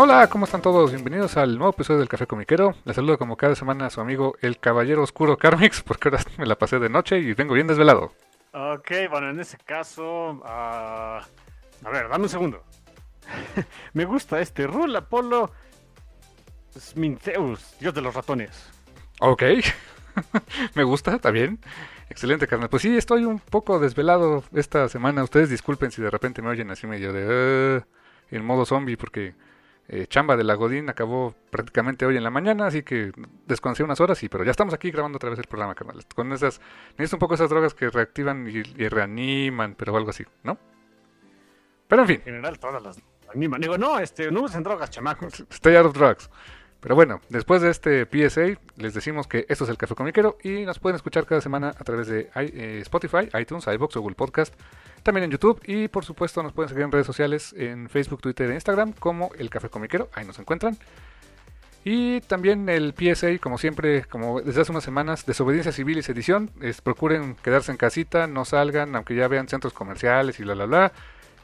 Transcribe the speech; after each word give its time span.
Hola, 0.00 0.28
¿cómo 0.28 0.44
están 0.44 0.62
todos? 0.62 0.92
Bienvenidos 0.92 1.36
al 1.36 1.56
nuevo 1.58 1.70
episodio 1.72 1.98
del 1.98 2.08
Café 2.08 2.26
Comiquero. 2.26 2.74
Les 2.84 2.94
saludo 2.94 3.18
como 3.18 3.36
cada 3.36 3.56
semana 3.56 3.86
a 3.86 3.90
su 3.90 4.00
amigo 4.00 4.36
el 4.40 4.58
Caballero 4.58 5.02
Oscuro 5.02 5.36
Carmix, 5.36 5.82
porque 5.86 6.08
ahora 6.08 6.22
me 6.38 6.46
la 6.46 6.56
pasé 6.56 6.78
de 6.78 6.88
noche 6.88 7.18
y 7.18 7.34
vengo 7.34 7.54
bien 7.54 7.66
desvelado. 7.66 8.12
Ok, 8.52 8.90
bueno, 9.10 9.30
en 9.30 9.40
ese 9.40 9.58
caso. 9.58 10.40
ah, 10.44 11.20
a 11.84 11.90
ver, 11.90 12.08
dame 12.08 12.24
un 12.24 12.28
segundo. 12.28 12.62
Me 13.92 14.04
gusta 14.06 14.40
este 14.40 14.66
Rul 14.66 14.94
Apolo 14.96 15.50
Smintheus, 16.78 17.76
dios 17.78 17.92
de 17.92 18.00
los 18.00 18.14
ratones. 18.14 18.70
Ok, 19.20 19.42
me 20.74 20.84
gusta, 20.84 21.16
está 21.16 21.30
bien. 21.30 21.58
Excelente, 22.08 22.46
carnal. 22.46 22.70
Pues 22.70 22.82
sí, 22.82 22.96
estoy 22.96 23.24
un 23.24 23.38
poco 23.38 23.78
desvelado 23.80 24.44
esta 24.54 24.88
semana. 24.88 25.22
Ustedes 25.24 25.50
disculpen 25.50 25.90
si 25.90 26.00
de 26.00 26.08
repente 26.10 26.40
me 26.40 26.48
oyen 26.48 26.70
así 26.70 26.86
medio 26.86 27.12
de... 27.12 27.82
"Ah", 27.82 27.86
en 28.30 28.44
modo 28.44 28.64
zombie, 28.64 28.96
porque 28.96 29.34
eh, 29.88 30.06
chamba 30.06 30.36
de 30.36 30.44
la 30.44 30.54
Godín 30.54 30.90
acabó 30.90 31.34
prácticamente 31.50 32.04
hoy 32.04 32.16
en 32.16 32.22
la 32.22 32.30
mañana, 32.30 32.66
así 32.66 32.82
que 32.82 33.12
descansé 33.46 33.82
unas 33.82 34.00
horas, 34.00 34.22
y 34.22 34.28
pero 34.28 34.44
ya 34.44 34.50
estamos 34.50 34.74
aquí 34.74 34.90
grabando 34.90 35.16
otra 35.16 35.30
vez 35.30 35.38
el 35.38 35.46
programa, 35.46 35.74
carnal. 35.74 36.04
Con 36.14 36.32
esas... 36.32 36.60
Necesito 36.98 37.16
un 37.16 37.20
poco 37.20 37.34
esas 37.34 37.48
drogas 37.48 37.74
que 37.74 37.88
reactivan 37.88 38.46
y, 38.48 38.58
y 38.82 38.88
reaniman, 38.88 39.74
pero 39.74 39.96
algo 39.96 40.10
así, 40.10 40.24
¿no? 40.42 40.58
Pero 41.88 42.02
en 42.02 42.08
fin. 42.08 42.16
En 42.18 42.24
general, 42.34 42.58
todas 42.58 42.82
las 42.82 43.02
animan. 43.34 43.60
Digo, 43.60 43.78
no, 43.78 43.98
este, 43.98 44.30
no 44.30 44.42
usen 44.42 44.62
drogas, 44.62 44.90
chamacos. 44.90 45.44
Stay 45.50 45.74
out 45.74 45.86
of 45.86 45.94
drugs. 45.94 46.30
Pero 46.80 46.94
bueno, 46.94 47.20
después 47.28 47.60
de 47.60 47.70
este 47.70 48.06
PSA, 48.06 48.60
les 48.76 48.94
decimos 48.94 49.26
que 49.26 49.46
esto 49.48 49.64
es 49.64 49.70
el 49.70 49.76
Café 49.76 49.96
Comiquero 49.96 50.38
y 50.44 50.64
nos 50.64 50.78
pueden 50.78 50.94
escuchar 50.94 51.26
cada 51.26 51.40
semana 51.40 51.70
a 51.70 51.84
través 51.84 52.06
de 52.06 52.30
eh, 52.36 52.78
Spotify, 52.82 53.28
iTunes, 53.40 53.66
iBox 53.66 53.96
o 53.96 54.00
Google 54.00 54.14
Podcast, 54.14 54.54
también 55.02 55.24
en 55.24 55.30
YouTube 55.30 55.60
y 55.64 55.88
por 55.88 56.04
supuesto 56.04 56.42
nos 56.42 56.52
pueden 56.52 56.68
seguir 56.68 56.84
en 56.84 56.92
redes 56.92 57.06
sociales 57.06 57.54
en 57.56 57.88
Facebook, 57.88 58.20
Twitter 58.20 58.50
e 58.50 58.54
Instagram 58.54 58.92
como 58.92 59.30
el 59.38 59.50
Café 59.50 59.68
Comiquero, 59.68 60.08
ahí 60.14 60.24
nos 60.24 60.38
encuentran. 60.38 60.78
Y 61.84 62.20
también 62.22 62.68
el 62.68 62.92
PSA, 62.92 63.38
como 63.38 63.56
siempre, 63.56 64.04
como 64.04 64.42
desde 64.42 64.60
hace 64.60 64.72
unas 64.72 64.84
semanas, 64.84 65.24
Desobediencia 65.24 65.72
Civil 65.72 65.98
y 65.98 66.02
Sedición, 66.02 66.50
es, 66.60 66.80
procuren 66.80 67.34
quedarse 67.36 67.70
en 67.70 67.78
casita, 67.78 68.26
no 68.26 68.44
salgan, 68.44 68.94
aunque 68.94 69.14
ya 69.14 69.28
vean 69.28 69.48
centros 69.48 69.72
comerciales 69.72 70.38
y 70.38 70.42
bla 70.42 70.54
bla 70.54 70.66
bla. 70.66 70.92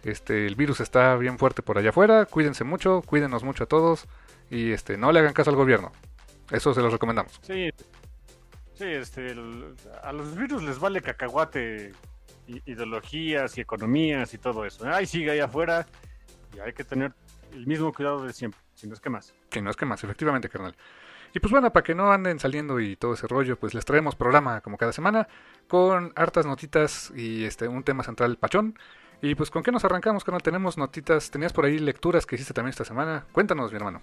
Este, 0.03 0.47
el 0.47 0.55
virus 0.55 0.81
está 0.81 1.17
bien 1.17 1.39
fuerte 1.39 1.63
por 1.63 1.79
allá 1.79 1.91
afuera, 1.91 2.27
cuídense 2.27 2.63
mucho, 2.63 3.03
cuídenos 3.07 3.43
mucho 3.43 3.65
a 3.65 3.67
todos 3.67 4.07
y 4.51 4.73
este, 4.73 4.99
no 4.99 5.13
le 5.13 5.21
hagan 5.21 5.33
caso 5.33 5.49
al 5.49 5.57
gobierno. 5.57 5.93
Eso 6.51 6.75
se 6.75 6.83
los 6.83 6.93
recomendamos. 6.93 7.41
Sí, 7.43 7.71
sí, 8.75 8.85
este, 8.85 9.35
a 10.03 10.13
los 10.13 10.37
virus 10.37 10.63
les 10.63 10.79
vale 10.79 11.01
cacahuate, 11.01 11.93
ideologías 12.47 13.57
y 13.59 13.61
economías 13.61 14.33
y 14.35 14.39
todo 14.39 14.65
eso. 14.65 14.87
Ay, 14.87 15.07
sigue 15.07 15.31
ahí 15.31 15.41
afuera 15.41 15.87
y 16.55 16.61
hay 16.61 16.73
que 16.73 16.85
tener 16.85 17.13
el 17.53 17.67
mismo 17.67 17.93
cuidado 17.93 18.25
de 18.25 18.33
siempre, 18.33 18.61
si 18.75 18.87
no 18.87 18.95
es 18.95 19.01
que 19.01 19.11
más. 19.11 19.35
Que 19.51 19.63
no 19.63 19.71
es 19.71 19.77
que 19.77 19.87
más, 19.87 20.03
efectivamente, 20.05 20.49
carnal. 20.49 20.75
Y 21.33 21.41
pues 21.41 21.51
bueno, 21.51 21.73
para 21.73 21.83
que 21.83 21.95
no 21.95 22.13
anden 22.13 22.39
saliendo 22.39 22.79
y 22.79 22.95
todo 22.95 23.15
ese 23.15 23.27
rollo, 23.27 23.59
pues 23.59 23.75
les 23.75 23.85
traemos 23.85 24.15
programa 24.15 24.61
como 24.61 24.77
cada 24.77 24.93
semana 24.93 25.27
con 25.67 26.13
hartas 26.15 26.47
notitas 26.47 27.13
y 27.17 27.45
este 27.45 27.67
un 27.67 27.83
tema 27.83 28.05
central 28.05 28.37
pachón. 28.37 28.79
Y 29.21 29.35
pues 29.35 29.51
con 29.51 29.63
qué 29.63 29.73
nos 29.73 29.85
arrancamos, 29.85 30.23
carnal, 30.23 30.43
tenemos 30.43 30.79
notitas, 30.79 31.31
tenías 31.31 31.53
por 31.53 31.65
ahí 31.65 31.79
lecturas 31.79 32.27
que 32.27 32.37
hiciste 32.37 32.55
también 32.55 32.71
esta 32.71 32.85
semana. 32.85 33.27
Cuéntanos, 33.33 33.73
mi 33.73 33.77
hermano. 33.77 34.01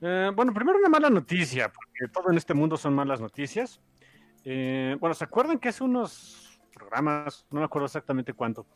Eh, 0.00 0.30
bueno, 0.34 0.54
primero 0.54 0.78
una 0.78 0.88
mala 0.88 1.10
noticia, 1.10 1.70
porque 1.70 2.12
todo 2.12 2.30
en 2.30 2.38
este 2.38 2.54
mundo 2.54 2.76
son 2.76 2.94
malas 2.94 3.20
noticias. 3.20 3.80
Eh, 4.44 4.96
bueno, 4.98 5.14
¿se 5.14 5.24
acuerdan 5.24 5.58
que 5.58 5.68
hace 5.68 5.84
unos 5.84 6.41
programas, 6.82 7.46
no 7.50 7.60
me 7.60 7.64
acuerdo 7.64 7.86
exactamente 7.86 8.32
cuánto, 8.32 8.66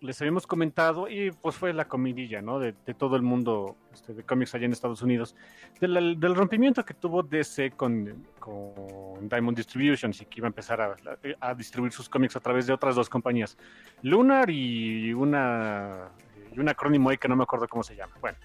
les 0.00 0.20
habíamos 0.20 0.46
comentado 0.46 1.08
y 1.08 1.30
pues 1.30 1.56
fue 1.56 1.72
la 1.72 1.86
comidilla, 1.86 2.40
¿no? 2.40 2.58
De, 2.58 2.74
de 2.86 2.94
todo 2.94 3.16
el 3.16 3.22
mundo 3.22 3.76
este, 3.92 4.14
de 4.14 4.22
cómics 4.22 4.54
allá 4.54 4.64
en 4.64 4.72
Estados 4.72 5.02
Unidos, 5.02 5.36
del, 5.80 6.18
del 6.18 6.34
rompimiento 6.34 6.84
que 6.84 6.94
tuvo 6.94 7.22
DC 7.22 7.72
con, 7.72 8.26
con 8.38 9.28
Diamond 9.28 9.56
Distribution 9.56 10.12
y 10.18 10.24
que 10.24 10.38
iba 10.38 10.46
a 10.46 10.48
empezar 10.48 10.80
a, 10.80 10.96
a 11.40 11.54
distribuir 11.54 11.92
sus 11.92 12.08
cómics 12.08 12.36
a 12.36 12.40
través 12.40 12.66
de 12.66 12.72
otras 12.72 12.94
dos 12.94 13.08
compañías, 13.08 13.58
Lunar 14.02 14.48
y 14.48 15.12
una, 15.12 16.08
y 16.54 16.58
un 16.58 16.68
acrónimo 16.68 17.10
ahí 17.10 17.18
que 17.18 17.28
no 17.28 17.36
me 17.36 17.42
acuerdo 17.42 17.68
cómo 17.68 17.82
se 17.82 17.94
llama. 17.94 18.14
Bueno 18.20 18.38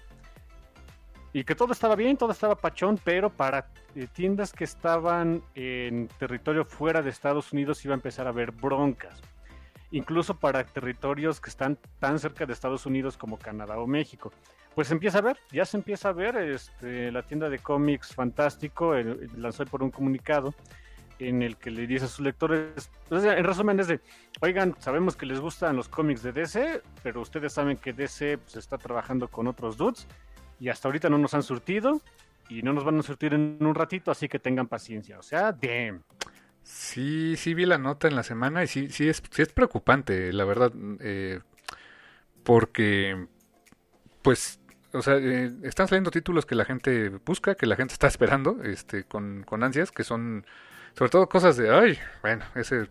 y 1.36 1.44
que 1.44 1.54
todo 1.54 1.74
estaba 1.74 1.96
bien, 1.96 2.16
todo 2.16 2.32
estaba 2.32 2.54
pachón, 2.54 2.98
pero 3.04 3.28
para 3.28 3.66
eh, 3.94 4.06
tiendas 4.10 4.54
que 4.54 4.64
estaban 4.64 5.42
en 5.54 6.08
territorio 6.18 6.64
fuera 6.64 7.02
de 7.02 7.10
Estados 7.10 7.52
Unidos 7.52 7.84
iba 7.84 7.92
a 7.92 7.96
empezar 7.96 8.26
a 8.26 8.30
haber 8.30 8.52
broncas. 8.52 9.20
Incluso 9.90 10.34
para 10.38 10.64
territorios 10.64 11.38
que 11.38 11.50
están 11.50 11.76
tan 11.98 12.18
cerca 12.18 12.46
de 12.46 12.54
Estados 12.54 12.86
Unidos 12.86 13.18
como 13.18 13.38
Canadá 13.38 13.78
o 13.78 13.86
México. 13.86 14.32
Pues 14.74 14.90
empieza 14.90 15.18
a 15.18 15.20
ver, 15.20 15.36
ya 15.52 15.66
se 15.66 15.76
empieza 15.76 16.08
a 16.08 16.12
ver, 16.12 16.38
este, 16.38 17.12
la 17.12 17.22
tienda 17.22 17.50
de 17.50 17.58
cómics 17.58 18.14
Fantástico 18.14 18.96
eh, 18.96 19.28
lanzó 19.36 19.66
por 19.66 19.82
un 19.82 19.90
comunicado 19.90 20.54
en 21.18 21.42
el 21.42 21.58
que 21.58 21.70
le 21.70 21.86
dice 21.86 22.06
a 22.06 22.08
sus 22.08 22.20
lectores, 22.20 22.90
entonces, 23.02 23.36
en 23.36 23.44
resumen 23.44 23.78
es 23.78 23.88
de, 23.88 24.00
oigan, 24.40 24.74
sabemos 24.78 25.16
que 25.16 25.26
les 25.26 25.40
gustan 25.40 25.76
los 25.76 25.88
cómics 25.90 26.22
de 26.22 26.32
DC, 26.32 26.80
pero 27.02 27.20
ustedes 27.20 27.52
saben 27.52 27.76
que 27.76 27.92
DC 27.92 28.38
pues, 28.38 28.56
está 28.56 28.78
trabajando 28.78 29.28
con 29.28 29.46
otros 29.46 29.76
dudes 29.76 30.06
y 30.58 30.68
hasta 30.68 30.88
ahorita 30.88 31.08
no 31.08 31.18
nos 31.18 31.34
han 31.34 31.42
surtido 31.42 32.00
y 32.48 32.62
no 32.62 32.72
nos 32.72 32.84
van 32.84 32.98
a 32.98 33.02
surtir 33.02 33.34
en 33.34 33.58
un 33.60 33.74
ratito, 33.74 34.10
así 34.10 34.28
que 34.28 34.38
tengan 34.38 34.68
paciencia. 34.68 35.18
O 35.18 35.22
sea, 35.22 35.52
damn. 35.52 36.02
Sí, 36.62 37.36
sí 37.36 37.54
vi 37.54 37.64
la 37.64 37.78
nota 37.78 38.08
en 38.08 38.16
la 38.16 38.22
semana 38.22 38.64
y 38.64 38.66
sí, 38.66 38.88
sí 38.90 39.08
es, 39.08 39.22
sí 39.30 39.42
es 39.42 39.52
preocupante, 39.52 40.32
la 40.32 40.44
verdad, 40.44 40.72
eh, 41.00 41.40
porque, 42.42 43.26
pues, 44.22 44.60
o 44.92 45.02
sea, 45.02 45.16
eh, 45.16 45.52
están 45.62 45.86
saliendo 45.88 46.10
títulos 46.10 46.46
que 46.46 46.54
la 46.54 46.64
gente 46.64 47.08
busca, 47.24 47.54
que 47.54 47.66
la 47.66 47.76
gente 47.76 47.92
está 47.92 48.08
esperando, 48.08 48.62
este, 48.64 49.04
con, 49.04 49.44
con 49.44 49.62
ansias, 49.62 49.92
que 49.92 50.02
son, 50.02 50.44
sobre 50.94 51.10
todo 51.10 51.28
cosas 51.28 51.56
de, 51.56 51.72
ay, 51.72 51.98
bueno, 52.22 52.44
ese, 52.56 52.88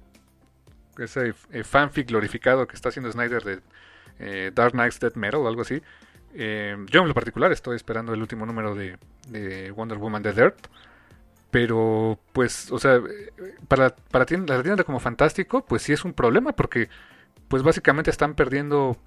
ese 0.98 1.34
eh, 1.52 1.64
fanfic 1.64 2.08
glorificado 2.08 2.68
que 2.68 2.76
está 2.76 2.90
haciendo 2.90 3.12
Snyder 3.12 3.44
de 3.44 3.62
eh, 4.20 4.52
Dark 4.54 4.74
Knight's 4.74 5.00
Dead 5.00 5.16
Metal 5.16 5.42
o 5.42 5.48
algo 5.48 5.62
así. 5.62 5.82
Eh, 6.36 6.78
yo 6.92 7.02
en 7.02 7.08
lo 7.10 7.14
particular 7.16 7.52
estoy 7.52 7.78
esperando 7.78 8.14
el 8.14 8.22
último 8.22 8.46
número 8.46 8.76
de, 8.76 8.98
de 9.30 9.72
Wonder 9.72 9.98
Woman 10.00 10.24
The 10.24 10.34
Dirt. 10.34 10.68
Pero, 11.52 12.20
pues, 12.34 12.72
o 12.72 12.80
sea, 12.80 13.02
para, 13.68 13.96
para 13.96 14.26
tien- 14.26 14.48
la 14.48 14.62
tienda 14.64 14.84
como 14.84 15.00
Fantástico, 15.00 15.66
pues 15.66 15.84
sí 15.84 15.94
es 15.94 16.06
un 16.06 16.14
problema 16.14 16.52
porque, 16.54 16.90
pues 17.48 17.64
básicamente 17.64 18.12
están 18.12 18.36
perdiendo, 18.36 18.98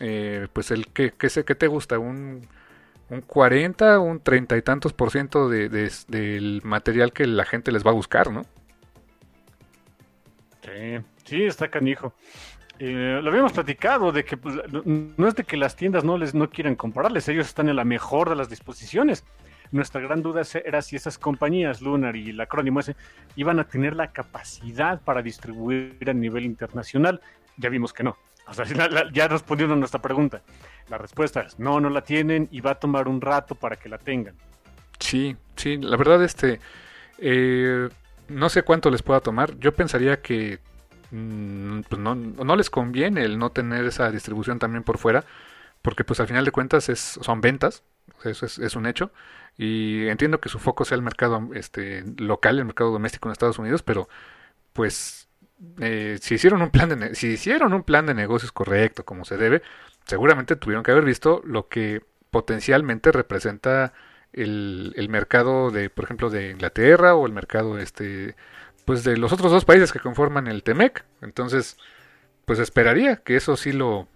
eh, 0.00 0.48
pues 0.52 0.70
el 0.72 0.88
que, 0.88 1.12
que, 1.12 1.30
sé, 1.30 1.44
que 1.44 1.54
te 1.56 1.68
gusta, 1.68 1.98
un, 1.98 2.48
un 3.10 3.22
40, 3.22 4.00
un 4.00 4.20
30 4.20 4.56
y 4.58 4.62
tantos 4.62 4.92
por 4.94 5.10
ciento 5.12 5.48
de, 5.50 5.68
de- 5.70 5.92
del 6.08 6.62
material 6.64 7.12
que 7.12 7.26
la 7.26 7.44
gente 7.46 7.72
les 7.72 7.86
va 7.86 7.90
a 7.92 7.94
buscar, 7.94 8.30
¿no? 8.32 8.44
Sí, 10.62 10.98
sí, 11.24 11.44
está 11.44 11.68
canijo. 11.70 12.14
Eh, 12.78 13.20
lo 13.22 13.30
habíamos 13.30 13.52
platicado 13.52 14.12
de 14.12 14.24
que 14.24 14.36
pues, 14.36 14.56
no 14.72 15.28
es 15.28 15.34
de 15.34 15.44
que 15.44 15.56
las 15.56 15.76
tiendas 15.76 16.04
no 16.04 16.18
les 16.18 16.34
no 16.34 16.50
quieran 16.50 16.74
comprarles, 16.74 17.28
ellos 17.28 17.46
están 17.46 17.68
en 17.68 17.76
la 17.76 17.84
mejor 17.84 18.28
de 18.28 18.36
las 18.36 18.48
disposiciones. 18.48 19.24
Nuestra 19.70 20.02
gran 20.02 20.22
duda 20.22 20.42
era 20.64 20.82
si 20.82 20.96
esas 20.96 21.16
compañías, 21.16 21.80
Lunar 21.80 22.14
y 22.14 22.30
el 22.30 22.40
acrónimo 22.40 22.80
ese, 22.80 22.94
iban 23.36 23.58
a 23.58 23.64
tener 23.64 23.96
la 23.96 24.12
capacidad 24.12 25.00
para 25.00 25.22
distribuir 25.22 25.96
a 26.06 26.12
nivel 26.12 26.44
internacional. 26.44 27.22
Ya 27.56 27.70
vimos 27.70 27.92
que 27.92 28.02
no. 28.02 28.16
O 28.46 28.52
sea, 28.52 28.66
ya 29.12 29.28
respondiendo 29.28 29.74
a 29.74 29.78
nuestra 29.78 30.02
pregunta. 30.02 30.42
La 30.90 30.98
respuesta 30.98 31.40
es 31.40 31.58
no, 31.58 31.80
no 31.80 31.88
la 31.88 32.02
tienen 32.02 32.48
y 32.50 32.60
va 32.60 32.72
a 32.72 32.74
tomar 32.74 33.08
un 33.08 33.20
rato 33.20 33.54
para 33.54 33.76
que 33.76 33.88
la 33.88 33.98
tengan. 33.98 34.34
Sí, 34.98 35.36
sí, 35.56 35.78
la 35.78 35.96
verdad, 35.96 36.22
este, 36.22 36.60
eh, 37.18 37.88
no 38.28 38.48
sé 38.50 38.62
cuánto 38.62 38.90
les 38.90 39.02
pueda 39.02 39.20
tomar. 39.20 39.56
Yo 39.58 39.72
pensaría 39.72 40.20
que 40.20 40.58
pues 41.12 42.00
no, 42.00 42.14
no, 42.14 42.56
les 42.56 42.70
conviene 42.70 43.22
el 43.22 43.38
no 43.38 43.50
tener 43.50 43.84
esa 43.84 44.10
distribución 44.10 44.58
también 44.58 44.82
por 44.82 44.96
fuera, 44.96 45.24
porque 45.82 46.04
pues 46.04 46.20
al 46.20 46.26
final 46.26 46.44
de 46.46 46.52
cuentas 46.52 46.88
es, 46.88 47.18
son 47.20 47.42
ventas, 47.42 47.82
eso 48.24 48.46
es, 48.46 48.58
es, 48.58 48.76
un 48.76 48.86
hecho. 48.86 49.12
Y 49.58 50.06
entiendo 50.08 50.40
que 50.40 50.48
su 50.48 50.58
foco 50.58 50.86
sea 50.86 50.96
el 50.96 51.02
mercado 51.02 51.50
este, 51.54 52.02
local, 52.16 52.58
el 52.58 52.64
mercado 52.64 52.92
doméstico 52.92 53.28
en 53.28 53.32
Estados 53.32 53.58
Unidos, 53.58 53.82
pero 53.82 54.08
pues 54.72 55.28
eh, 55.80 56.18
si 56.20 56.36
hicieron 56.36 56.62
un 56.62 56.70
plan 56.70 56.88
de 56.88 57.14
si 57.14 57.28
hicieron 57.28 57.74
un 57.74 57.82
plan 57.82 58.06
de 58.06 58.14
negocios 58.14 58.50
correcto 58.52 59.04
como 59.04 59.26
se 59.26 59.36
debe, 59.36 59.62
seguramente 60.06 60.56
tuvieron 60.56 60.82
que 60.82 60.92
haber 60.92 61.04
visto 61.04 61.42
lo 61.44 61.68
que 61.68 62.02
potencialmente 62.30 63.12
representa 63.12 63.92
el, 64.32 64.94
el, 64.96 65.08
mercado 65.10 65.70
de, 65.70 65.90
por 65.90 66.04
ejemplo, 66.04 66.30
de 66.30 66.52
Inglaterra 66.52 67.14
o 67.14 67.26
el 67.26 67.32
mercado 67.32 67.78
este, 67.78 68.34
pues 68.84 69.04
de 69.04 69.16
los 69.16 69.32
otros 69.32 69.52
dos 69.52 69.64
países 69.64 69.92
que 69.92 70.00
conforman 70.00 70.46
el 70.46 70.62
TEMEC. 70.62 71.04
Entonces, 71.20 71.76
pues 72.44 72.58
esperaría 72.58 73.16
que 73.16 73.36
eso 73.36 73.56
sí 73.56 73.72
lo, 73.72 74.08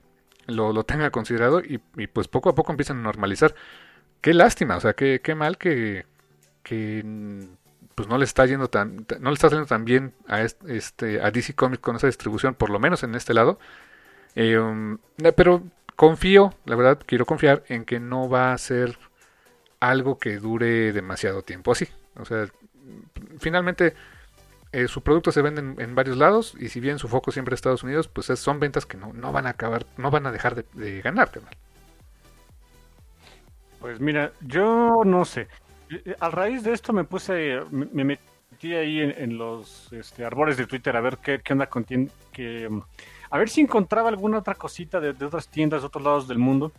lo, 0.46 0.84
tenga 0.84 1.10
considerado 1.10 1.60
y, 1.60 1.78
pues 2.08 2.28
poco 2.28 2.50
a 2.50 2.54
poco 2.54 2.72
empiezan 2.72 2.98
a 2.98 3.02
normalizar. 3.02 3.54
Qué 4.20 4.34
lástima, 4.34 4.76
o 4.76 4.80
sea, 4.80 4.94
qué, 4.94 5.20
qué 5.22 5.34
mal 5.34 5.58
que, 5.58 6.06
que 6.62 7.04
pues 7.94 8.08
no 8.08 8.18
le 8.18 8.24
está 8.24 8.44
yendo 8.46 8.68
tan, 8.68 9.06
no 9.20 9.30
le 9.30 9.34
está 9.34 9.48
saliendo 9.48 9.68
tan 9.68 9.84
bien 9.84 10.14
a 10.26 10.42
este, 10.42 11.20
a 11.22 11.30
DC 11.30 11.54
Comics 11.54 11.82
con 11.82 11.96
esa 11.96 12.06
distribución, 12.06 12.54
por 12.54 12.70
lo 12.70 12.78
menos 12.78 13.02
en 13.02 13.14
este 13.14 13.34
lado. 13.34 13.58
Eh, 14.34 14.58
pero 15.34 15.62
confío, 15.96 16.54
la 16.66 16.76
verdad, 16.76 17.00
quiero 17.06 17.24
confiar 17.24 17.64
en 17.68 17.84
que 17.84 18.00
no 18.00 18.28
va 18.28 18.52
a 18.52 18.58
ser 18.58 18.98
algo 19.80 20.18
que 20.18 20.38
dure 20.38 20.92
demasiado 20.92 21.42
tiempo 21.42 21.72
así. 21.72 21.88
O 22.16 22.24
sea, 22.24 22.46
finalmente 23.38 23.94
eh, 24.76 24.88
su 24.88 25.00
producto 25.00 25.32
se 25.32 25.40
vende 25.40 25.82
en, 25.82 25.94
varios 25.94 26.18
lados 26.18 26.54
y 26.60 26.68
si 26.68 26.80
bien 26.80 26.98
su 26.98 27.08
foco 27.08 27.32
siempre 27.32 27.54
es 27.54 27.58
Estados 27.60 27.82
Unidos, 27.82 28.08
pues 28.08 28.26
son 28.26 28.60
ventas 28.60 28.84
que 28.84 28.98
no, 28.98 29.32
van 29.32 29.46
a 29.46 29.50
acabar, 29.50 29.86
no 29.96 30.10
van 30.10 30.26
a 30.26 30.32
dejar 30.32 30.54
de, 30.54 30.66
de 30.74 31.00
ganar, 31.00 31.30
Pues 33.80 33.98
mira, 34.00 34.32
yo 34.42 35.02
no 35.02 35.24
sé. 35.24 35.48
A 36.20 36.28
raíz 36.28 36.62
de 36.62 36.74
esto 36.74 36.92
me 36.92 37.04
puse, 37.04 37.62
me, 37.70 38.04
metí 38.04 38.74
ahí 38.74 39.00
en, 39.00 39.38
los 39.38 39.90
este, 39.94 40.26
arbores 40.26 40.58
de 40.58 40.66
Twitter 40.66 40.94
a 40.94 41.00
ver 41.00 41.16
qué, 41.22 41.40
onda 41.48 41.70
con 41.70 41.84
que, 41.84 42.68
a 43.30 43.38
ver 43.38 43.48
si 43.48 43.62
encontraba 43.62 44.10
alguna 44.10 44.40
otra 44.40 44.56
cosita 44.56 45.00
de, 45.00 45.24
otras 45.24 45.48
tiendas 45.48 45.80
de 45.80 45.86
otros 45.86 46.04
lados 46.04 46.28
del 46.28 46.38
mundo 46.38 46.70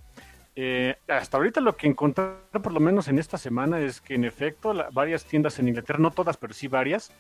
eh, 0.56 0.98
hasta 1.08 1.38
ahorita 1.38 1.62
lo 1.62 1.76
que 1.76 1.88
encontré, 1.88 2.26
por 2.52 2.72
lo 2.72 2.80
menos 2.80 3.08
en 3.08 3.18
esta 3.18 3.38
semana, 3.38 3.80
es 3.80 4.02
que 4.02 4.16
en 4.16 4.24
efecto 4.24 4.74
varias 4.92 5.26
tiendas 5.26 5.58
en 5.58 5.68
Inglaterra, 5.68 6.00
no 6.00 6.10
todas, 6.10 6.38
pero 6.38 6.52
sí 6.52 6.68
varias, 6.68 7.12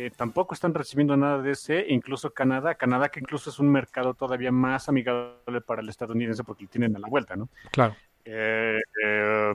eh, 0.00 0.12
tampoco 0.14 0.54
están 0.54 0.74
recibiendo 0.74 1.16
nada 1.16 1.42
de 1.42 1.50
ese, 1.50 1.84
incluso 1.88 2.30
Canadá, 2.30 2.76
Canadá 2.76 3.08
que 3.08 3.18
incluso 3.18 3.50
es 3.50 3.58
un 3.58 3.68
mercado 3.68 4.14
todavía 4.14 4.52
más 4.52 4.88
amigable 4.88 5.60
para 5.66 5.82
el 5.82 5.88
estadounidense 5.88 6.44
porque 6.44 6.62
lo 6.62 6.70
tienen 6.70 6.94
a 6.94 7.00
la 7.00 7.08
vuelta, 7.08 7.34
¿no? 7.34 7.48
Claro. 7.72 7.96
Eh, 8.24 8.78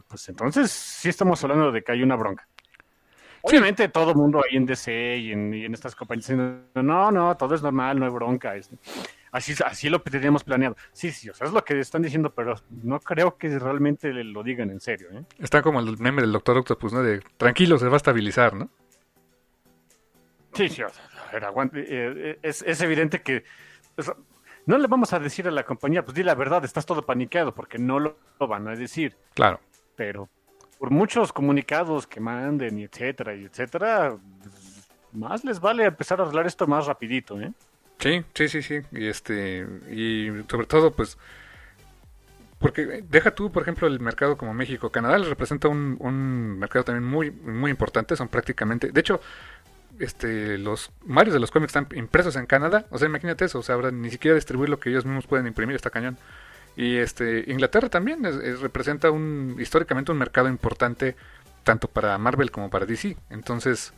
pues 0.06 0.28
entonces 0.28 0.70
sí 0.70 1.08
estamos 1.08 1.42
hablando 1.46 1.72
de 1.72 1.82
que 1.82 1.94
hay 1.94 2.04
una 2.04 2.18
bronca. 2.18 2.46
Obviamente 3.42 3.88
todo 3.88 4.10
el 4.12 4.18
mundo 4.18 4.44
ahí 4.44 4.58
en 4.58 4.66
DC 4.66 5.16
y 5.16 5.32
en, 5.32 5.54
y 5.54 5.64
en 5.64 5.74
estas 5.74 5.96
compañías 5.96 6.28
diciendo, 6.28 6.60
no, 6.76 7.10
no, 7.10 7.38
todo 7.38 7.56
es 7.56 7.64
normal, 7.64 7.98
no 7.98 8.06
hay 8.06 8.12
bronca. 8.12 8.58
Este. 8.58 8.76
Así, 9.32 9.54
así 9.66 9.90
lo 9.90 10.02
teníamos 10.02 10.44
planeado. 10.44 10.76
Sí, 10.92 11.14
sí, 11.14 11.30
o 11.30 11.34
sea, 11.34 11.48
es 11.48 11.54
lo 11.54 11.64
que 11.64 11.80
están 11.80 12.02
diciendo, 12.02 12.34
pero 12.36 12.56
no 12.84 13.00
creo 13.00 13.38
que 13.38 13.48
realmente 13.58 14.12
lo 14.12 14.44
digan 14.44 14.72
en 14.72 14.82
serio. 14.82 15.08
¿eh? 15.14 15.24
Está 15.40 15.62
como 15.62 15.80
el 15.80 15.98
meme 16.00 16.22
del 16.22 16.34
Doctor 16.34 16.58
Octopus, 16.58 16.92
¿no? 16.92 17.02
De 17.02 17.22
tranquilo, 17.38 17.80
se 17.80 17.88
va 17.88 17.94
a 17.94 17.98
estabilizar, 17.98 18.54
¿no? 18.54 18.70
Sí, 20.54 20.70
sí, 20.70 20.84
aguante. 21.42 21.80
Eh, 21.80 22.14
eh, 22.16 22.40
es, 22.42 22.62
es, 22.62 22.82
evidente 22.82 23.22
que 23.22 23.44
no 24.66 24.78
le 24.78 24.88
vamos 24.88 25.14
a 25.14 25.20
decir 25.20 25.48
a 25.48 25.52
la 25.52 25.64
compañía, 25.64 26.04
pues 26.04 26.16
di 26.16 26.24
la 26.24 26.36
verdad, 26.36 26.64
estás 26.64 26.86
todo 26.86 27.06
paniqueado, 27.06 27.54
porque 27.54 27.78
no 27.78 28.00
lo, 28.00 28.18
van 28.40 28.68
a 28.68 28.76
decir. 28.76 29.16
Claro. 29.34 29.60
Pero 29.96 30.30
por 30.80 30.92
muchos 30.92 31.34
comunicados 31.34 32.08
que 32.08 32.20
manden 32.20 32.80
y 32.80 32.84
etcétera 32.84 33.36
y 33.36 33.46
etcétera, 33.46 34.18
pues, 34.42 34.90
más 35.12 35.44
les 35.44 35.60
vale 35.60 35.86
empezar 35.86 36.20
a 36.20 36.24
arreglar 36.24 36.48
esto 36.48 36.68
más 36.68 36.86
rapidito, 36.86 37.40
¿eh? 37.40 37.52
Sí, 38.00 38.24
sí, 38.34 38.48
sí, 38.50 38.62
sí. 38.62 38.82
Y 38.92 39.08
este, 39.08 39.66
y 39.90 40.30
sobre 40.50 40.68
todo, 40.68 40.92
pues, 40.92 41.18
porque 42.60 43.04
deja 43.08 43.32
tú, 43.32 43.52
por 43.52 43.64
ejemplo, 43.64 43.88
el 43.88 44.00
mercado 44.00 44.38
como 44.38 44.54
México. 44.54 44.90
Canadá 44.90 45.18
les 45.18 45.28
representa 45.28 45.68
un, 45.68 45.98
un 46.00 46.58
mercado 46.58 46.86
también 46.86 47.06
muy, 47.06 47.32
muy 47.32 47.72
importante. 47.72 48.16
Son 48.16 48.28
prácticamente, 48.28 48.92
de 48.92 49.00
hecho, 49.00 49.22
este, 50.00 50.58
los 50.58 50.92
varios 51.02 51.34
de 51.34 51.40
los 51.40 51.52
cómics 51.52 51.76
están 51.76 51.88
impresos 51.98 52.36
en 52.36 52.46
Canadá. 52.46 52.86
O 52.90 52.98
sea, 52.98 53.08
imagínate 53.08 53.46
eso. 53.46 53.60
O 53.60 53.64
sea, 53.64 53.78
ni 53.92 54.10
siquiera 54.10 54.36
distribuir 54.36 54.70
lo 54.70 54.80
que 54.80 54.90
ellos 54.90 55.06
mismos 55.06 55.28
pueden 55.28 55.48
imprimir 55.48 55.76
está 55.76 55.90
cañón. 55.90 56.18
Y 56.76 56.98
este, 56.98 57.46
Inglaterra 57.48 57.90
también 57.90 58.24
representa 58.62 59.12
un 59.12 59.58
históricamente 59.60 60.12
un 60.12 60.18
mercado 60.18 60.48
importante 60.48 61.16
tanto 61.64 61.88
para 61.88 62.18
Marvel 62.18 62.52
como 62.52 62.70
para 62.70 62.86
DC. 62.86 63.16
Entonces, 63.30 63.94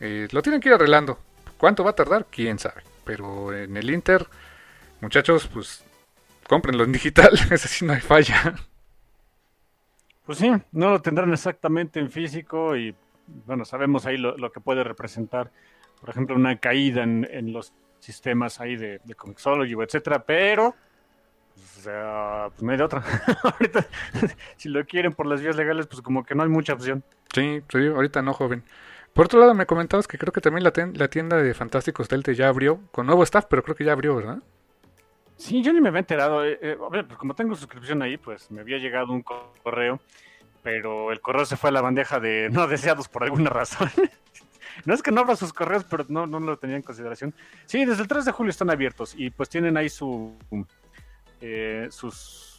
eh, 0.00 0.28
lo 0.30 0.42
tienen 0.42 0.60
que 0.60 0.68
ir 0.68 0.74
arreglando. 0.74 1.18
¿Cuánto 1.58 1.84
va 1.84 1.90
a 1.90 1.94
tardar? 1.94 2.26
Quién 2.30 2.58
sabe. 2.58 2.82
Pero 3.04 3.56
en 3.56 3.76
el 3.76 3.90
Inter, 3.90 4.26
muchachos, 5.00 5.48
pues 5.52 5.84
cómprenlo 6.48 6.84
en 6.84 6.92
digital, 6.92 7.30
ese 7.50 7.68
sí 7.68 7.84
no 7.84 7.92
hay 7.92 8.00
falla. 8.00 8.54
Pues 10.24 10.38
sí, 10.38 10.50
no 10.70 10.90
lo 10.90 11.02
tendrán 11.02 11.32
exactamente 11.32 11.98
en 11.98 12.10
físico 12.10 12.76
y 12.76 12.94
bueno, 13.26 13.64
sabemos 13.64 14.06
ahí 14.06 14.16
lo, 14.16 14.52
que 14.52 14.60
puede 14.60 14.84
representar, 14.84 15.50
por 16.00 16.10
ejemplo, 16.10 16.36
una 16.36 16.58
caída 16.58 17.02
en, 17.02 17.52
los 17.52 17.72
sistemas 18.00 18.60
ahí 18.60 18.76
de, 18.76 19.00
de 19.04 19.14
Comixology, 19.14 19.74
etcétera, 19.80 20.24
pero 20.24 20.74
pues, 21.54 21.78
o 21.78 21.80
sea, 21.80 22.46
pues 22.50 22.62
no 22.62 22.72
hay 22.72 22.78
de 22.78 22.84
otra. 22.84 23.02
ahorita, 23.42 23.86
si 24.56 24.68
lo 24.68 24.84
quieren 24.84 25.12
por 25.12 25.26
las 25.26 25.40
vías 25.40 25.56
legales, 25.56 25.86
pues 25.86 26.02
como 26.02 26.24
que 26.24 26.34
no 26.34 26.42
hay 26.42 26.48
mucha 26.48 26.72
opción. 26.74 27.02
Sí, 27.34 27.62
sí, 27.68 27.86
ahorita 27.86 28.22
no, 28.22 28.32
joven. 28.32 28.62
Por 29.12 29.26
otro 29.26 29.40
lado, 29.40 29.54
me 29.54 29.66
comentabas 29.66 30.08
que 30.08 30.16
creo 30.16 30.32
que 30.32 30.40
también 30.40 30.64
la, 30.64 31.08
tienda 31.08 31.36
de 31.36 31.54
Fantásticos 31.54 32.08
Telte 32.08 32.34
ya 32.34 32.48
abrió, 32.48 32.80
con 32.92 33.06
nuevo 33.06 33.22
staff, 33.22 33.44
pero 33.48 33.62
creo 33.62 33.76
que 33.76 33.84
ya 33.84 33.92
abrió, 33.92 34.16
¿verdad? 34.16 34.38
Sí, 35.36 35.62
yo 35.62 35.72
ni 35.72 35.80
me 35.80 35.88
había 35.88 36.00
enterado. 36.00 36.44
Eh, 36.44 36.58
eh, 36.62 36.78
a 36.80 36.88
ver, 36.88 37.06
pues 37.06 37.18
como 37.18 37.34
tengo 37.34 37.54
suscripción 37.54 38.00
ahí, 38.00 38.16
pues 38.16 38.50
me 38.50 38.62
había 38.62 38.78
llegado 38.78 39.12
un 39.12 39.22
correo, 39.22 40.00
pero 40.62 41.12
el 41.12 41.20
correo 41.20 41.44
se 41.44 41.56
fue 41.56 41.70
a 41.70 41.72
la 41.72 41.80
bandeja 41.80 42.20
de 42.20 42.48
no 42.52 42.66
deseados 42.66 43.08
por 43.08 43.24
alguna 43.24 43.50
razón. 43.50 43.90
no 44.84 44.94
es 44.94 45.02
que 45.02 45.10
no 45.10 45.20
abra 45.20 45.36
sus 45.36 45.52
correos, 45.52 45.84
pero 45.84 46.04
no, 46.08 46.26
no 46.26 46.40
lo 46.40 46.58
tenía 46.58 46.76
en 46.76 46.82
consideración. 46.82 47.34
Sí, 47.66 47.84
desde 47.84 48.02
el 48.02 48.08
3 48.08 48.24
de 48.24 48.32
julio 48.32 48.50
están 48.50 48.70
abiertos 48.70 49.14
y 49.16 49.30
pues 49.30 49.48
tienen 49.48 49.76
ahí 49.76 49.88
su, 49.88 50.36
eh, 51.40 51.88
sus 51.90 52.51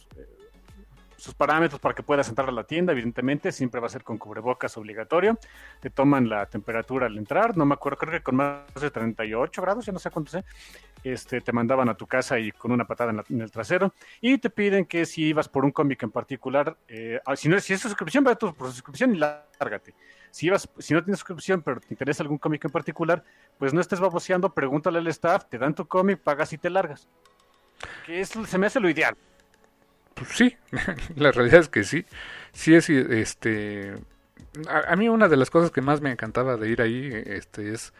sus 1.24 1.34
parámetros 1.34 1.80
para 1.80 1.94
que 1.94 2.02
puedas 2.02 2.28
entrar 2.28 2.48
a 2.48 2.52
la 2.52 2.64
tienda, 2.64 2.92
evidentemente, 2.92 3.50
siempre 3.50 3.80
va 3.80 3.86
a 3.86 3.90
ser 3.90 4.04
con 4.04 4.18
cubrebocas 4.18 4.76
obligatorio. 4.76 5.38
Te 5.80 5.88
toman 5.88 6.28
la 6.28 6.46
temperatura 6.46 7.06
al 7.06 7.16
entrar, 7.16 7.56
no 7.56 7.64
me 7.64 7.74
acuerdo, 7.74 7.98
creo 7.98 8.12
que 8.12 8.22
con 8.22 8.36
más 8.36 8.74
de 8.78 8.90
38 8.90 9.62
grados, 9.62 9.86
ya 9.86 9.92
no 9.92 9.98
sé 9.98 10.10
cuánto 10.10 10.30
sé. 10.30 10.44
Este, 11.02 11.40
te 11.40 11.52
mandaban 11.52 11.88
a 11.88 11.94
tu 11.94 12.06
casa 12.06 12.38
y 12.38 12.52
con 12.52 12.72
una 12.72 12.86
patada 12.86 13.24
en, 13.28 13.40
el 13.40 13.50
trasero. 13.50 13.94
Y 14.20 14.36
te 14.36 14.50
piden 14.50 14.84
que 14.84 15.06
si 15.06 15.24
ibas 15.24 15.48
por 15.48 15.64
un 15.64 15.70
cómic 15.70 16.02
en 16.02 16.10
particular, 16.10 16.76
eh, 16.88 17.20
ah, 17.24 17.36
si 17.36 17.48
no 17.48 17.58
si 17.58 17.72
es 17.72 17.80
suscripción, 17.80 18.24
va 18.26 18.34
por 18.36 18.70
suscripción 18.70 19.14
y 19.14 19.18
lárgate. 19.18 19.94
Si, 20.30 20.46
ibas, 20.46 20.68
si 20.78 20.92
no 20.92 21.02
tienes 21.02 21.20
suscripción, 21.20 21.62
pero 21.62 21.80
te 21.80 21.86
interesa 21.90 22.22
algún 22.22 22.38
cómic 22.38 22.64
en 22.64 22.70
particular, 22.70 23.24
pues 23.58 23.72
no 23.72 23.80
estés 23.80 24.00
baboseando, 24.00 24.52
pregúntale 24.52 24.98
al 24.98 25.06
staff, 25.06 25.46
te 25.48 25.56
dan 25.58 25.74
tu 25.74 25.86
cómic, 25.86 26.20
pagas 26.20 26.52
y 26.52 26.58
te 26.58 26.68
largas. 26.68 27.08
Que 28.04 28.20
eso 28.20 28.44
se 28.44 28.58
me 28.58 28.66
hace 28.66 28.78
lo 28.78 28.90
ideal. 28.90 29.16
Pues 30.14 30.30
sí, 30.30 30.56
la 31.16 31.32
realidad 31.32 31.60
es 31.60 31.68
que 31.68 31.84
sí. 31.84 32.04
Sí 32.52 32.74
es 32.74 32.88
este 32.88 33.94
a, 34.68 34.94
mí 34.96 35.08
una 35.08 35.28
de 35.28 35.36
las 35.36 35.50
cosas 35.50 35.70
que 35.70 35.80
más 35.80 36.00
me 36.00 36.12
encantaba 36.12 36.56
de 36.56 36.68
ir 36.68 36.80
ahí 36.80 37.10
este 37.26 37.72
es 37.72 37.92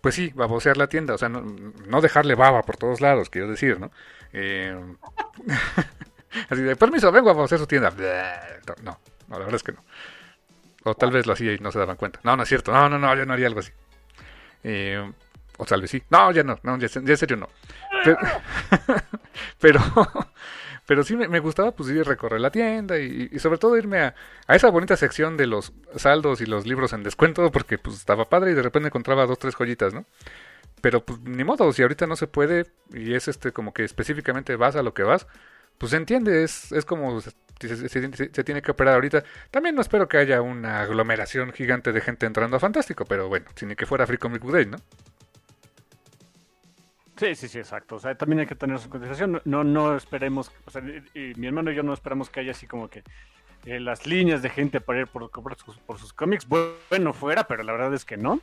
pues 0.00 0.14
sí, 0.14 0.30
babosear 0.34 0.76
la 0.76 0.86
tienda, 0.86 1.14
o 1.14 1.18
sea, 1.18 1.28
no, 1.28 2.00
dejarle 2.00 2.36
baba 2.36 2.62
por 2.62 2.76
todos 2.76 3.00
lados, 3.00 3.28
quiero 3.28 3.48
decir, 3.48 3.80
¿no? 3.80 3.90
Eh, 4.32 4.80
así 6.48 6.62
de 6.62 6.76
permiso, 6.76 7.10
vengo 7.10 7.30
a 7.30 7.32
babosear 7.32 7.58
su 7.58 7.66
tienda. 7.66 7.90
No, 8.84 8.84
no, 8.84 8.98
la 9.28 9.38
verdad 9.38 9.56
es 9.56 9.64
que 9.64 9.72
no. 9.72 9.82
O 10.84 10.94
tal 10.94 11.10
vez 11.10 11.26
lo 11.26 11.32
hacía 11.32 11.52
y 11.54 11.58
no 11.58 11.72
se 11.72 11.80
daban 11.80 11.96
cuenta. 11.96 12.20
No, 12.22 12.36
no 12.36 12.44
es 12.44 12.48
cierto. 12.48 12.70
No, 12.70 12.88
no, 12.88 13.00
no, 13.00 13.12
yo 13.16 13.26
no 13.26 13.32
haría 13.32 13.48
algo 13.48 13.58
así. 13.58 13.72
Eh, 14.62 15.12
O 15.58 15.64
tal 15.64 15.80
vez 15.80 15.90
sí. 15.90 16.02
No, 16.10 16.30
ya 16.30 16.44
no, 16.44 16.60
no, 16.62 16.78
ya, 16.78 16.86
en 16.94 17.16
serio 17.16 17.36
no. 17.36 17.48
Pero, 19.60 19.80
sí 21.04 21.16
me, 21.16 21.38
gustaba 21.40 21.72
pues 21.72 21.90
ir 21.90 22.00
a 22.00 22.04
recorrer 22.04 22.40
la 22.40 22.50
tienda 22.50 22.98
y, 22.98 23.38
sobre 23.38 23.58
todo 23.58 23.76
irme 23.76 24.00
a, 24.00 24.14
esa 24.48 24.70
bonita 24.70 24.96
sección 24.96 25.36
de 25.36 25.46
los 25.46 25.72
saldos 25.96 26.40
y 26.40 26.46
los 26.46 26.66
libros 26.66 26.92
en 26.92 27.02
descuento 27.02 27.50
porque 27.50 27.78
pues 27.78 27.96
estaba 27.96 28.28
padre 28.28 28.52
y 28.52 28.54
de 28.54 28.62
repente 28.62 28.88
encontraba 28.88 29.26
dos, 29.26 29.38
tres 29.38 29.54
joyitas, 29.54 29.94
¿no? 29.94 30.04
Pero 30.80 31.04
pues 31.04 31.20
ni 31.20 31.42
modo, 31.42 31.72
si 31.72 31.82
ahorita 31.82 32.06
no 32.06 32.16
se 32.16 32.26
puede 32.26 32.66
y 32.92 33.14
es 33.14 33.28
este 33.28 33.52
como 33.52 33.72
que 33.72 33.84
específicamente 33.84 34.56
vas 34.56 34.76
a 34.76 34.82
lo 34.82 34.94
que 34.94 35.02
vas, 35.02 35.26
pues 35.78 35.90
se 35.90 35.96
entiende, 35.96 36.44
es, 36.44 36.70
es 36.72 36.84
como 36.84 37.20
se, 37.20 37.32
se, 37.88 38.44
tiene 38.44 38.62
que 38.62 38.70
operar 38.70 38.94
ahorita. 38.94 39.24
También 39.50 39.74
no 39.74 39.82
espero 39.82 40.08
que 40.08 40.18
haya 40.18 40.42
una 40.42 40.82
aglomeración 40.82 41.52
gigante 41.52 41.92
de 41.92 42.00
gente 42.00 42.26
entrando 42.26 42.56
a 42.56 42.60
Fantástico, 42.60 43.04
pero 43.06 43.28
bueno, 43.28 43.46
sin 43.54 43.74
que 43.74 43.86
fuera 43.86 44.06
Free 44.06 44.18
Comic 44.18 44.42
Book 44.42 44.52
Day, 44.52 44.66
¿no? 44.66 44.78
Sí, 47.16 47.34
sí, 47.34 47.48
sí, 47.48 47.58
exacto. 47.58 47.96
O 47.96 47.98
sea, 47.98 48.14
también 48.14 48.40
hay 48.40 48.46
que 48.46 48.54
tener 48.54 48.78
su 48.78 48.90
consideración. 48.90 49.40
No, 49.44 49.64
no 49.64 49.96
esperemos, 49.96 50.52
o 50.66 50.70
sea, 50.70 50.82
mi 50.82 51.46
hermano 51.46 51.70
y 51.72 51.74
yo 51.74 51.82
no 51.82 51.94
esperamos 51.94 52.28
que 52.28 52.40
haya 52.40 52.50
así 52.50 52.66
como 52.66 52.88
que 52.88 53.02
eh, 53.64 53.80
las 53.80 54.06
líneas 54.06 54.42
de 54.42 54.50
gente 54.50 54.80
para 54.80 55.00
ir 55.00 55.06
por, 55.08 55.28
por, 55.30 55.56
sus, 55.56 55.76
por 55.78 55.98
sus 55.98 56.12
cómics. 56.12 56.46
Bueno, 56.46 57.12
fuera, 57.12 57.44
pero 57.48 57.62
la 57.62 57.72
verdad 57.72 57.92
es 57.94 58.04
que 58.04 58.16
no. 58.16 58.40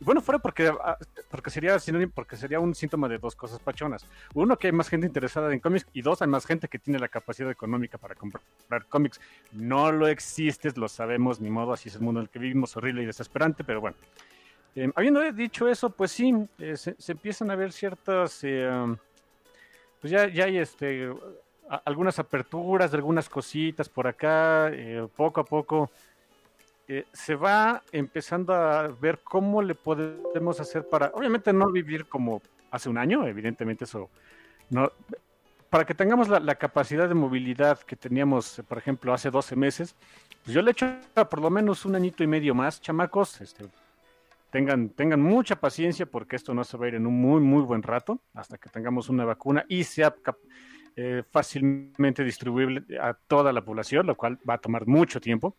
Bueno, 0.00 0.20
fuera 0.20 0.38
porque, 0.38 0.68
ah, 0.68 0.98
porque, 1.30 1.50
sería, 1.50 1.76
porque 2.14 2.36
sería 2.36 2.60
un 2.60 2.74
síntoma 2.74 3.08
de 3.08 3.18
dos 3.18 3.34
cosas 3.34 3.58
pachonas. 3.58 4.06
Uno, 4.34 4.56
que 4.56 4.68
hay 4.68 4.72
más 4.72 4.88
gente 4.88 5.06
interesada 5.06 5.52
en 5.52 5.58
cómics 5.58 5.86
y 5.92 6.02
dos, 6.02 6.22
hay 6.22 6.28
más 6.28 6.46
gente 6.46 6.68
que 6.68 6.78
tiene 6.78 7.00
la 7.00 7.08
capacidad 7.08 7.50
económica 7.50 7.98
para 7.98 8.14
comprar 8.14 8.42
cómics. 8.88 9.20
No 9.50 9.90
lo 9.90 10.06
existes, 10.06 10.76
lo 10.76 10.88
sabemos, 10.88 11.40
ni 11.40 11.50
modo, 11.50 11.72
así 11.72 11.88
es 11.88 11.96
el 11.96 12.02
mundo 12.02 12.20
en 12.20 12.24
el 12.26 12.30
que 12.30 12.38
vivimos, 12.38 12.76
horrible 12.76 13.02
y 13.02 13.06
desesperante, 13.06 13.64
pero 13.64 13.80
bueno. 13.80 13.96
Eh, 14.74 14.90
habiendo 14.94 15.20
dicho 15.32 15.68
eso, 15.68 15.90
pues 15.90 16.12
sí, 16.12 16.34
eh, 16.58 16.76
se, 16.76 16.94
empiezan 17.08 17.50
a 17.50 17.56
ver 17.56 17.72
ciertas, 17.72 18.40
eh, 18.42 18.70
pues 20.00 20.10
ya, 20.10 20.28
ya 20.28 20.44
hay 20.44 20.58
este, 20.58 21.12
algunas 21.84 22.18
aperturas 22.18 22.90
de 22.90 22.96
algunas 22.96 23.28
cositas 23.28 23.88
por 23.88 24.06
acá, 24.06 24.72
poco 25.14 25.40
a 25.40 25.44
poco 25.44 25.90
eh, 26.88 27.06
se 27.12 27.36
va 27.36 27.82
empezando 27.92 28.52
a 28.52 28.88
ver 28.88 29.20
cómo 29.24 29.62
le 29.62 29.74
podemos 29.74 30.60
hacer 30.60 30.86
para, 30.86 31.12
obviamente 31.14 31.52
no 31.52 31.70
vivir 31.70 32.06
como 32.06 32.42
hace 32.70 32.88
un 32.88 32.98
año, 32.98 33.26
evidentemente 33.26 33.84
eso 33.84 34.10
no, 34.68 34.92
para 35.70 35.86
que 35.86 35.94
tengamos 35.94 36.28
la, 36.28 36.54
capacidad 36.56 37.08
de 37.08 37.14
movilidad 37.14 37.78
que 37.78 37.94
teníamos, 37.96 38.60
por 38.68 38.78
ejemplo, 38.78 39.14
hace 39.14 39.30
12 39.30 39.54
meses, 39.54 39.94
pues 40.44 40.54
yo 40.54 40.60
le 40.60 40.72
echo 40.72 40.86
por 41.30 41.40
lo 41.40 41.50
menos 41.50 41.86
un 41.86 41.94
añito 41.94 42.24
y 42.24 42.26
medio 42.26 42.54
más, 42.54 42.80
chamacos, 42.80 43.40
este, 43.40 43.64
tengan, 44.52 44.90
tengan 44.90 45.20
mucha 45.20 45.56
paciencia 45.56 46.04
porque 46.04 46.36
esto 46.36 46.52
no 46.52 46.62
se 46.62 46.76
va 46.76 46.84
a 46.84 46.88
ir 46.88 46.94
en 46.96 47.06
un 47.06 47.18
muy, 47.18 47.40
muy 47.40 47.62
buen 47.62 47.82
rato, 47.82 48.20
hasta 48.34 48.58
que 48.58 48.68
tengamos 48.68 49.08
una 49.08 49.24
vacuna 49.24 49.64
y 49.66 49.82
sea 49.82 50.14
eh, 50.94 51.22
fácilmente 51.30 52.22
distribuible 52.22 52.84
a 53.00 53.14
toda 53.14 53.50
la 53.50 53.64
población, 53.64 54.06
lo 54.06 54.14
cual 54.14 54.38
va 54.48 54.54
a 54.54 54.58
tomar 54.58 54.86
mucho 54.86 55.22
tiempo. 55.22 55.56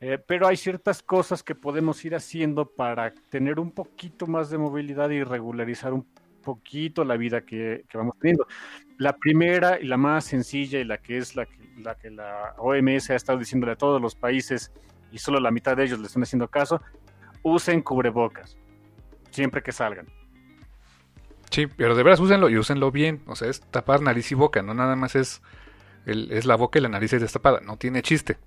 Eh, 0.00 0.18
pero 0.26 0.48
hay 0.48 0.56
ciertas 0.56 1.04
cosas 1.04 1.44
que 1.44 1.54
podemos 1.54 2.04
ir 2.04 2.16
haciendo 2.16 2.66
para 2.66 3.14
tener 3.30 3.60
un 3.60 3.70
poquito 3.70 4.26
más 4.26 4.50
de 4.50 4.58
movilidad 4.58 5.10
y 5.10 5.22
regularizar 5.22 5.92
un 5.92 6.04
poquito 6.42 7.04
la 7.04 7.16
vida 7.16 7.42
que, 7.42 7.84
vamos 7.94 8.18
teniendo. 8.18 8.48
La 8.98 9.16
primera 9.16 9.78
y 9.78 9.84
la 9.86 9.96
más 9.96 10.24
sencilla 10.24 10.80
y 10.80 10.84
la 10.84 10.98
que 10.98 11.18
es 11.18 11.36
la 11.36 11.46
que, 11.46 11.58
la 11.78 11.94
que 11.94 12.10
la 12.10 12.56
OMS 12.58 13.10
ha 13.10 13.14
estado 13.14 13.38
diciéndole 13.38 13.74
a 13.74 13.76
todos 13.76 14.02
los 14.02 14.16
países 14.16 14.72
y 15.12 15.18
solo 15.18 15.38
la 15.40 15.50
mitad 15.50 15.76
de 15.76 15.84
ellos 15.84 15.98
le 15.98 16.06
están 16.06 16.22
haciendo 16.22 16.48
caso, 16.48 16.80
usen 17.42 17.82
cubrebocas 17.82 18.56
siempre 19.30 19.62
que 19.62 19.72
salgan. 19.72 20.06
Sí, 21.50 21.66
pero 21.66 21.96
de 21.96 22.02
veras 22.02 22.20
úsenlo 22.20 22.48
y 22.48 22.56
úsenlo 22.56 22.90
bien. 22.92 23.22
O 23.26 23.34
sea, 23.34 23.48
es 23.48 23.60
tapar 23.60 24.00
nariz 24.02 24.30
y 24.30 24.34
boca, 24.34 24.62
no 24.62 24.74
nada 24.74 24.96
más 24.96 25.16
es, 25.16 25.42
el, 26.06 26.30
es 26.32 26.46
la 26.46 26.56
boca 26.56 26.78
y 26.78 26.82
la 26.82 26.88
nariz 26.88 27.12
es 27.12 27.20
destapada. 27.20 27.60
No 27.60 27.76
tiene 27.76 28.02
chiste. 28.02 28.38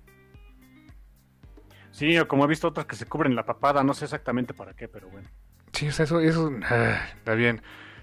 Sí, 1.90 2.18
o 2.18 2.26
como 2.26 2.44
he 2.44 2.48
visto 2.48 2.68
otras 2.68 2.86
que 2.86 2.96
se 2.96 3.06
cubren 3.06 3.36
la 3.36 3.46
papada, 3.46 3.84
no 3.84 3.94
sé 3.94 4.06
exactamente 4.06 4.52
para 4.52 4.74
qué, 4.74 4.88
pero 4.88 5.08
bueno. 5.10 5.28
Sí, 5.72 5.88
o 5.88 5.92
sea, 5.92 6.04
eso, 6.04 6.20
eso 6.20 6.50
ah, 6.68 6.98
está 7.14 7.34
bien. 7.34 7.62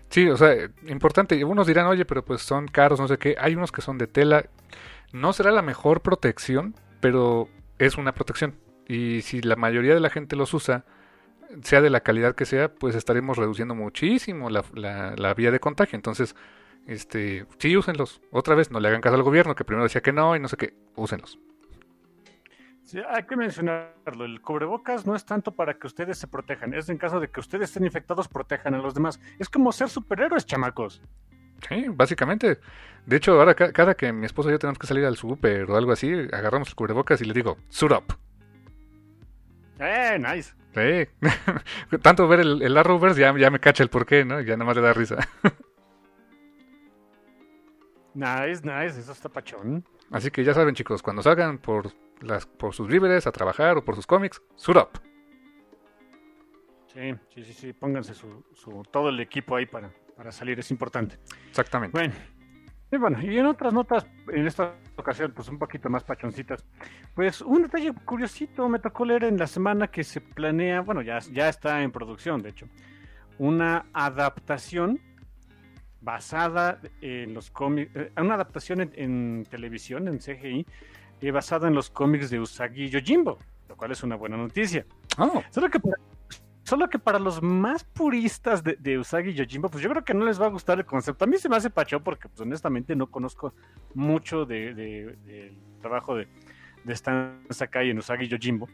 Sí, 0.10 0.29
o 0.29 0.38
sea, 0.38 0.55
importante. 0.88 1.36
Algunos 1.36 1.67
dirán, 1.67 1.88
oye, 1.88 2.05
pero 2.05 2.24
pues 2.24 2.41
son 2.41 2.67
caros, 2.67 3.00
no 3.00 3.07
sé 3.07 3.17
qué. 3.17 3.36
Hay 3.39 3.55
unos 3.55 3.71
que 3.71 3.81
son 3.81 3.98
de 3.98 4.07
tela. 4.07 4.45
No 5.13 5.33
será 5.33 5.51
la 5.51 5.62
mejor 5.62 6.01
protección, 6.01 6.75
pero 7.00 7.50
es 7.79 7.98
una 7.98 8.13
protección. 8.13 8.55
Y 8.91 9.21
si 9.21 9.41
la 9.41 9.55
mayoría 9.55 9.93
de 9.93 10.00
la 10.00 10.10
gente 10.10 10.36
los 10.36 10.53
usa, 10.53 10.86
sea 11.62 11.81
de 11.81 11.89
la 11.89 12.01
calidad 12.01 12.36
que 12.36 12.45
sea, 12.45 12.74
pues 12.74 12.95
estaremos 12.95 13.38
reduciendo 13.38 13.75
muchísimo 13.75 14.50
la, 14.50 14.63
la, 14.74 15.15
la 15.15 15.33
vía 15.33 15.51
de 15.51 15.60
contagio. 15.60 15.95
Entonces, 15.95 16.36
este, 16.88 17.45
sí, 17.60 17.77
úsenlos. 17.77 18.21
Otra 18.31 18.55
vez, 18.55 18.71
no 18.71 18.79
le 18.79 18.88
hagan 18.88 19.01
caso 19.01 19.15
al 19.15 19.24
gobierno, 19.24 19.55
que 19.55 19.65
primero 19.65 19.83
decía 19.83 20.01
que 20.01 20.13
no 20.13 20.36
y 20.36 20.39
no 20.39 20.48
sé 20.48 20.57
qué. 20.57 20.74
Úsenlos 20.95 21.38
hay 23.10 23.24
que 23.24 23.36
mencionarlo. 23.36 24.25
El 24.25 24.41
cubrebocas 24.41 25.05
no 25.05 25.15
es 25.15 25.25
tanto 25.25 25.51
para 25.53 25.75
que 25.75 25.88
ustedes 25.88 26.17
se 26.17 26.27
protejan, 26.27 26.74
es 26.74 26.89
en 26.89 26.98
caso 26.98 27.19
de 27.19 27.29
que 27.29 27.39
ustedes 27.39 27.69
estén 27.69 27.86
infectados, 27.86 28.27
protejan 28.27 28.74
a 28.74 28.79
los 28.79 28.93
demás. 28.93 29.19
Es 29.39 29.50
como 29.50 29.71
ser 29.71 29.89
superhéroes, 29.89 30.45
chamacos. 30.45 31.01
Sí, 31.67 31.86
básicamente. 31.89 32.60
De 33.05 33.15
hecho, 33.15 33.39
ahora 33.39 33.55
cada 33.55 33.93
que 33.93 34.12
mi 34.12 34.25
esposo 34.25 34.50
y 34.50 34.53
yo 34.53 34.60
tenemos 34.60 34.79
que 34.79 34.88
salir 34.88 35.05
al 35.05 35.17
super 35.17 35.69
o 35.69 35.75
algo 35.75 35.91
así, 35.91 36.12
agarramos 36.31 36.69
el 36.69 36.75
cubrebocas 36.75 37.21
y 37.21 37.25
le 37.25 37.33
digo, 37.33 37.57
suit 37.69 37.91
up. 37.91 38.17
Eh, 39.82 40.20
nice. 40.20 40.54
Sí. 40.76 41.98
Tanto 42.02 42.28
ver 42.28 42.42
el, 42.42 42.62
el 42.62 42.78
Arrowverse 42.78 43.20
ya, 43.20 43.36
ya 43.38 43.50
me 43.50 43.60
cacha 43.60 43.84
el 43.84 43.90
porqué, 43.90 44.24
¿no? 44.24 44.40
Ya 44.42 44.56
nada 44.56 44.66
más 44.66 44.76
le 44.76 44.84
da 44.84 44.94
risa. 44.94 45.18
nice, 48.14 48.62
nice. 48.64 49.00
Eso 49.00 49.12
está 49.12 49.28
pachón. 49.28 49.84
Así 50.12 50.30
que 50.30 50.44
ya 50.44 50.54
saben, 50.54 50.76
chicos, 50.76 51.02
cuando 51.02 51.24
salgan 51.24 51.58
por 51.58 51.92
las, 52.22 52.46
por 52.46 52.76
sus 52.76 52.88
víveres 52.88 53.26
a 53.26 53.32
trabajar 53.32 53.78
o 53.78 53.84
por 53.84 53.96
sus 53.96 54.06
cómics, 54.06 54.42
suit 54.56 54.78
up. 54.78 54.90
Sí, 56.94 57.16
sí, 57.34 57.44
sí, 57.44 57.54
sí, 57.54 57.74
pónganse 57.74 58.14
su, 58.14 58.44
todo 58.92 59.10
el 59.10 59.20
equipo 59.22 59.56
ahí 59.56 59.66
para, 59.66 59.90
para 60.16 60.32
salir, 60.32 60.60
es 60.60 60.70
importante. 60.72 61.18
Exactamente. 61.50 61.98
Bueno, 61.98 62.14
y 62.92 62.98
bueno, 62.98 63.22
y 63.22 63.40
en 63.40 63.46
otras 63.46 63.74
notas, 63.74 64.06
en 64.28 64.46
esta 64.46 64.76
ocasión, 65.01 65.34
pues 65.36 65.50
un 65.50 65.60
poquito 65.60 65.89
más 65.89 66.03
pachoncitas, 66.03 66.65
pues 67.13 67.41
un 67.41 67.63
detalle 67.63 67.93
curiosito 68.05 68.67
me 68.70 68.79
tocó 68.79 69.05
leer 69.05 69.25
en 69.25 69.38
la 69.38 69.48
semana 69.48 69.88
que 69.88 70.03
se 70.03 70.22
planea, 70.22 70.81
bueno, 70.81 71.01
ya, 71.01 71.20
ya 71.31 71.50
está 71.50 71.81
en 71.81 71.91
producción, 71.91 72.41
de 72.41 72.50
hecho, 72.50 72.67
una 73.38 73.86
adaptación 73.93 75.00
basada 76.01 76.79
en 77.01 77.34
los 77.34 77.51
cómics, 77.51 77.91
eh, 77.96 78.12
una 78.17 78.36
adaptación 78.36 78.81
en, 78.81 78.91
en 78.96 79.46
televisión, 79.50 80.08
en 80.08 80.17
CGI, 80.20 80.65
basada 81.31 81.67
en 81.67 81.75
los 81.75 81.91
cómics 81.91 82.31
de 82.31 82.39
Usagi 82.39 82.89
Yojimbo, 82.89 83.38
lo 83.70 83.75
cual 83.77 83.91
es 83.91 84.01
una 84.01 84.15
buena 84.15 84.38
noticia. 84.38 84.86
Oh. 85.20 85.43
Solo, 85.51 85.70
que 85.70 85.79
para, 85.79 85.96
solo 86.72 86.90
que 86.90 87.00
para 87.00 87.20
los 87.20 87.44
más 87.44 87.84
puristas 87.84 88.63
de, 88.63 88.78
de, 88.78 88.98
Usagi 88.98 89.34
Yojimbo, 89.34 89.68
pues 89.68 89.84
yo 89.84 89.90
creo 89.90 90.06
que 90.06 90.13
no 90.13 90.24
les 90.24 90.42
va 90.42 90.46
a 90.46 90.50
gustar 90.50 90.80
el 90.80 90.86
concepto. 90.86 91.25
A 91.25 91.28
mí 91.28 91.38
se 91.38 91.50
me 91.50 91.58
hace 91.58 91.70
pacho 91.70 92.01
porque 92.01 92.30
pues, 92.30 92.40
honestamente 92.40 92.96
no 92.96 93.12
conozco 93.12 93.54
mucho 93.94 94.46
del 94.46 94.74
de, 94.74 95.54
trabajo 95.82 96.16
de, 96.16 96.30
Stan 96.88 97.44
Sakai 97.50 97.90
en 97.90 97.98
Usagi 97.98 98.30
Yojimbo, 98.30 98.70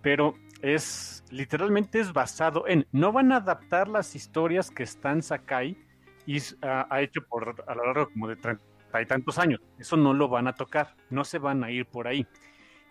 pero 0.00 0.36
es 0.62 1.22
literalmente 1.30 2.00
es 2.00 2.14
basado 2.14 2.66
en, 2.66 2.86
no 2.92 3.12
van 3.12 3.30
a 3.32 3.36
adaptar 3.36 3.88
las 3.88 4.16
historias 4.16 4.70
que 4.70 4.84
Stan 4.84 5.20
Sakai 5.22 5.76
y, 6.24 6.38
ha 6.62 7.02
hecho 7.02 7.20
por 7.28 7.62
a 7.66 7.74
lo 7.74 7.84
largo 7.84 8.08
como 8.10 8.26
de 8.28 8.36
30 8.36 8.62
hay 8.92 9.04
tantos 9.04 9.38
años. 9.38 9.60
Eso 9.78 9.98
no 9.98 10.14
lo 10.14 10.28
van 10.28 10.48
a 10.48 10.54
tocar, 10.54 10.94
no 11.10 11.24
se 11.24 11.38
van 11.38 11.62
a 11.62 11.70
ir 11.70 11.84
por 11.84 12.08
ahí. 12.08 12.26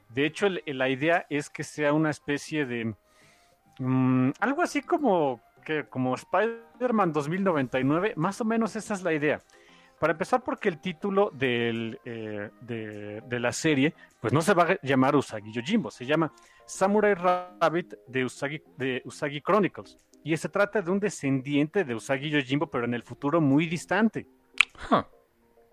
De 0.10 0.28
hecho, 0.28 0.48
la 0.48 0.90
idea 0.90 1.26
es 1.28 1.50
que 1.50 1.64
sea 1.64 1.92
una 1.92 2.12
especie 2.12 2.68
de... 2.68 2.94
Mm, 3.80 4.32
algo 4.40 4.62
así 4.62 4.82
como, 4.82 5.42
que, 5.64 5.86
como 5.86 6.16
Spider-Man 6.16 7.14
2099, 7.14 8.14
más 8.16 8.42
o 8.42 8.46
menos 8.46 8.76
esa 8.76 8.94
es 8.94 9.04
la 9.04 9.14
idea. 9.14 9.42
Para 10.00 10.12
empezar, 10.12 10.44
porque 10.44 10.70
el 10.70 10.80
título 10.80 11.32
del, 11.34 12.00
eh, 12.06 12.52
de, 12.62 13.40
la 13.40 13.52
serie, 13.52 13.96
pues 14.22 14.32
no 14.32 14.42
se 14.42 14.54
va 14.54 14.64
a 14.64 14.80
llamar 14.84 15.16
Usagi 15.16 15.52
Yojimbo, 15.52 15.90
se 15.90 16.06
llama 16.06 16.32
Samurai 16.66 17.16
Rabbit 17.16 17.96
de 18.08 18.26
Usagi, 18.26 18.62
de 18.78 19.02
Usagi 19.06 19.42
Chronicles. 19.42 19.98
Y 20.24 20.38
se 20.38 20.50
trata 20.50 20.82
de 20.82 20.92
un 20.92 21.00
descendiente 21.00 21.84
de 21.84 21.96
Usagi 21.96 22.30
Yojimbo, 22.30 22.68
pero 22.68 22.86
en 22.86 22.94
el 22.94 23.02
futuro 23.02 23.42
muy 23.42 23.66
distante. 23.66 24.28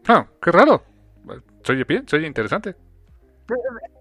Qué 0.05 0.51
raro. 0.53 0.83
Soy 1.63 1.85
bien, 1.85 2.07
soy 2.07 2.25
interesante. 2.27 2.77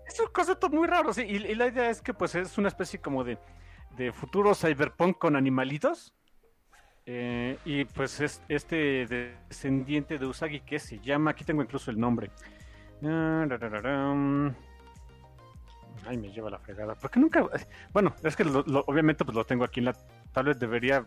Es 0.07 0.19
un 0.19 0.27
concepto 0.27 0.69
muy 0.69 0.87
raro, 0.87 1.13
sí. 1.13 1.21
Y, 1.21 1.55
la 1.55 1.67
idea 1.67 1.89
es 1.89 2.01
que 2.01 2.13
pues 2.13 2.35
es 2.35 2.57
una 2.57 2.67
especie 2.67 2.99
como 2.99 3.23
de, 3.23 3.37
de 3.97 4.11
futuro 4.11 4.53
cyberpunk 4.55 5.17
con 5.17 5.35
animalitos. 5.35 6.13
Eh, 7.05 7.57
y 7.65 7.83
pues 7.85 8.21
es 8.21 8.41
este 8.47 9.05
descendiente 9.07 10.17
de 10.17 10.25
Usagi 10.25 10.61
que 10.61 10.79
se 10.79 10.99
llama, 10.99 11.31
aquí 11.31 11.43
tengo 11.43 11.61
incluso 11.61 11.91
el 11.91 11.99
nombre. 11.99 12.31
Ay, 16.07 16.17
me 16.17 16.31
lleva 16.31 16.49
la 16.49 16.59
fregada. 16.59 16.95
Porque 16.95 17.19
nunca. 17.19 17.45
Bueno, 17.91 18.15
es 18.23 18.35
que 18.35 18.43
obviamente 18.43 19.25
pues 19.25 19.35
lo 19.35 19.45
tengo 19.45 19.63
aquí 19.65 19.79
en 19.79 19.85
la 19.85 19.93
tablet. 20.31 20.57
Debería 20.57 21.05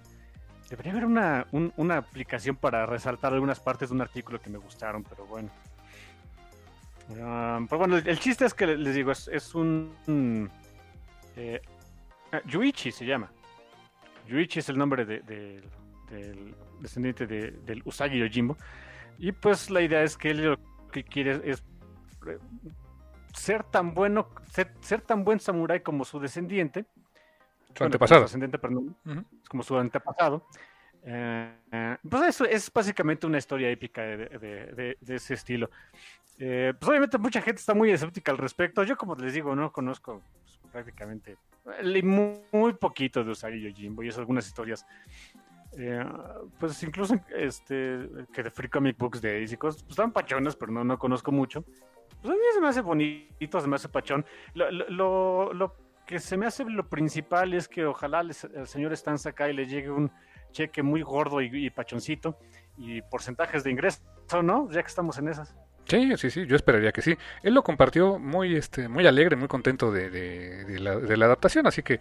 Debería 0.69 0.93
haber 0.93 1.05
una, 1.05 1.47
un- 1.53 1.73
una 1.77 1.99
aplicación 1.99 2.57
para 2.57 2.87
resaltar 2.87 3.33
algunas 3.33 3.61
partes 3.61 3.89
de 3.89 3.95
un 3.95 4.01
artículo 4.01 4.41
que 4.41 4.51
me 4.51 4.59
gustaron, 4.59 5.05
pero 5.05 5.25
bueno. 5.27 5.49
Ah, 7.21 7.61
pero 7.69 7.79
bueno, 7.79 7.97
el, 7.99 8.19
chiste 8.19 8.45
es 8.45 8.53
que 8.53 8.67
les 8.67 8.95
digo, 8.95 9.13
es, 9.13 9.55
un... 9.55 10.51
eh, 11.37 11.61
Yuichi 12.45 12.91
se 12.93 13.05
llama. 13.07 13.31
Yuichi 14.29 14.59
es 14.61 14.69
el 14.69 14.79
nombre 14.79 15.05
de- 15.05 15.21
de- 15.21 15.63
del 16.11 16.55
descendiente 16.81 17.27
de- 17.27 17.51
del 17.53 17.83
Usagi 17.85 18.19
Yojimbo. 18.19 18.57
Y 19.19 19.33
pues 19.33 19.71
la 19.71 19.81
idea 19.81 20.03
es 20.03 20.17
que 20.17 20.31
él 20.31 20.45
lo 20.45 20.59
que 20.91 21.03
quiere 21.05 21.41
es 21.45 21.63
eh, 22.27 22.39
ser 23.35 23.63
tan 23.65 23.95
bueno, 23.95 24.29
ser, 24.51 24.73
ser 24.81 25.01
tan 25.01 25.25
buen 25.25 25.39
samurái 25.41 25.81
como 25.81 26.05
su 26.05 26.19
descendiente. 26.19 26.83
Su 27.69 27.75
Bueno, 27.75 27.87
antepasado. 27.87 28.21
Su 28.23 28.25
descendiente, 28.27 28.59
perdón 28.59 28.97
es 29.43 29.49
como 29.49 29.63
su 29.63 29.77
antepasado. 29.77 30.47
Eh, 31.05 31.57
eh, 31.71 31.97
pues 32.09 32.23
eso 32.25 32.45
es 32.47 32.73
básicamente 32.73 33.27
una 33.27 33.39
historia 33.39 33.71
épica 33.71 34.03
de, 34.03 34.17
de- 34.17 34.67
de- 34.75 34.97
de 35.01 35.15
ese 35.15 35.35
estilo. 35.35 35.71
Eh, 36.39 36.75
pues 36.79 36.89
obviamente 36.89 37.17
mucha 37.19 37.41
gente 37.41 37.61
está 37.61 37.75
muy 37.75 37.91
escéptica 37.91 38.33
al 38.33 38.39
respecto. 38.39 38.83
Yo, 38.83 38.97
como 38.97 39.15
les 39.15 39.33
digo, 39.33 39.55
no 39.55 39.71
conozco 39.73 40.21
pues, 40.43 40.59
prácticamente 40.73 41.37
leí 41.83 42.03
muy, 42.03 42.41
muy 42.53 42.73
poquito 42.75 43.23
de 43.25 43.31
Usagi 43.31 43.61
Yojimbo 43.61 44.03
y 44.03 44.09
es 44.09 44.19
algunas 44.19 44.47
historias. 44.47 44.87
eh, 45.79 46.05
pues 46.59 46.83
incluso 46.83 47.17
este 47.37 48.09
que 48.33 48.43
de 48.45 48.51
Free 48.51 48.69
Comic 48.69 48.97
Books 48.97 49.19
Ace 49.19 49.53
y 49.53 49.57
cosas, 49.57 49.83
pues 49.83 49.91
están 49.93 50.13
pachonas, 50.13 50.57
pero 50.57 50.73
no, 50.73 50.85
no 50.85 50.99
conozco 50.99 51.31
mucho. 51.33 51.65
Pues 52.23 52.33
a 52.33 52.37
mí 52.37 52.41
se 52.55 52.61
me 52.61 52.69
hace 52.69 52.81
bonito, 52.81 53.61
se 53.61 53.69
me 53.69 53.77
hace 53.77 53.89
pachón. 53.89 54.25
Lo- 54.55 54.71
lo- 54.71 55.53
lo 55.53 55.77
que 56.07 56.19
se 56.19 56.37
me 56.37 56.47
hace 56.47 56.65
lo 56.65 56.89
principal 56.89 57.53
es 57.53 57.69
que 57.69 57.85
ojalá 57.85 58.23
les- 58.23 58.45
el 58.45 58.67
señor 58.67 58.93
Stan 58.95 59.19
Sakai 59.19 59.53
le 59.53 59.67
llegue 59.67 59.91
un 59.91 60.11
cheque 60.53 60.83
muy 60.83 61.03
gordo 61.03 61.43
y, 61.43 61.51
y 61.67 61.69
pachoncito 61.71 62.39
y 62.79 63.03
porcentajes 63.03 63.63
de 63.65 63.71
ingreso, 63.73 64.01
¿no? 64.43 64.71
Ya 64.71 64.83
que 64.83 64.89
estamos 64.89 65.19
en 65.19 65.29
esas. 65.29 65.55
Sí, 65.87 66.17
sí, 66.17 66.31
sí, 66.31 66.47
yo 66.47 66.57
esperaría 66.57 66.93
que 66.93 67.03
sí. 67.03 67.17
Él 67.43 67.55
lo 67.55 67.63
compartió 67.63 68.19
muy, 68.19 68.57
este, 68.57 68.89
muy 68.89 69.07
alegre, 69.07 69.37
muy 69.37 69.49
contento 69.49 69.93
de, 69.93 70.77
la, 70.81 71.27
adaptación, 71.27 71.67
así 71.67 71.83
que 71.83 72.01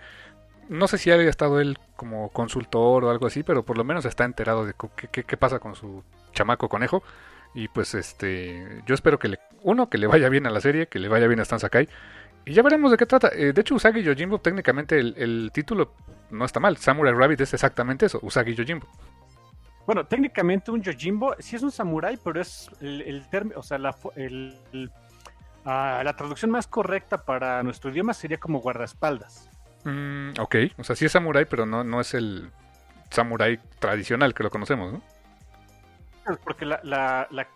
no 0.70 0.88
sé 0.88 0.98
si 0.98 1.12
haya 1.12 1.30
estado 1.30 1.60
él 1.60 1.78
como 1.96 2.30
consultor 2.30 3.06
o 3.06 3.10
algo 3.12 3.28
así, 3.28 3.44
pero 3.44 3.64
por 3.64 3.78
lo 3.78 3.84
menos 3.84 4.06
está 4.06 4.26
enterado 4.26 4.66
de 4.66 4.74
qué 5.12 5.38
pasa 5.38 5.60
con 5.60 5.76
su 5.76 6.04
chamaco 6.34 6.70
conejo. 6.70 7.04
Y 7.56 7.70
pues 7.70 7.96
este, 7.96 8.84
yo 8.86 8.94
espero 8.94 9.18
que 9.18 9.30
le, 9.30 9.40
uno, 9.64 9.90
que 9.90 9.98
le 9.98 10.08
vaya 10.08 10.28
bien 10.28 10.46
a 10.46 10.50
la 10.50 10.60
serie, 10.60 10.88
que 10.88 11.00
le 11.00 11.08
vaya 11.08 11.26
bien 11.26 11.40
a 11.40 11.44
Stan 11.44 11.60
Sakai. 11.60 11.88
Y 12.46 12.54
ya 12.54 12.62
veremos 12.62 12.92
de 12.92 12.98
qué 12.98 13.06
trata. 13.06 13.30
Eh, 13.34 13.54
de 13.54 13.62
hecho, 13.62 13.76
Usagi 13.76 14.04
Yojimbo, 14.04 14.40
técnicamente 14.40 15.00
el, 15.00 15.16
el 15.18 15.52
título 15.54 15.94
no 16.32 16.44
está 16.44 16.60
mal. 16.60 16.76
Samurai 16.76 17.14
Rabbit 17.14 17.42
es 17.42 17.54
exactamente 17.54 18.08
eso, 18.08 18.20
Usagi 18.22 18.54
Yojimbo. 18.56 18.88
Bueno, 19.86 20.06
técnicamente 20.06 20.72
un 20.72 20.82
Yojimbo 20.82 21.36
sí 21.40 21.56
es 21.56 21.62
un 21.64 21.72
samurái, 21.72 22.18
pero 22.24 22.42
es 22.42 22.70
el, 22.82 23.02
el 23.02 23.30
término, 23.30 23.60
o 23.60 23.64
sea, 23.64 23.78
la, 23.78 23.94
fu- 23.94 24.12
el- 24.16 24.58
el- 24.74 24.92
ah, 25.64 26.02
la 26.04 26.16
traducción 26.16 26.50
más 26.52 26.66
correcta 26.68 27.24
para 27.24 27.62
nuestro 27.62 27.92
idioma 27.92 28.14
sería 28.14 28.38
como 28.40 28.60
guardaespaldas. 28.60 29.50
Mm, 29.84 30.32
ok, 30.40 30.56
o 30.78 30.84
sea, 30.84 30.96
sí 30.96 31.06
es 31.06 31.12
samurai, 31.12 31.46
pero 31.46 31.66
no, 31.68 31.84
no 31.84 32.02
es 32.02 32.16
el 32.16 32.50
samurai 33.12 33.60
tradicional 33.78 34.34
que 34.34 34.42
lo 34.44 34.50
conocemos, 34.50 34.94
¿no? 34.94 35.02
Porque 36.44 36.66
la- 36.66 36.80
la- 36.82 37.28
la- 37.30 37.48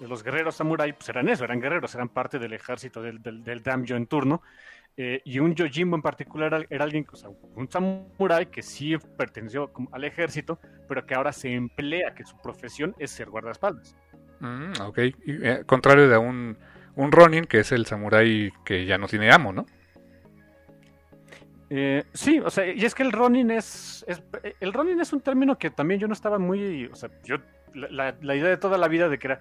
los 0.00 0.22
guerreros 0.22 0.56
samurái 0.56 0.94
pues 0.94 1.10
eran 1.10 1.28
eso, 1.28 1.44
eran 1.44 1.60
guerreros, 1.60 1.94
eran 1.94 2.08
parte 2.08 2.38
del 2.38 2.54
ejército 2.54 3.02
del, 3.02 3.22
del, 3.22 3.44
del 3.44 3.62
daimyo 3.62 3.96
en 3.96 4.06
turno. 4.06 4.40
Eh, 5.00 5.22
y 5.24 5.38
un 5.38 5.54
Yojimbo 5.54 5.96
en 5.96 6.02
particular 6.02 6.66
era- 6.68 6.84
alguien, 6.84 7.06
o 7.10 7.16
sea, 7.16 7.30
un 7.54 7.70
samurái 7.70 8.46
que 8.46 8.62
sí 8.62 8.96
perteneció 9.16 9.70
al 9.92 10.02
ejército, 10.04 10.58
pero 10.88 11.06
que 11.06 11.14
ahora 11.14 11.32
se 11.32 11.54
emplea, 11.54 12.14
que 12.14 12.24
su 12.24 12.36
profesión 12.42 12.94
es 12.98 13.12
ser 13.12 13.30
guardaespaldas. 13.30 13.94
Mm, 14.40 14.72
ok, 14.82 14.98
y, 14.98 15.14
eh, 15.46 15.62
contrario 15.66 16.08
de 16.08 16.18
un, 16.18 16.58
un 16.96 17.12
Ronin, 17.12 17.44
que 17.44 17.60
es 17.60 17.70
el 17.72 17.86
samurái 17.86 18.50
que 18.64 18.84
ya 18.86 18.98
no 18.98 19.06
tiene 19.06 19.30
amo, 19.30 19.52
¿no? 19.52 19.66
Eh, 21.70 22.04
sí, 22.14 22.40
o 22.40 22.48
sea, 22.50 22.66
y 22.72 22.84
es 22.84 22.94
que 22.94 23.02
el 23.02 23.12
Ronin 23.12 23.50
es, 23.50 24.04
es- 24.08 24.22
El 24.60 24.72
Ronin 24.72 25.00
es 25.00 25.12
un 25.12 25.20
término 25.20 25.58
que 25.58 25.70
también 25.70 26.00
yo 26.00 26.08
no 26.08 26.14
estaba 26.14 26.38
muy. 26.38 26.86
O 26.86 26.94
sea, 26.94 27.10
yo. 27.24 27.36
La- 27.74 28.16
la 28.22 28.34
idea 28.34 28.48
de 28.48 28.56
toda 28.56 28.78
la 28.78 28.88
vida 28.88 29.10
de 29.10 29.18
que 29.18 29.26
era 29.26 29.40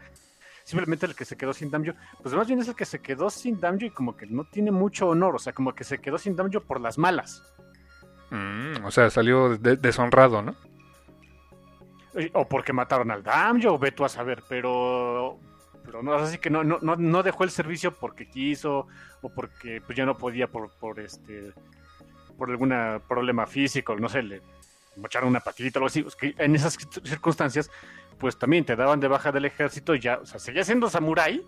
simplemente 0.68 1.06
el 1.06 1.16
que 1.16 1.24
se 1.24 1.38
quedó 1.38 1.54
sin 1.54 1.72
Damjo, 1.72 1.94
pues 2.22 2.36
más 2.36 2.46
bien 2.46 2.60
es 2.60 2.68
el 2.68 2.76
que 2.76 2.84
se 2.84 3.00
quedó 3.00 3.30
sin 3.30 3.58
Damjo 3.58 3.86
y 3.86 3.90
como 3.90 4.18
que 4.18 4.26
no 4.28 4.44
tiene 4.44 4.70
mucho 4.70 5.08
honor, 5.08 5.36
o 5.36 5.40
sea, 5.40 5.54
como 5.54 5.74
que 5.74 5.86
se 5.86 6.00
quedó 6.00 6.18
sin 6.18 6.36
Damjo 6.36 6.60
por 6.60 6.82
las 6.82 6.98
malas. 6.98 7.42
Mm, 8.32 8.84
o 8.84 8.92
sea, 8.92 9.10
salió 9.10 9.58
de- 9.58 9.78
deshonrado, 9.78 10.42
¿no? 10.42 10.56
O 12.34 12.46
porque 12.48 12.74
mataron 12.74 13.12
al 13.12 13.24
Damjo, 13.24 13.74
o 13.74 13.80
ve 13.80 13.92
tú 13.92 14.04
a 14.04 14.10
saber, 14.10 14.44
pero. 14.50 15.40
Pero 15.86 16.04
no, 16.04 16.16
así 16.16 16.38
que 16.38 16.50
no, 16.50 16.66
no, 16.66 16.80
no, 16.82 17.24
dejó 17.24 17.46
el 17.46 17.50
servicio 17.50 17.94
porque 17.94 18.28
quiso, 18.28 18.88
o 19.22 19.30
porque 19.30 19.82
pues 19.86 19.98
ya 19.98 20.06
no 20.06 20.18
podía 20.18 20.48
por, 20.48 20.70
por 20.72 21.00
este. 21.00 21.54
por 22.38 22.50
algún 22.50 22.74
problema 23.08 23.46
físico, 23.48 23.96
no 23.96 24.10
sé, 24.10 24.22
le 24.22 24.42
mocharon 24.98 25.30
una 25.30 25.40
patita 25.40 25.80
o 25.80 25.86
algo 25.86 25.88
así. 25.88 26.06
En 26.38 26.56
esas 26.56 26.76
circunstancias, 27.06 27.72
pues 28.20 28.38
también 28.38 28.66
te 28.66 28.76
daban 28.76 29.00
de 29.00 29.08
baja 29.08 29.32
del 29.32 29.46
ejército 29.46 29.96
y 29.96 30.00
ya, 30.00 30.18
o 30.18 30.26
sea, 30.26 30.40
seguías 30.40 30.66
siendo 30.66 30.90
samurái, 30.90 31.46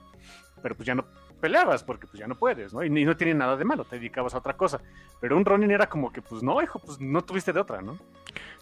pero 0.61 0.75
pues 0.75 0.85
ya 0.85 0.95
no 0.95 1.05
peleabas 1.39 1.83
porque 1.83 2.07
pues 2.07 2.19
ya 2.19 2.27
no 2.27 2.35
puedes, 2.35 2.73
¿no? 2.73 2.83
Y, 2.83 2.89
no 2.89 3.17
tiene 3.17 3.33
nada 3.33 3.55
de 3.55 3.65
malo, 3.65 3.85
te 3.85 3.97
dedicabas 3.97 4.33
a 4.33 4.39
otra 4.39 4.55
cosa. 4.55 4.81
Pero 5.19 5.37
un 5.37 5.45
Ronin 5.45 5.71
era 5.71 5.87
como 5.87 6.11
que, 6.11 6.21
pues 6.21 6.43
no, 6.43 6.61
hijo, 6.61 6.79
pues 6.79 6.99
no 6.99 7.23
tuviste 7.23 7.53
de 7.53 7.59
otra, 7.59 7.81
¿no? 7.81 7.97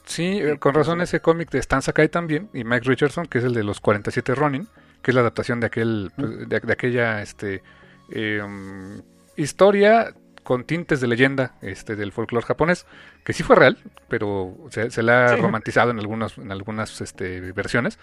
Sí, 0.05 0.39
eh, 0.39 0.57
con 0.57 0.73
razón 0.73 1.01
ese 1.01 1.19
cómic 1.19 1.49
de 1.49 1.59
Stan 1.59 1.81
Sakai 1.81 2.09
también, 2.09 2.49
y 2.53 2.63
Mike 2.63 2.87
Richardson, 2.87 3.25
que 3.25 3.39
es 3.39 3.43
el 3.43 3.53
de 3.53 3.63
los 3.63 3.81
47 3.81 4.35
Ronin, 4.35 4.67
que 5.01 5.11
es 5.11 5.15
la 5.15 5.21
adaptación 5.21 5.59
de 5.59 5.67
aquel 5.67 6.11
pues, 6.15 6.47
de, 6.47 6.59
de 6.59 6.73
aquella 6.73 7.21
este 7.21 7.61
eh, 8.09 8.41
historia 9.35 10.13
con 10.47 10.63
tintes 10.63 11.01
de 11.01 11.07
leyenda 11.07 11.55
este 11.61 11.97
del 11.97 12.13
folclore 12.13 12.45
japonés, 12.45 12.85
que 13.25 13.33
sí 13.33 13.43
fue 13.43 13.57
real, 13.57 13.77
pero 14.07 14.55
se, 14.69 14.89
se 14.91 15.03
la 15.03 15.25
ha 15.25 15.35
Sí. 15.35 15.41
romantizado 15.41 15.91
en 15.91 15.99
algunas, 15.99 16.37
en 16.37 16.53
algunas 16.53 17.01
este, 17.01 17.51
versiones. 17.51 17.99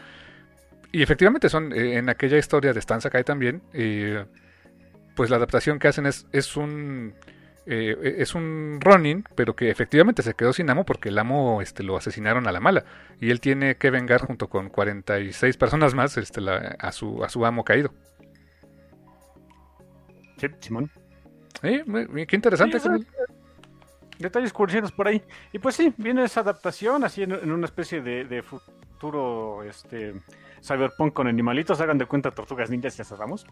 Y 0.92 1.02
efectivamente 1.02 1.48
son, 1.48 1.72
eh, 1.72 1.96
en 1.96 2.11
aquella 2.11 2.37
historia 2.37 2.74
de 2.74 2.80
Stan 2.80 3.00
Sakai 3.00 3.24
también, 3.24 3.62
eh, 3.72 4.26
pues 5.16 5.30
la 5.30 5.37
adaptación 5.37 5.78
que 5.78 5.88
hacen 5.88 6.04
es, 6.04 6.26
es 6.33 6.54
un 6.59 7.14
eh, 7.66 8.16
es 8.18 8.35
un 8.35 8.78
Ronin, 8.78 9.24
pero 9.35 9.57
que 9.57 9.70
efectivamente 9.70 10.22
se 10.22 10.35
quedó 10.35 10.52
sin 10.52 10.68
amo 10.68 10.85
porque 10.85 11.09
el 11.09 11.18
amo 11.18 11.62
este, 11.62 11.83
lo 11.83 11.96
asesinaron 11.96 12.46
a 12.46 12.52
la 12.52 12.61
mala. 12.61 12.85
Y 13.22 13.30
él 13.30 13.40
tiene 13.40 13.76
que 13.76 13.88
vengar 13.90 14.20
junto 14.20 14.50
con 14.50 14.68
46 14.68 15.57
personas 15.57 15.94
más 15.94 16.18
este, 16.18 16.42
la- 16.42 16.76
a, 16.78 16.92
su, 16.92 17.24
a 17.24 17.30
su 17.30 17.46
amo 17.46 17.64
caído. 17.64 17.94
Sí, 20.38 20.48
Simón. 20.61 20.90
Eh, 21.62 21.82
muy- 21.86 22.26
qué 22.26 22.36
interesante. 22.36 22.78
Sí, 22.80 22.88
detalles 24.18 24.52
curiosos 24.52 24.92
por 24.92 25.08
ahí. 25.08 25.22
Y 25.52 25.58
pues 25.58 25.76
sí, 25.76 25.92
viene 25.96 26.24
esa 26.24 26.40
adaptación 26.40 27.04
así 27.04 27.22
en, 27.22 27.32
en 27.32 27.50
una 27.52 27.66
especie 27.66 28.00
de, 28.00 28.24
de 28.24 28.42
futuro 28.42 29.62
este 29.64 30.14
cyberpunk 30.62 31.12
con 31.12 31.26
animalitos, 31.26 31.80
hagan 31.80 31.98
de 31.98 32.06
cuenta 32.06 32.30
tortugas 32.30 32.70
ninjas, 32.70 32.96
ya 32.96 33.04
sabemos. 33.04 33.46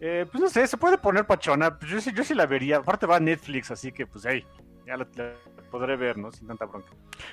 Eh, 0.00 0.26
pues 0.30 0.40
no 0.42 0.48
sé, 0.48 0.66
se 0.66 0.78
puede 0.78 0.96
poner 0.96 1.26
pachona, 1.26 1.78
pues 1.78 1.90
yo 1.90 2.00
sí, 2.00 2.10
yo 2.14 2.24
sí 2.24 2.34
la 2.34 2.46
vería. 2.46 2.78
Aparte 2.78 3.06
va 3.06 3.16
a 3.16 3.20
Netflix, 3.20 3.70
así 3.70 3.92
que 3.92 4.06
pues 4.06 4.24
hey, 4.26 4.44
ya 4.86 4.96
la, 4.96 5.06
la 5.16 5.34
podré 5.70 5.96
ver, 5.96 6.16
¿no? 6.16 6.32
Sin 6.32 6.48
tanta 6.48 6.64
bronca. 6.64 6.88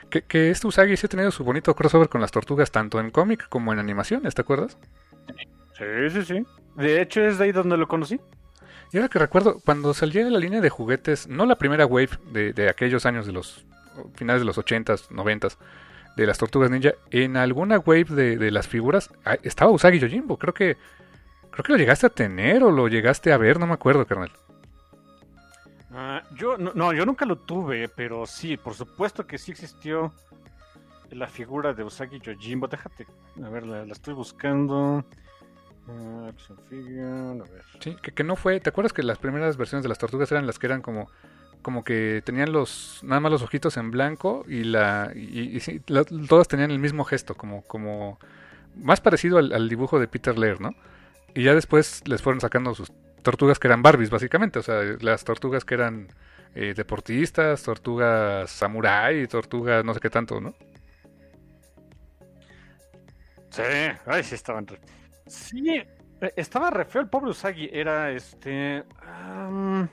Que, 0.10 0.24
que 0.24 0.50
este 0.52 0.68
Usagi 0.68 0.98
sí 0.98 1.06
ha 1.06 1.10
tenido 1.10 1.32
su 1.32 1.44
bonito 1.46 1.74
crossover 1.74 2.10
con 2.10 2.20
las 2.20 2.32
tortugas, 2.32 2.70
tanto 2.72 3.00
en 3.00 3.10
cómic 3.12 3.48
como 3.48 3.72
en 3.72 3.80
animaciones, 3.80 4.36
¿te 4.36 4.42
acuerdas? 4.42 4.78
Sí, 5.78 6.10
sí, 6.12 6.26
sí. 6.26 6.46
De 6.76 7.02
hecho 7.02 7.22
es 7.22 7.38
de 7.38 7.46
ahí 7.46 7.52
donde 7.54 7.78
lo 7.78 7.88
conocí. 7.88 8.20
Y 8.92 8.98
ahora 8.98 9.10
que 9.10 9.20
recuerdo, 9.20 9.60
cuando 9.64 9.94
salió 9.94 10.30
la 10.30 10.40
línea 10.40 10.62
de 10.62 10.70
juguetes, 10.70 11.28
no 11.28 11.46
la 11.46 11.58
primera 11.58 11.86
wave 11.86 12.12
de, 12.32 12.54
de 12.54 12.70
aquellos 12.70 13.06
años 13.06 13.26
de 13.26 13.34
los 13.34 13.66
finales 14.16 14.42
de 14.42 14.46
los 14.46 14.58
80s, 14.58 15.10
90s, 15.10 15.58
de 16.16 16.26
las 16.26 16.38
tortugas 16.38 16.72
ninja, 16.72 16.94
en 17.12 17.38
alguna 17.38 17.78
wave 17.78 18.06
de, 18.06 18.38
de 18.38 18.52
las 18.52 18.68
figuras 18.68 19.12
ah, 19.24 19.38
estaba 19.44 19.72
Usagi 19.72 20.00
Yojimbo. 20.00 20.38
Creo 20.38 20.54
que 20.54 20.78
creo 21.52 21.64
que 21.64 21.72
lo 21.74 21.78
llegaste 21.78 22.08
a 22.08 22.10
tener 22.10 22.64
o 22.64 22.72
lo 22.72 22.88
llegaste 22.88 23.32
a 23.32 23.38
ver, 23.38 23.60
no 23.60 23.68
me 23.68 23.74
acuerdo, 23.74 24.06
carnal. 24.06 24.32
Ah, 25.92 26.24
yo 26.36 26.58
no, 26.58 26.94
yo 26.94 27.06
nunca 27.06 27.26
lo 27.26 27.38
tuve, 27.38 27.88
pero 27.90 28.26
sí, 28.26 28.58
por 28.58 28.74
supuesto 28.74 29.26
que 29.26 29.38
sí 29.38 29.52
existió 29.52 30.14
la 31.12 31.28
figura 31.28 31.74
de 31.74 31.84
Usagi 31.84 32.20
Yojimbo. 32.20 32.68
Déjate, 32.68 33.06
a 33.44 33.50
ver, 33.50 33.66
la 33.66 33.84
estoy 33.84 34.14
buscando. 34.14 35.06
Action 35.88 36.58
figure, 36.70 37.42
a 37.42 37.46
ver. 37.52 37.64
Sí, 37.80 37.96
que, 38.02 38.12
que 38.12 38.24
no 38.24 38.36
fue. 38.36 38.60
¿Te 38.60 38.70
acuerdas 38.70 38.92
que 38.94 39.04
las 39.04 39.18
primeras 39.20 39.56
versiones 39.58 39.84
de 39.84 39.90
las 39.90 39.98
tortugas 39.98 40.32
eran 40.32 40.46
las 40.46 40.60
que 40.60 40.68
eran 40.68 40.82
como 40.82 41.10
como 41.62 41.84
que 41.84 42.22
tenían 42.26 42.52
los 42.54 43.00
nada 43.04 43.20
más 43.20 43.32
los 43.32 43.42
ojitos 43.42 43.78
en 43.78 43.92
blanco 43.92 44.46
y 44.48 44.64
la 44.64 45.12
y, 45.16 45.56
y 45.58 45.60
sí, 45.60 45.82
la- 45.88 46.04
todas 46.06 46.48
tenían 46.48 46.72
el 46.72 46.80
mismo 46.80 47.04
gesto, 47.06 47.36
como 47.36 47.64
como 47.64 48.20
más 48.76 49.02
parecido 49.02 49.38
al, 49.40 49.54
al 49.54 49.70
dibujo 49.70 50.00
de 50.00 50.08
Peter 50.08 50.38
Laird, 50.38 50.60
¿no? 50.62 50.76
Y 51.36 51.44
ya 51.44 51.56
después 51.56 52.04
les 52.08 52.22
fueron 52.22 52.42
sacando 52.42 52.76
sus 52.76 52.92
tortugas 53.24 53.60
que 53.60 53.68
eran 53.68 53.84
Barbies, 53.84 54.10
básicamente, 54.10 54.60
o 54.60 54.64
sea, 54.64 54.82
las 55.02 55.24
tortugas 55.26 55.66
que 55.66 55.76
eran 55.76 56.08
eh, 56.56 56.74
deportistas, 56.76 57.64
tortugas 57.64 58.50
samurai, 58.52 59.28
tortugas 59.28 59.86
no 59.86 59.94
sé 59.94 60.00
qué 60.02 60.10
tanto, 60.10 60.42
¿no? 60.42 60.56
Sí, 63.50 63.62
ay, 64.06 64.24
sí 64.24 64.36
estaban. 64.36 64.68
Sí, 65.28 65.70
eh, 65.70 66.34
estaba 66.36 66.70
re 66.70 66.86
feo 66.86 67.02
el 67.02 67.10
pobre 67.10 67.32
Usagi. 67.32 67.70
Era 67.72 68.12
este. 68.12 68.84
Um, 69.04 69.88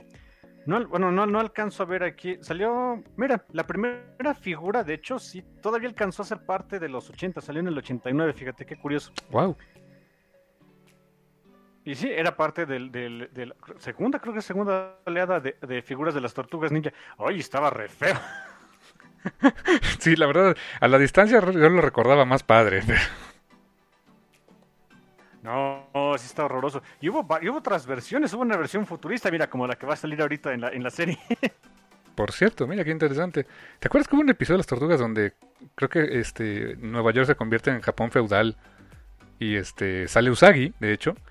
no, 0.67 0.89
bueno, 0.89 1.13
no, 1.13 1.27
no 1.27 1.41
alcanzo 1.41 1.83
a 1.83 1.87
ver 1.87 2.03
aquí. 2.03 2.39
Salió. 2.41 3.03
Mira, 3.17 3.45
la 3.53 3.67
primera 3.67 4.35
figura, 4.35 4.83
de 4.83 4.95
hecho, 4.95 5.19
sí, 5.19 5.43
todavía 5.61 5.89
alcanzó 5.89 6.23
a 6.23 6.27
ser 6.27 6.45
parte 6.45 6.79
de 6.79 6.89
los 6.89 7.11
80. 7.11 7.41
Salió 7.41 7.61
en 7.61 7.69
el 7.69 7.79
89, 7.79 8.33
fíjate 8.33 8.65
qué 8.65 8.77
curioso. 8.77 9.13
Wow. 9.31 9.57
Y 11.85 11.95
sí, 11.95 12.11
era 12.11 12.35
parte 12.35 12.65
del, 12.65 12.91
del, 12.91 13.29
del 13.33 13.55
segunda, 13.77 14.19
creo 14.19 14.33
que 14.33 14.41
segunda 14.41 14.97
oleada 15.05 15.39
de, 15.39 15.57
de, 15.61 15.83
figuras 15.83 16.15
de 16.15 16.23
las 16.23 16.33
tortugas 16.33 16.73
ninja. 16.73 16.93
Ay, 17.19 17.41
estaba 17.41 17.69
re 17.69 17.89
feo. 17.89 18.17
sí, 19.99 20.17
la 20.17 20.27
verdad, 20.27 20.57
a 20.81 20.89
la 20.89 20.99
distancia 20.99 21.41
yo 21.41 21.69
lo 21.69 21.81
recordaba 21.83 22.25
más 22.25 22.43
padre. 22.43 22.83
No, 25.45 25.87
sí 26.17 26.25
está 26.27 26.47
horroroso. 26.47 26.83
Y 27.03 27.11
hubo, 27.11 27.27
y 27.43 27.49
hubo 27.51 27.59
otras 27.59 27.87
versiones, 27.87 28.33
hubo 28.33 28.41
una 28.41 28.57
versión 28.57 28.87
futurista, 28.87 29.31
mira, 29.31 29.49
como 29.51 29.67
la 29.67 29.77
que 29.77 29.85
va 29.85 29.93
a 29.93 29.97
salir 29.97 30.21
ahorita 30.23 30.55
en 30.55 30.63
la, 30.63 30.69
en 30.71 30.83
la 30.83 30.91
serie. 30.91 31.19
Por 32.15 32.33
cierto, 32.33 32.67
mira 32.67 32.83
qué 32.83 32.91
interesante. 32.91 33.47
¿Te 33.79 33.89
acuerdas 33.89 34.09
que 34.09 34.15
hubo 34.15 34.23
un 34.23 34.31
episodio 34.31 34.55
de 34.55 34.59
las 34.61 34.67
tortugas 34.67 34.99
donde 34.99 35.35
creo 35.75 35.91
que 35.91 36.19
este 36.19 36.77
Nueva 36.79 37.11
York 37.13 37.27
se 37.27 37.35
convierte 37.35 37.71
en 37.71 37.83
Japón 37.83 38.11
feudal 38.11 38.57
y 39.39 39.57
este 39.57 40.09
sale 40.09 40.31
Usagi, 40.31 40.73
de 40.81 40.93
hecho? 40.93 41.15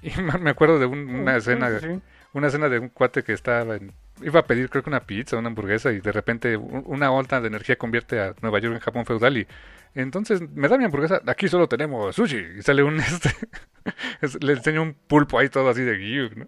Y 0.00 0.12
me 0.22 0.50
acuerdo 0.50 0.78
de 0.78 0.86
un, 0.86 1.10
una 1.10 1.36
escena, 1.36 1.76
sí, 1.80 2.00
una 2.32 2.46
escena 2.46 2.68
de 2.68 2.78
un 2.78 2.88
cuate 2.88 3.24
que 3.24 3.32
estaba 3.32 3.74
en, 3.74 3.92
iba 4.22 4.38
a 4.38 4.46
pedir 4.46 4.70
creo 4.70 4.84
que 4.84 4.90
una 4.90 5.00
pizza, 5.00 5.36
una 5.36 5.48
hamburguesa 5.48 5.90
y 5.90 6.00
de 6.00 6.12
repente 6.12 6.56
una 6.56 7.10
ola 7.10 7.40
de 7.40 7.48
energía 7.48 7.76
convierte 7.76 8.20
a 8.20 8.34
Nueva 8.40 8.60
York 8.60 8.76
en 8.76 8.80
Japón 8.80 9.04
feudal 9.06 9.38
y 9.38 9.48
entonces 9.94 10.40
me 10.40 10.68
da 10.68 10.78
mi 10.78 10.84
hamburguesa, 10.84 11.20
aquí 11.26 11.48
solo 11.48 11.68
tenemos 11.68 12.14
sushi 12.14 12.58
y 12.58 12.62
sale 12.62 12.82
un 12.82 13.00
este 13.00 13.30
le 14.40 14.52
enseño 14.52 14.82
un 14.82 14.94
pulpo 14.94 15.38
ahí 15.38 15.48
todo 15.48 15.68
así 15.68 15.82
de 15.82 15.98
gyuk, 15.98 16.36
¿no? 16.36 16.46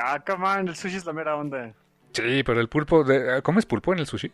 Ah, 0.00 0.22
come 0.26 0.46
on, 0.46 0.68
el 0.68 0.76
sushi 0.76 0.96
es 0.96 1.04
la 1.04 1.12
mera 1.12 1.36
onda. 1.36 1.74
Sí, 2.12 2.42
pero 2.44 2.60
el 2.60 2.68
pulpo, 2.68 3.04
de, 3.04 3.42
¿comes 3.42 3.66
pulpo 3.66 3.92
en 3.92 3.98
el 3.98 4.06
sushi? 4.06 4.32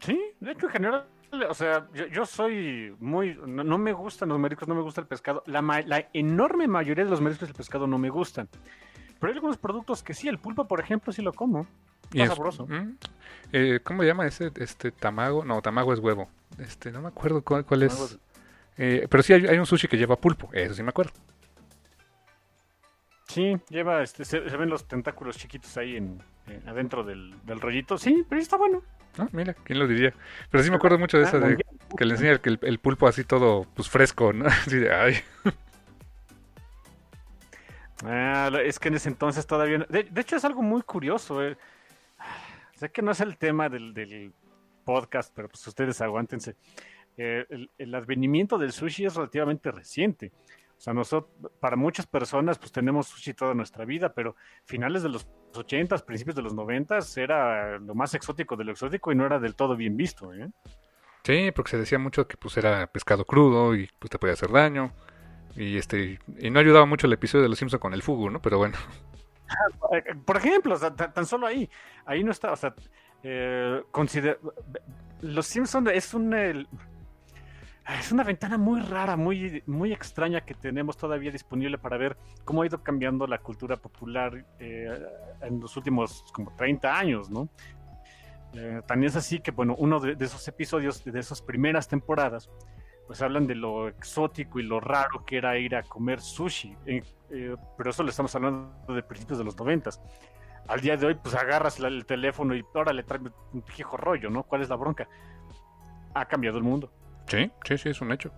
Sí, 0.00 0.18
de 0.40 0.52
hecho 0.52 0.66
en 0.66 0.72
general 0.72 1.06
o 1.48 1.54
sea, 1.54 1.86
yo, 1.92 2.06
yo 2.06 2.24
soy 2.24 2.94
muy. 3.00 3.38
No, 3.46 3.62
no, 3.62 3.78
me 3.78 3.92
gustan 3.92 4.30
los 4.30 4.38
mariscos, 4.38 4.66
no 4.66 4.74
me 4.74 4.82
gusta 4.82 5.00
el 5.00 5.06
pescado. 5.06 5.42
La, 5.46 5.60
la, 5.62 6.08
enorme 6.12 6.66
mayoría 6.66 7.04
de 7.04 7.10
los 7.10 7.20
mariscos 7.20 7.48
del 7.48 7.56
pescado 7.56 7.86
no 7.86 7.98
me 7.98 8.08
gustan. 8.08 8.48
Pero 9.20 9.30
hay 9.30 9.36
algunos 9.36 9.58
productos 9.58 10.02
que 10.02 10.14
sí, 10.14 10.28
el 10.28 10.38
pulpo, 10.38 10.66
por 10.66 10.80
ejemplo, 10.80 11.12
sí 11.12 11.22
lo 11.22 11.32
como. 11.32 11.66
Está 12.10 12.24
es, 12.24 12.28
sabroso. 12.28 12.66
¿Mm? 12.66 12.96
Eh, 13.52 13.80
¿Cómo 13.82 14.02
se 14.02 14.08
llama 14.08 14.26
ese? 14.26 14.50
Este, 14.56 14.90
tamago. 14.90 15.44
No, 15.44 15.60
tamago 15.62 15.92
es 15.92 16.00
huevo. 16.00 16.28
Este, 16.58 16.90
no 16.90 17.02
me 17.02 17.08
acuerdo 17.08 17.42
cuál, 17.42 17.64
cuál 17.64 17.84
es. 17.84 18.18
Eh, 18.76 19.06
pero 19.10 19.22
sí 19.22 19.32
hay, 19.32 19.46
hay, 19.46 19.58
un 19.58 19.66
sushi 19.66 19.88
que 19.88 19.96
lleva 19.96 20.16
pulpo, 20.16 20.48
eso 20.52 20.74
sí 20.74 20.82
me 20.82 20.90
acuerdo. 20.90 21.12
Sí, 23.26 23.56
lleva, 23.68 24.02
este, 24.02 24.24
se, 24.24 24.48
se 24.48 24.56
ven 24.56 24.70
los 24.70 24.86
tentáculos 24.86 25.36
chiquitos 25.36 25.76
ahí 25.76 25.96
en, 25.96 26.22
eh, 26.46 26.62
adentro 26.66 27.02
del, 27.04 27.34
del 27.44 27.60
rollito. 27.60 27.98
Sí, 27.98 28.24
pero 28.28 28.40
está 28.40 28.56
bueno. 28.56 28.82
Ah, 29.18 29.28
mira, 29.32 29.54
¿quién 29.64 29.80
lo 29.80 29.86
diría? 29.86 30.14
Pero 30.50 30.62
sí 30.62 30.70
me 30.70 30.76
acuerdo 30.76 30.98
mucho 30.98 31.18
de 31.18 31.24
esa 31.24 31.38
de 31.38 31.56
que 31.96 32.04
le 32.04 32.14
enseña 32.14 32.40
el, 32.42 32.58
el 32.62 32.78
pulpo 32.78 33.08
así 33.08 33.24
todo 33.24 33.66
pues 33.74 33.88
fresco, 33.88 34.32
¿no? 34.32 34.46
Así 34.46 34.76
de, 34.78 34.94
ay. 34.94 35.16
Ah, 38.04 38.50
es 38.62 38.78
que 38.78 38.88
en 38.88 38.94
ese 38.94 39.08
entonces 39.08 39.44
todavía... 39.46 39.78
De, 39.88 40.04
de 40.04 40.20
hecho 40.20 40.36
es 40.36 40.44
algo 40.44 40.62
muy 40.62 40.82
curioso. 40.82 41.44
Eh. 41.44 41.56
Sé 42.78 42.90
que 42.90 43.02
no 43.02 43.10
es 43.10 43.20
el 43.20 43.36
tema 43.36 43.68
del, 43.68 43.92
del 43.92 44.32
podcast, 44.84 45.34
pero 45.34 45.48
pues 45.48 45.66
ustedes 45.66 46.00
aguántense. 46.00 46.54
Eh, 47.16 47.44
el, 47.50 47.68
el, 47.76 47.92
advenimiento 47.92 48.56
del 48.56 48.70
sushi 48.70 49.06
es 49.06 49.16
relativamente 49.16 49.72
reciente. 49.72 50.30
O 50.76 50.80
sea, 50.80 50.94
nosotros, 50.94 51.50
para 51.58 51.74
muchas 51.74 52.06
personas, 52.06 52.56
pues 52.56 52.70
tenemos 52.70 53.08
sushi 53.08 53.34
toda 53.34 53.52
nuestra 53.52 53.84
vida, 53.84 54.14
pero 54.14 54.36
finales 54.64 55.02
de 55.02 55.08
los 55.08 55.26
80, 55.56 55.98
principios 56.06 56.36
de 56.36 56.42
los 56.42 56.54
90 56.54 57.00
era 57.16 57.80
lo 57.80 57.96
más 57.96 58.14
exótico 58.14 58.54
de 58.54 58.62
lo 58.62 58.70
exótico 58.70 59.10
y 59.10 59.16
no 59.16 59.26
era 59.26 59.40
del 59.40 59.56
todo 59.56 59.74
bien 59.74 59.96
visto. 59.96 60.32
¿eh? 60.32 60.48
Sí, 61.24 61.50
porque 61.50 61.72
se 61.72 61.78
decía 61.78 61.98
mucho 61.98 62.28
que 62.28 62.36
pues 62.36 62.56
era 62.58 62.86
pescado 62.86 63.24
crudo 63.24 63.74
y 63.74 63.90
pues 63.98 64.08
te 64.08 64.20
podía 64.20 64.34
hacer 64.34 64.52
daño. 64.52 64.92
Y 65.56 65.78
este 65.78 66.20
y 66.38 66.50
no 66.50 66.60
ayudaba 66.60 66.86
mucho 66.86 67.08
el 67.08 67.12
episodio 67.12 67.42
de 67.42 67.48
Los 67.48 67.58
Simpsons 67.58 67.82
con 67.82 67.92
el 67.92 68.02
fugu, 68.02 68.30
¿no? 68.30 68.40
Pero 68.40 68.58
bueno. 68.58 68.78
Por 70.24 70.36
ejemplo, 70.36 70.78
tan 70.78 71.26
solo 71.26 71.46
ahí, 71.46 71.68
ahí 72.04 72.22
no 72.22 72.32
está, 72.32 72.52
o 72.52 72.56
sea, 72.56 72.74
eh. 73.22 73.82
Los 75.20 75.46
Simpsons 75.46 75.90
es 75.92 76.14
un... 76.14 76.66
Es 78.00 78.12
una 78.12 78.22
ventana 78.22 78.58
muy 78.58 78.82
rara, 78.82 79.16
muy, 79.16 79.62
muy 79.66 79.94
extraña 79.94 80.42
que 80.42 80.52
tenemos 80.52 80.98
todavía 80.98 81.30
disponible 81.30 81.78
para 81.78 81.96
ver 81.96 82.18
cómo 82.44 82.60
ha 82.60 82.66
ido 82.66 82.82
cambiando 82.82 83.26
la 83.26 83.38
cultura 83.38 83.78
popular 83.78 84.44
eh, 84.58 85.06
en 85.40 85.58
los 85.58 85.74
últimos 85.74 86.22
como 86.34 86.54
30 86.54 86.98
años, 86.98 87.30
¿no? 87.30 87.48
Eh, 88.52 88.82
también 88.86 89.08
es 89.08 89.16
así 89.16 89.40
que, 89.40 89.52
bueno, 89.52 89.74
uno 89.78 90.00
de, 90.00 90.22
esos 90.22 90.46
episodios, 90.48 91.02
de 91.02 91.18
esas 91.18 91.40
primeras 91.40 91.88
temporadas, 91.88 92.50
pues 93.08 93.20
hablan 93.22 93.46
de 93.46 93.56
lo 93.56 93.88
exótico 93.88 94.60
y 94.60 94.62
lo 94.62 94.78
raro 94.78 95.24
que 95.24 95.38
era 95.38 95.58
ir 95.58 95.74
a 95.74 95.82
comer 95.82 96.20
sushi, 96.20 96.76
eh, 96.86 97.02
pero 97.76 97.90
eso 97.90 98.02
lo 98.04 98.10
estamos 98.10 98.32
hablando 98.36 98.94
de 98.94 99.02
principios 99.02 99.38
de 99.38 99.44
los 99.44 99.56
noventas. 99.56 100.00
Al 100.68 100.80
día 100.82 100.96
de 100.98 101.06
hoy, 101.06 101.14
pues 101.14 101.34
agarras 101.34 101.80
el 101.80 102.04
teléfono 102.04 102.54
y 102.54 102.62
ahora 102.74 102.92
le 102.92 103.02
traes 103.02 103.22
un 103.52 103.64
viejo 103.74 103.96
rollo, 103.96 104.28
¿no? 104.28 104.42
¿Cuál 104.42 104.60
es 104.60 104.68
la 104.68 104.76
bronca? 104.76 105.08
Ha 106.12 106.26
cambiado 106.26 106.58
el 106.58 106.64
mundo. 106.64 106.92
Sí, 107.26 107.50
sí, 107.66 107.78
sí, 107.78 107.88
es 107.88 108.00
un 108.02 108.12
hecho. 108.12 108.30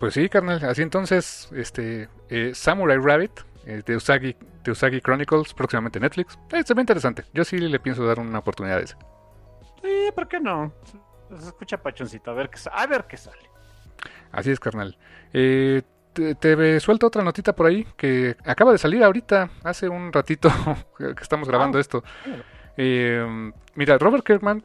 Pues 0.00 0.14
sí, 0.14 0.28
carnal. 0.28 0.64
Así 0.64 0.82
entonces, 0.82 1.48
este 1.54 2.08
eh, 2.28 2.52
Samurai 2.54 2.98
Rabbit 2.98 3.40
eh, 3.64 3.82
de, 3.86 3.96
Usagi, 3.96 4.36
de 4.64 4.70
Usagi 4.72 5.00
Chronicles, 5.00 5.54
próximamente 5.54 6.00
Netflix. 6.00 6.36
Eh, 6.52 6.64
se 6.64 6.74
ve 6.74 6.82
interesante. 6.82 7.24
Yo 7.32 7.44
sí 7.44 7.58
le 7.58 7.78
pienso 7.78 8.04
dar 8.04 8.18
una 8.18 8.40
oportunidad 8.40 8.78
a 8.78 8.80
ese. 8.80 8.96
Sí, 9.82 10.10
¿por 10.14 10.26
qué 10.26 10.40
no? 10.40 10.72
Se 11.30 11.46
escucha 11.46 11.80
pachoncito, 11.80 12.32
a 12.32 12.34
ver 12.34 12.50
qué, 12.50 12.58
a 12.72 12.86
ver 12.86 13.06
qué 13.06 13.16
sale. 13.16 13.55
Así 14.32 14.50
es, 14.50 14.60
carnal. 14.60 14.98
Eh, 15.32 15.82
te, 16.12 16.34
te, 16.34 16.80
suelto 16.80 17.06
otra 17.06 17.22
notita 17.22 17.54
por 17.54 17.66
ahí 17.66 17.86
que 17.96 18.36
acaba 18.44 18.72
de 18.72 18.78
salir 18.78 19.04
ahorita, 19.04 19.50
hace 19.64 19.88
un 19.88 20.12
ratito 20.12 20.50
que 20.98 21.22
estamos 21.22 21.48
grabando 21.48 21.78
oh, 21.78 21.80
esto. 21.80 22.04
Eh, 22.76 23.52
mira, 23.74 23.98
Robert 23.98 24.24
Kirkman 24.24 24.64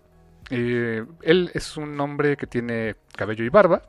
eh, 0.52 1.06
él 1.22 1.50
es 1.54 1.78
un 1.78 1.98
hombre 2.02 2.36
que 2.36 2.46
tiene 2.46 2.98
cabello 3.16 3.46
y 3.46 3.50
barba 3.50 3.84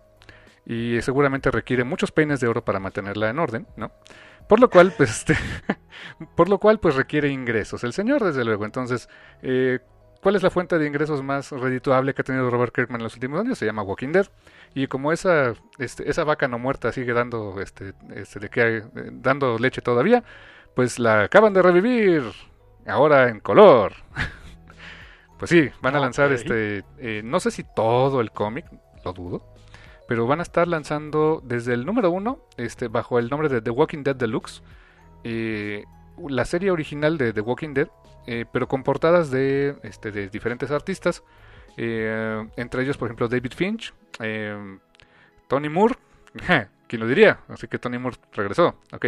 y 0.65 1.03
seguramente 1.03 1.51
requiere 1.51 1.83
muchos 1.83 2.13
peines 2.13 2.39
de 2.39 2.47
oro 2.47 2.65
para 2.65 2.79
mantenerla 2.79 3.31
en 3.31 3.41
orden, 3.41 3.67
¿no? 3.77 3.91
Por 4.49 4.61
lo 4.61 4.71
cual, 4.71 4.95
pues, 4.97 5.11
este, 5.19 5.37
por 6.37 6.49
lo 6.49 6.59
cual, 6.59 6.79
pues 6.79 6.95
requiere 6.95 7.29
ingresos. 7.31 7.83
El 7.83 7.93
señor, 7.93 8.23
desde 8.23 8.45
luego. 8.45 8.65
Entonces, 8.65 9.09
eh, 9.43 9.81
¿cuál 10.23 10.37
es 10.37 10.43
la 10.43 10.51
fuente 10.51 10.79
de 10.79 10.87
ingresos 10.87 11.23
más 11.23 11.51
redituable 11.51 12.15
que 12.15 12.23
ha 12.23 12.25
tenido 12.25 12.49
Robert 12.49 12.73
Kirkman 12.75 13.01
en 13.01 13.05
los 13.05 13.15
últimos 13.15 13.41
años? 13.41 13.59
Se 13.59 13.67
llama 13.67 13.83
Walking 13.83 14.13
Dead. 14.13 14.27
Y 14.75 14.87
como 14.87 15.13
esa, 15.13 15.55
este, 15.79 16.09
esa 16.09 16.25
vaca 16.25 16.49
no 16.49 16.59
muerta 16.59 16.93
sigue 16.93 17.13
dando, 17.13 17.61
este, 17.61 17.93
este, 18.15 18.39
de 18.39 18.49
que 18.49 18.63
hay, 18.63 18.83
dando 19.13 19.59
leche 19.59 19.83
todavía, 19.83 20.23
pues 20.75 20.99
la 20.99 21.25
acaban 21.25 21.53
de 21.53 21.61
revivir. 21.61 22.23
Ahora 22.87 23.29
en 23.29 23.41
color. 23.41 23.93
Pues 25.39 25.51
sí, 25.51 25.71
van 25.81 25.97
a 25.97 25.99
lanzar 25.99 26.31
este, 26.31 26.85
eh, 26.99 27.21
no 27.25 27.41
sé 27.41 27.51
si 27.51 27.65
todo 27.65 28.21
el 28.21 28.31
cómic, 28.31 28.65
lo 29.05 29.13
dudo, 29.13 29.45
pero 30.07 30.25
van 30.29 30.39
a 30.39 30.45
estar 30.45 30.69
lanzando 30.69 31.43
desde 31.45 31.75
el 31.75 31.85
número 31.85 32.13
uno, 32.13 32.47
este, 32.57 32.87
bajo 32.87 33.19
el 33.19 33.29
nombre 33.29 33.49
de 33.49 33.61
The 33.61 33.71
Walking 33.71 34.05
Dead 34.05 34.15
Deluxe, 34.15 34.63
eh, 35.25 35.83
la 36.29 36.45
serie 36.45 36.71
original 36.71 37.19
de 37.19 37.33
The 37.33 37.41
Walking 37.41 37.75
Dead, 37.75 37.89
eh, 38.27 38.45
pero 38.51 38.69
con 38.69 38.83
portadas 38.83 39.31
de, 39.31 39.77
este, 39.83 40.13
de 40.13 40.29
diferentes 40.29 40.71
artistas, 40.71 41.23
eh, 41.77 42.47
entre 42.57 42.83
ellos, 42.83 42.97
por 42.97 43.09
ejemplo, 43.09 43.29
David 43.29 43.53
Finch, 43.55 43.93
eh, 44.21 44.79
Tony 45.49 45.69
Moore, 45.69 45.97
¿quién 46.87 47.01
lo 47.01 47.07
diría? 47.07 47.41
Así 47.49 47.67
que 47.67 47.79
Tony 47.79 47.99
Moore 47.99 48.17
regresó, 48.33 48.77
ok, 48.93 49.07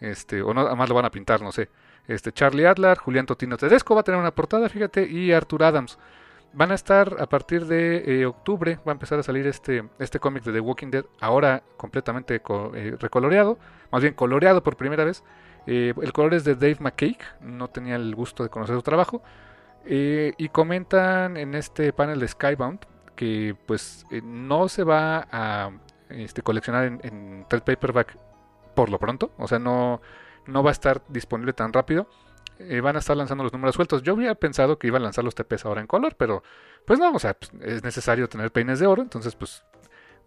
este, 0.00 0.42
o 0.42 0.52
no, 0.52 0.62
además 0.62 0.88
lo 0.88 0.94
van 0.94 1.04
a 1.04 1.10
pintar, 1.10 1.42
no 1.42 1.52
sé. 1.52 1.68
Este, 2.08 2.32
Charlie 2.32 2.66
Adler, 2.66 2.98
Julián 2.98 3.26
Totino 3.26 3.56
Tedesco 3.56 3.94
va 3.94 4.00
a 4.00 4.04
tener 4.04 4.18
una 4.18 4.34
portada, 4.34 4.68
fíjate, 4.68 5.08
y 5.08 5.32
Arthur 5.32 5.62
Adams. 5.62 5.98
Van 6.52 6.72
a 6.72 6.74
estar 6.74 7.16
a 7.20 7.28
partir 7.28 7.66
de 7.66 8.26
octubre, 8.26 8.80
va 8.84 8.90
a 8.90 8.94
empezar 8.94 9.20
a 9.20 9.22
salir 9.22 9.46
este, 9.46 9.84
este 10.00 10.18
cómic 10.18 10.42
de 10.42 10.52
The 10.52 10.58
Walking 10.58 10.90
Dead, 10.90 11.04
ahora 11.20 11.62
completamente 11.76 12.40
co 12.40 12.72
recoloreado, 12.98 13.56
más 13.92 14.02
bien 14.02 14.14
coloreado 14.14 14.60
por 14.60 14.76
primera 14.76 15.04
vez. 15.04 15.22
Eh, 15.72 15.94
el 16.02 16.12
color 16.12 16.34
es 16.34 16.42
de 16.42 16.56
Dave 16.56 16.78
McCake, 16.80 17.24
no 17.40 17.68
tenía 17.68 17.94
el 17.94 18.12
gusto 18.16 18.42
de 18.42 18.48
conocer 18.48 18.74
su 18.74 18.82
trabajo. 18.82 19.22
Eh, 19.86 20.32
y 20.36 20.48
comentan 20.48 21.36
en 21.36 21.54
este 21.54 21.92
panel 21.92 22.18
de 22.18 22.26
Skybound 22.26 22.80
que 23.14 23.56
pues 23.66 24.04
no 24.22 24.68
se 24.68 24.82
va 24.82 25.28
a 25.30 25.70
este, 26.08 26.42
coleccionar 26.42 26.86
en, 26.86 27.00
en 27.04 27.46
paperback 27.48 28.18
por 28.74 28.90
lo 28.90 28.98
pronto, 28.98 29.32
o 29.38 29.46
sea, 29.46 29.60
no, 29.60 30.00
va 30.48 30.70
a 30.70 30.72
estar 30.72 31.02
disponible 31.08 31.52
tan 31.52 31.72
rápido. 31.72 32.08
eh, 32.58 32.80
van 32.80 32.96
a 32.96 32.98
estar 32.98 33.16
lanzando 33.16 33.44
los 33.44 33.52
números 33.52 33.76
sueltos. 33.76 34.02
Yo 34.02 34.14
había 34.14 34.34
pensado 34.34 34.78
que 34.78 34.88
iban 34.88 35.02
a 35.02 35.04
lanzar 35.04 35.24
los 35.24 35.34
TPs 35.36 35.64
ahora 35.66 35.80
en 35.80 35.86
color, 35.86 36.16
pero 36.16 36.42
pues 36.84 36.98
no, 36.98 37.12
o 37.12 37.18
sea, 37.20 37.34
pues, 37.34 37.52
es 37.62 37.84
necesario 37.84 38.28
tener 38.28 38.50
peines 38.52 38.80
de 38.80 38.86
oro, 38.88 39.02
entonces 39.02 39.36
pues 39.36 39.64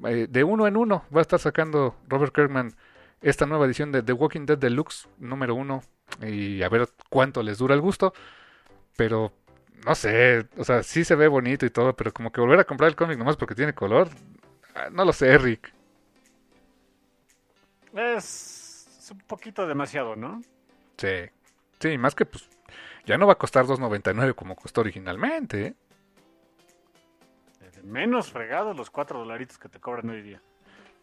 eh, 0.06 0.28
de 0.30 0.44
uno 0.44 0.68
en 0.68 0.78
uno 0.78 1.04
va 1.14 1.20
a 1.20 1.22
estar 1.22 1.40
sacando 1.40 1.96
Robert 2.08 2.34
Kirkman 2.34 2.76
esta 3.24 3.46
nueva 3.46 3.66
edición 3.66 3.92
de 3.92 4.04
The 4.04 4.14
Walking 4.14 4.46
Dead 4.46 4.58
Deluxe 4.58 5.08
número 5.18 5.56
uno 5.56 5.82
y 6.22 6.62
a 6.62 6.70
ver 6.70 6.90
cuánto 7.10 7.42
les 7.42 7.58
dura 7.58 7.74
el 7.74 7.82
gusto, 7.82 8.14
pero 8.98 9.32
no 9.86 9.96
sé, 9.96 10.46
o 10.58 10.64
sea, 10.64 10.84
sí 10.84 11.04
se 11.04 11.16
ve 11.16 11.28
bonito 11.28 11.66
y 11.66 11.70
todo, 11.70 11.96
pero 11.96 12.14
como 12.14 12.32
que 12.32 12.42
volver 12.42 12.60
a 12.60 12.66
comprar 12.66 12.90
el 12.90 12.96
cómic 12.96 13.18
nomás 13.18 13.38
porque 13.38 13.56
tiene 13.56 13.74
color, 13.74 14.10
ah, 14.76 14.90
no 14.92 15.06
lo 15.06 15.14
sé, 15.14 15.38
Rick. 15.38 15.74
Es 17.94 19.10
un 19.12 19.20
poquito 19.20 19.66
demasiado, 19.66 20.16
¿no? 20.16 20.42
Sí, 20.98 21.30
sí, 21.80 21.98
más 21.98 22.16
que 22.16 22.26
pues 22.26 22.50
ya 23.06 23.18
no 23.18 23.26
va 23.26 23.34
a 23.34 23.38
costar 23.38 23.66
2.99 23.66 24.36
como 24.36 24.56
costó 24.56 24.82
originalmente. 24.82 25.66
¿eh? 25.68 25.76
Menos 27.84 28.32
fregados 28.32 28.78
los 28.78 28.90
4 28.90 29.20
dolaritos 29.20 29.58
que 29.58 29.68
te 29.68 29.80
cobran 29.80 30.10
hoy 30.10 30.22
día. 30.22 30.42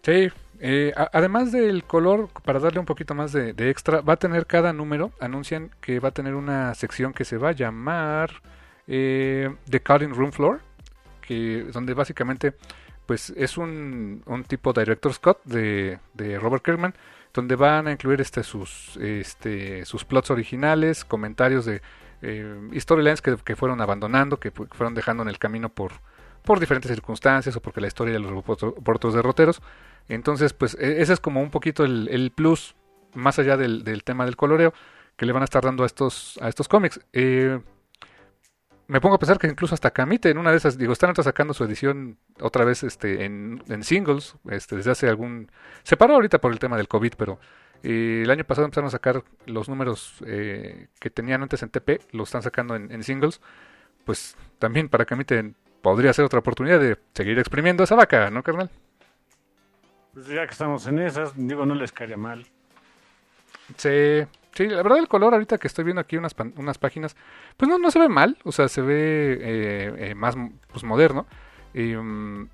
Sí, 0.02 0.30
eh, 0.60 0.92
además 1.12 1.52
del 1.52 1.84
color, 1.84 2.28
para 2.44 2.58
darle 2.58 2.80
un 2.80 2.86
poquito 2.86 3.14
más 3.14 3.32
de, 3.32 3.54
extra, 3.70 4.02
va 4.02 4.14
a 4.14 4.16
tener 4.16 4.46
cada 4.46 4.72
número, 4.72 5.12
anuncian 5.20 5.70
que 5.80 6.00
va 6.00 6.08
a 6.08 6.12
tener 6.12 6.34
una 6.34 6.74
sección 6.74 7.12
que 7.12 7.24
se 7.24 7.38
va 7.38 7.50
a 7.50 7.52
llamar 7.52 8.42
eh, 8.86 9.54
The 9.68 9.80
Cutting 9.80 10.14
Room 10.14 10.32
Floor, 10.32 10.60
que, 11.20 11.66
donde 11.72 11.94
básicamente 11.94 12.54
pues 13.06 13.32
es 13.36 13.58
un, 13.58 14.22
un 14.26 14.44
tipo 14.44 14.72
Director 14.72 15.12
Scott 15.12 15.42
de, 15.44 15.98
Robert 16.40 16.64
Kirkman, 16.64 16.94
donde 17.34 17.56
van 17.56 17.88
a 17.88 17.92
incluir 17.92 18.20
este, 18.20 18.42
sus, 18.42 18.96
este, 18.98 19.84
sus 19.84 20.04
plots 20.04 20.30
originales, 20.30 21.04
comentarios 21.04 21.64
de 21.64 21.82
eh, 22.22 22.70
storylines 22.76 23.22
que, 23.22 23.56
fueron 23.56 23.80
abandonando, 23.80 24.38
que 24.38 24.50
fueron 24.50 24.94
dejando 24.94 25.22
en 25.22 25.28
el 25.28 25.38
camino 25.38 25.70
por, 25.70 25.92
por 26.44 26.60
diferentes 26.60 26.90
circunstancias 26.90 27.56
o 27.56 27.60
porque 27.60 27.80
la 27.80 27.88
historia 27.88 28.18
los 28.18 28.44
por 28.44 28.96
otros 28.96 29.14
derroteros. 29.14 29.60
Entonces, 30.10 30.52
pues 30.52 30.76
e, 30.78 31.00
ese 31.00 31.14
es 31.14 31.20
como 31.20 31.40
un 31.40 31.50
poquito 31.50 31.84
el, 31.84 32.32
plus, 32.34 32.74
más 33.14 33.38
allá 33.38 33.56
del, 33.56 34.02
tema 34.04 34.24
del 34.24 34.36
coloreo, 34.36 34.74
que 35.16 35.24
le 35.24 35.32
van 35.32 35.42
a 35.42 35.44
estar 35.44 35.62
dando 35.62 35.84
a 35.84 35.86
estos, 35.86 36.38
a 36.42 36.48
estos 36.48 36.68
cómics. 36.68 37.00
Eh, 37.12 37.60
me 38.88 39.00
pongo 39.00 39.14
a 39.14 39.18
pensar 39.20 39.38
que 39.38 39.46
incluso 39.46 39.72
hasta 39.72 39.92
Camite 39.92 40.30
en 40.30 40.38
una 40.38 40.50
de 40.50 40.56
esas, 40.56 40.76
digo, 40.76 40.92
están 40.92 41.14
sacando 41.14 41.54
su 41.54 41.62
edición 41.62 42.18
otra 42.40 42.64
vez 42.64 42.82
este, 42.82 43.24
en, 43.24 43.62
singles, 43.82 44.34
este, 44.50 44.76
desde 44.76 44.90
hace 44.90 45.08
algún... 45.08 45.48
Se 45.84 45.96
paró 45.96 46.14
ahorita 46.14 46.40
por 46.40 46.50
el 46.50 46.58
tema 46.58 46.76
del 46.76 46.88
COVID, 46.88 47.12
pero 47.16 47.38
eh, 47.84 48.22
el 48.24 48.30
año 48.30 48.42
pasado 48.42 48.64
empezaron 48.64 48.88
a 48.88 48.90
sacar 48.90 49.22
los 49.46 49.68
números 49.68 50.16
eh, 50.26 50.88
que 50.98 51.08
tenían 51.08 51.42
antes 51.42 51.62
en 51.62 51.70
TP, 51.70 52.00
los 52.10 52.30
están 52.30 52.42
sacando 52.42 52.74
en, 52.74 53.02
singles. 53.04 53.40
Pues 54.04 54.36
también 54.58 54.88
para 54.88 55.04
Camite 55.04 55.54
podría 55.82 56.12
ser 56.12 56.24
otra 56.24 56.40
oportunidad 56.40 56.80
de 56.80 56.98
seguir 57.14 57.38
exprimiendo 57.38 57.84
esa 57.84 57.94
vaca, 57.94 58.28
¿no, 58.30 58.42
carnal? 58.42 58.70
Pues 60.14 60.26
ya 60.26 60.46
que 60.46 60.52
estamos 60.52 60.86
en 60.86 60.98
esas, 60.98 61.32
digo, 61.36 61.64
no 61.66 61.74
les 61.74 61.92
caería 61.92 62.16
mal. 62.16 62.46
Sí, 63.76 64.26
Sí, 64.54 64.66
la 64.66 64.82
verdad 64.82 64.98
el 64.98 65.08
color 65.08 65.32
ahorita 65.34 65.58
que 65.58 65.68
estoy 65.68 65.84
viendo 65.84 66.00
aquí 66.00 66.16
unas, 66.16 66.34
unas 66.56 66.78
páginas, 66.78 67.16
pues 67.56 67.68
no, 67.68 67.78
no 67.78 67.90
se 67.90 67.98
ve 67.98 68.08
mal, 68.08 68.36
o 68.44 68.52
sea, 68.52 68.68
se 68.68 68.82
ve 68.82 69.38
eh, 69.40 70.10
eh, 70.10 70.14
más 70.14 70.34
pues, 70.72 70.84
moderno. 70.84 71.26
Y, 71.72 71.94
mm, 71.94 72.48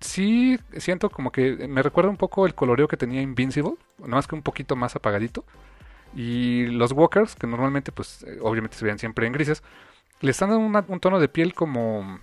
sí, 0.00 0.58
siento 0.78 1.10
como 1.10 1.32
que 1.32 1.68
me 1.68 1.82
recuerda 1.82 2.10
un 2.10 2.16
poco 2.16 2.46
el 2.46 2.54
coloreo 2.54 2.88
que 2.88 2.96
tenía 2.96 3.20
Invincible, 3.22 3.74
nada 3.98 4.16
más 4.16 4.26
que 4.26 4.34
un 4.34 4.42
poquito 4.42 4.74
más 4.76 4.96
apagadito. 4.96 5.44
Y 6.14 6.66
los 6.66 6.92
Walkers, 6.92 7.34
que 7.36 7.46
normalmente 7.46 7.92
pues 7.92 8.22
eh, 8.24 8.38
obviamente 8.40 8.76
se 8.76 8.84
vean 8.84 8.98
siempre 8.98 9.26
en 9.26 9.32
grises, 9.32 9.62
le 10.20 10.30
están 10.30 10.50
dando 10.50 10.84
un 10.88 11.00
tono 11.00 11.20
de 11.20 11.28
piel 11.28 11.54
como, 11.54 12.20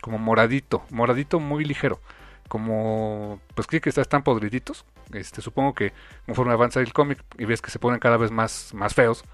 como 0.00 0.18
moradito, 0.18 0.84
moradito 0.90 1.40
muy 1.40 1.64
ligero 1.64 2.00
como 2.50 3.40
pues 3.54 3.68
que 3.68 3.80
están 3.88 4.24
podriditos. 4.24 4.84
Este, 5.12 5.40
supongo 5.40 5.72
que 5.72 5.92
conforme 6.26 6.52
avanza 6.52 6.80
el 6.80 6.92
cómic 6.92 7.24
y 7.38 7.44
ves 7.44 7.62
que 7.62 7.70
se 7.70 7.78
ponen 7.78 8.00
cada 8.00 8.16
vez 8.16 8.32
más, 8.32 8.74
más 8.74 8.92
feos, 8.92 9.24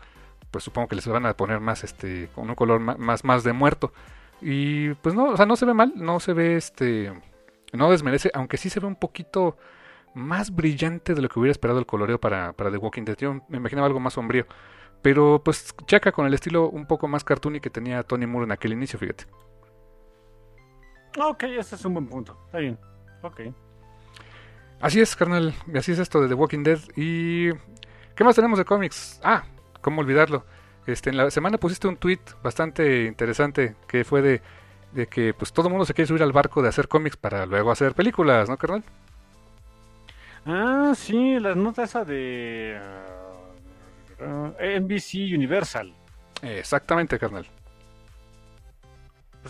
pues 0.51 0.65
supongo 0.65 0.89
que 0.89 0.97
les 0.97 1.09
van 1.09 1.25
a 1.25 1.35
poner 1.35 1.61
más 1.61 1.83
este 1.83 2.29
con 2.35 2.49
un 2.51 2.55
color 2.55 2.79
más, 2.81 3.25
más 3.25 3.43
de 3.43 3.55
muerto. 3.55 3.93
Y 4.43 4.93
pues 4.97 5.15
no, 5.15 5.31
o 5.31 5.37
sea, 5.37 5.47
no 5.47 5.57
se 5.57 5.65
ve 5.65 5.73
mal, 5.73 5.95
no 5.97 6.21
se 6.21 6.35
ve 6.35 6.57
este 6.57 7.11
no 7.73 7.91
desmerece, 7.91 8.31
aunque 8.35 8.59
sí 8.59 8.69
se 8.69 8.81
ve 8.81 8.87
un 8.87 8.97
poquito 8.97 9.57
más 10.15 10.55
brillante 10.55 11.15
de 11.15 11.23
lo 11.23 11.31
que 11.31 11.39
hubiera 11.39 11.53
esperado 11.53 11.79
el 11.79 11.87
coloreo 11.87 12.21
para, 12.21 12.53
para 12.53 12.71
The 12.71 12.77
Walking 12.77 13.05
Dead. 13.05 13.17
Yo 13.17 13.41
me 13.49 13.57
imaginaba 13.57 13.87
algo 13.87 14.01
más 14.01 14.13
sombrío. 14.13 14.47
Pero 15.01 15.41
pues 15.43 15.75
checa 15.87 16.13
con 16.13 16.27
el 16.27 16.35
estilo 16.35 16.69
un 16.69 16.87
poco 16.87 17.09
más 17.09 17.25
cartoony 17.25 17.61
que 17.61 17.71
tenía 17.71 18.03
Tony 18.03 18.27
Moore 18.27 18.45
en 18.45 18.53
aquel 18.53 18.73
inicio, 18.73 18.99
fíjate. 18.99 19.25
Ok, 21.19 21.45
ese 21.45 21.77
es 21.77 21.85
un 21.85 21.95
buen 21.95 22.07
punto. 22.07 22.39
Está 22.47 22.59
bien. 22.59 22.79
Ok. 23.23 23.41
Así 24.81 25.01
es, 25.01 25.17
carnal. 25.17 25.55
Así 25.75 25.93
es 25.93 25.99
esto 25.99 26.21
de 26.21 26.29
The 26.29 26.35
Walking 26.35 26.63
Dead. 26.63 26.79
¿Y 26.97 27.53
qué 28.15 28.25
más 28.25 28.37
tenemos 28.37 28.59
de 28.59 28.65
cómics? 28.65 29.21
Ah, 29.23 29.45
cómo 29.81 30.01
olvidarlo. 30.01 30.45
Este, 30.87 31.11
en 31.11 31.17
la 31.17 31.31
semana 31.31 31.59
pusiste 31.59 31.89
un 31.89 31.97
tweet 31.97 32.21
bastante 32.43 33.05
interesante 33.05 33.75
que 33.89 34.05
fue 34.05 34.23
de, 34.23 34.43
de 34.93 35.07
que 35.07 35.35
pues 35.35 35.53
todo 35.53 35.67
el 35.67 35.73
mundo 35.73 35.85
se 35.85 35.95
quiere 35.95 36.07
subir 36.07 36.23
al 36.23 36.33
barco 36.33 36.63
de 36.63 36.69
hacer 36.69 36.89
cómics 36.89 37.17
para 37.17 37.47
luego 37.47 37.71
hacer 37.73 37.95
películas, 37.95 38.49
¿no, 38.49 38.57
carnal? 38.57 38.85
Ah, 40.45 40.93
sí, 40.95 41.41
las 41.41 41.57
notas 41.57 41.91
esa 41.91 42.05
de 42.05 42.81
uh, 44.21 44.81
NBC 44.81 45.35
Universal. 45.35 45.93
Exactamente, 46.43 47.19
carnal. 47.19 47.47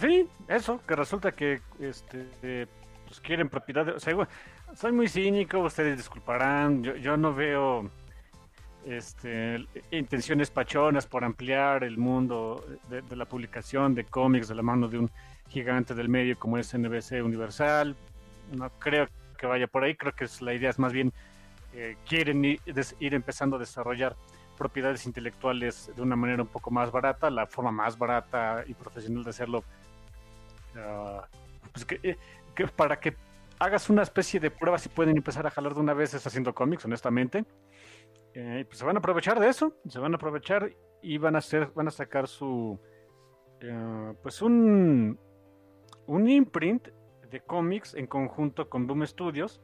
Sí, 0.01 0.27
eso, 0.49 0.81
que 0.87 0.97
resulta 0.97 1.33
que 1.33 1.61
este 1.81 2.67
pues 3.07 3.21
quieren 3.21 3.49
propiedad. 3.49 3.89
O 3.89 4.01
sea, 4.01 4.29
soy 4.75 4.93
muy 4.93 5.09
cínico, 5.09 5.61
ustedes 5.61 5.97
disculparán. 5.97 6.83
Yo, 6.83 7.17
no 7.17 7.33
veo 7.35 7.89
este, 8.85 9.65
intenciones 9.91 10.51
pachonas 10.51 11.07
por 11.07 11.25
ampliar 11.25 11.85
el 11.85 11.97
mundo 11.97 12.65
de, 12.89 13.17
la 13.17 13.25
publicación 13.25 13.95
de 13.95 14.05
cómics 14.05 14.49
de 14.49 14.55
la 14.55 14.63
mano 14.63 14.89
de 14.89 14.99
un 14.99 15.11
gigante 15.49 15.95
del 15.95 16.09
medio 16.09 16.39
como 16.39 16.59
es 16.59 16.77
NBC 16.77 17.25
Universal. 17.25 17.97
No 18.53 18.71
creo 18.79 19.09
que 19.39 19.47
vaya 19.47 19.67
por 19.67 19.85
ahí. 19.85 19.95
Creo 19.95 20.13
que 20.15 20.27
la 20.41 20.55
idea 20.55 20.71
es 20.71 20.79
más 20.79 20.93
bien 20.93 21.13
eh, 21.75 21.97
quieren 22.09 22.45
ir, 22.45 22.61
empezando 23.15 23.57
a 23.57 23.59
desarrollar 23.59 24.17
propiedades 24.57 25.05
intelectuales 25.05 25.91
de 25.95 26.01
una 26.01 26.17
manera 26.17 26.43
un 26.43 26.49
poco 26.49 26.71
más 26.71 26.91
barata, 26.91 27.29
la 27.29 27.47
forma 27.47 27.71
más 27.71 27.99
barata 27.99 28.65
y 28.67 28.75
profesional 28.75 29.23
de 29.25 29.31
hacerlo. 29.31 29.63
Uh, 30.75 31.21
pues 31.73 31.85
que, 31.85 32.01
eh, 32.03 32.17
que 32.57 32.67
para 32.67 32.99
que 32.99 33.15
hagas 33.59 33.89
una 33.89 34.03
especie 34.03 34.41
de 34.41 34.51
prueba 34.51 34.79
si 34.79 34.89
pueden 34.89 35.17
empezar 35.17 35.47
a 35.47 35.51
jalar 35.51 35.75
de 35.75 35.81
una 35.81 35.95
vez 35.95 36.15
es 36.15 36.27
haciendo 36.27 36.55
cómics, 36.55 36.85
honestamente. 36.85 37.45
Eh, 38.35 38.65
pues 38.67 38.79
se 38.79 38.85
van 38.85 38.97
a 38.97 38.99
aprovechar 38.99 39.39
de 39.41 39.49
eso, 39.49 39.77
se 39.89 39.99
van 39.99 40.13
a 40.13 40.17
aprovechar 40.17 40.71
y 41.03 41.19
van 41.19 41.37
a 41.37 41.39
hacer, 41.39 41.71
van 41.75 41.89
a 41.89 41.91
sacar 41.91 42.27
su 42.27 42.79
eh, 43.61 44.15
pues 44.23 44.43
un 44.43 45.19
un 46.07 46.29
imprint 46.29 46.89
de 47.31 47.41
cómics 47.41 47.95
en 47.95 48.07
conjunto 48.07 48.69
con 48.69 48.87
Boom 48.87 49.07
Studios 49.07 49.63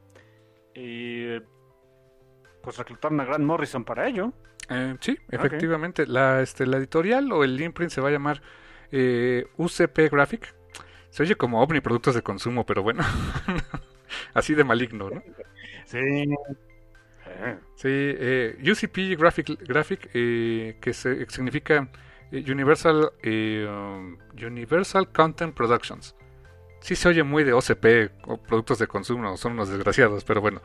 y 0.73 1.39
pues 2.61 2.77
reclutaron 2.77 3.19
a 3.19 3.25
Grant 3.25 3.43
Morrison 3.43 3.83
para 3.83 4.07
ello. 4.07 4.33
Eh, 4.69 4.95
sí, 4.99 5.17
efectivamente. 5.29 6.07
La, 6.07 6.41
este, 6.41 6.65
la 6.65 6.77
editorial 6.77 7.31
o 7.31 7.43
el 7.43 7.59
imprint 7.61 7.91
se 7.91 8.01
va 8.01 8.09
a 8.09 8.11
llamar 8.11 8.41
UCP 9.57 10.11
Graphic 10.11 10.55
se 11.13 11.21
oye 11.21 11.35
como 11.35 11.61
OVNI 11.61 11.79
productos 11.79 12.15
de 12.15 12.23
consumo, 12.23 12.65
pero 12.65 12.81
bueno. 12.81 13.03
Así 14.33 14.55
de 14.55 14.63
maligno, 14.63 15.11
¿no? 15.11 15.21
Sí. 15.85 16.25
Sí, 17.75 17.87
eh, 17.87 18.57
UCP 18.59 19.15
Graphic, 19.15 19.59
Graphic 19.61 20.09
eh, 20.15 20.75
que 20.81 20.91
significa 20.91 21.87
eh, 22.31 22.43
Universal, 22.51 23.11
um, 23.23 24.17
Universal 24.43 25.11
Content 25.11 25.53
Productions. 25.53 26.15
Sí 26.81 26.95
se 26.95 27.09
oye 27.09 27.21
muy 27.21 27.43
de 27.43 27.53
OCP, 27.53 28.25
o 28.25 28.41
productos 28.41 28.79
de 28.79 28.87
consumo, 28.87 29.37
son 29.37 29.53
unos 29.53 29.69
desgraciados, 29.69 30.23
pero 30.23 30.41
bueno, 30.41 30.63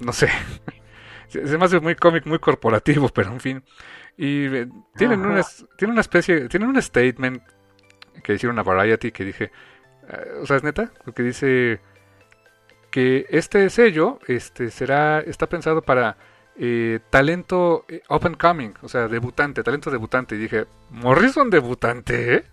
no 0.00 0.12
sé. 0.12 0.28
Se 1.28 1.56
me 1.56 1.64
hace 1.64 1.78
muy 1.78 1.94
cómic, 1.94 2.26
muy 2.26 2.40
corporativo, 2.40 3.08
pero 3.10 3.30
en 3.30 3.40
fin. 3.40 3.64
Y 4.16 4.48
tienen 4.96 5.24
una, 5.24 5.42
tienen 5.78 5.92
una 5.92 6.00
especie, 6.00 6.48
tienen 6.48 6.68
un 6.68 6.82
statement 6.82 7.42
que 8.22 8.34
hicieron 8.34 8.58
a 8.58 8.62
Variety 8.62 9.12
que 9.12 9.24
dije, 9.24 9.50
eh, 10.08 10.40
o 10.42 10.46
sea, 10.46 10.56
es 10.56 10.62
neta, 10.62 10.92
porque 11.04 11.22
dice 11.22 11.80
que 12.90 13.26
este 13.30 13.68
sello 13.70 14.18
este 14.28 14.70
será 14.70 15.20
está 15.20 15.48
pensado 15.48 15.82
para 15.82 16.16
eh, 16.56 17.00
talento 17.10 17.84
eh, 17.88 18.02
open 18.08 18.34
coming, 18.34 18.74
o 18.82 18.88
sea, 18.88 19.08
debutante, 19.08 19.62
talento 19.62 19.90
debutante. 19.90 20.36
Y 20.36 20.38
dije, 20.38 20.66
Morrison 20.90 21.50
debutante, 21.50 22.34
¿eh? 22.36 22.44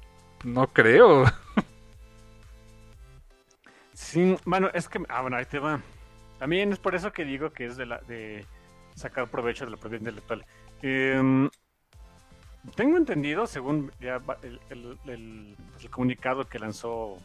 No 0.43 0.67
creo. 0.67 1.25
Sí, 3.93 4.35
bueno, 4.45 4.69
es 4.73 4.89
que, 4.89 4.99
ah, 5.07 5.21
bueno, 5.21 5.37
ahí 5.37 5.45
te 5.45 5.59
va. 5.59 5.79
También 6.39 6.73
es 6.73 6.79
por 6.79 6.95
eso 6.95 7.13
que 7.13 7.23
digo 7.23 7.51
que 7.51 7.67
es 7.67 7.77
de 7.77 7.85
la 7.85 7.99
de 7.99 8.45
sacar 8.95 9.29
provecho 9.29 9.63
de 9.63 9.71
la 9.71 9.77
propiedad 9.77 10.01
intelectual. 10.01 10.43
Em, 10.81 11.49
tengo 12.75 12.97
entendido, 12.97 13.47
según 13.47 13.91
ya 13.99 14.21
el, 14.43 14.97
el, 15.07 15.57
comunicado 15.89 16.47
que 16.47 16.59
lanzó 16.59 17.17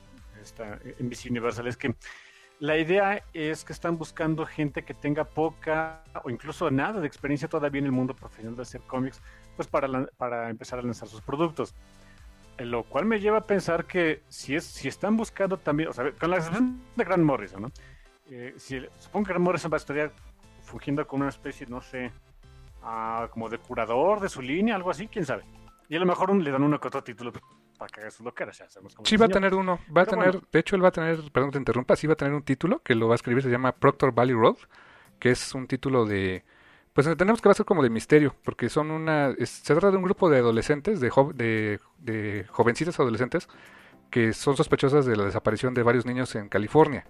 esta 0.42 0.79
NBC 0.99 1.31
Universal, 1.31 1.66
es 1.66 1.77
que 1.77 1.94
la 2.59 2.79
idea 2.79 3.22
es 3.35 3.64
que 3.64 3.72
están 3.72 3.99
buscando 3.99 4.46
gente 4.46 4.83
que 4.83 4.94
tenga 4.94 5.25
poca 5.25 6.03
o 6.25 6.31
incluso 6.31 6.70
nada 6.70 7.01
de 7.01 7.07
experiencia 7.07 7.49
todavía 7.49 7.81
en 7.81 7.87
el 7.87 7.92
mundo 7.92 8.14
profesional 8.14 8.57
de 8.57 8.62
hacer 8.62 8.81
cómics, 8.83 9.20
pues 9.57 9.68
para, 9.68 10.07
para 10.16 10.49
empezar 10.49 10.79
a 10.79 10.83
lanzar 10.83 11.09
sus 11.09 11.20
productos. 11.20 11.75
Lo 12.59 12.85
cual 12.85 13.05
me 13.05 13.20
lleva 13.20 13.38
a 13.38 13.46
pensar 13.46 13.85
que 13.85 14.22
si, 14.29 14.57
es, 14.57 14.64
si 14.64 14.88
están 14.88 15.18
buscando 15.18 15.59
también, 15.59 15.90
o 15.90 15.92
sea, 15.92 16.11
con 16.12 16.31
la 16.31 16.38
excepción 16.38 16.81
de 16.96 17.05
Grant 17.05 17.22
Morrison, 17.25 17.61
¿no? 17.61 17.70
Eh, 18.31 18.55
si, 18.57 18.81
supongo 18.99 19.27
que 19.27 19.33
Grant 19.33 19.44
Morrison 19.44 19.70
va 19.70 19.77
a 19.77 19.79
estar 19.79 20.12
fungiendo 20.62 21.07
como 21.07 21.22
una 21.22 21.29
especie, 21.29 21.66
no 21.66 21.83
sé, 21.83 22.11
uh, 22.87 23.29
como 23.31 23.49
de 23.49 23.59
curador 23.59 24.20
de 24.20 24.29
su 24.29 24.40
línea, 24.40 24.77
algo 24.77 24.90
así, 24.90 25.09
quién 25.09 25.27
sabe. 25.27 25.44
Y 25.88 25.96
a 25.96 26.01
lo 26.01 26.07
mejor 26.07 26.35
le 26.35 26.51
dan 26.51 26.62
uno 26.62 26.81
que 26.81 26.88
otro 26.88 27.03
título 27.03 27.33
para 27.79 27.88
que 27.88 28.01
haga 28.01 28.11
sus 28.11 28.25
loqueras. 28.25 28.59
Ya 28.59 28.68
sabemos 28.68 28.96
sí, 29.05 29.16
va 29.16 29.27
a 29.27 29.29
tener 29.29 29.55
uno. 29.55 29.79
Va 29.94 30.03
a 30.03 30.07
tener, 30.07 30.40
de 30.51 30.59
hecho, 30.59 30.77
él 30.77 30.85
va 30.85 30.88
a 30.88 30.92
tener, 30.92 31.20
perdón 31.31 31.51
te 31.51 31.59
interrumpa, 31.59 31.94
sí 31.96 32.07
va 32.07 32.14
a 32.14 32.16
tener 32.16 32.35
un 32.35 32.42
título 32.42 32.81
que 32.81 32.94
lo 32.94 33.09
va 33.09 33.14
a 33.14 33.16
escribir, 33.16 33.42
se 33.42 33.51
llama 33.51 33.72
Proctor 33.72 34.12
Valley 34.12 34.35
Road, 34.35 34.57
que 35.18 35.31
es 35.31 35.55
un 35.55 35.66
título 35.66 36.07
de 36.07 36.44
pues 36.96 37.14
tenemos 37.18 37.42
que 37.42 37.49
va 37.51 37.53
a 37.53 37.55
ser 37.55 37.66
como 37.66 37.83
de 37.83 37.90
misterio, 37.90 38.35
porque 38.42 38.70
son 38.70 38.90
una. 38.90 39.35
se 39.44 39.75
trata 39.75 39.90
de 39.90 39.99
un 39.99 40.03
grupo 40.03 40.31
de 40.31 40.38
adolescentes, 40.38 40.99
de, 40.99 41.12
de, 41.35 41.79
de, 41.99 42.46
jovencitas 42.49 42.99
adolescentes, 42.99 43.51
que 44.09 44.33
son 44.33 44.57
sospechosas 44.57 45.05
de 45.05 45.14
la 45.14 45.25
desaparición 45.25 45.75
de 45.75 45.83
varios 45.83 46.07
niños 46.07 46.35
en 46.37 46.49
California. 46.49 47.05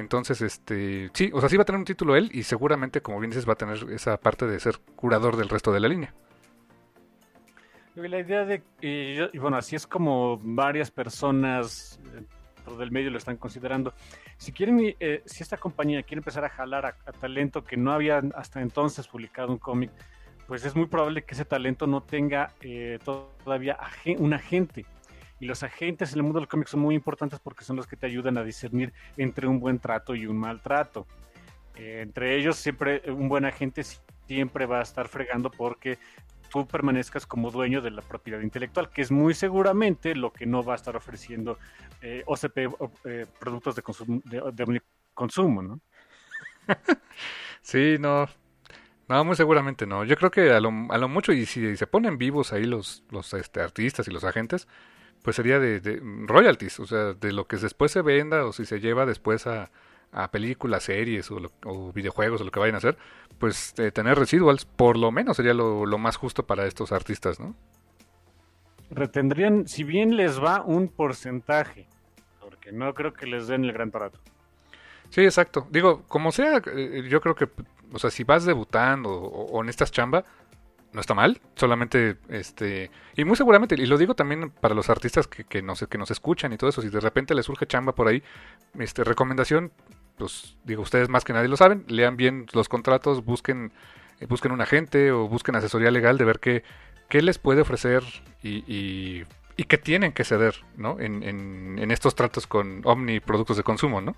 Entonces, 0.00 0.40
este. 0.40 1.10
Sí, 1.12 1.30
o 1.32 1.40
sea, 1.40 1.48
sí 1.48 1.56
va 1.56 1.62
a 1.62 1.66
tener 1.66 1.78
un 1.78 1.84
título 1.84 2.16
él, 2.16 2.30
y 2.32 2.42
seguramente, 2.42 3.02
como 3.02 3.20
bien 3.20 3.30
dices, 3.30 3.48
va 3.48 3.52
a 3.52 3.56
tener 3.56 3.76
esa 3.90 4.16
parte 4.16 4.46
de 4.46 4.58
ser 4.58 4.78
curador 4.96 5.36
del 5.36 5.48
resto 5.48 5.72
de 5.72 5.80
la 5.80 5.88
línea. 5.88 6.14
La 7.94 8.18
idea 8.18 8.44
de. 8.46 8.62
Y, 8.80 9.38
bueno, 9.38 9.58
así 9.58 9.76
es 9.76 9.86
como 9.86 10.38
varias 10.42 10.90
personas 10.90 12.00
del 12.78 12.90
medio 12.90 13.10
lo 13.10 13.18
están 13.18 13.36
considerando. 13.36 13.92
Si 14.38 14.52
quieren, 14.52 14.94
eh, 15.00 15.22
si 15.26 15.42
esta 15.42 15.56
compañía 15.56 16.02
quiere 16.02 16.20
empezar 16.20 16.44
a 16.44 16.48
jalar 16.48 16.86
a, 16.86 17.12
talento 17.12 17.64
que 17.64 17.76
no 17.76 17.92
había 17.92 18.22
hasta 18.36 18.62
entonces 18.62 19.06
publicado 19.08 19.50
un 19.50 19.58
cómic, 19.58 19.90
pues 20.46 20.64
es 20.64 20.74
muy 20.74 20.86
probable 20.86 21.24
que 21.24 21.34
ese 21.34 21.44
talento 21.44 21.86
no 21.86 22.02
tenga 22.02 22.52
eh, 22.60 22.98
todavía 23.04 23.76
un 24.18 24.32
agente. 24.32 24.86
Y 25.40 25.46
los 25.46 25.62
agentes 25.62 26.12
en 26.12 26.18
el 26.18 26.22
mundo 26.22 26.38
del 26.38 26.48
cómic 26.48 26.68
son 26.68 26.80
muy 26.80 26.94
importantes 26.94 27.40
porque 27.40 27.64
son 27.64 27.76
los 27.76 27.86
que 27.86 27.96
te 27.96 28.06
ayudan 28.06 28.36
a 28.38 28.44
discernir 28.44 28.92
entre 29.16 29.46
un 29.46 29.58
buen 29.58 29.78
trato 29.78 30.14
y 30.14 30.26
un 30.26 30.38
mal 30.38 30.60
trato. 30.60 31.06
Eh, 31.76 32.00
entre 32.02 32.36
ellos, 32.36 32.56
siempre 32.56 33.02
un 33.10 33.28
buen 33.28 33.46
agente 33.46 33.82
siempre 34.26 34.66
va 34.66 34.80
a 34.80 34.82
estar 34.82 35.08
fregando 35.08 35.50
porque 35.50 35.98
tú 36.50 36.66
permanezcas 36.66 37.26
como 37.26 37.50
dueño 37.50 37.80
de 37.80 37.90
la 37.90 38.02
propiedad 38.02 38.40
intelectual, 38.40 38.90
que 38.90 39.02
es 39.02 39.10
muy 39.10 39.32
seguramente 39.34 40.14
lo 40.14 40.32
que 40.32 40.44
no 40.44 40.62
va 40.62 40.74
a 40.74 40.76
estar 40.76 40.96
ofreciendo 40.96 41.58
eh, 42.02 42.22
OCP, 42.26 42.58
eh, 43.04 43.26
productos 43.38 43.76
de 43.76 43.82
consumo, 43.82 44.20
de, 44.24 44.82
consumo, 45.14 45.62
¿no? 45.62 45.80
sí, 47.62 47.96
no. 47.98 48.28
No, 49.08 49.24
muy 49.24 49.34
seguramente 49.34 49.86
no. 49.86 50.04
Yo 50.04 50.16
creo 50.16 50.30
que 50.30 50.52
a 50.52 50.60
lo, 50.60 50.70
a 50.90 50.98
lo 50.98 51.08
mucho, 51.08 51.32
y 51.32 51.44
si 51.46 51.76
se 51.76 51.86
ponen 51.86 52.16
vivos 52.16 52.52
ahí 52.52 52.64
los, 52.64 53.02
los 53.10 53.34
este, 53.34 53.60
artistas 53.60 54.06
y 54.06 54.12
los 54.12 54.22
agentes, 54.22 54.68
pues 55.22 55.36
sería 55.36 55.58
de, 55.58 55.80
de 55.80 56.00
royalties, 56.26 56.80
o 56.80 56.86
sea, 56.86 57.12
de 57.14 57.32
lo 57.32 57.46
que 57.46 57.56
después 57.56 57.92
se 57.92 58.02
venda 58.02 58.44
o 58.46 58.52
si 58.52 58.64
se 58.64 58.80
lleva 58.80 59.06
después 59.06 59.46
a, 59.46 59.70
a 60.12 60.30
películas, 60.30 60.84
series 60.84 61.30
o, 61.30 61.92
videojuegos 61.92 62.40
o 62.40 62.44
lo 62.44 62.50
que 62.50 62.60
vayan 62.60 62.74
a 62.74 62.78
hacer, 62.78 62.96
pues 63.38 63.74
eh, 63.78 63.90
tener 63.90 64.18
residuals 64.18 64.64
por 64.64 64.96
lo 64.96 65.10
menos 65.12 65.36
sería 65.36 65.54
lo, 65.54 65.86
más 65.98 66.16
justo 66.16 66.46
para 66.46 66.66
estos 66.66 66.92
artistas, 66.92 67.38
¿no? 67.38 67.54
Retendrían, 68.90 69.68
si 69.68 69.84
bien 69.84 70.16
les 70.16 70.42
va 70.42 70.62
un 70.62 70.88
porcentaje, 70.88 71.86
porque 72.40 72.72
no 72.72 72.92
creo 72.92 73.12
que 73.12 73.26
les 73.26 73.46
den 73.46 73.64
el 73.64 73.72
gran 73.72 73.90
barato. 73.90 74.18
Sí, 75.10 75.20
exacto. 75.22 75.68
Digo, 75.70 76.02
como 76.08 76.32
sea, 76.32 76.60
eh, 76.66 77.04
yo 77.08 77.20
creo 77.20 77.36
que, 77.36 77.48
o 77.92 77.98
sea, 78.00 78.10
si 78.10 78.24
vas 78.24 78.44
debutando 78.44 79.10
o, 79.10 79.62
en 79.62 79.68
estas 79.68 79.92
chamba, 79.92 80.24
no 80.92 81.00
está 81.00 81.14
mal, 81.14 81.40
solamente, 81.54 82.16
este, 82.28 82.90
y 83.16 83.24
muy 83.24 83.36
seguramente, 83.36 83.76
y 83.78 83.86
lo 83.86 83.96
digo 83.96 84.14
también 84.14 84.50
para 84.50 84.74
los 84.74 84.90
artistas 84.90 85.28
que, 85.28 85.44
que, 85.44 85.62
nos, 85.62 85.86
que 85.86 85.98
nos 85.98 86.10
escuchan 86.10 86.52
y 86.52 86.56
todo 86.56 86.70
eso, 86.70 86.82
si 86.82 86.88
de 86.88 87.00
repente 87.00 87.34
les 87.34 87.46
surge 87.46 87.66
chamba 87.66 87.94
por 87.94 88.08
ahí, 88.08 88.22
este, 88.78 89.04
recomendación, 89.04 89.70
pues 90.18 90.56
digo, 90.64 90.82
ustedes 90.82 91.08
más 91.08 91.24
que 91.24 91.32
nadie 91.32 91.48
lo 91.48 91.56
saben, 91.56 91.84
lean 91.88 92.16
bien 92.16 92.46
los 92.52 92.68
contratos, 92.68 93.24
busquen, 93.24 93.72
eh, 94.18 94.26
busquen 94.26 94.52
un 94.52 94.60
agente 94.60 95.12
o 95.12 95.28
busquen 95.28 95.54
asesoría 95.54 95.90
legal 95.90 96.18
de 96.18 96.24
ver 96.24 96.40
qué, 96.40 96.64
qué 97.08 97.22
les 97.22 97.38
puede 97.38 97.60
ofrecer 97.60 98.02
y, 98.42 98.64
y, 98.66 99.24
y 99.56 99.64
qué 99.64 99.78
tienen 99.78 100.12
que 100.12 100.24
ceder, 100.24 100.56
¿no? 100.76 100.98
En, 100.98 101.22
en, 101.22 101.90
estos 101.90 102.14
tratos 102.14 102.46
con 102.46 102.82
Omni 102.84 103.20
Productos 103.20 103.56
de 103.56 103.62
Consumo, 103.62 104.00
¿no? 104.00 104.16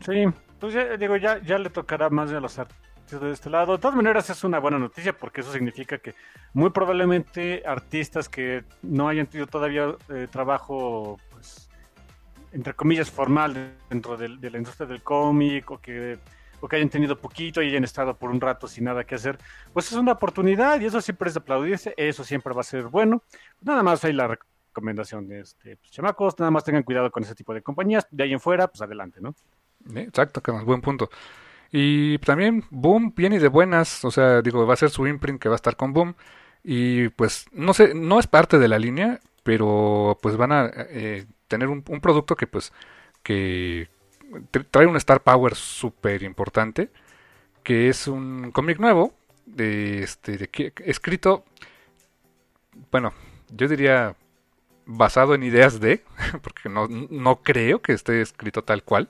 Sí, 0.00 0.24
pues 0.60 0.74
ya, 0.74 0.96
digo, 0.96 1.16
ya, 1.16 1.40
ya 1.42 1.58
le 1.58 1.70
tocará 1.70 2.10
más 2.10 2.30
a 2.32 2.40
los 2.40 2.58
artistas 2.58 2.85
de 3.10 3.32
este 3.32 3.50
lado. 3.50 3.72
De 3.72 3.78
todas 3.78 3.96
maneras 3.96 4.28
es 4.30 4.42
una 4.44 4.58
buena 4.58 4.78
noticia 4.78 5.12
porque 5.12 5.40
eso 5.40 5.52
significa 5.52 5.98
que 5.98 6.14
muy 6.52 6.70
probablemente 6.70 7.62
artistas 7.66 8.28
que 8.28 8.64
no 8.82 9.08
hayan 9.08 9.26
tenido 9.26 9.46
todavía 9.46 9.94
eh, 10.08 10.26
trabajo 10.30 11.18
entre 12.56 12.74
comillas, 12.74 13.10
formal 13.10 13.76
dentro 13.90 14.16
de, 14.16 14.28
la 14.28 14.58
industria 14.58 14.86
del 14.86 15.02
cómic 15.02 15.70
o 15.70 15.78
que, 15.78 16.18
o 16.60 16.68
que 16.68 16.76
hayan 16.76 16.88
tenido 16.88 17.18
poquito 17.18 17.60
y 17.60 17.68
hayan 17.68 17.84
estado 17.84 18.16
por 18.16 18.30
un 18.30 18.40
rato 18.40 18.66
sin 18.66 18.84
nada 18.84 19.04
que 19.04 19.14
hacer, 19.14 19.38
pues 19.72 19.92
es 19.92 19.98
una 19.98 20.12
oportunidad 20.12 20.80
y 20.80 20.86
eso 20.86 21.00
siempre 21.02 21.28
es 21.28 21.36
aplaudirse, 21.36 21.92
eso 21.96 22.24
siempre 22.24 22.54
va 22.54 22.62
a 22.62 22.64
ser 22.64 22.84
bueno. 22.84 23.22
Nada 23.60 23.82
más 23.82 24.04
hay 24.04 24.14
la 24.14 24.28
recomendación 24.28 25.28
de 25.28 25.40
este, 25.40 25.76
pues, 25.76 25.90
chamacos, 25.90 26.38
nada 26.38 26.50
más 26.50 26.64
tengan 26.64 26.82
cuidado 26.82 27.10
con 27.10 27.22
ese 27.22 27.34
tipo 27.34 27.52
de 27.52 27.62
compañías, 27.62 28.06
de 28.10 28.24
ahí 28.24 28.32
en 28.32 28.40
fuera, 28.40 28.68
pues 28.68 28.80
adelante, 28.80 29.20
¿no? 29.20 29.34
Exacto, 29.94 30.42
que 30.42 30.50
buen 30.50 30.80
punto. 30.80 31.10
Y 31.78 32.16
también 32.20 32.64
Boom 32.70 33.12
viene 33.14 33.38
de 33.38 33.48
buenas, 33.48 34.02
o 34.02 34.10
sea, 34.10 34.40
digo, 34.40 34.66
va 34.66 34.72
a 34.72 34.78
ser 34.78 34.88
su 34.88 35.06
imprint 35.06 35.38
que 35.38 35.50
va 35.50 35.56
a 35.56 35.60
estar 35.60 35.76
con 35.76 35.92
Boom. 35.92 36.14
Y 36.64 37.10
pues, 37.10 37.44
no 37.52 37.74
sé, 37.74 37.92
no 37.94 38.18
es 38.18 38.26
parte 38.26 38.58
de 38.58 38.66
la 38.66 38.78
línea, 38.78 39.20
pero 39.42 40.18
pues 40.22 40.38
van 40.38 40.52
a 40.52 40.70
eh, 40.74 41.26
tener 41.48 41.68
un, 41.68 41.82
producto 41.82 42.34
que 42.34 42.46
pues 42.46 42.72
que 43.22 43.88
trae 44.70 44.86
un 44.86 44.96
star 44.96 45.22
power 45.22 45.54
súper 45.54 46.22
importante 46.22 46.90
que 47.62 47.88
es 47.88 48.08
un 48.08 48.50
cómic 48.52 48.78
nuevo 48.80 49.12
de 49.44 50.02
este 50.02 50.36
de, 50.38 50.72
escrito 50.84 51.44
bueno 52.90 53.12
yo 53.50 53.68
diría 53.68 54.16
basado 54.86 55.34
en 55.34 55.44
ideas 55.44 55.78
de 55.78 56.02
porque 56.42 56.68
no, 56.68 56.88
no 56.88 57.42
creo 57.42 57.82
que 57.82 57.92
esté 57.92 58.20
escrito 58.20 58.62
tal 58.62 58.82
cual 58.82 59.08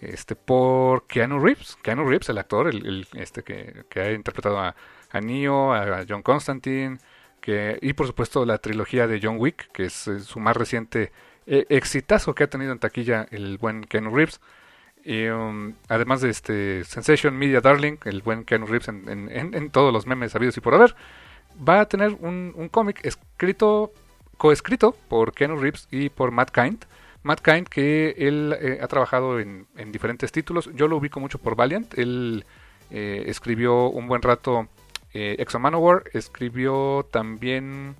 este 0.00 0.34
por 0.36 1.06
Keanu 1.06 1.38
Reeves 1.38 1.76
Keanu 1.82 2.08
Reeves 2.08 2.28
el 2.28 2.38
actor 2.38 2.68
el, 2.68 3.06
este 3.14 3.42
que, 3.42 3.84
que, 3.88 4.00
ha 4.00 4.12
interpretado 4.12 4.58
a, 4.58 4.74
a 5.10 5.20
Neo 5.20 5.72
a 5.72 6.04
John 6.08 6.22
Constantine 6.22 6.98
que 7.40 7.78
y 7.82 7.92
por 7.92 8.06
supuesto 8.06 8.44
la 8.44 8.58
trilogía 8.58 9.06
de 9.06 9.20
John 9.22 9.36
Wick 9.38 9.70
que 9.72 9.84
es 9.84 10.10
su 10.24 10.40
más 10.40 10.56
reciente 10.56 11.12
eh, 11.52 11.66
exitazo 11.68 12.32
que 12.32 12.44
ha 12.44 12.46
tenido 12.46 12.70
en 12.70 12.78
taquilla 12.78 13.26
el 13.32 13.58
buen 13.58 13.82
Ken 13.82 14.14
Reeves. 14.14 14.40
Y, 15.04 15.26
um, 15.26 15.74
además 15.88 16.20
de 16.20 16.30
este 16.30 16.84
Sensation 16.84 17.36
Media 17.36 17.60
Darling, 17.60 17.96
el 18.04 18.22
buen 18.22 18.44
Ken 18.44 18.68
Reeves 18.68 18.86
en, 18.86 19.70
todos 19.70 19.92
los 19.92 20.06
memes 20.06 20.36
habidos 20.36 20.56
y 20.58 20.60
por 20.60 20.74
haber, 20.74 20.94
va 21.68 21.80
a 21.80 21.88
tener 21.88 22.12
un, 22.20 22.68
cómic 22.70 23.04
escrito, 23.04 23.92
coescrito 24.36 24.94
por 25.08 25.32
Ken 25.32 25.60
Reeves 25.60 25.88
y 25.90 26.10
por 26.10 26.30
Matt 26.30 26.52
Kind. 26.52 26.84
Matt 27.22 27.40
Kind, 27.40 27.68
que 27.68 28.14
él 28.16 28.56
eh, 28.60 28.78
ha 28.82 28.88
trabajado 28.88 29.40
en, 29.40 29.66
diferentes 29.86 30.32
títulos. 30.32 30.70
Yo 30.74 30.88
lo 30.88 30.96
ubico 30.96 31.20
mucho 31.20 31.38
por 31.38 31.56
Valiant. 31.56 31.98
Él 31.98 32.44
eh, 32.90 33.24
escribió 33.26 33.88
un 33.88 34.08
buen 34.08 34.22
rato 34.22 34.68
eh, 35.12 35.36
Exo 35.38 35.58
Manowar, 35.58 36.04
escribió 36.12 37.06
también 37.10 37.94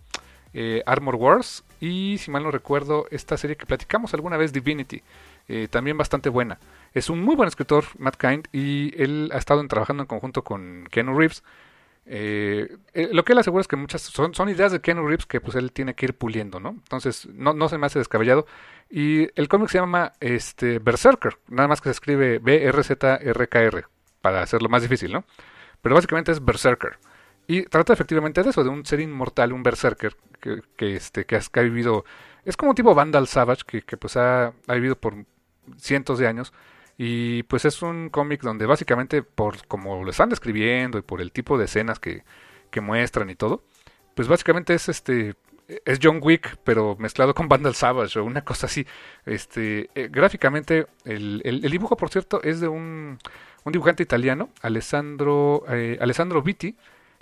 eh, 0.52 0.82
Armor 0.84 1.14
Wars 1.14 1.64
y, 1.80 2.18
si 2.18 2.30
mal 2.30 2.42
no 2.42 2.50
recuerdo, 2.50 3.06
esta 3.10 3.36
serie 3.36 3.56
que 3.56 3.66
platicamos 3.66 4.14
alguna 4.14 4.36
vez, 4.36 4.52
Divinity, 4.52 5.02
también 5.70 5.98
bastante 5.98 6.28
buena. 6.28 6.60
Es 6.94 7.10
un 7.10 7.24
muy 7.24 7.34
buen 7.34 7.48
escritor, 7.48 7.84
Matt 7.98 8.16
Kind, 8.16 8.46
y 8.52 8.92
él 9.02 9.30
ha 9.34 9.38
estado 9.38 9.66
trabajando 9.66 10.04
en 10.04 10.06
conjunto 10.06 10.44
con 10.44 10.86
Keanu 10.92 11.18
Reeves. 11.18 11.42
Lo 12.06 13.24
que 13.24 13.32
él 13.32 13.38
asegura 13.38 13.60
es 13.60 13.66
que 13.66 13.74
muchas 13.74 14.02
son, 14.02 14.48
ideas 14.48 14.70
de 14.70 14.80
Keanu 14.80 15.04
Reeves 15.08 15.26
que 15.26 15.40
pues 15.40 15.56
él 15.56 15.72
tiene 15.72 15.94
que 15.94 16.06
ir 16.06 16.14
puliendo, 16.14 16.60
¿no? 16.60 16.70
Entonces 16.70 17.26
no, 17.32 17.52
no 17.52 17.68
se 17.68 17.78
me 17.78 17.86
hace 17.86 17.98
descabellado. 17.98 18.46
Y 18.90 19.28
el 19.40 19.48
cómic 19.48 19.68
se 19.68 19.78
llama 19.78 20.12
este, 20.18 20.80
Berserker, 20.80 21.38
nada 21.48 21.68
más 21.68 21.80
que 21.80 21.88
se 21.88 21.92
escribe 21.92 22.40
B-R-Z-R-K-R, 22.40 23.84
para 24.20 24.42
hacerlo 24.42 24.68
más 24.68 24.82
difícil, 24.82 25.12
¿no? 25.12 25.24
Pero 25.80 25.94
básicamente 25.94 26.32
es 26.32 26.44
Berserker. 26.44 26.98
Y 27.46 27.62
trata 27.64 27.92
efectivamente 27.92 28.42
de 28.42 28.50
eso, 28.50 28.62
de 28.62 28.70
un 28.70 28.84
ser 28.84 29.00
inmortal, 29.00 29.52
un 29.52 29.62
berserker, 29.62 30.16
que, 30.40 30.62
que 30.76 30.94
este, 30.94 31.24
que, 31.24 31.36
ha 31.36 31.60
vivido, 31.62 32.04
es 32.44 32.56
como 32.56 32.70
un 32.70 32.76
tipo 32.76 32.94
Vandal 32.94 33.26
Savage, 33.26 33.62
que, 33.66 33.82
que 33.82 33.96
pues 33.96 34.16
ha, 34.16 34.52
ha, 34.66 34.74
vivido 34.74 34.96
por 34.96 35.14
cientos 35.76 36.18
de 36.18 36.28
años. 36.28 36.52
Y 36.96 37.42
pues 37.44 37.64
es 37.64 37.82
un 37.82 38.08
cómic 38.10 38.42
donde 38.42 38.66
básicamente, 38.66 39.22
por 39.22 39.66
como 39.66 40.04
lo 40.04 40.10
están 40.10 40.28
describiendo 40.28 40.98
y 40.98 41.02
por 41.02 41.20
el 41.20 41.32
tipo 41.32 41.58
de 41.58 41.64
escenas 41.64 41.98
que, 41.98 42.24
que 42.70 42.80
muestran 42.80 43.30
y 43.30 43.34
todo, 43.36 43.64
pues 44.14 44.28
básicamente 44.28 44.74
es 44.74 44.88
este 44.88 45.34
es 45.84 45.98
John 46.02 46.20
Wick, 46.22 46.56
pero 46.64 46.96
mezclado 46.98 47.34
con 47.34 47.48
Vandal 47.48 47.74
Savage 47.74 48.18
o 48.18 48.24
una 48.24 48.42
cosa 48.42 48.66
así. 48.66 48.86
Este, 49.26 49.90
eh, 49.94 50.08
gráficamente, 50.10 50.86
el, 51.04 51.42
el, 51.44 51.60
dibujo, 51.70 51.96
por 51.96 52.10
cierto, 52.10 52.42
es 52.42 52.60
de 52.60 52.68
un, 52.68 53.18
un 53.64 53.72
dibujante 53.72 54.02
italiano, 54.02 54.50
Alessandro, 54.62 55.64
eh, 55.68 55.98
Alessandro 56.00 56.42
Vitti, 56.42 56.76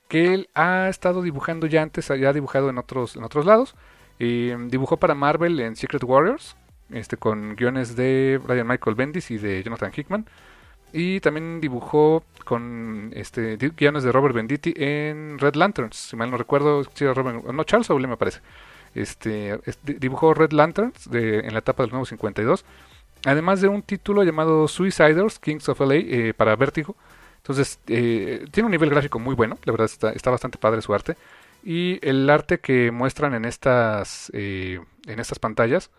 que 0.09 0.35
él 0.35 0.49
ha 0.55 0.89
estado 0.89 1.23
dibujando 1.23 1.67
ya 1.67 1.83
antes, 1.83 2.09
ya 2.09 2.31
ha 2.31 2.33
dibujado 2.33 2.71
en 2.71 2.79
otros, 2.79 3.17
en 3.17 3.25
otros 3.25 3.45
lados. 3.45 3.75
Eh, 4.19 4.57
dibujó 4.69 4.97
para 4.97 5.15
Marvel 5.15 5.61
en 5.61 5.77
Secret 5.77 6.03
Warriors, 6.03 6.57
este, 6.91 7.17
con 7.17 7.55
guiones 7.55 7.95
de 7.95 8.41
Brian 8.43 8.67
Michael 8.67 8.97
Bendis 8.97 9.31
y 9.31 9.39
de 9.39 9.63
Jonathan 9.63 9.93
Hickman. 9.95 10.27
Y 10.93 11.21
también 11.21 11.61
dibujó 11.61 12.25
con 12.45 13.11
este 13.15 13.57
guiones 13.57 14.05
de 14.05 14.13
Robert 14.13 14.35
Benditti 14.35 14.73
en 14.77 15.39
Red 15.39 15.55
Lanterns, 15.55 15.97
si 15.97 16.17
mal 16.17 16.31
no 16.31 16.39
recuerdo, 16.39 16.83
si 16.95 17.07
Robert, 17.07 17.45
no 17.45 17.65
Charles 17.65 17.87
Soule 17.87 18.07
me 18.07 18.17
parece. 18.17 18.41
Este, 18.95 19.61
dibujó 19.83 20.33
Red 20.33 20.53
Lanterns 20.53 21.09
en 21.13 21.53
la 21.53 21.59
etapa 21.59 21.83
del 21.83 21.91
nuevo 21.91 22.07
52, 22.07 22.65
además 23.27 23.61
de 23.61 23.69
un 23.69 23.83
título 23.83 24.25
llamado 24.25 24.67
Suiciders, 24.67 25.39
Kings 25.39 25.69
of 25.69 25.81
LA 25.81 25.95
eh, 25.95 26.35
para 26.35 26.57
Vértigo. 26.57 26.97
Entonces, 27.37 27.79
eh, 27.87 28.47
tiene 28.51 28.67
un 28.67 28.73
nivel 28.73 28.91
gráfico 28.91 29.19
muy 29.19 29.35
bueno, 29.35 29.59
la 29.65 29.73
verdad 29.73 29.87
está, 29.87 30.13
está, 30.13 30.31
bastante 30.31 30.59
padre 30.59 30.81
su 30.81 30.95
arte. 30.95 31.17
Y 31.63 31.99
el 32.07 32.29
arte 32.31 32.61
que 32.61 32.91
muestran 32.91 33.35
en 33.35 33.45
estas, 33.45 34.31
eh, 34.33 34.81
en 35.07 35.21
estas 35.21 35.39
pantallas, 35.39 35.91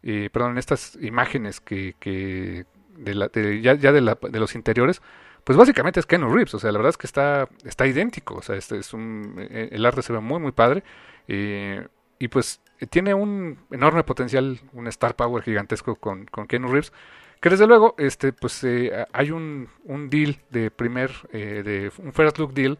perdón, 0.00 0.52
en 0.52 0.58
estas 0.58 0.96
imágenes 1.02 1.60
que 1.60 2.64
de 2.98 3.60
ya, 3.62 3.74
ya 3.74 3.92
de, 3.92 4.00
la, 4.00 4.18
de, 4.20 4.40
los 4.40 4.54
interiores, 4.54 5.00
pues 5.44 5.56
básicamente 5.56 6.00
es 6.00 6.06
Keanu 6.06 6.32
Reeves, 6.32 6.54
o 6.54 6.58
sea, 6.58 6.72
la 6.72 6.78
verdad 6.78 6.90
es 6.90 6.98
que 6.98 7.06
está, 7.06 7.48
está 7.64 7.86
idéntico, 7.86 8.34
o 8.34 8.42
sea, 8.42 8.56
este 8.56 8.78
es 8.78 8.92
un, 8.92 9.36
eh, 9.38 9.70
el 9.72 9.86
arte 9.86 10.02
se 10.02 10.12
ve 10.12 10.20
muy, 10.20 10.40
muy 10.40 10.52
padre, 10.52 10.82
eh, 11.26 11.86
y 12.18 12.28
pues 12.28 12.60
tiene 12.90 13.14
un 13.14 13.58
enorme 13.70 14.04
potencial, 14.04 14.60
un 14.72 14.86
star 14.88 15.16
power 15.16 15.42
gigantesco 15.42 15.96
con, 15.96 16.26
con 16.26 16.46
Keanu 16.46 16.68
Reeves, 16.68 16.92
que 17.40 17.50
desde 17.50 17.66
luego, 17.66 17.94
este, 17.98 18.32
pues 18.32 18.64
eh, 18.64 19.06
hay 19.12 19.30
un, 19.30 19.68
un 19.84 20.10
deal 20.10 20.36
de 20.50 20.70
primer, 20.72 21.12
de 21.30 21.92
un 21.98 22.12
first 22.12 22.38
look 22.38 22.52
deal 22.52 22.78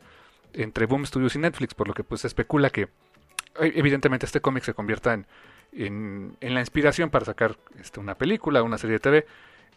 entre 0.52 0.86
Boom 0.86 1.06
Studios 1.06 1.36
y 1.36 1.38
Netflix, 1.38 1.74
por 1.74 1.86
lo 1.86 1.94
que 1.94 2.02
pues 2.02 2.22
se 2.22 2.26
especula 2.26 2.70
que 2.70 2.88
evidentemente 3.60 4.26
este 4.26 4.40
cómic 4.40 4.64
se 4.64 4.74
convierta 4.74 5.14
en, 5.14 5.26
en, 5.72 6.36
en, 6.40 6.54
la 6.54 6.60
inspiración 6.60 7.10
para 7.10 7.24
sacar 7.24 7.56
este, 7.78 8.00
una 8.00 8.16
película, 8.16 8.62
una 8.62 8.78
serie 8.78 8.94
de 8.94 9.00
TV, 9.00 9.26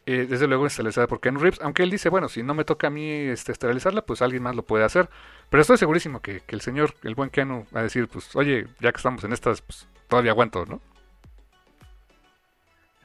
eh, 0.06 0.26
desde 0.28 0.48
luego 0.48 0.66
esterilizada 0.66 1.08
por 1.08 1.20
Ken 1.20 1.40
Reeves, 1.40 1.62
aunque 1.62 1.84
él 1.84 1.92
dice, 1.92 2.10
bueno, 2.10 2.28
si 2.28 2.42
no 2.42 2.56
me 2.56 2.66
toca 2.66 2.88
a 2.88 2.90
mí 2.90 3.08
este, 3.08 3.52
esterilizarla, 3.52 4.02
pues 4.02 4.22
alguien 4.22 4.42
más 4.42 4.56
lo 4.56 4.64
puede 4.64 4.84
hacer. 4.84 5.10
Pero 5.50 5.62
estoy 5.62 5.78
segurísimo 5.78 6.22
que, 6.22 6.42
el 6.48 6.62
señor, 6.62 6.96
el 7.04 7.14
buen 7.14 7.30
Keanu, 7.30 7.68
va 7.76 7.82
a 7.82 7.84
decir, 7.84 8.08
pues, 8.08 8.36
oye, 8.36 8.68
ya 8.80 8.92
que 8.92 8.98
estamos 8.98 9.24
en 9.24 9.34
estas, 9.34 9.62
pues 9.62 9.88
todavía 10.08 10.32
aguanto, 10.32 10.66
¿no? 10.66 10.82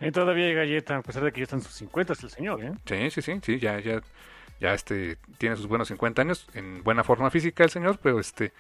Y 0.01 0.11
todavía 0.11 0.47
hay 0.47 0.55
galleta, 0.55 0.97
a 0.97 1.03
pesar 1.03 1.24
de 1.24 1.32
que 1.32 1.40
ya 1.40 1.44
están 1.44 1.61
sus 1.61 1.72
50 1.74 2.14
el 2.22 2.30
señor, 2.30 2.64
¿eh? 2.64 2.72
Sí, 2.86 3.11
sí, 3.11 3.22
sí, 3.22 3.40
sí, 3.42 3.59
ya, 3.59 3.78
ya, 3.80 4.01
ya 4.61 4.72
este, 4.72 5.16
tiene 5.38 5.57
sus 5.57 5.66
buenos 5.66 5.88
50 5.88 6.22
años, 6.22 6.49
en 6.55 6.82
buena 6.82 7.05
forma 7.05 7.30
física 7.30 7.64
el 7.64 7.70
señor, 7.70 7.99
pero 8.03 8.20
este... 8.20 8.53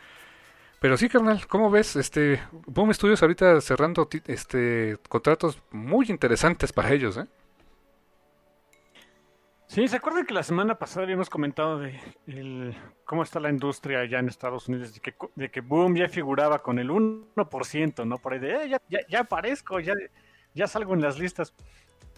Pero 0.78 0.98
sí, 0.98 1.08
carnal, 1.08 1.46
¿cómo 1.46 1.70
ves? 1.70 1.96
Este, 1.96 2.40
Boom 2.66 2.92
Studios 2.92 3.22
ahorita 3.22 3.62
cerrando 3.62 4.08
este 4.26 4.98
contratos 5.08 5.58
muy 5.70 6.06
interesantes 6.10 6.70
para 6.70 6.92
ellos, 6.92 7.16
¿eh? 7.16 7.26
Sí, 9.68 9.88
¿se 9.88 9.96
acuerdan 9.96 10.24
que 10.26 10.32
la 10.32 10.44
semana 10.44 10.78
pasada 10.78 11.02
habíamos 11.02 11.28
comentado 11.28 11.78
de 11.80 11.98
el, 12.26 12.74
cómo 13.04 13.24
está 13.24 13.40
la 13.40 13.50
industria 13.50 14.00
allá 14.00 14.20
en 14.20 14.28
Estados 14.28 14.68
Unidos? 14.68 15.00
De 15.34 15.50
que, 15.50 15.60
Boom 15.60 15.96
ya 15.96 16.08
figuraba 16.08 16.62
con 16.62 16.78
el 16.78 16.88
1%, 16.90 18.06
¿no? 18.06 18.18
Por 18.18 18.32
ahí 18.32 18.38
de, 18.38 18.64
eh, 18.64 18.68
ya, 18.68 18.80
ya, 18.88 19.00
ya, 19.08 19.20
aparezco, 19.20 19.80
ya, 19.80 19.92
ya 20.54 20.68
salgo 20.68 20.94
en 20.94 21.02
las 21.02 21.18
listas. 21.18 21.52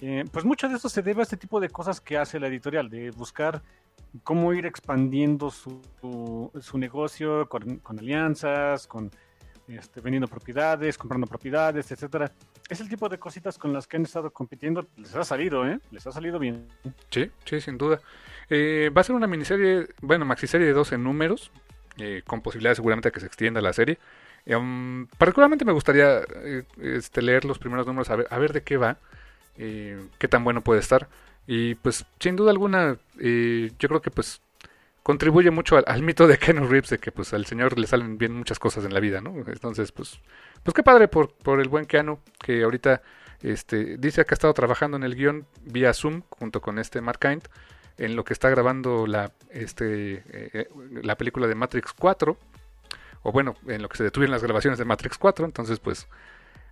Eh, 0.03 0.25
pues 0.31 0.45
mucho 0.45 0.69
de 0.69 0.77
eso 0.77 0.89
se 0.89 1.03
debe 1.03 1.21
a 1.21 1.23
este 1.23 1.39
tipo 1.39 1.59
de 1.59 1.71
cosas 1.71 2.01
que 2.01 2.19
hace 2.19 2.39
la 2.39 2.49
editorial, 2.49 2.91
de 2.91 3.11
buscar 3.13 3.63
cómo 4.23 4.53
ir 4.53 4.67
expandiendo 4.67 5.51
su, 5.51 5.81
su, 6.61 6.79
negocio 6.79 7.49
con 7.49 7.99
alianzas, 7.99 8.87
con 8.87 9.11
este, 9.69 10.01
vendiendo 10.01 10.29
propiedades, 10.29 10.97
comprando 10.97 11.27
propiedades, 11.27 11.91
etcétera. 11.91 12.33
Es 12.69 12.81
el 12.81 12.89
tipo 12.89 13.09
de 13.09 13.19
cositas 13.19 13.59
con 13.59 13.73
las 13.73 13.87
que 13.87 13.97
han 13.97 14.05
estado 14.05 14.31
compitiendo. 14.31 14.87
Les 14.97 15.15
ha 15.15 15.25
salido, 15.25 15.67
¿eh? 15.67 15.79
Les 15.91 16.07
ha 16.07 16.13
salido 16.13 16.39
bien. 16.39 16.67
Sí, 17.11 17.31
sí, 17.45 17.61
sin 17.61 17.77
duda. 17.77 18.01
Eh, 18.49 18.91
va 18.97 19.03
a 19.03 19.05
ser 19.05 19.15
una 19.15 19.27
miniserie, 19.27 19.89
bueno, 20.01 20.25
maxiserie 20.25 20.67
de 20.67 20.73
12 20.73 20.97
números, 20.99 21.51
eh, 21.99 22.23
con 22.27 22.41
posibilidad 22.41 22.75
seguramente 22.75 23.09
de 23.09 23.13
que 23.13 23.21
se 23.21 23.27
extienda 23.27 23.61
la 23.61 23.73
serie. 23.73 23.99
Um, 24.47 25.07
particularmente 25.19 25.67
me 25.67 25.73
gustaría 25.73 26.21
eh, 26.21 26.65
este, 26.81 27.21
leer 27.21 27.45
los 27.45 27.59
primeros 27.59 27.87
números, 27.87 28.09
a 28.09 28.17
ver, 28.17 28.27
a 28.31 28.39
ver 28.39 28.55
de 28.55 28.63
qué 28.63 28.79
va, 28.79 28.97
qué 29.57 30.29
tan 30.29 30.45
bueno 30.45 30.63
puede 30.63 30.81
estar. 30.81 31.09
Y 31.47 31.75
pues, 31.75 32.07
sin 32.21 32.37
duda 32.37 32.51
alguna, 32.51 32.99
yo 33.17 33.89
creo 33.89 34.01
que 34.01 34.11
pues 34.11 34.41
contribuye 35.09 35.51
mucho 35.51 35.83
al, 35.87 36.03
mito 36.03 36.27
de 36.27 36.37
Ken 36.37 36.69
Reeves 36.69 36.91
de 36.91 36.99
que 36.99 37.11
pues 37.11 37.33
al 37.33 37.47
señor 37.47 37.79
le 37.79 37.87
salen 37.87 38.19
bien 38.19 38.35
muchas 38.35 38.59
cosas 38.59 38.85
en 38.85 38.93
la 38.93 39.01
vida, 39.01 39.23
¿no? 39.23 39.31
Entonces, 39.47 39.91
pues, 39.91 40.21
pues 40.63 40.75
qué 40.75 40.83
padre 40.83 41.09
por, 41.09 41.33
por 41.33 41.63
el 41.63 41.69
buen 41.69 41.87
Keanu, 41.87 42.19
que 42.39 42.63
ahorita 42.63 43.01
este, 43.41 43.97
dice 43.97 44.27
que 44.27 44.35
ha 44.35 44.37
estado 44.37 44.53
trabajando 44.53 44.99
en 44.99 45.05
el 45.05 45.15
guion 45.15 45.47
vía 45.65 45.95
Zoom 45.95 46.25
junto 46.29 46.61
con 46.61 46.79
este 46.79 47.01
Mark 47.01 47.21
Kind, 47.21 47.45
en 47.97 48.17
lo 48.17 48.25
que 48.25 48.35
está 48.35 48.51
grabando 48.51 49.07
la, 49.07 49.33
este, 49.49 50.25
eh, 50.29 50.69
la 51.03 51.17
película 51.17 51.47
de 51.47 51.55
Matrix 51.55 51.95
4, 51.95 52.37
o 53.23 53.33
bueno, 53.33 53.55
en 53.67 53.81
lo 53.81 53.89
que 53.89 53.97
se 53.97 54.05
detuvieron 54.05 54.33
las 54.33 54.43
grabaciones 54.43 54.79
de 54.79 54.85
Matrix 54.85 55.17
4, 55.17 55.47
entonces 55.47 55.81
pues... 55.81 56.07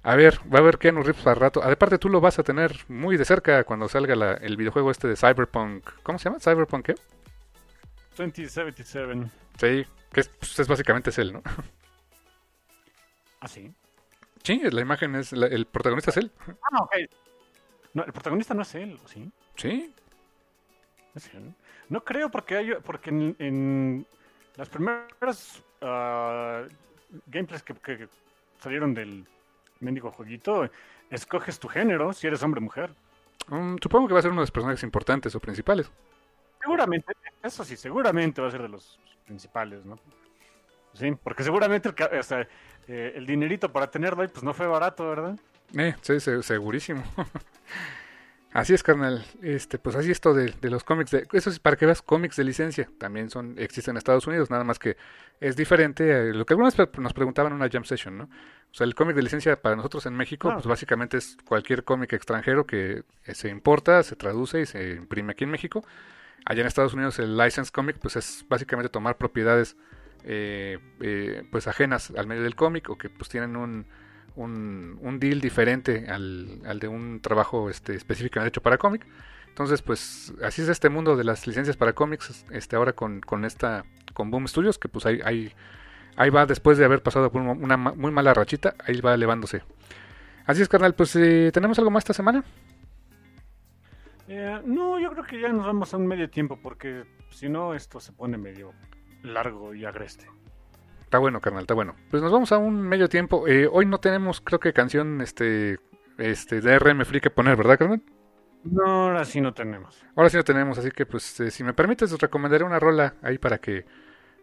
A 0.02 0.14
ver, 0.14 0.38
va 0.52 0.58
a 0.58 0.60
haber 0.60 0.76
Keanu 0.76 1.02
Reeves 1.02 1.22
para 1.22 1.34
rato. 1.34 1.64
Aparte 1.64 1.98
tú 1.98 2.08
lo 2.08 2.20
vas 2.20 2.38
a 2.38 2.44
tener 2.44 2.76
muy 2.86 3.16
de 3.16 3.24
cerca 3.24 3.64
cuando 3.64 3.88
salga 3.88 4.34
el 4.34 4.56
videojuego 4.56 4.92
este 4.92 5.08
de 5.08 5.16
Cyberpunk. 5.16 5.82
¿Cómo 6.04 6.18
se 6.20 6.28
llama? 6.28 6.38
¿Cyberpunk 6.38 6.86
qué? 6.86 6.94
2077. 8.16 9.30
Sí, 9.58 9.86
que 10.12 10.20
es, 10.20 10.28
pues, 10.28 10.58
es 10.58 10.68
básicamente 10.68 11.10
es 11.10 11.18
él, 11.18 11.32
¿no? 11.32 11.42
¿Ah, 13.40 13.48
sí? 13.48 13.72
Sí, 14.42 14.60
la 14.70 14.80
imagen 14.80 15.14
es. 15.16 15.32
el 15.32 15.66
protagonista 15.66 16.10
es 16.10 16.16
él. 16.18 16.32
Ah, 16.72 16.82
ok. 16.82 16.94
No, 17.94 18.04
el 18.04 18.12
protagonista 18.12 18.54
no 18.54 18.62
es 18.62 18.74
él, 18.74 18.98
¿sí? 19.06 19.30
Sí. 19.56 19.94
¿Es 21.14 21.34
él? 21.34 21.54
No 21.88 22.04
creo 22.04 22.30
porque 22.30 22.56
hay, 22.56 22.74
porque 22.84 23.10
en, 23.10 23.36
en 23.38 24.06
las 24.56 24.68
primeras 24.68 25.62
uh, 25.80 26.68
gameplays 27.26 27.62
que, 27.62 27.74
que, 27.74 28.08
salieron 28.58 28.94
del 28.94 29.26
mendigo 29.80 30.10
jueguito, 30.10 30.68
escoges 31.10 31.58
tu 31.58 31.68
género, 31.68 32.12
si 32.12 32.26
eres 32.26 32.42
hombre 32.42 32.60
o 32.60 32.64
mujer. 32.64 32.94
Mm, 33.48 33.76
supongo 33.82 34.08
que 34.08 34.14
va 34.14 34.20
a 34.20 34.22
ser 34.22 34.30
uno 34.30 34.40
de 34.40 34.44
los 34.44 34.50
personajes 34.50 34.82
importantes 34.82 35.34
o 35.34 35.40
principales. 35.40 35.90
Seguramente, 36.66 37.12
eso 37.44 37.64
sí, 37.64 37.76
seguramente 37.76 38.42
va 38.42 38.48
a 38.48 38.50
ser 38.50 38.62
de 38.62 38.68
los 38.68 38.98
principales, 39.24 39.84
¿no? 39.84 40.00
Sí, 40.94 41.16
porque 41.22 41.44
seguramente 41.44 41.90
el, 41.90 42.18
o 42.18 42.22
sea, 42.24 42.40
eh, 42.88 43.12
el 43.14 43.24
dinerito 43.24 43.70
para 43.70 43.88
tenerlo 43.88 44.22
ahí, 44.22 44.28
pues 44.28 44.42
no 44.42 44.52
fue 44.52 44.66
barato, 44.66 45.08
¿verdad? 45.08 45.38
Eh, 45.76 45.94
sí, 46.00 46.18
segurísimo. 46.18 47.04
así 48.52 48.74
es, 48.74 48.82
carnal. 48.82 49.24
Este, 49.42 49.78
pues 49.78 49.94
así 49.94 50.10
esto 50.10 50.34
de, 50.34 50.54
de 50.60 50.70
los 50.70 50.82
cómics. 50.82 51.12
De, 51.12 51.28
eso 51.34 51.50
es 51.50 51.60
para 51.60 51.76
que 51.76 51.86
veas 51.86 52.02
cómics 52.02 52.34
de 52.34 52.42
licencia. 52.42 52.90
También 52.98 53.30
son 53.30 53.54
existen 53.58 53.92
en 53.92 53.98
Estados 53.98 54.26
Unidos, 54.26 54.50
nada 54.50 54.64
más 54.64 54.80
que 54.80 54.96
es 55.38 55.54
diferente 55.54 56.12
a 56.12 56.22
lo 56.34 56.46
que 56.46 56.54
algunas 56.54 56.76
nos 56.98 57.12
preguntaban 57.12 57.52
en 57.52 57.60
una 57.60 57.70
jam 57.70 57.84
session, 57.84 58.18
¿no? 58.18 58.24
O 58.24 58.74
sea, 58.74 58.86
el 58.88 58.96
cómic 58.96 59.14
de 59.14 59.22
licencia 59.22 59.54
para 59.54 59.76
nosotros 59.76 60.04
en 60.06 60.14
México, 60.16 60.52
pues 60.52 60.66
básicamente 60.66 61.18
es 61.18 61.36
cualquier 61.46 61.84
cómic 61.84 62.12
extranjero 62.12 62.66
que 62.66 63.04
se 63.32 63.50
importa, 63.50 64.02
se 64.02 64.16
traduce 64.16 64.62
y 64.62 64.66
se 64.66 64.94
imprime 64.94 65.30
aquí 65.30 65.44
en 65.44 65.50
México 65.50 65.84
Allá 66.44 66.60
en 66.60 66.66
Estados 66.66 66.94
Unidos 66.94 67.18
el 67.18 67.36
license 67.36 67.70
comic 67.72 67.98
pues 67.98 68.16
es 68.16 68.44
básicamente 68.48 68.88
tomar 68.88 69.16
propiedades 69.16 69.76
eh, 70.24 70.78
eh, 71.00 71.44
pues 71.50 71.66
ajenas 71.66 72.12
al 72.16 72.26
medio 72.26 72.42
del 72.42 72.54
cómic 72.54 72.88
o 72.90 72.98
que 72.98 73.08
pues 73.08 73.28
tienen 73.28 73.56
un, 73.56 73.86
un, 74.36 75.18
deal 75.18 75.40
diferente 75.40 76.06
al, 76.08 76.60
al, 76.66 76.78
de 76.78 76.88
un 76.88 77.20
trabajo 77.20 77.70
este, 77.70 77.94
específicamente 77.94 78.48
hecho 78.48 78.62
para 78.62 78.78
cómic. 78.78 79.06
Entonces 79.48 79.82
pues 79.82 80.34
así 80.42 80.62
es 80.62 80.68
este 80.68 80.88
mundo 80.88 81.16
de 81.16 81.24
las 81.24 81.46
licencias 81.46 81.76
para 81.76 81.94
cómics 81.94 82.44
este, 82.50 82.76
ahora 82.76 82.92
con, 82.92 83.20
con 83.20 83.44
esta 83.44 83.84
con 84.12 84.30
Boom 84.30 84.48
Studios 84.48 84.78
que 84.78 84.88
pues 84.88 85.06
ahí, 85.06 85.20
ahí, 85.24 85.52
ahí 86.16 86.30
va 86.30 86.46
después 86.46 86.78
de 86.78 86.84
haber 86.84 87.02
pasado 87.02 87.30
por 87.30 87.42
una 87.42 87.76
muy 87.76 88.10
mala 88.10 88.34
rachita, 88.34 88.74
ahí 88.86 89.00
va 89.00 89.14
elevándose. 89.14 89.62
Así 90.46 90.62
es, 90.62 90.68
carnal, 90.68 90.94
pues 90.94 91.14
eh, 91.16 91.50
¿tenemos 91.52 91.78
algo 91.78 91.90
más 91.90 92.02
esta 92.02 92.14
semana? 92.14 92.44
Eh, 94.28 94.60
no, 94.64 94.98
yo 94.98 95.10
creo 95.12 95.24
que 95.24 95.40
ya 95.40 95.48
nos 95.48 95.66
vamos 95.66 95.92
a 95.94 95.96
un 95.96 96.06
medio 96.06 96.28
tiempo 96.28 96.58
porque 96.60 97.04
si 97.30 97.48
no 97.48 97.74
esto 97.74 98.00
se 98.00 98.12
pone 98.12 98.36
medio 98.36 98.72
largo 99.22 99.74
y 99.74 99.84
agreste. 99.84 100.26
Está 101.02 101.18
bueno, 101.18 101.40
carnal, 101.40 101.62
está 101.62 101.74
bueno. 101.74 101.94
Pues 102.10 102.22
nos 102.22 102.32
vamos 102.32 102.50
a 102.52 102.58
un 102.58 102.80
medio 102.80 103.08
tiempo. 103.08 103.46
Eh, 103.46 103.68
hoy 103.70 103.86
no 103.86 103.98
tenemos, 103.98 104.40
creo 104.40 104.58
que 104.58 104.72
canción 104.72 105.20
este, 105.20 105.78
este 106.18 106.60
de 106.60 106.78
RM 106.78 107.04
Free 107.04 107.20
que 107.20 107.30
poner, 107.30 107.56
¿verdad, 107.56 107.78
carnal? 107.78 108.02
No, 108.64 108.84
ahora 108.84 109.24
sí 109.24 109.40
no 109.40 109.54
tenemos. 109.54 110.04
Ahora 110.16 110.28
sí 110.28 110.36
no 110.36 110.42
tenemos, 110.42 110.78
así 110.78 110.90
que 110.90 111.06
pues 111.06 111.38
eh, 111.40 111.50
si 111.52 111.62
me 111.62 111.72
permites 111.72 112.12
os 112.12 112.20
recomendaré 112.20 112.64
una 112.64 112.80
rola 112.80 113.14
ahí 113.22 113.38
para 113.38 113.58
que 113.58 113.84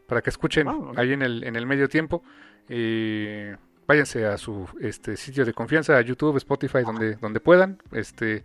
para 0.07 0.21
que 0.21 0.29
escuchen 0.29 0.67
Ah, 0.67 0.77
ahí 0.95 1.13
en 1.13 1.21
el, 1.21 1.43
en 1.43 1.55
el 1.55 1.65
medio 1.65 1.89
tiempo. 1.89 2.23
Eh, 2.69 3.55
váyanse 3.88 4.25
a 4.25 4.38
su 4.38 4.67
este 4.79 5.17
sitio 5.17 5.45
de 5.45 5.53
confianza, 5.53 5.97
a 5.97 6.01
YouTube, 6.01 6.38
Spotify, 6.38 6.84
donde, 6.86 7.15
donde 7.15 7.39
puedan. 7.39 7.81
Este, 7.91 8.43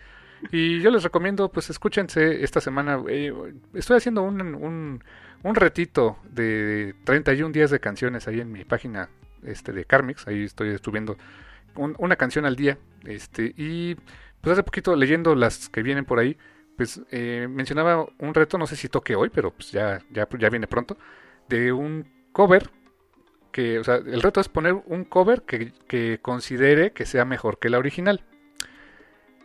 y 0.53 0.81
yo 0.81 0.91
les 0.91 1.03
recomiendo, 1.03 1.51
pues 1.51 1.71
escúchense 1.71 2.43
esta 2.45 2.61
semana. 2.61 3.03
eh, 3.09 3.33
estoy 3.75 3.97
haciendo 3.97 4.23
un, 4.23 4.41
un, 4.55 5.05
un 5.43 5.55
retito 5.55 6.19
de 6.31 6.95
31 7.05 7.53
días 7.53 7.71
de 7.71 7.81
canciones 7.81 8.29
ahí 8.29 8.41
en 8.41 8.53
mi 8.53 8.65
página 8.65 9.09
este, 9.43 9.73
de 9.73 9.85
Carmix. 9.85 10.27
Ahí 10.29 10.45
estoy 10.45 10.77
subiendo 10.79 11.17
un- 11.77 11.95
una 11.99 12.17
canción 12.17 12.45
al 12.47 12.57
día. 12.57 12.79
Este, 13.05 13.55
y 13.57 13.95
pues 14.41 14.53
hace 14.53 14.63
poquito 14.63 14.95
leyendo 14.97 15.35
las 15.35 15.69
que 15.69 15.83
vienen 15.83 16.05
por 16.05 16.19
ahí, 16.19 16.37
pues 16.77 17.01
eh, 17.11 17.49
mencionaba 17.51 18.07
un 18.19 18.35
reto, 18.35 18.57
no 18.59 18.67
sé 18.67 18.77
si 18.77 18.89
toque 18.89 19.17
hoy, 19.17 19.31
pero 19.31 19.53
pues 19.53 19.73
ya, 19.73 20.01
ya, 20.11 20.29
ya 20.39 20.49
viene 20.51 20.67
pronto, 20.69 20.97
de 21.49 21.73
un 21.73 22.07
cover. 22.33 22.71
Que, 23.53 23.79
o 23.79 23.85
sea, 23.85 23.97
el 23.97 24.21
reto 24.23 24.41
es 24.41 24.49
poner 24.49 24.75
un 24.87 25.05
cover 25.05 25.43
que, 25.43 25.73
que 25.89 26.19
considere 26.21 26.93
que 26.93 27.07
sea 27.07 27.25
mejor 27.25 27.59
que 27.59 27.71
la 27.71 27.79
original. 27.79 28.23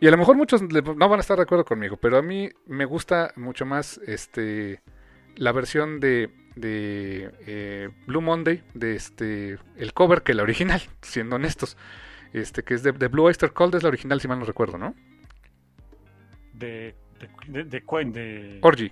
Y 0.00 0.06
a 0.08 0.10
lo 0.10 0.18
mejor 0.18 0.36
muchos 0.36 0.60
no 0.62 1.08
van 1.08 1.18
a 1.18 1.20
estar 1.20 1.36
de 1.36 1.44
acuerdo 1.44 1.64
conmigo, 1.64 1.96
pero 1.96 2.18
a 2.18 2.22
mí 2.22 2.50
me 2.66 2.84
gusta 2.84 3.32
mucho 3.36 3.64
más 3.64 3.98
este 4.06 4.82
la 5.36 5.50
versión 5.52 5.98
de, 5.98 6.30
de 6.56 7.32
eh, 7.46 7.88
Blue 8.06 8.20
Monday, 8.20 8.62
de 8.74 8.94
este 8.96 9.58
el 9.76 9.92
cover 9.94 10.22
que 10.22 10.34
la 10.34 10.42
original, 10.42 10.82
siendo 11.02 11.36
honestos. 11.36 11.76
Este, 12.32 12.64
que 12.64 12.74
es 12.74 12.82
de, 12.82 12.90
de 12.90 13.06
Blue 13.06 13.22
Oyster 13.24 13.52
Cult, 13.52 13.76
es 13.76 13.84
la 13.84 13.88
original, 13.90 14.20
si 14.20 14.26
mal 14.26 14.40
no 14.40 14.44
recuerdo, 14.44 14.76
¿no? 14.76 14.94
De, 16.52 16.96
de, 17.20 17.28
de, 17.46 17.64
de 17.64 17.80
de- 17.80 18.58
Orgy. 18.60 18.90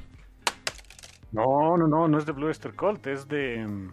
No, 1.32 1.76
no, 1.76 1.88
no, 1.88 2.06
no 2.06 2.18
es 2.18 2.24
de 2.26 2.30
Blue 2.32 2.46
Oyster 2.46 2.72
Cult, 2.74 3.04
es 3.08 3.26
de... 3.26 3.66
mm, 3.66 3.92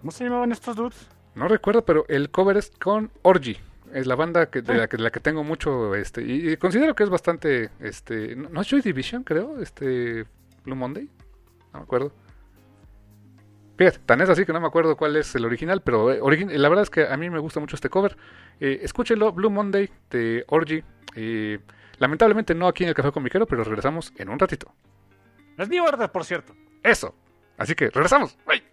¿Cómo 0.00 0.10
se 0.10 0.24
llamaban 0.24 0.52
estos 0.52 0.74
dudes? 0.74 1.06
No 1.34 1.48
recuerdo, 1.48 1.84
pero 1.84 2.06
el 2.08 2.30
cover 2.30 2.56
es 2.56 2.70
con 2.80 3.10
Orgy. 3.22 3.58
Es 3.94 4.06
la 4.06 4.14
banda 4.14 4.50
que, 4.50 4.60
de, 4.62 4.74
la 4.74 4.86
que, 4.88 4.96
de 4.96 5.02
la 5.02 5.10
que 5.10 5.20
tengo 5.20 5.44
mucho, 5.44 5.94
este, 5.94 6.22
y, 6.22 6.50
y 6.50 6.56
considero 6.56 6.94
que 6.94 7.04
es 7.04 7.10
bastante, 7.10 7.70
este, 7.80 8.36
no, 8.36 8.48
no 8.50 8.60
es 8.60 8.68
Joy 8.68 8.80
Division, 8.82 9.24
creo, 9.24 9.60
este, 9.60 10.26
Blue 10.64 10.76
Monday, 10.76 11.08
no 11.72 11.78
me 11.80 11.84
acuerdo. 11.84 12.12
Fíjate, 13.76 13.98
tan 14.04 14.20
es 14.20 14.28
así 14.28 14.44
que 14.44 14.52
no 14.52 14.60
me 14.60 14.66
acuerdo 14.66 14.96
cuál 14.96 15.14
es 15.16 15.32
el 15.36 15.44
original, 15.44 15.80
pero 15.82 16.12
eh, 16.12 16.20
origi- 16.20 16.50
la 16.50 16.68
verdad 16.68 16.82
es 16.82 16.90
que 16.90 17.06
a 17.06 17.16
mí 17.16 17.30
me 17.30 17.38
gusta 17.38 17.60
mucho 17.60 17.76
este 17.76 17.88
cover. 17.88 18.16
Eh, 18.58 18.80
escúchenlo, 18.82 19.32
Blue 19.32 19.50
Monday 19.50 19.88
de 20.10 20.44
Orgy. 20.48 20.82
Eh, 21.14 21.60
lamentablemente 21.98 22.54
no 22.56 22.66
aquí 22.66 22.82
en 22.82 22.88
el 22.88 22.94
Café 22.96 23.12
Comiquero, 23.12 23.46
pero 23.46 23.62
regresamos 23.62 24.12
en 24.16 24.30
un 24.30 24.38
ratito. 24.38 24.74
Es 25.56 25.68
New 25.68 25.84
Order, 25.84 26.10
por 26.10 26.24
cierto. 26.24 26.54
Eso. 26.82 27.14
Así 27.56 27.74
que 27.76 27.88
regresamos. 27.90 28.36
Bye. 28.46 28.64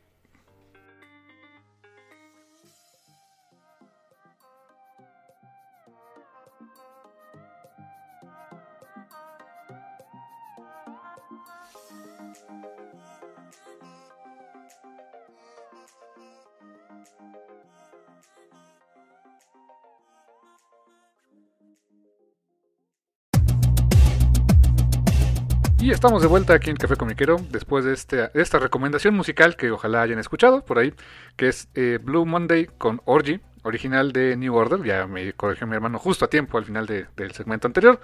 Y 25.86 25.92
estamos 25.92 26.20
de 26.24 26.28
vuelta 26.28 26.56
aquí 26.56 26.72
en 26.72 26.78
Café 26.78 26.96
Comiquero 26.96 27.38
después 27.52 27.86
de, 27.86 27.94
este, 27.94 28.32
esta 28.34 28.58
recomendación 28.58 29.14
musical 29.14 29.56
que 29.56 29.70
ojalá 29.70 30.02
hayan 30.02 30.18
escuchado 30.18 30.66
por 30.66 30.80
ahí, 30.80 30.96
que 31.36 31.48
es 31.48 31.70
eh, 31.76 32.00
Blue 32.02 32.26
Monday 32.26 32.66
con 32.80 33.04
Orgy, 33.06 33.40
original 33.62 34.12
de 34.12 34.36
New 34.36 34.56
Order. 34.56 34.82
Ya 34.84 35.06
me 35.06 35.32
corrigió 35.34 35.68
mi 35.68 35.76
hermano 35.76 36.00
justo 36.00 36.26
a 36.26 36.28
tiempo 36.28 36.58
al 36.58 36.66
final 36.66 36.88
de- 36.88 37.06
del 37.16 37.34
segmento 37.34 37.68
anterior. 37.68 38.02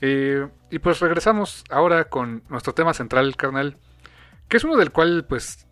Eh, 0.00 0.48
y 0.72 0.80
pues 0.80 0.98
regresamos 0.98 1.62
ahora 1.70 2.08
con 2.08 2.42
nuestro 2.48 2.74
tema 2.74 2.92
central, 2.92 3.36
carnal, 3.36 3.76
que 4.48 4.56
es 4.56 4.64
uno 4.64 4.76
del 4.76 4.90
cual 4.90 5.24
pues 5.28 5.68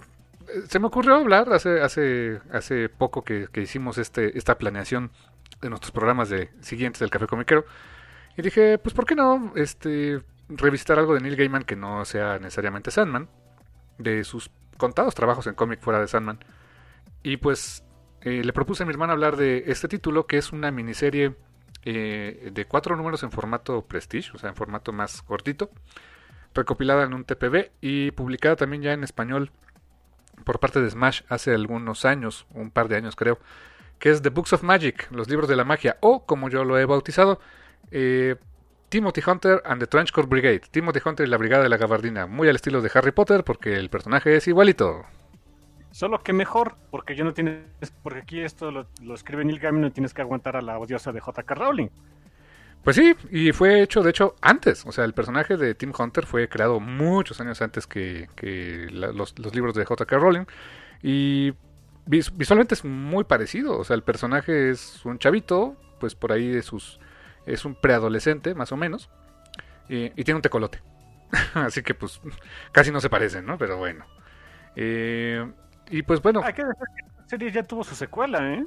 eh, 0.46 0.62
se 0.68 0.78
me 0.78 0.86
ocurrió 0.86 1.16
hablar 1.16 1.52
hace, 1.52 1.80
hace, 1.80 2.38
hace 2.52 2.88
poco 2.88 3.24
que, 3.24 3.48
que 3.50 3.60
hicimos 3.62 3.98
este, 3.98 4.38
esta 4.38 4.56
planeación 4.56 5.10
de 5.60 5.68
nuestros 5.68 5.90
programas 5.90 6.28
de 6.28 6.50
siguientes 6.60 7.00
del 7.00 7.10
Café 7.10 7.26
Comiquero. 7.26 7.64
Y 8.36 8.42
dije, 8.42 8.78
pues 8.78 8.94
¿por 8.94 9.04
qué 9.04 9.16
no 9.16 9.52
este, 9.56 10.20
revisitar 10.50 10.98
algo 10.98 11.14
de 11.14 11.20
Neil 11.20 11.36
Gaiman 11.36 11.64
que 11.64 11.76
no 11.76 12.04
sea 12.04 12.38
necesariamente 12.38 12.90
Sandman? 12.90 13.28
De 13.98 14.24
sus 14.24 14.50
contados 14.76 15.14
trabajos 15.14 15.46
en 15.46 15.54
cómic 15.54 15.80
fuera 15.80 16.00
de 16.00 16.08
Sandman. 16.08 16.38
Y 17.22 17.36
pues 17.36 17.84
eh, 18.22 18.42
le 18.44 18.52
propuse 18.52 18.82
a 18.82 18.86
mi 18.86 18.92
hermano 18.92 19.12
hablar 19.12 19.36
de 19.36 19.64
este 19.66 19.88
título, 19.88 20.26
que 20.26 20.38
es 20.38 20.52
una 20.52 20.70
miniserie 20.70 21.36
eh, 21.84 22.50
de 22.52 22.64
cuatro 22.66 22.96
números 22.96 23.22
en 23.22 23.30
formato 23.30 23.82
Prestige, 23.82 24.32
o 24.34 24.38
sea, 24.38 24.50
en 24.50 24.56
formato 24.56 24.92
más 24.92 25.22
cortito, 25.22 25.70
recopilada 26.54 27.04
en 27.04 27.14
un 27.14 27.24
TPB 27.24 27.70
y 27.80 28.10
publicada 28.10 28.56
también 28.56 28.82
ya 28.82 28.92
en 28.92 29.04
español 29.04 29.50
por 30.44 30.60
parte 30.60 30.80
de 30.80 30.90
Smash 30.90 31.22
hace 31.28 31.54
algunos 31.54 32.04
años, 32.04 32.46
un 32.52 32.70
par 32.70 32.88
de 32.88 32.96
años 32.96 33.16
creo, 33.16 33.38
que 33.98 34.10
es 34.10 34.22
The 34.22 34.30
Books 34.30 34.54
of 34.54 34.62
Magic, 34.62 35.10
los 35.10 35.28
libros 35.28 35.48
de 35.48 35.56
la 35.56 35.64
magia, 35.64 35.96
o 36.00 36.26
como 36.26 36.48
yo 36.48 36.64
lo 36.64 36.78
he 36.78 36.84
bautizado, 36.84 37.40
eh, 37.90 38.36
Timothy 38.90 39.22
Hunter 39.26 39.62
and 39.64 39.80
the 39.80 39.86
Trenchcoat 39.86 40.28
Brigade. 40.28 40.60
Timothy 40.70 41.00
Hunter 41.04 41.26
y 41.26 41.30
la 41.30 41.38
Brigada 41.38 41.62
de 41.62 41.68
la 41.70 41.78
Gabardina, 41.78 42.26
muy 42.26 42.48
al 42.48 42.56
estilo 42.56 42.82
de 42.82 42.90
Harry 42.92 43.12
Potter, 43.12 43.44
porque 43.44 43.74
el 43.76 43.88
personaje 43.88 44.36
es 44.36 44.46
igualito. 44.48 45.04
Solo 45.92 46.22
que 46.22 46.32
mejor, 46.32 46.76
porque 46.90 47.16
yo 47.16 47.24
no 47.24 47.32
tienes, 47.32 47.64
porque 48.02 48.20
aquí 48.20 48.40
esto 48.40 48.70
lo, 48.70 48.86
lo 49.02 49.14
escribe 49.14 49.44
Neil 49.44 49.58
Gaiman, 49.58 49.80
no 49.80 49.90
tienes 49.92 50.12
que 50.14 50.22
aguantar 50.22 50.56
a 50.56 50.60
la 50.60 50.78
odiosa 50.78 51.10
de 51.12 51.20
J.K. 51.20 51.54
Rowling. 51.54 51.88
Pues 52.84 52.96
sí, 52.96 53.14
y 53.30 53.52
fue 53.52 53.82
hecho, 53.82 54.02
de 54.02 54.10
hecho, 54.10 54.34
antes. 54.40 54.86
O 54.86 54.92
sea, 54.92 55.04
el 55.04 55.12
personaje 55.14 55.56
de 55.56 55.74
Tim 55.74 55.92
Hunter 55.98 56.26
fue 56.26 56.48
creado 56.48 56.80
muchos 56.80 57.40
años 57.40 57.60
antes 57.60 57.86
que, 57.86 58.28
que 58.36 58.86
la- 58.90 59.12
los, 59.12 59.38
los 59.38 59.54
libros 59.54 59.74
de 59.74 59.84
J.K. 59.84 60.16
Rowling. 60.18 60.44
Y 61.02 61.52
vis- 62.06 62.34
visualmente 62.36 62.74
es 62.74 62.84
muy 62.84 63.24
parecido. 63.24 63.76
O 63.78 63.84
sea, 63.84 63.94
el 63.96 64.02
personaje 64.02 64.70
es 64.70 65.04
un 65.04 65.18
chavito, 65.18 65.76
pues 65.98 66.14
por 66.14 66.32
ahí 66.32 66.48
de 66.48 66.62
sus. 66.62 66.98
Es 67.46 67.64
un 67.64 67.74
preadolescente, 67.74 68.54
más 68.54 68.72
o 68.72 68.76
menos. 68.76 69.10
Y, 69.88 70.06
y 70.20 70.24
tiene 70.24 70.36
un 70.36 70.42
tecolote. 70.42 70.80
Así 71.54 71.82
que, 71.82 71.94
pues, 71.94 72.20
casi 72.72 72.90
no 72.92 73.00
se 73.00 73.10
parecen, 73.10 73.46
¿no? 73.46 73.56
Pero 73.58 73.76
bueno. 73.76 74.04
Eh, 74.76 75.50
y 75.90 76.02
pues 76.02 76.22
bueno, 76.22 76.40
Hay 76.44 76.52
que 76.52 76.64
decir 76.64 76.84
que 76.96 77.02
la 77.20 77.26
serie 77.28 77.50
ya 77.50 77.62
tuvo 77.62 77.82
su 77.84 77.94
secuela, 77.94 78.54
¿eh? 78.54 78.64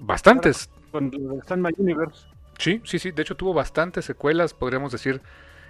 bastantes. 0.00 0.70
Con 0.92 1.10
Sandman 1.46 1.74
Universe. 1.78 2.26
Sí, 2.58 2.80
sí, 2.84 2.98
sí. 3.00 3.10
De 3.10 3.22
hecho, 3.22 3.36
tuvo 3.36 3.52
bastantes 3.52 4.04
secuelas, 4.04 4.54
podríamos 4.54 4.92
decir. 4.92 5.20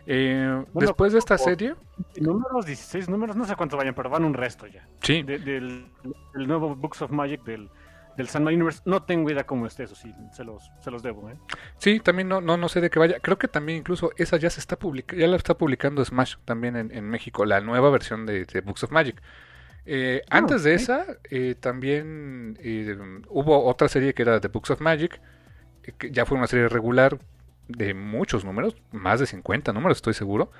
Eh, 0.06 0.46
Bueno, 0.74 0.88
después 0.88 1.14
de 1.14 1.18
esta 1.18 1.38
serie, 1.38 1.74
Números, 2.20 2.66
16 2.66 3.08
números, 3.08 3.36
no 3.36 3.46
sé 3.46 3.56
cuánto 3.56 3.78
vayan, 3.78 3.94
pero 3.94 4.10
van 4.10 4.24
un 4.24 4.34
resto 4.34 4.66
ya. 4.66 4.86
sí, 5.00 5.22
De- 5.22 5.38
del, 5.38 5.86
del 6.34 6.46
nuevo 6.46 6.76
Books 6.76 7.00
of 7.00 7.10
Magic 7.10 7.42
del, 7.44 7.70
del 8.16 8.28
Sandman 8.28 8.54
Universe. 8.54 8.82
No 8.84 9.02
tengo 9.02 9.30
idea 9.30 9.44
cómo 9.44 9.66
esté 9.66 9.84
eso, 9.84 9.94
sí, 9.94 10.14
se 10.32 10.44
los, 10.44 10.70
se 10.80 10.90
los 10.90 11.02
debo, 11.02 11.28
¿eh? 11.30 11.36
Sí, 11.78 12.00
también 12.00 12.28
no, 12.28 12.40
no, 12.40 12.56
no 12.56 12.68
sé 12.68 12.80
de 12.80 12.90
qué 12.90 12.98
vaya. 12.98 13.20
Creo 13.20 13.38
que 13.38 13.48
también 13.48 13.78
incluso 13.78 14.12
esa 14.16 14.36
ya 14.36 14.50
se 14.50 14.60
está 14.60 14.78
publicando, 14.78 15.20
ya 15.20 15.28
la 15.28 15.36
está 15.36 15.56
publicando 15.56 16.04
Smash 16.04 16.36
también 16.44 16.76
en, 16.76 16.90
en 16.94 17.08
México, 17.08 17.44
la 17.44 17.60
nueva 17.60 17.90
versión 17.90 18.26
de, 18.26 18.44
de 18.44 18.60
Books 18.60 18.84
of 18.84 18.90
Magic. 18.92 19.20
Eh, 19.86 20.22
Ah, 20.30 20.38
antes 20.38 20.62
de 20.62 20.74
esa, 20.74 21.06
eh, 21.30 21.54
también 21.58 22.58
eh, 22.62 22.96
hubo 23.28 23.64
otra 23.64 23.88
serie 23.88 24.14
que 24.14 24.22
era 24.22 24.40
The 24.40 24.48
Books 24.48 24.70
of 24.70 24.80
Magic, 24.80 25.20
que 25.98 26.10
ya 26.10 26.24
fue 26.24 26.38
una 26.38 26.46
serie 26.46 26.68
regular 26.68 27.18
de 27.68 27.94
muchos 27.94 28.44
números, 28.44 28.76
más 28.92 29.20
de 29.20 29.26
50 29.26 29.72
números 29.72 29.98
estoy 29.98 30.14
seguro, 30.14 30.50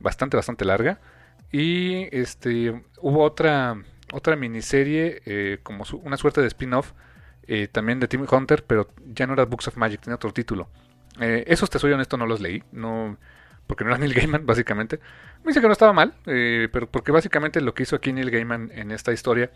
bastante, 0.00 0.36
bastante 0.36 0.64
larga. 0.64 1.00
Y 1.50 2.08
este 2.16 2.82
hubo 3.00 3.22
otra, 3.22 3.82
otra 4.14 4.36
miniserie, 4.36 5.22
eh, 5.26 5.58
como 5.62 5.84
su- 5.84 5.98
una 5.98 6.16
suerte 6.16 6.40
de 6.40 6.46
spin-off, 6.48 6.92
eh, 7.46 7.68
también 7.70 8.00
de 8.00 8.08
Tim 8.08 8.26
Hunter, 8.30 8.64
pero 8.66 8.88
ya 9.14 9.26
no 9.26 9.34
era 9.34 9.44
Books 9.44 9.68
of 9.68 9.76
Magic, 9.76 10.00
tenía 10.00 10.16
otro 10.16 10.32
título. 10.32 10.68
Eh, 11.20 11.44
esos, 11.46 11.68
te 11.70 11.78
soy 11.78 11.92
honesto, 11.92 12.16
no 12.16 12.26
los 12.26 12.40
leí, 12.40 12.62
no, 12.72 13.16
porque 13.66 13.84
no 13.84 13.90
era 13.90 13.98
Neil 14.06 14.14
Gaiman, 14.14 14.46
básicamente. 14.46 14.98
Me 15.44 15.50
dice 15.50 15.60
que 15.60 15.66
no 15.66 15.72
estaba 15.72 15.92
mal, 15.92 16.14
pero 16.24 16.90
porque 16.90 17.12
básicamente 17.12 17.60
lo 17.60 17.74
que 17.74 17.82
hizo 17.82 17.96
aquí 17.96 18.12
Neil 18.12 18.30
Gaiman 18.30 18.70
en 18.74 18.90
esta 18.90 19.12
historia, 19.12 19.50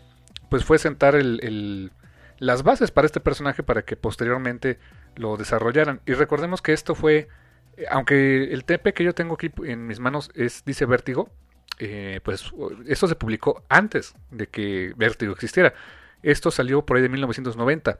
pues 0.49 0.63
fue 0.63 0.77
sentar 0.77 1.15
el, 1.15 1.91
las 2.37 2.63
bases 2.63 2.91
para 2.91 3.05
este 3.07 3.19
personaje 3.19 3.63
para 3.63 3.81
que 3.83 3.95
posteriormente 3.95 4.77
lo 5.15 5.35
desarrollaran. 5.35 5.99
Y 6.05 6.13
recordemos 6.13 6.61
que 6.61 6.73
esto 6.73 6.93
fue, 6.95 7.27
aunque 7.89 8.53
el 8.53 8.63
TP 8.65 8.93
que 8.93 9.03
yo 9.03 9.13
tengo 9.13 9.33
aquí 9.35 9.51
en 9.65 9.87
mis 9.87 9.99
manos 9.99 10.31
es 10.35 10.63
dice 10.63 10.85
Vértigo, 10.85 11.29
eh, 11.79 12.19
pues 12.23 12.51
esto 12.87 13.07
se 13.07 13.15
publicó 13.15 13.63
antes 13.69 14.13
de 14.31 14.47
que 14.47 14.93
Vértigo 14.97 15.33
existiera. 15.33 15.73
Esto 16.21 16.51
salió 16.51 16.85
por 16.85 16.97
ahí 16.97 17.03
de 17.03 17.09
1990. 17.09 17.99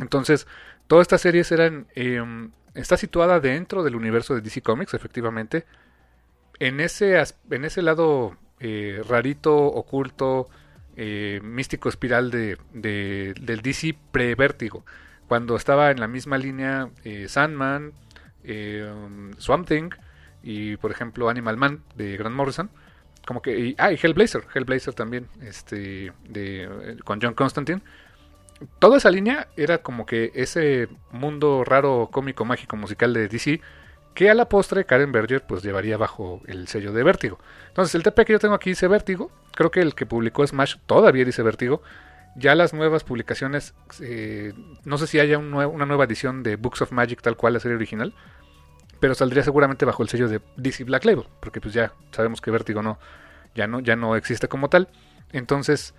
Entonces, 0.00 0.46
todas 0.86 1.04
estas 1.04 1.20
series 1.20 1.50
eran. 1.52 1.86
eh, 1.94 2.22
está 2.74 2.96
situada 2.96 3.40
dentro 3.40 3.82
del 3.82 3.96
universo 3.96 4.34
de 4.34 4.40
DC 4.40 4.62
Comics, 4.62 4.94
efectivamente. 4.94 5.66
En 6.58 6.80
ese, 6.80 7.22
en 7.50 7.64
ese 7.64 7.82
lado 7.82 8.36
eh, 8.60 9.02
rarito, 9.08 9.56
oculto, 9.56 10.48
eh, 10.96 11.40
místico 11.42 11.88
espiral 11.88 12.30
de, 12.30 12.58
de, 12.72 13.34
del 13.40 13.62
DC 13.62 13.96
pre-vértigo. 14.10 14.84
Cuando 15.28 15.56
estaba 15.56 15.90
en 15.90 16.00
la 16.00 16.08
misma 16.08 16.38
línea 16.38 16.90
eh, 17.04 17.26
Sandman, 17.28 17.92
Swamp 19.38 19.68
Thing 19.68 19.90
y 20.42 20.76
por 20.76 20.90
ejemplo 20.90 21.28
Animal 21.28 21.56
Man 21.56 21.82
de 21.94 22.16
Grant 22.16 22.36
Morrison. 22.36 22.70
Como 23.26 23.40
que, 23.40 23.76
ah, 23.78 23.92
y 23.92 23.98
Hellblazer, 24.02 24.44
Hellblazer 24.52 24.94
también, 24.94 25.28
este, 25.40 26.12
de, 26.28 26.96
con 27.04 27.20
John 27.22 27.34
Constantine 27.34 27.82
toda 28.78 28.98
esa 28.98 29.10
línea 29.10 29.48
era 29.56 29.78
como 29.78 30.06
que 30.06 30.32
ese 30.34 30.88
mundo 31.10 31.64
raro, 31.64 32.08
cómico, 32.12 32.44
mágico, 32.44 32.76
musical 32.76 33.12
de 33.12 33.28
DC, 33.28 33.60
que 34.14 34.30
a 34.30 34.34
la 34.34 34.48
postre 34.48 34.84
Karen 34.84 35.12
Berger 35.12 35.42
pues 35.46 35.62
llevaría 35.62 35.96
bajo 35.96 36.42
el 36.46 36.68
sello 36.68 36.92
de 36.92 37.02
Vértigo. 37.02 37.38
Entonces 37.68 37.94
el 37.94 38.02
TP 38.02 38.24
que 38.24 38.32
yo 38.34 38.38
tengo 38.38 38.54
aquí 38.54 38.70
dice 38.70 38.88
Vértigo, 38.88 39.30
creo 39.52 39.70
que 39.70 39.80
el 39.80 39.94
que 39.94 40.06
publicó 40.06 40.46
Smash 40.46 40.76
todavía 40.86 41.24
dice 41.24 41.42
Vértigo. 41.42 41.82
Ya 42.34 42.54
las 42.54 42.72
nuevas 42.72 43.04
publicaciones, 43.04 43.74
eh, 44.00 44.54
no 44.84 44.96
sé 44.96 45.06
si 45.06 45.20
haya 45.20 45.36
un 45.36 45.52
una 45.52 45.84
nueva 45.84 46.04
edición 46.04 46.42
de 46.42 46.56
Books 46.56 46.80
of 46.80 46.92
Magic 46.92 47.20
tal 47.20 47.36
cual 47.36 47.52
la 47.52 47.60
serie 47.60 47.76
original, 47.76 48.14
pero 49.02 49.16
saldría 49.16 49.42
seguramente 49.42 49.84
bajo 49.84 50.04
el 50.04 50.08
sello 50.08 50.28
de 50.28 50.40
DC 50.56 50.84
Black 50.84 51.04
Label, 51.04 51.26
porque 51.40 51.60
pues 51.60 51.74
ya 51.74 51.92
sabemos 52.12 52.40
que 52.40 52.52
Vértigo 52.52 52.82
no, 52.82 53.00
ya 53.52 53.66
no, 53.66 53.80
ya 53.80 53.96
no 53.96 54.14
existe 54.14 54.46
como 54.46 54.68
tal. 54.68 54.90
Entonces, 55.32 55.96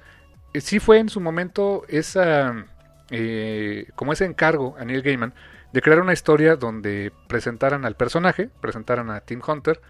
eh, 0.53 0.61
sí 0.61 0.79
fue 0.79 0.99
en 0.99 1.09
su 1.09 1.19
momento 1.19 1.83
esa, 1.89 2.65
eh, 3.09 3.87
como 3.95 4.13
ese 4.13 4.23
encargo 4.23 4.77
a 4.79 4.85
Neil 4.85 5.01
Gaiman 5.01 5.33
de 5.73 5.81
crear 5.81 5.99
una 5.99 6.13
historia 6.13 6.55
donde 6.55 7.11
presentaran 7.27 7.83
al 7.83 7.97
personaje, 7.97 8.49
presentaran 8.61 9.09
a 9.09 9.19
Tim 9.19 9.41
Hunter 9.45 9.81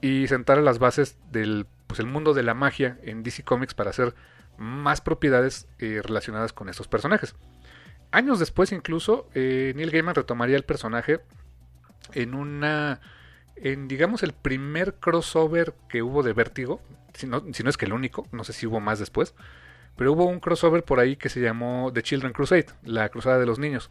y 0.00 0.26
sentaran 0.26 0.64
las 0.64 0.80
bases 0.80 1.18
del 1.30 1.68
pues, 1.86 2.00
el 2.00 2.06
mundo 2.06 2.34
de 2.34 2.42
la 2.42 2.54
magia 2.54 2.98
en 3.04 3.22
DC 3.22 3.44
Comics 3.44 3.74
para 3.74 3.90
hacer 3.90 4.12
más 4.58 5.00
propiedades 5.00 5.68
eh, 5.78 6.00
relacionadas 6.02 6.52
con 6.52 6.68
estos 6.68 6.88
personajes. 6.88 7.36
Años 8.10 8.40
después 8.40 8.72
incluso, 8.72 9.28
Neil 9.36 9.92
Gaiman 9.92 10.16
retomaría 10.16 10.56
el 10.56 10.64
personaje 10.64 11.20
en 12.14 12.34
una, 12.34 13.00
en 13.56 13.88
digamos 13.88 14.22
el 14.22 14.32
primer 14.32 14.94
crossover 14.94 15.74
que 15.88 16.02
hubo 16.02 16.22
de 16.22 16.32
Vértigo, 16.32 16.80
si 17.14 17.26
no, 17.26 17.42
si 17.52 17.62
no 17.62 17.70
es 17.70 17.76
que 17.76 17.86
el 17.86 17.92
único, 17.92 18.26
no 18.32 18.44
sé 18.44 18.52
si 18.52 18.66
hubo 18.66 18.80
más 18.80 18.98
después, 18.98 19.34
pero 19.96 20.12
hubo 20.12 20.26
un 20.26 20.40
crossover 20.40 20.84
por 20.84 21.00
ahí 21.00 21.16
que 21.16 21.28
se 21.28 21.40
llamó 21.40 21.90
The 21.92 22.02
Children 22.02 22.32
Crusade, 22.32 22.66
la 22.84 23.08
cruzada 23.08 23.38
de 23.38 23.46
los 23.46 23.58
niños, 23.58 23.90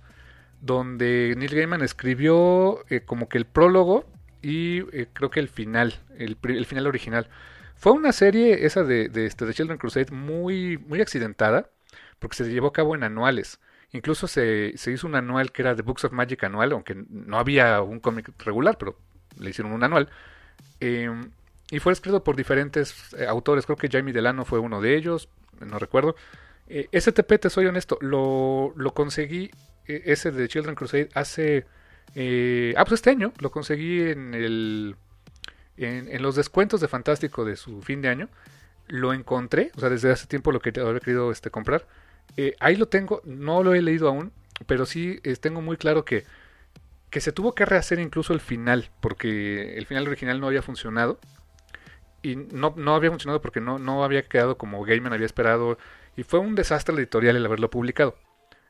donde 0.62 1.34
Neil 1.38 1.56
Gaiman 1.56 1.82
escribió 1.82 2.84
eh, 2.90 3.02
como 3.02 3.28
que 3.28 3.38
el 3.38 3.46
prólogo 3.46 4.06
y 4.42 4.80
eh, 4.96 5.08
creo 5.12 5.32
que 5.32 5.40
el 5.40 5.50
final, 5.50 5.96
el, 6.18 6.38
final 6.66 6.86
original. 6.86 7.28
Fue 7.76 7.92
una 7.92 8.12
serie 8.12 8.66
esa 8.66 8.84
de, 8.84 9.10
este, 9.26 9.46
The 9.46 9.54
Children 9.54 9.80
Crusade 9.80 10.12
muy, 10.12 10.78
muy 10.78 11.02
accidentada, 11.02 11.70
porque 12.20 12.38
se 12.38 12.46
llevó 12.46 12.68
a 12.68 12.74
cabo 12.74 12.94
en 12.94 13.04
anuales. 13.04 13.60
Incluso 13.96 14.28
se, 14.28 14.74
hizo 14.76 15.08
un 15.08 15.16
anual 15.16 15.54
que 15.54 15.62
era 15.62 15.74
The 15.74 15.82
Books 15.82 16.04
of 16.04 16.12
Magic 16.12 16.44
anual, 16.44 16.74
aunque 16.74 16.96
no 17.10 17.40
había 17.40 17.82
un 17.82 18.02
cómic 18.02 18.30
regular, 18.44 18.78
pero 18.78 18.98
le 19.40 19.52
hicieron 19.52 19.72
un 19.72 19.84
anual. 19.84 20.10
Em, 20.82 21.32
y 21.72 21.80
fue 21.80 21.94
escrito 21.94 22.22
por 22.24 22.36
diferentes 22.36 23.14
eh, 23.14 23.26
autores, 23.26 23.66
creo 23.66 23.78
que 23.78 23.88
Jamie 23.90 24.14
Delano 24.14 24.44
fue 24.44 24.60
uno 24.60 24.82
de 24.82 24.98
ellos, 24.98 25.30
no 25.62 25.80
recuerdo. 25.80 26.16
Eh, 26.68 26.90
STP, 26.92 27.40
te 27.40 27.50
soy 27.50 27.68
honesto, 27.68 27.98
lo, 28.02 28.74
lo 28.76 28.94
conseguí, 28.94 29.50
eh, 29.88 30.04
ese 30.06 30.32
de 30.32 30.48
Children 30.48 30.76
Crusade, 30.76 31.10
hace... 31.14 31.66
Eh, 32.16 32.74
ah, 32.78 32.84
pues 32.84 33.00
este 33.00 33.12
año 33.12 33.34
lo 33.40 33.50
conseguí 33.50 34.02
en, 34.02 34.34
el, 34.34 34.96
en, 35.78 36.22
los 36.22 36.36
descuentos 36.36 36.82
de 36.82 36.88
Fantástico 36.90 37.46
de 37.46 37.56
su 37.56 37.82
fin 37.82 38.02
de 38.02 38.10
año. 38.10 38.30
Lo 38.88 39.14
encontré, 39.14 39.72
o 39.76 39.80
sea, 39.80 39.90
desde 39.90 40.12
hace 40.12 40.28
tiempo 40.28 40.52
lo 40.52 40.60
que 40.60 40.70
había 40.80 41.00
querido 41.00 41.32
este, 41.32 41.50
comprar. 41.50 41.88
Ahí 42.60 42.76
lo 42.76 42.88
tengo, 42.88 43.22
no 43.26 43.64
lo 43.64 43.74
he 43.74 43.82
leído 43.82 44.08
aún, 44.08 44.32
pero 44.68 44.86
sí 44.86 45.20
tengo 45.42 45.62
muy 45.62 45.78
claro 45.78 46.06
que, 46.06 46.26
que 47.10 47.22
se 47.22 47.32
tuvo 47.32 47.56
que 47.56 47.66
rehacer 47.66 48.00
incluso 48.00 48.34
el 48.34 48.42
final, 48.42 48.90
porque 49.00 49.78
el 49.78 49.86
final 49.86 50.08
original 50.08 50.40
no 50.40 50.48
había 50.48 50.62
funcionado 50.62 51.20
y 52.22 52.36
no, 52.36 52.74
no 52.76 52.96
había 52.96 53.12
funcionado 53.12 53.40
porque 53.40 53.62
no, 53.62 53.78
no 53.78 54.04
había 54.04 54.24
quedado 54.24 54.58
como 54.58 54.84
Gaiman 54.84 55.14
había 55.14 55.28
esperado 55.28 55.78
y 56.18 56.24
fue 56.24 56.40
un 56.40 56.56
desastre 56.56 56.96
editorial 56.96 57.36
el 57.36 57.46
haberlo 57.46 57.70
publicado. 57.70 58.16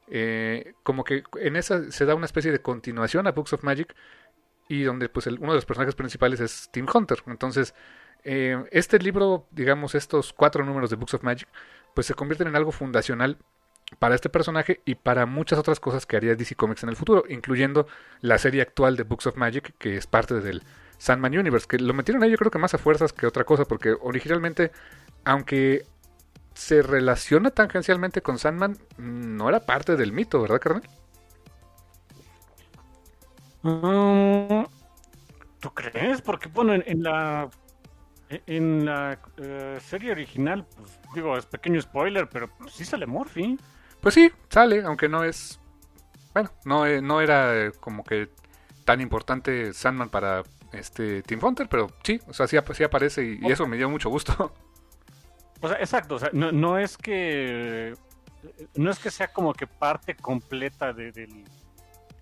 Eh, 0.08 0.74
como 0.84 1.04
que 1.04 1.24
en 1.40 1.56
esa 1.56 1.90
se 1.92 2.06
da 2.06 2.16
una 2.16 2.26
especie 2.26 2.52
de 2.52 2.62
continuación 2.62 3.26
a 3.28 3.32
Books 3.32 3.54
of 3.54 3.64
Magic 3.64 3.96
y 4.68 4.84
donde 4.84 5.10
pues 5.10 5.28
uno 5.28 5.52
de 5.52 5.58
los 5.58 5.66
personajes 5.66 5.96
principales 5.96 6.40
es 6.40 6.70
Tim 6.72 6.86
Hunter. 6.94 7.20
Entonces, 7.28 7.74
eh, 8.24 8.64
este 8.72 9.00
libro, 9.00 9.48
digamos, 9.52 9.96
estos 9.96 10.34
cuatro 10.34 10.66
números 10.66 10.90
de 10.90 10.98
Books 10.98 11.14
of 11.14 11.24
Magic, 11.24 11.48
pues 11.96 12.06
se 12.06 12.14
convierten 12.14 12.48
en 12.50 12.56
algo 12.56 12.72
fundacional 12.72 13.40
para 13.98 14.14
este 14.14 14.30
personaje 14.30 14.82
y 14.86 14.96
para 14.96 15.26
muchas 15.26 15.58
otras 15.58 15.80
cosas 15.80 16.06
que 16.06 16.18
haría 16.18 16.36
DC 16.36 16.56
Comics 16.56 16.84
en 16.84 16.90
el 16.90 16.96
futuro, 16.96 17.24
incluyendo 17.30 17.88
la 18.22 18.38
serie 18.38 18.62
actual 18.62 18.98
de 18.98 19.04
Books 19.04 19.28
of 19.28 19.38
Magic, 19.38 19.74
que 19.80 19.98
es 19.98 20.06
parte 20.06 20.36
del 20.42 20.62
Sandman 20.98 21.38
Universe, 21.38 21.68
que 21.68 21.80
lo 21.80 21.94
metieron 21.94 22.22
ahí 22.24 22.32
yo 22.32 22.38
creo 22.38 22.52
que 22.52 22.60
más 22.60 22.74
a 22.74 22.78
fuerzas 22.78 23.14
que 23.14 23.26
otra 23.26 23.44
cosa, 23.44 23.66
porque 23.66 23.96
originalmente, 24.00 24.72
aunque 25.24 25.86
se 26.54 26.82
relaciona 26.82 27.52
tangencialmente 27.52 28.22
con 28.22 28.38
Sandman, 28.38 28.78
no 28.98 29.50
era 29.50 29.62
parte 29.62 29.96
del 29.96 30.12
mito, 30.12 30.42
¿verdad, 30.42 30.60
carnal? 30.60 30.84
Mm, 33.62 34.66
¿Tú 35.60 35.70
crees? 35.74 36.22
Porque 36.22 36.50
bueno, 36.50 36.74
en, 36.74 37.04
la 37.04 37.50
en 38.30 38.86
la 38.86 39.20
eh, 39.38 39.80
serie 39.82 40.12
original, 40.12 40.66
pues 40.76 41.00
digo, 41.14 41.38
es 41.38 41.46
pequeño 41.46 41.82
spoiler, 41.82 42.28
pero 42.30 42.50
sí 42.70 42.86
sale 42.86 43.06
Morphy. 43.06 43.58
Pues 44.02 44.16
sí, 44.16 44.32
sale, 44.50 44.84
aunque 44.84 45.10
no 45.10 45.24
es 45.24 45.60
bueno, 46.36 46.52
no, 46.66 46.86
eh, 46.86 47.02
no 47.02 47.22
era 47.22 47.72
como 47.80 48.04
que 48.04 48.28
tan 48.84 49.00
importante 49.00 49.74
Sandman 49.74 50.10
para 50.10 50.44
este 50.74 51.24
Team 51.24 51.42
Hunter, 51.42 51.70
pero 51.70 51.88
sí, 52.04 52.20
o 52.28 52.34
sea, 52.34 52.46
sí, 52.46 52.58
aparece 52.58 53.40
y, 53.42 53.50
eso 53.50 53.66
me 53.66 53.78
dio 53.78 53.90
mucho 53.90 54.10
gusto. 54.10 54.54
O 55.62 55.70
sea, 55.70 55.78
exacto, 55.78 56.16
o 56.16 56.20
sea, 56.20 56.30
no, 56.34 56.52
no 56.52 56.78
es 56.78 56.98
que 56.98 57.96
no 58.76 58.92
es 58.92 59.00
que 59.00 59.10
sea 59.10 59.30
como 59.30 59.54
que 59.54 59.66
parte 59.66 60.14
completa 60.14 60.92
de, 60.92 61.14
del, 61.14 61.46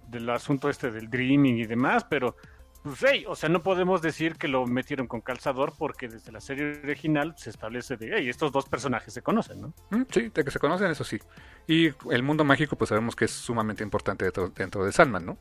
del 0.08 0.30
asunto 0.30 0.70
este 0.70 0.92
del 0.92 1.10
dreaming 1.10 1.58
y 1.58 1.66
demás, 1.66 2.06
pero 2.08 2.38
pues, 2.84 3.04
hey, 3.08 3.26
o 3.28 3.36
sea, 3.36 3.50
no 3.50 3.64
podemos 3.64 4.02
decir 4.02 4.36
que 4.36 4.48
lo 4.48 4.66
metieron 4.68 5.08
con 5.08 5.22
calzador 5.22 5.74
porque 5.78 6.08
desde 6.08 6.32
la 6.32 6.42
serie 6.42 6.80
original 6.84 7.34
se 7.38 7.50
establece 7.50 7.98
de, 7.98 8.12
hey, 8.16 8.30
estos 8.30 8.52
dos 8.52 8.70
personajes 8.70 9.14
se 9.14 9.22
conocen, 9.22 9.62
¿no? 9.62 9.74
Mm, 9.90 10.04
sí, 10.10 10.30
de 10.34 10.44
que 10.44 10.52
se 10.52 10.60
conocen, 10.60 10.92
eso 10.92 11.04
sí. 11.04 11.20
Y 11.68 11.90
el 12.12 12.24
mundo 12.24 12.44
mágico, 12.44 12.76
pues 12.76 12.90
sabemos 12.90 13.16
que 13.16 13.26
es 13.26 13.32
sumamente 13.32 13.84
importante 13.84 14.26
dentro, 14.26 14.50
dentro 14.50 14.86
de 14.86 14.92
Sandman, 14.92 15.26
¿no? 15.26 15.38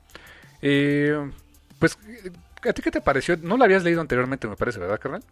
Eh, 0.63 1.31
pues 1.79 1.99
¿A 2.69 2.73
ti 2.73 2.83
qué 2.83 2.91
te 2.91 3.01
pareció? 3.01 3.37
No 3.37 3.57
lo 3.57 3.65
habías 3.65 3.83
leído 3.83 4.01
anteriormente, 4.01 4.47
me 4.47 4.57
parece, 4.57 4.79
¿verdad, 4.79 5.01
carnal? 5.01 5.25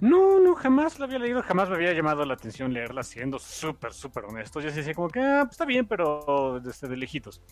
No, 0.00 0.40
no, 0.40 0.54
jamás 0.54 0.98
lo 0.98 1.04
había 1.06 1.18
leído, 1.18 1.42
jamás 1.42 1.68
me 1.68 1.76
había 1.76 1.92
llamado 1.92 2.24
la 2.24 2.34
atención 2.34 2.72
leerla, 2.72 3.02
siendo 3.02 3.38
súper, 3.38 3.92
súper 3.92 4.24
honesto. 4.24 4.60
Yo 4.60 4.70
decía 4.70 4.94
como 4.94 5.08
que, 5.08 5.20
ah, 5.20 5.42
pues 5.44 5.52
está 5.52 5.64
bien, 5.64 5.86
pero 5.86 6.60
desde 6.62 6.88
de 6.88 6.96
lejitos. 6.96 7.42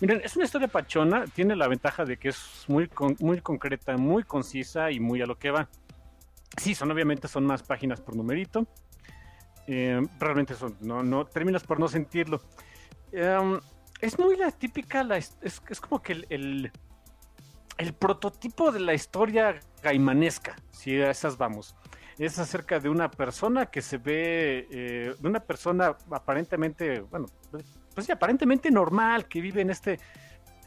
Miren, 0.00 0.20
es 0.22 0.36
una 0.36 0.44
historia 0.44 0.68
pachona, 0.68 1.24
tiene 1.26 1.56
la 1.56 1.68
ventaja 1.68 2.04
de 2.04 2.18
que 2.18 2.28
es 2.28 2.64
muy, 2.68 2.90
muy 3.18 3.40
concreta, 3.40 3.96
muy 3.96 4.24
concisa 4.24 4.90
y 4.90 5.00
muy 5.00 5.22
a 5.22 5.26
lo 5.26 5.38
que 5.38 5.50
va. 5.50 5.68
Sí, 6.58 6.74
son 6.74 6.90
obviamente 6.90 7.28
son 7.28 7.46
más 7.46 7.62
páginas 7.62 8.00
por 8.00 8.14
numerito. 8.14 8.66
Eh, 9.66 10.00
realmente 10.18 10.54
son, 10.54 10.76
no, 10.80 11.02
no, 11.02 11.24
terminas 11.24 11.64
por 11.64 11.80
no 11.80 11.88
sentirlo. 11.88 12.40
Em, 13.12 13.58
es 14.00 14.18
muy 14.18 14.36
la 14.36 14.50
típica, 14.50 15.02
la, 15.02 15.16
es, 15.16 15.36
es, 15.40 15.80
como 15.80 16.02
que 16.02 16.12
el 16.28 16.70
el 17.78 17.92
prototipo 17.92 18.72
de 18.72 18.80
la 18.80 18.94
historia 18.94 19.60
gaimanesca, 19.82 20.56
si 20.70 21.00
a 21.00 21.10
esas 21.10 21.36
vamos. 21.36 21.76
Es 22.18 22.38
acerca 22.38 22.80
de 22.80 22.88
una 22.88 23.10
persona 23.10 23.66
que 23.66 23.82
se 23.82 23.98
ve, 23.98 24.66
eh, 24.70 25.14
de 25.18 25.28
una 25.28 25.40
persona 25.40 25.96
aparentemente, 26.10 27.00
bueno, 27.00 27.26
pues 27.96 28.10
aparentemente 28.10 28.70
normal, 28.70 29.26
que 29.26 29.40
vive 29.40 29.62
en 29.62 29.70
este 29.70 29.98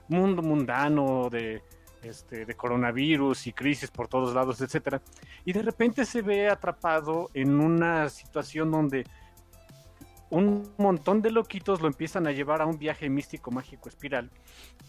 mundo 0.08 0.42
mundano 0.42 1.30
de, 1.30 1.62
este, 2.02 2.44
de 2.44 2.56
coronavirus 2.56 3.46
y 3.46 3.54
crisis 3.54 3.92
por 3.92 4.08
todos 4.08 4.34
lados, 4.34 4.60
etcétera, 4.62 5.00
y 5.46 5.54
de 5.54 5.62
repente 5.62 6.06
se 6.06 6.24
ve 6.24 6.50
atrapado 6.50 7.30
en 7.36 7.60
una 7.60 8.10
situación 8.10 8.72
donde 8.72 9.06
un 10.30 10.72
montón 10.78 11.22
de 11.22 11.32
loquitos 11.32 11.82
lo 11.82 11.88
empiezan 11.88 12.28
a 12.28 12.32
llevar 12.32 12.62
a 12.62 12.66
un 12.66 12.78
viaje 12.78 13.10
místico, 13.10 13.52
mágico, 13.52 13.90
espiral, 13.90 14.30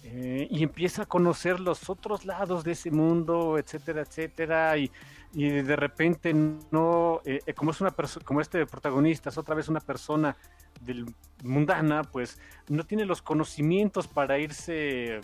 eh, 0.04 0.46
y 0.50 0.62
empieza 0.62 1.02
a 1.02 1.06
conocer 1.06 1.60
los 1.60 1.88
otros 1.88 2.24
lados 2.24 2.64
de 2.64 2.72
ese 2.72 2.90
mundo, 2.90 3.58
etcétera, 3.58 4.02
etcétera, 4.02 4.76
y, 4.76 4.90
de 5.32 5.76
repente 5.76 6.34
no, 6.34 7.20
eh, 7.24 7.40
eh, 7.46 7.54
como 7.54 7.70
es 7.70 7.80
una 7.80 7.94
como 8.24 8.40
este 8.40 8.66
protagonista 8.66 9.28
es 9.28 9.38
otra 9.38 9.54
vez 9.54 9.68
una 9.68 9.78
persona 9.78 10.36
del 10.80 11.06
mundana, 11.44 12.02
pues 12.02 12.40
no 12.68 12.84
tiene 12.84 13.04
los 13.04 13.22
conocimientos 13.22 14.08
para 14.08 14.40
irse 14.40 15.20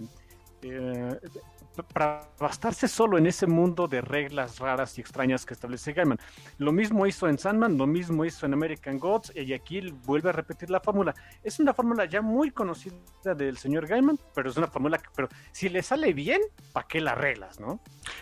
para 1.82 2.22
bastarse 2.38 2.88
solo 2.88 3.18
en 3.18 3.26
ese 3.26 3.46
mundo 3.46 3.88
de 3.88 4.00
reglas 4.00 4.58
raras 4.58 4.96
y 4.98 5.00
extrañas 5.00 5.44
que 5.44 5.54
establece 5.54 5.92
Gaiman. 5.92 6.18
Lo 6.58 6.72
mismo 6.72 7.06
hizo 7.06 7.28
en 7.28 7.38
Sandman, 7.38 7.76
lo 7.76 7.86
mismo 7.86 8.24
hizo 8.24 8.46
en 8.46 8.54
American 8.54 8.98
Gods, 8.98 9.32
y 9.34 9.52
aquí 9.52 9.80
vuelve 10.04 10.30
a 10.30 10.32
repetir 10.32 10.70
la 10.70 10.80
fórmula. 10.80 11.14
Es 11.42 11.58
una 11.60 11.74
fórmula 11.74 12.04
ya 12.04 12.22
muy 12.22 12.50
conocida 12.50 13.34
del 13.34 13.56
señor 13.58 13.86
Gaiman, 13.86 14.18
pero 14.34 14.50
es 14.50 14.56
una 14.56 14.68
fórmula 14.68 14.98
que, 14.98 15.08
pero 15.14 15.28
si 15.52 15.68
le 15.68 15.82
sale 15.82 16.12
bien, 16.12 16.40
¿para 16.72 16.86
qué 16.86 17.00
la 17.00 17.14
reglas, 17.14 17.60
no? 17.60 17.80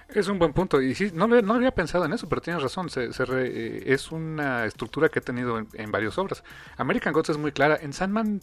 Es 0.08 0.28
un 0.28 0.38
buen 0.38 0.52
punto, 0.52 0.80
y 0.80 0.94
sí, 0.94 1.10
no, 1.14 1.26
no 1.26 1.54
había 1.54 1.72
pensado 1.72 2.04
en 2.04 2.12
eso, 2.12 2.28
pero 2.28 2.40
tienes 2.40 2.62
razón, 2.62 2.88
eh, 2.96 3.82
es 3.86 4.12
una 4.12 4.64
estructura 4.64 5.08
que 5.08 5.18
ha 5.18 5.22
tenido 5.22 5.58
en, 5.58 5.90
varias 5.90 6.18
obras. 6.18 6.42
American 6.76 7.12
Gods 7.12 7.30
es 7.30 7.38
muy 7.38 7.52
clara, 7.52 7.78
en 7.80 7.92
Sandman 7.92 8.40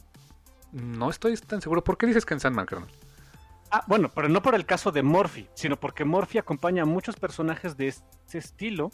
no 0.71 1.09
estoy 1.09 1.35
tan 1.37 1.61
seguro. 1.61 1.83
¿Por 1.83 1.97
qué 1.97 2.05
dices 2.05 2.25
que 2.25 2.33
en 2.33 2.39
Sandman, 2.39 2.65
carnal? 2.65 2.89
Ah, 3.71 3.83
bueno, 3.87 4.11
pero 4.13 4.27
no 4.27 4.41
por 4.41 4.53
el 4.53 4.65
caso 4.65 4.91
de 4.91 5.01
Morphy, 5.01 5.47
sino 5.53 5.79
porque 5.79 6.03
Morphy 6.03 6.37
acompaña 6.37 6.83
a 6.83 6.85
muchos 6.85 7.15
personajes 7.15 7.77
de 7.77 7.87
este 7.87 8.37
estilo, 8.37 8.91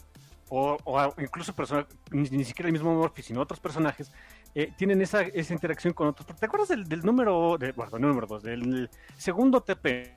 o, 0.50 0.78
incluso 1.18 1.52
personajes, 1.52 1.94
ni, 2.12 2.44
siquiera 2.44 2.68
el 2.68 2.72
mismo 2.72 2.94
Morphy, 2.94 3.22
sino 3.22 3.40
otros 3.40 3.60
personajes, 3.60 4.12
eh, 4.54 4.72
tienen 4.76 5.02
esa, 5.02 5.22
esa 5.22 5.52
interacción 5.52 5.92
con 5.92 6.08
otros. 6.08 6.26
¿Te 6.38 6.46
acuerdas 6.46 6.68
del, 6.68 7.00
número, 7.00 7.58
de, 7.58 7.72
bueno, 7.72 7.98
número 7.98 8.26
dos, 8.26 8.42
del 8.42 8.88
segundo 9.16 9.60
TP, 9.60 10.16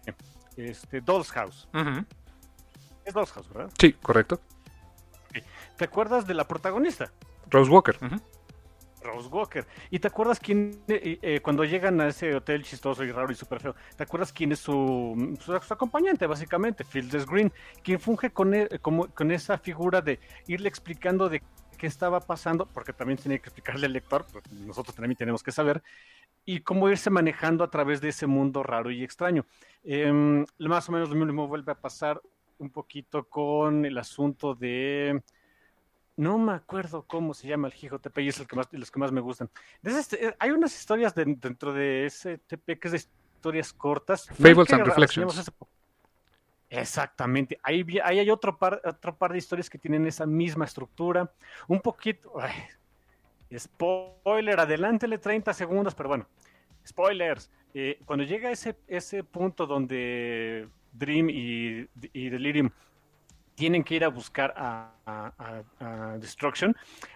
este, 0.55 1.01
Doll's 1.01 1.31
House? 1.31 1.67
Es 3.03 3.13
Doll's 3.13 3.31
House, 3.31 3.49
¿verdad? 3.49 3.71
Sí, 3.79 3.93
correcto. 3.93 4.39
¿Te 5.77 5.85
acuerdas 5.85 6.27
de 6.27 6.35
la 6.35 6.47
protagonista? 6.47 7.11
Rose 7.49 7.71
Walker. 7.71 7.97
Rose 9.01 9.27
Walker. 9.29 9.65
¿Y 9.89 9.99
te 9.99 10.07
acuerdas 10.07 10.39
quién, 10.39 10.81
eh, 10.87 11.19
eh, 11.21 11.39
cuando 11.41 11.63
llegan 11.63 11.99
a 12.01 12.07
ese 12.07 12.35
hotel 12.35 12.63
chistoso 12.63 13.03
y 13.03 13.11
raro 13.11 13.31
y 13.31 13.35
súper 13.35 13.59
feo, 13.59 13.75
¿te 13.95 14.03
acuerdas 14.03 14.31
quién 14.31 14.51
es 14.51 14.59
su, 14.59 15.37
su, 15.39 15.53
acompañante, 15.53 16.27
básicamente? 16.27 16.83
Fields 16.83 17.25
Green, 17.25 17.51
quien 17.83 17.99
funge 17.99 18.31
con, 18.31 18.53
e, 18.53 18.67
como, 18.81 19.07
con 19.07 19.31
esa 19.31 19.57
figura 19.57 20.01
de 20.01 20.19
irle 20.47 20.69
explicando 20.69 21.29
de 21.29 21.41
qué 21.77 21.87
estaba 21.87 22.19
pasando, 22.19 22.67
porque 22.67 22.93
también 22.93 23.17
tiene 23.17 23.39
que 23.39 23.49
explicarle 23.49 23.87
al 23.87 23.93
lector, 23.93 24.25
pues, 24.31 24.51
nosotros 24.51 24.95
también 24.95 25.15
tenemos 25.15 25.41
que 25.41 25.51
saber, 25.51 25.81
y 26.45 26.61
cómo 26.61 26.89
irse 26.89 27.09
manejando 27.09 27.63
a 27.63 27.69
través 27.69 28.01
de 28.01 28.09
ese 28.09 28.27
mundo 28.27 28.63
raro 28.63 28.91
y 28.91 29.03
extraño. 29.03 29.45
Eh, 29.83 30.45
más 30.59 30.89
o 30.89 30.91
menos 30.91 31.09
lo 31.09 31.15
mismo 31.15 31.47
vuelve 31.47 31.71
a 31.71 31.75
pasar 31.75 32.21
un 32.59 32.69
poquito 32.69 33.23
con 33.27 33.85
el 33.85 33.97
asunto 33.97 34.53
de 34.53 35.23
no 36.21 36.37
me 36.37 36.53
acuerdo 36.53 37.03
cómo 37.07 37.33
se 37.33 37.47
llama 37.47 37.67
el 37.67 37.73
Hijo 37.81 37.97
TP 37.97 38.19
y 38.19 38.27
es 38.27 38.39
el 38.39 38.45
que 38.45 38.55
más, 38.55 38.67
los 38.71 38.91
que 38.91 38.99
más 38.99 39.11
me 39.11 39.21
gustan. 39.21 39.49
Este, 39.81 40.27
eh, 40.27 40.35
hay 40.37 40.51
unas 40.51 40.71
historias 40.79 41.15
dentro 41.15 41.73
de 41.73 42.05
ese 42.05 42.37
TP 42.37 42.79
que 42.79 42.89
es 42.89 42.91
de 42.91 42.97
historias 42.97 43.73
cortas. 43.73 44.27
Fables 44.27 44.71
and 44.71 44.85
Reflections. 44.85 45.51
Exactamente. 46.69 47.59
Ahí, 47.63 47.83
ahí, 48.03 48.19
hay 48.19 48.29
otro 48.29 48.55
par, 48.55 48.79
otro 48.85 49.15
par 49.15 49.31
de 49.31 49.39
historias 49.39 49.67
que 49.67 49.79
tienen 49.79 50.05
esa 50.05 50.27
misma 50.27 50.65
estructura. 50.65 51.33
Un 51.67 51.81
poquito. 51.81 52.31
spoiler, 53.57 54.59
adelántele 54.59 55.17
30 55.17 55.55
segundos, 55.55 55.95
pero 55.95 56.09
bueno. 56.09 56.27
Spoilers. 56.87 57.49
Eh, 57.73 57.99
cuando 58.05 58.25
llega 58.25 58.51
ese, 58.51 58.77
ese 58.87 59.23
punto 59.23 59.65
donde 59.65 60.69
Dream 60.93 61.31
y, 61.31 61.89
y 62.13 62.29
Delirium 62.29 62.69
tienen 63.61 63.83
que 63.83 63.93
ir 63.93 64.03
a 64.03 64.07
buscar 64.07 64.55
a, 64.57 64.89
Destruction. 66.19 66.75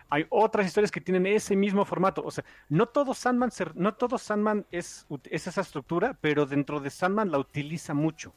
Hay 0.10 0.28
otras 0.30 0.68
historias 0.68 0.91
que 0.91 1.02
tienen 1.02 1.26
ese 1.26 1.56
mismo 1.56 1.84
formato. 1.86 2.22
O 2.24 2.30
sea, 2.30 2.43
no 2.70 2.86
todo 2.86 3.16
Sandman, 3.16 3.50
no 3.74 3.96
todo 3.96 4.20
Sandman 4.20 4.64
es, 4.70 5.08
es 5.32 5.48
esa 5.48 5.62
estructura, 5.62 6.16
pero 6.22 6.46
dentro 6.46 6.80
de 6.80 6.91
Sandman 6.91 7.32
la 7.32 7.39
utiliza 7.39 7.96
mucho. 7.96 8.32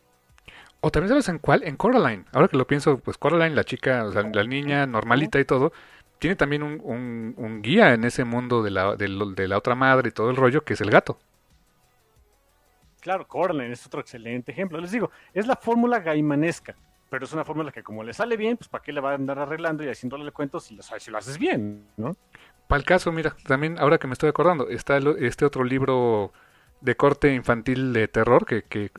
O 0.80 0.90
también 0.90 1.10
sabes 1.10 1.28
en 1.28 1.38
cuál, 1.38 1.64
en 1.64 1.76
Coraline. 1.76 2.24
Ahora 2.32 2.48
que 2.48 2.56
lo 2.56 2.66
pienso, 2.66 2.96
pues 2.96 3.18
Coraline, 3.18 3.54
la 3.54 3.64
chica, 3.64 4.04
o 4.04 4.12
sea, 4.12 4.22
la 4.22 4.44
niña 4.44 4.86
normalita 4.86 5.38
y 5.38 5.44
todo, 5.44 5.72
tiene 6.18 6.34
también 6.34 6.62
un, 6.62 7.60
guía 7.62 7.92
en 7.92 8.04
ese 8.04 8.24
mundo 8.24 8.62
de 8.62 8.70
la, 8.70 8.96
de, 8.96 9.08
la 9.48 9.58
otra 9.58 9.74
madre 9.74 10.08
y 10.08 10.12
todo 10.12 10.30
el 10.30 10.36
rollo, 10.36 10.64
que 10.64 10.72
es 10.72 10.80
el 10.80 10.90
gato. 10.90 11.18
Claro, 13.00 13.28
Coraline 13.28 13.72
es 13.72 13.84
otro 13.84 14.00
excelente 14.00 14.50
ejemplo. 14.52 14.80
Les 14.80 14.92
digo, 14.92 15.10
es 15.34 15.46
la 15.46 15.56
fórmula 15.56 16.00
gaimanesca 16.00 16.74
pero 17.10 17.24
es 17.24 17.32
una 17.32 17.44
fórmula 17.44 17.72
que 17.72 17.82
como 17.82 18.02
le 18.02 18.12
sale 18.12 18.36
bien, 18.36 18.56
pues 18.56 18.68
para 18.68 18.82
qué 18.82 18.92
le 18.92 19.00
va 19.00 19.12
a 19.12 19.14
andar 19.14 19.38
arreglando 19.38 19.84
y 19.84 19.88
haciéndole 19.88 20.30
cuentos 20.32 20.64
si 20.64 20.74
lo, 20.74 20.82
si 20.82 21.10
lo 21.10 21.18
haces 21.18 21.38
bien, 21.38 21.86
¿no? 21.96 22.16
Para 22.66 22.80
el 22.80 22.84
caso, 22.84 23.10
mira, 23.12 23.34
también 23.46 23.78
ahora 23.78 23.98
que 23.98 24.06
me 24.06 24.12
estoy 24.12 24.28
acordando, 24.28 24.68
está 24.68 24.98
este 25.18 25.46
otro 25.46 25.64
libro 25.64 26.32
de 26.82 26.96
corte 26.96 27.34
infantil 27.34 27.92
de 27.92 28.08
terror 28.08 28.44
que, 28.44 28.90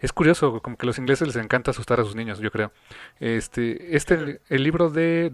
es 0.00 0.12
curioso, 0.12 0.60
como 0.62 0.76
que 0.76 0.86
a 0.86 0.88
los 0.88 0.98
ingleses 0.98 1.28
les 1.28 1.36
encanta 1.36 1.70
asustar 1.70 2.00
a 2.00 2.04
sus 2.04 2.16
niños, 2.16 2.40
yo 2.40 2.50
creo. 2.50 2.72
Este, 3.20 3.96
este 3.96 4.40
el 4.48 4.62
libro 4.64 4.88
de, 4.88 5.30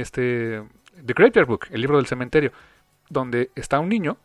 este 0.00 0.62
The 1.04 1.14
Graveyard 1.14 1.46
Book, 1.46 1.66
el 1.70 1.80
libro 1.80 1.96
del 1.96 2.06
cementerio, 2.06 2.52
donde 3.08 3.50
está 3.54 3.80
un 3.80 3.88
niño 3.88 4.18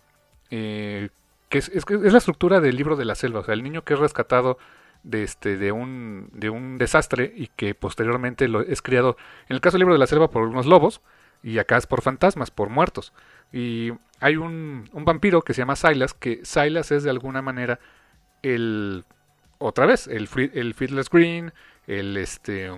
eh, 0.51 1.10
que 1.47 1.60
es, 1.60 1.70
es 1.70 1.88
la 1.89 2.18
estructura 2.18 2.60
del 2.60 2.76
libro 2.76 2.97
de 2.97 3.06
la 3.06 3.16
selva, 3.16 3.39
o 3.39 3.43
sea, 3.43 3.53
el 3.53 3.64
niño 3.64 3.84
que 3.84 3.93
es 3.93 3.99
rescatado 3.99 4.58
de 5.06 5.24
este 5.24 5.56
de 5.56 5.72
un 5.72 6.30
de 6.34 6.49
un 6.49 6.78
desastre 6.78 7.32
y 7.36 7.47
que 7.56 7.76
posteriormente 7.76 8.47
lo 8.47 8.62
es 8.62 8.82
criado 8.82 9.18
en 9.47 9.56
el 9.56 9.62
caso 9.62 9.76
del 9.76 9.82
libro 9.82 9.93
de 9.93 9.99
la 9.99 10.08
selva 10.08 10.30
por 10.30 10.43
unos 10.43 10.66
lobos 10.66 11.01
y 11.43 11.60
acá 11.60 11.78
es 11.78 11.86
por 11.86 12.01
fantasmas 12.01 12.49
por 12.49 12.70
muertos. 12.70 13.14
Y 13.53 13.91
hay 14.20 14.36
un, 14.36 14.89
un 14.91 15.06
vampiro 15.06 15.43
que 15.43 15.53
se 15.53 15.62
llama 15.62 15.76
Silas 15.76 16.16
que 16.16 16.43
Silas 16.43 16.91
es 16.91 17.03
de 17.03 17.12
alguna 17.12 17.43
manera 17.43 17.80
el 18.41 19.06
otra 19.60 19.86
vez 19.86 20.08
el 20.08 20.28
el 20.53 20.74
Feedless 20.74 21.10
Green 21.10 21.53
el 21.86 22.18
este 22.18 22.72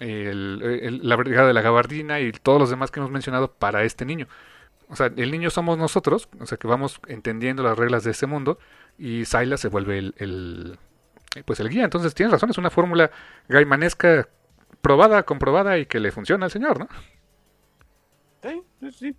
el, 0.00 1.08
la 1.08 1.16
brigada 1.16 1.48
de 1.48 1.54
la 1.54 1.62
gabardina 1.62 2.20
y 2.20 2.30
todos 2.32 2.60
los 2.60 2.68
demás 2.68 2.90
que 2.90 3.00
hemos 3.00 3.10
mencionado 3.10 3.52
para 3.52 3.84
este 3.84 4.04
niño. 4.04 4.28
O 4.88 4.96
sea 4.96 5.10
el 5.16 5.30
niño 5.30 5.48
somos 5.48 5.78
nosotros 5.78 6.28
o 6.38 6.44
sea 6.44 6.58
que 6.58 6.66
vamos 6.66 7.00
entendiendo 7.08 7.62
las 7.62 7.78
reglas 7.78 8.04
de 8.04 8.10
ese 8.10 8.26
mundo 8.26 8.58
y 8.98 9.24
Silas 9.24 9.60
se 9.60 9.68
vuelve 9.68 9.98
el 9.98 10.78
pues 11.42 11.60
el 11.60 11.68
guía. 11.68 11.84
Entonces 11.84 12.14
tienes 12.14 12.32
razón, 12.32 12.50
es 12.50 12.58
una 12.58 12.70
fórmula 12.70 13.10
gaimanesca 13.48 14.28
probada, 14.80 15.22
comprobada 15.24 15.78
y 15.78 15.86
que 15.86 16.00
le 16.00 16.12
funciona 16.12 16.46
al 16.46 16.50
señor, 16.50 16.78
¿no? 16.78 16.88
Sí, 18.42 18.62
sí. 18.92 19.16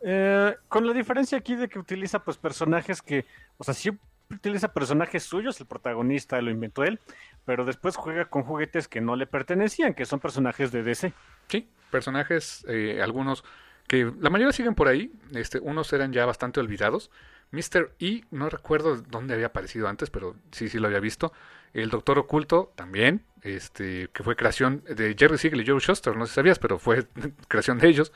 Eh, 0.00 0.56
con 0.68 0.86
la 0.86 0.92
diferencia 0.92 1.38
aquí 1.38 1.54
de 1.54 1.68
que 1.68 1.78
utiliza 1.78 2.18
pues 2.18 2.36
personajes 2.36 3.00
que, 3.00 3.24
o 3.56 3.64
sea, 3.64 3.72
sí 3.72 3.90
utiliza 4.30 4.72
personajes 4.72 5.22
suyos, 5.22 5.60
el 5.60 5.66
protagonista 5.66 6.40
lo 6.42 6.50
inventó 6.50 6.84
él, 6.84 7.00
pero 7.44 7.64
después 7.64 7.96
juega 7.96 8.26
con 8.26 8.42
juguetes 8.42 8.88
que 8.88 9.00
no 9.00 9.16
le 9.16 9.26
pertenecían, 9.26 9.94
que 9.94 10.04
son 10.04 10.20
personajes 10.20 10.72
de 10.72 10.82
DC. 10.82 11.12
Sí, 11.48 11.68
personajes, 11.90 12.64
eh, 12.68 13.00
algunos 13.02 13.44
que 13.86 14.10
la 14.18 14.30
mayoría 14.30 14.52
siguen 14.52 14.74
por 14.74 14.88
ahí, 14.88 15.12
este, 15.32 15.58
unos 15.58 15.92
eran 15.92 16.12
ya 16.12 16.24
bastante 16.26 16.60
olvidados, 16.60 17.10
Mr. 17.54 17.92
E, 18.00 18.22
no 18.30 18.50
recuerdo 18.50 18.96
dónde 18.96 19.34
había 19.34 19.46
aparecido 19.46 19.88
antes, 19.88 20.10
pero 20.10 20.36
sí, 20.50 20.68
sí 20.68 20.78
lo 20.78 20.88
había 20.88 21.00
visto. 21.00 21.32
El 21.72 21.90
Doctor 21.90 22.18
Oculto 22.18 22.72
también, 22.76 23.24
este, 23.42 24.08
que 24.12 24.22
fue 24.22 24.36
creación 24.36 24.84
de 24.88 25.14
Jerry 25.18 25.38
Siegel 25.38 25.60
y 25.60 25.66
Joe 25.66 25.80
Shuster, 25.80 26.16
no 26.16 26.26
sé 26.26 26.30
si 26.30 26.34
sabías, 26.36 26.58
pero 26.58 26.78
fue 26.78 27.06
creación 27.48 27.78
de 27.78 27.88
ellos. 27.88 28.12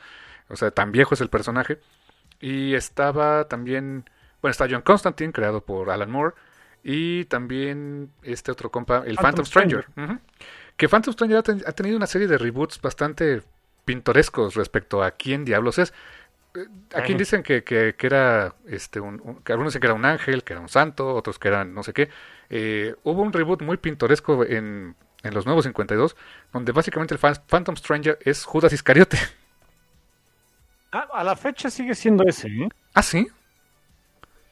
O 0.49 0.57
sea, 0.57 0.71
tan 0.71 0.93
viejo 0.93 1.15
es 1.15 1.21
el 1.21 1.29
personaje. 1.29 1.81
Y 2.41 2.75
estaba 2.75 3.49
también, 3.49 4.09
bueno, 4.41 4.53
está 4.53 4.67
John 4.71 4.83
Constantine, 4.83 5.33
creado 5.33 5.65
por 5.65 5.91
Alan 5.91 6.11
Moore. 6.11 6.35
Y 6.83 7.25
también 7.25 8.13
este 8.23 8.53
otro 8.53 8.71
compa, 8.71 9.03
el 9.05 9.17
Phantom, 9.17 9.45
Stranger. 9.45 9.87
Que 10.77 10.89
Phantom 10.89 11.13
Stranger 11.13 11.39
ha, 11.39 11.73
tenido 11.73 11.97
una 11.97 12.07
serie 12.07 12.29
de 12.29 12.39
reboots 12.39 12.81
bastante 12.81 13.43
pintorescos 13.85 14.55
respecto 14.55 15.03
a 15.03 15.11
quién 15.11 15.45
diablos 15.45 15.79
es. 15.79 15.93
Aquí 16.95 17.15
dicen 17.15 17.43
que, 17.43 17.63
que, 17.63 17.95
era 18.01 18.55
este 18.67 19.01
un, 19.01 19.43
que 19.45 19.53
algunos 19.53 19.73
dicen 19.73 19.81
que 19.81 19.87
era 19.87 19.95
un 19.95 20.05
ángel, 20.05 20.43
que 20.43 20.55
era 20.55 20.61
un 20.61 20.69
santo, 20.69 21.15
otros 21.15 21.39
que 21.39 21.49
eran 21.49 21.75
no 21.75 21.83
sé 21.83 21.93
qué. 21.93 22.09
Eh, 22.51 22.95
hubo 23.05 23.23
un 23.23 23.33
reboot 23.33 23.63
muy 23.63 23.77
pintoresco 23.77 24.45
en, 24.45 24.97
en 25.23 25.35
los 25.35 25.47
nuevos 25.47 25.65
52, 25.65 26.17
donde 26.53 26.73
básicamente 26.73 27.15
el 27.15 27.21
Phantom 27.21 27.77
Stranger 27.77 28.19
es 28.25 28.45
Judas 28.45 28.73
Iscariote. 28.73 29.19
Ah, 30.91 31.07
a 31.13 31.23
la 31.23 31.37
fecha 31.37 31.69
sigue 31.69 31.95
siendo 31.95 32.25
ese, 32.25 32.49
¿eh? 32.49 32.69
Ah, 32.95 33.03
sí. 33.03 33.29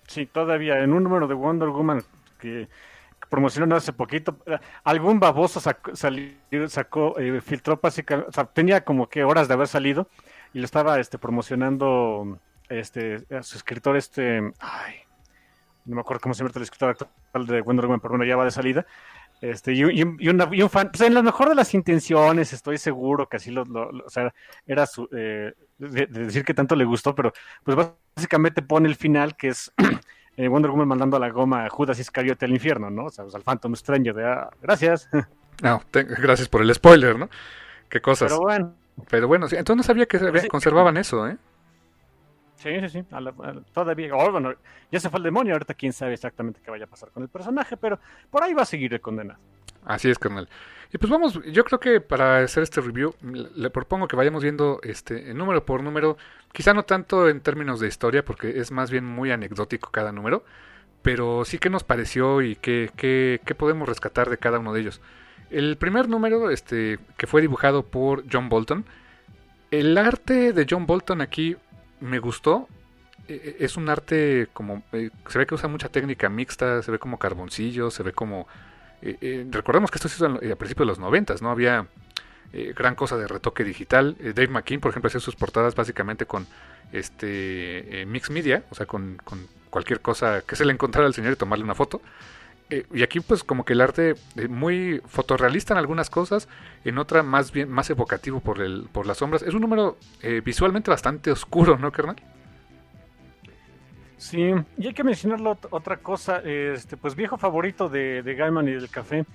Sí, 0.06 0.26
todavía 0.26 0.80
en 0.84 0.92
un 0.92 1.02
número 1.02 1.26
de 1.26 1.32
Wonder 1.32 1.70
Woman 1.70 2.02
que 2.38 2.68
promocionó 3.30 3.74
hace 3.74 3.92
poquito, 3.92 4.36
algún 4.84 5.18
baboso 5.18 5.60
sacó, 5.60 5.92
sacó 5.96 7.18
eh, 7.18 7.40
filtró 7.40 7.78
básicamente, 7.82 8.28
o 8.28 8.32
sea, 8.32 8.44
tenía 8.44 8.84
como 8.84 9.08
que 9.08 9.24
horas 9.24 9.48
de 9.48 9.54
haber 9.54 9.66
salido 9.66 10.08
y 10.56 10.58
lo 10.58 10.64
estaba 10.64 10.98
este, 10.98 11.18
promocionando 11.18 12.38
este, 12.70 13.26
a 13.30 13.42
su 13.42 13.58
escritor, 13.58 13.94
este, 13.94 14.38
ay, 14.58 14.94
no 15.84 15.96
me 15.96 16.00
acuerdo 16.00 16.22
cómo 16.22 16.34
se 16.34 16.38
llama 16.38 16.50
el 16.56 16.62
escritor 16.62 16.88
actual 16.88 17.46
de 17.46 17.60
Wonder 17.60 17.84
Woman, 17.84 18.00
pero 18.00 18.12
bueno, 18.12 18.24
ya 18.24 18.36
va 18.36 18.46
de 18.46 18.50
salida. 18.50 18.86
Este, 19.42 19.74
y, 19.74 19.82
y, 19.82 20.28
un 20.62 20.70
fan, 20.70 20.88
pues 20.90 21.02
en 21.02 21.12
la 21.12 21.20
mejor 21.20 21.50
de 21.50 21.56
las 21.56 21.74
intenciones, 21.74 22.54
estoy 22.54 22.78
seguro 22.78 23.28
que 23.28 23.36
así 23.36 23.50
lo, 23.50 23.64
o 23.64 24.08
sea, 24.08 24.32
era 24.66 24.86
su, 24.86 25.06
eh, 25.14 25.52
de, 25.76 26.06
decir 26.06 26.42
que 26.42 26.54
tanto 26.54 26.74
le 26.74 26.86
gustó, 26.86 27.14
pero 27.14 27.34
pues 27.62 27.76
básicamente 28.16 28.62
pone 28.62 28.88
el 28.88 28.94
final 28.94 29.36
que 29.36 29.48
es 29.48 29.70
eh, 30.38 30.48
Wonder 30.48 30.70
Woman 30.70 30.88
mandando 30.88 31.18
a 31.18 31.20
la 31.20 31.28
goma 31.28 31.66
a 31.66 31.68
Judas 31.68 31.98
Iscariote 31.98 32.46
al 32.46 32.52
infierno, 32.52 32.88
¿no? 32.88 33.04
O 33.04 33.10
sea, 33.10 33.24
pues, 33.24 33.34
al 33.34 33.42
Phantom 33.42 33.76
Stranger 33.76 34.14
de, 34.14 34.24
ah, 34.24 34.48
gracias. 34.62 35.10
No, 35.62 35.82
te- 35.90 36.04
gracias 36.04 36.50
por 36.50 36.60
el 36.60 36.74
spoiler, 36.74 37.18
¿no? 37.18 37.30
Qué 37.88 38.02
cosas. 38.02 38.30
Pero 38.30 38.42
bueno, 38.42 38.74
Pero 39.10 39.28
bueno, 39.28 39.46
entonces 39.50 39.76
no 39.76 39.82
sabía 39.82 40.06
que 40.06 40.18
Sí. 40.40 40.48
conservaban 40.48 40.96
eso, 40.96 41.26
¿eh? 41.28 41.36
sí, 42.56 42.80
sí, 42.80 42.88
sí, 42.88 43.04
a 43.10 43.20
la- 43.20 43.34
a 43.38 43.52
la- 43.52 43.62
todavía, 43.72 44.14
oh, 44.14 44.30
bueno, 44.32 44.54
ya 44.90 45.00
se 45.00 45.10
fue 45.10 45.18
el 45.18 45.24
demonio, 45.24 45.52
ahorita 45.54 45.74
quién 45.74 45.92
sabe 45.92 46.14
exactamente 46.14 46.60
qué 46.64 46.70
vaya 46.70 46.84
a 46.84 46.88
pasar 46.88 47.10
con 47.10 47.22
el 47.22 47.28
personaje, 47.28 47.76
pero 47.76 47.98
por 48.30 48.42
ahí 48.42 48.54
va 48.54 48.62
a 48.62 48.66
seguir 48.66 48.92
el 48.94 49.00
condenado. 49.00 49.40
Así 49.84 50.10
es, 50.10 50.18
carnal. 50.18 50.48
Y 50.92 50.98
pues 50.98 51.10
vamos, 51.10 51.40
yo 51.52 51.64
creo 51.64 51.78
que 51.78 52.00
para 52.00 52.38
hacer 52.38 52.62
este 52.62 52.80
review, 52.80 53.14
le, 53.22 53.50
le 53.54 53.70
propongo 53.70 54.08
que 54.08 54.16
vayamos 54.16 54.42
viendo 54.42 54.80
este 54.82 55.32
número 55.34 55.64
por 55.64 55.82
número, 55.82 56.16
quizá 56.52 56.74
no 56.74 56.84
tanto 56.84 57.28
en 57.28 57.40
términos 57.40 57.78
de 57.80 57.88
historia, 57.88 58.24
porque 58.24 58.58
es 58.60 58.72
más 58.72 58.90
bien 58.90 59.04
muy 59.04 59.30
anecdótico 59.30 59.90
cada 59.92 60.12
número, 60.12 60.44
pero 61.02 61.44
sí 61.44 61.58
que 61.58 61.70
nos 61.70 61.84
pareció 61.84 62.42
y 62.42 62.56
qué, 62.56 62.90
qué, 62.96 63.40
qué 63.44 63.54
podemos 63.54 63.88
rescatar 63.88 64.30
de 64.30 64.38
cada 64.38 64.58
uno 64.58 64.72
de 64.72 64.80
ellos. 64.80 65.00
El 65.50 65.76
primer 65.76 66.08
número, 66.08 66.50
este, 66.50 66.98
que 67.16 67.26
fue 67.26 67.40
dibujado 67.40 67.84
por 67.84 68.24
John 68.30 68.48
Bolton, 68.48 68.84
el 69.70 69.96
arte 69.98 70.52
de 70.52 70.66
John 70.68 70.86
Bolton 70.86 71.20
aquí 71.20 71.56
me 72.00 72.18
gustó. 72.18 72.68
Eh, 73.28 73.56
Es 73.60 73.76
un 73.76 73.88
arte 73.88 74.48
como, 74.52 74.82
eh, 74.92 75.10
se 75.28 75.38
ve 75.38 75.46
que 75.46 75.54
usa 75.54 75.68
mucha 75.68 75.88
técnica 75.88 76.28
mixta, 76.28 76.82
se 76.82 76.90
ve 76.90 76.98
como 76.98 77.18
carboncillo, 77.18 77.90
se 77.90 78.02
ve 78.02 78.12
como 78.12 78.46
eh, 79.02 79.16
eh, 79.20 79.46
recordemos 79.50 79.90
que 79.90 79.98
esto 79.98 80.08
se 80.08 80.16
hizo 80.16 80.26
a 80.26 80.56
principios 80.56 80.86
de 80.86 80.86
los 80.86 80.98
noventas, 80.98 81.42
¿no? 81.42 81.50
Había 81.50 81.86
gran 82.74 82.94
cosa 82.94 83.18
de 83.18 83.26
retoque 83.26 83.64
digital. 83.64 84.16
Dave 84.18 84.48
McKean, 84.48 84.80
por 84.80 84.90
ejemplo, 84.90 85.08
hacía 85.08 85.20
sus 85.20 85.36
portadas 85.36 85.74
básicamente 85.74 86.24
con 86.24 86.46
este 86.92 88.04
mix 88.06 88.30
media, 88.30 88.64
o 88.70 88.74
sea, 88.74 88.86
con, 88.86 89.18
con 89.24 89.46
cualquier 89.68 90.00
cosa 90.00 90.40
que 90.40 90.56
se 90.56 90.64
le 90.64 90.72
encontrara 90.72 91.06
al 91.06 91.12
señor 91.12 91.34
y 91.34 91.36
tomarle 91.36 91.64
una 91.64 91.74
foto. 91.74 92.00
Eh, 92.68 92.84
y 92.92 93.02
aquí, 93.04 93.20
pues, 93.20 93.44
como 93.44 93.64
que 93.64 93.74
el 93.74 93.80
arte 93.80 94.14
eh, 94.36 94.48
muy 94.48 95.00
fotorrealista 95.06 95.74
en 95.74 95.78
algunas 95.78 96.10
cosas, 96.10 96.48
en 96.84 96.98
otra 96.98 97.22
más 97.22 97.52
bien 97.52 97.70
más 97.70 97.88
evocativo 97.90 98.40
por 98.40 98.60
el 98.60 98.88
por 98.92 99.06
las 99.06 99.18
sombras. 99.18 99.42
Es 99.42 99.54
un 99.54 99.60
número 99.60 99.98
eh, 100.22 100.42
visualmente 100.44 100.90
bastante 100.90 101.30
oscuro, 101.30 101.78
¿no, 101.78 101.92
carnal? 101.92 102.16
Sí, 104.18 104.50
y 104.78 104.86
hay 104.86 104.94
que 104.94 105.04
mencionarlo 105.04 105.56
ot- 105.56 105.68
otra 105.70 105.98
cosa, 105.98 106.38
este, 106.40 106.96
pues 106.96 107.14
viejo 107.14 107.36
favorito 107.36 107.88
de, 107.88 108.22
de 108.22 108.34
Gaiman 108.34 108.66
y 108.66 108.72
del 108.72 108.88
café, 108.88 109.26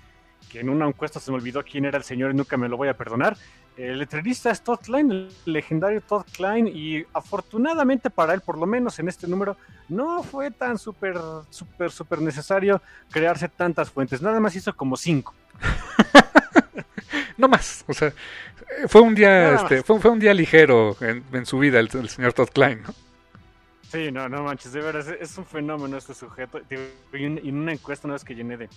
que 0.49 0.59
en 0.59 0.69
una 0.69 0.87
encuesta 0.87 1.19
se 1.19 1.31
me 1.31 1.37
olvidó 1.37 1.63
quién 1.63 1.85
era 1.85 1.97
el 1.97 2.03
señor 2.03 2.31
y 2.31 2.33
nunca 2.35 2.57
me 2.57 2.67
lo 2.69 2.77
voy 2.77 2.87
a 2.89 2.97
perdonar. 2.97 3.37
El 3.77 3.99
letrerista 3.99 4.51
es 4.51 4.61
Todd 4.61 4.79
Klein, 4.81 5.11
el 5.11 5.29
legendario 5.45 6.01
Todd 6.01 6.23
Klein, 6.33 6.67
y 6.67 7.05
afortunadamente 7.13 8.09
para 8.09 8.33
él, 8.33 8.41
por 8.41 8.57
lo 8.57 8.65
menos 8.65 8.99
en 8.99 9.07
este 9.07 9.27
número, 9.27 9.55
no 9.87 10.21
fue 10.23 10.51
tan 10.51 10.77
súper, 10.77 11.15
súper, 11.49 11.89
súper 11.91 12.21
necesario 12.21 12.81
crearse 13.09 13.47
tantas 13.47 13.89
fuentes. 13.89 14.21
Nada 14.21 14.39
más 14.39 14.55
hizo 14.55 14.75
como 14.75 14.97
cinco. 14.97 15.33
No 17.37 17.47
más, 17.47 17.83
o 17.87 17.93
sea, 17.93 18.13
fue 18.87 19.01
un 19.01 19.15
día, 19.15 19.55
este, 19.55 19.81
fue, 19.83 19.99
fue 19.99 20.11
un 20.11 20.19
día 20.19 20.33
ligero 20.33 20.95
en, 21.01 21.23
en 21.33 21.45
su 21.45 21.57
vida 21.57 21.79
el, 21.79 21.89
el 21.93 22.07
señor 22.09 22.33
Todd 22.33 22.49
Klein, 22.49 22.83
¿no? 22.83 22.93
Sí, 23.89 24.11
no, 24.11 24.29
no 24.29 24.43
manches, 24.43 24.71
de 24.73 24.81
veras, 24.81 25.07
es- 25.07 25.21
es 25.31 25.37
un 25.37 25.45
fenómeno 25.45 25.97
este 25.97 26.13
sujeto. 26.13 26.61
Y 27.13 27.23
en 27.25 27.57
una 27.57 27.73
encuesta 27.73 28.07
una 28.07 28.13
vez 28.13 28.23
que 28.23 28.35
llené 28.35 28.57
de, 28.57 28.69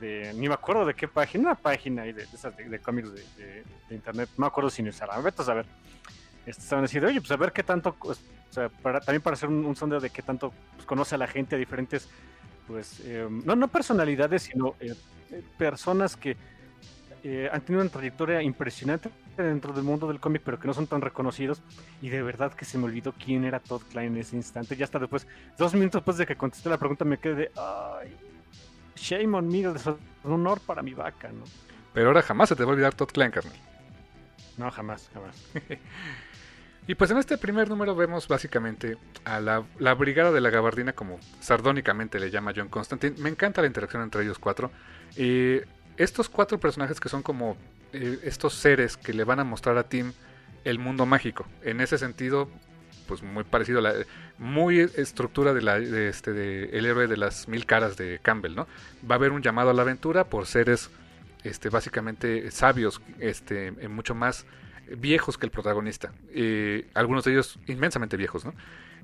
ni 0.00 0.48
me 0.48 0.54
acuerdo 0.54 0.84
de 0.84 0.94
qué 0.94 1.08
página, 1.08 1.44
una 1.44 1.54
página 1.54 2.02
ahí 2.02 2.12
de, 2.12 2.22
esas 2.24 2.56
de, 2.56 2.78
cómics 2.80 3.12
de, 3.12 3.64
internet, 3.90 4.28
no 4.36 4.42
me 4.42 4.46
acuerdo 4.46 4.70
si 4.70 4.82
ni 4.82 4.90
usará, 4.90 5.18
vete 5.20 5.42
a 5.42 5.44
saber. 5.44 5.66
Este, 6.44 6.62
estaban 6.62 6.84
diciendo, 6.84 7.08
oye, 7.08 7.20
pues 7.20 7.30
a 7.30 7.36
ver 7.36 7.52
qué 7.52 7.62
tanto, 7.62 7.96
o 7.98 8.14
sea, 8.50 8.68
también 8.68 9.20
para 9.20 9.34
hacer 9.34 9.48
un, 9.48 9.64
un 9.64 9.74
sondeo 9.74 10.00
de 10.00 10.10
qué 10.10 10.22
tanto 10.22 10.52
pues, 10.74 10.86
conoce 10.86 11.14
a 11.14 11.18
la 11.18 11.26
gente, 11.26 11.56
a 11.56 11.58
diferentes, 11.58 12.08
pues, 12.66 13.00
eh, 13.04 13.26
no, 13.30 13.56
no 13.56 13.68
personalidades, 13.68 14.42
sino 14.42 14.74
eh, 14.80 14.94
personas 15.58 16.16
que 16.16 16.36
eh, 17.24 17.48
han 17.52 17.60
tenido 17.62 17.82
una 17.82 17.90
trayectoria 17.90 18.40
impresionante 18.40 19.10
dentro 19.36 19.72
del 19.72 19.82
mundo 19.82 20.06
del 20.06 20.20
cómic, 20.20 20.42
pero 20.44 20.60
que 20.60 20.68
no 20.68 20.74
son 20.74 20.86
tan 20.86 21.00
reconocidos. 21.00 21.60
Y 22.00 22.08
de 22.08 22.22
verdad 22.22 22.52
que 22.52 22.64
se 22.64 22.78
me 22.78 22.84
olvidó 22.84 23.12
quién 23.12 23.44
era 23.44 23.58
Todd 23.58 23.82
Klein 23.90 24.14
en 24.14 24.20
ese 24.20 24.36
instante. 24.36 24.76
Ya 24.76 24.84
hasta 24.84 25.00
después, 25.00 25.26
dos 25.58 25.74
minutos 25.74 26.00
después 26.00 26.18
de 26.18 26.26
que 26.26 26.36
contesté 26.36 26.68
la 26.68 26.78
pregunta, 26.78 27.04
me 27.04 27.18
quedé 27.18 27.34
de, 27.34 27.50
ay, 27.56 28.16
shame 28.96 29.36
on 29.36 29.48
me, 29.48 29.60
es 29.60 29.86
un 29.86 29.98
honor 30.24 30.60
para 30.60 30.82
mi 30.82 30.94
vaca, 30.94 31.30
¿no? 31.30 31.44
Pero 31.94 32.08
ahora 32.08 32.22
jamás 32.22 32.48
se 32.48 32.56
te 32.56 32.64
va 32.64 32.70
a 32.70 32.72
olvidar 32.72 32.94
Todd 32.94 33.10
Klein, 33.10 33.30
carnal. 33.30 33.56
No, 34.58 34.70
jamás, 34.70 35.10
jamás. 35.12 35.36
Y 36.88 36.94
pues 36.94 37.10
en 37.10 37.18
este 37.18 37.36
primer 37.36 37.68
número 37.68 37.96
vemos 37.96 38.28
básicamente 38.28 38.96
a 39.24 39.40
la, 39.40 39.64
la 39.80 39.94
Brigada 39.94 40.30
de 40.30 40.40
la 40.40 40.50
Gabardina, 40.50 40.92
como 40.92 41.18
sardónicamente 41.40 42.20
le 42.20 42.30
llama 42.30 42.52
John 42.54 42.68
Constantine. 42.68 43.16
Me 43.18 43.28
encanta 43.28 43.60
la 43.60 43.66
interacción 43.66 44.02
entre 44.02 44.22
ellos 44.22 44.38
cuatro. 44.38 44.70
Y 45.16 45.56
estos 45.96 46.28
cuatro 46.28 46.60
personajes 46.60 47.00
que 47.00 47.08
son 47.08 47.22
como 47.22 47.56
eh, 47.92 48.20
estos 48.22 48.54
seres 48.54 48.96
que 48.96 49.12
le 49.14 49.24
van 49.24 49.40
a 49.40 49.44
mostrar 49.44 49.76
a 49.78 49.88
Tim 49.88 50.12
el 50.62 50.78
mundo 50.78 51.06
mágico. 51.06 51.44
En 51.62 51.80
ese 51.80 51.98
sentido, 51.98 52.48
pues 53.06 53.22
muy 53.22 53.44
parecido 53.44 53.78
a 53.78 53.82
la 53.82 53.94
muy 54.38 54.80
estructura 54.80 55.54
de 55.54 55.62
la 55.62 55.78
este 55.78 56.76
el 56.76 56.86
héroe 56.86 57.06
de 57.06 57.16
las 57.16 57.48
mil 57.48 57.64
caras 57.66 57.96
de 57.96 58.18
Campbell, 58.22 58.54
¿no? 58.54 58.66
Va 59.08 59.14
a 59.14 59.18
haber 59.18 59.32
un 59.32 59.42
llamado 59.42 59.70
a 59.70 59.74
la 59.74 59.82
aventura 59.82 60.24
por 60.24 60.46
seres 60.46 60.90
este 61.44 61.68
básicamente 61.68 62.50
sabios, 62.50 63.00
este 63.20 63.68
eh, 63.68 63.88
mucho 63.88 64.14
más 64.14 64.46
viejos 64.98 65.38
que 65.38 65.46
el 65.46 65.50
protagonista. 65.52 66.12
Eh, 66.34 66.86
algunos 66.94 67.24
de 67.24 67.32
ellos 67.32 67.58
inmensamente 67.66 68.16
viejos, 68.16 68.44
¿no? 68.44 68.54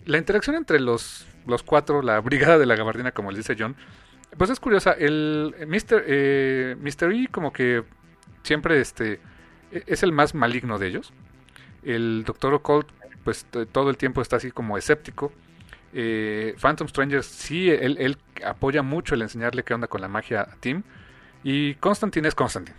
La 0.05 0.19
interacción 0.19 0.57
entre 0.57 0.81
los, 0.81 1.27
los 1.47 1.63
cuatro, 1.63 2.03
la 2.03 2.21
brigada 2.21 2.59
de 2.59 2.67
la 2.67 2.75
gabardina, 2.75 3.13
como 3.13 3.31
le 3.31 3.39
dice 3.39 3.57
John, 3.59 3.77
pues 4.37 4.51
es 4.51 4.59
curiosa. 4.61 4.93
El. 4.93 5.55
Eh, 5.59 6.77
Mr. 6.81 7.13
E 7.13 7.29
como 7.31 7.53
que 7.53 7.85
siempre 8.43 8.81
este, 8.81 9.21
e- 9.71 9.85
es 9.87 10.03
el 10.03 10.13
más 10.13 10.35
maligno 10.35 10.79
de 10.79 10.89
ellos. 10.89 11.13
El 11.85 12.25
Dr. 12.25 12.55
Occult, 12.55 12.89
pues 13.25 13.47
todo 13.73 13.91
el 13.91 13.97
tiempo 13.97 14.21
está 14.21 14.37
así 14.37 14.51
como 14.51 14.77
escéptico. 14.77 15.33
Eh, 15.95 16.55
Phantom 16.59 16.89
Stranger 16.89 17.23
sí, 17.23 17.71
él, 17.71 18.19
apoya 18.45 18.83
mucho 18.83 19.15
el 19.15 19.23
enseñarle 19.23 19.63
qué 19.63 19.75
onda 19.75 19.87
con 19.87 20.01
la 20.01 20.09
magia 20.09 20.43
a 20.43 20.57
Tim. 20.57 20.83
Y 21.45 21.75
Constantine 21.75 22.29
es 22.29 22.35
Constantine. 22.35 22.77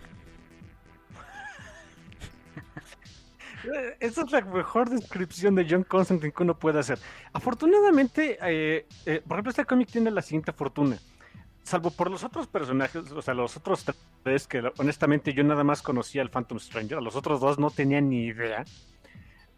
Esa 4.00 4.22
es 4.22 4.30
la 4.30 4.42
mejor 4.42 4.90
descripción 4.90 5.54
de 5.54 5.66
John 5.68 5.84
Constantine 5.84 6.32
que 6.32 6.42
uno 6.42 6.58
puede 6.58 6.78
hacer. 6.80 6.98
Afortunadamente, 7.32 8.38
eh, 8.42 8.86
eh, 9.06 9.22
por 9.26 9.36
ejemplo, 9.36 9.50
este 9.50 9.64
cómic 9.64 9.90
tiene 9.90 10.10
la 10.10 10.22
siguiente 10.22 10.52
fortuna. 10.52 10.98
Salvo 11.62 11.90
por 11.90 12.10
los 12.10 12.24
otros 12.24 12.46
personajes, 12.46 13.10
o 13.10 13.22
sea, 13.22 13.32
los 13.32 13.56
otros 13.56 13.86
tres 14.22 14.46
que 14.46 14.62
honestamente 14.76 15.32
yo 15.32 15.42
nada 15.44 15.64
más 15.64 15.80
conocía 15.80 16.20
al 16.20 16.28
Phantom 16.28 16.58
Stranger, 16.58 17.02
los 17.02 17.16
otros 17.16 17.40
dos 17.40 17.58
no 17.58 17.70
tenía 17.70 18.02
ni 18.02 18.26
idea. 18.26 18.66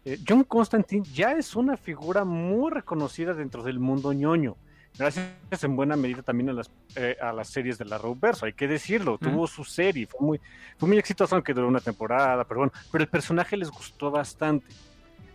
Eh, 0.07 0.19
John 0.25 0.45
Constantine 0.45 1.03
ya 1.13 1.33
es 1.33 1.53
una 1.53 1.75
figura 1.75 2.23
muy 2.23 2.71
reconocida 2.71 3.33
dentro 3.33 3.61
del 3.61 3.77
mundo 3.77 4.13
ñoño. 4.13 4.55
Gracias 4.97 5.27
en 5.63 5.75
buena 5.75 5.97
medida 5.97 6.21
también 6.21 6.49
a 6.49 6.53
las, 6.53 6.71
eh, 6.95 7.17
a 7.21 7.33
las 7.33 7.49
series 7.49 7.77
de 7.77 7.83
la 7.83 7.99
Verso, 8.15 8.45
hay 8.45 8.53
que 8.53 8.69
decirlo. 8.69 9.17
Tuvo 9.17 9.47
su 9.47 9.65
serie, 9.65 10.07
fue 10.07 10.25
muy, 10.25 10.41
fue 10.77 10.87
muy 10.87 10.97
exitoso, 10.97 11.35
aunque 11.35 11.53
duró 11.53 11.67
una 11.67 11.81
temporada, 11.81 12.45
pero 12.45 12.61
bueno, 12.61 12.73
pero 12.89 13.03
el 13.03 13.09
personaje 13.09 13.57
les 13.57 13.69
gustó 13.69 14.09
bastante. 14.09 14.65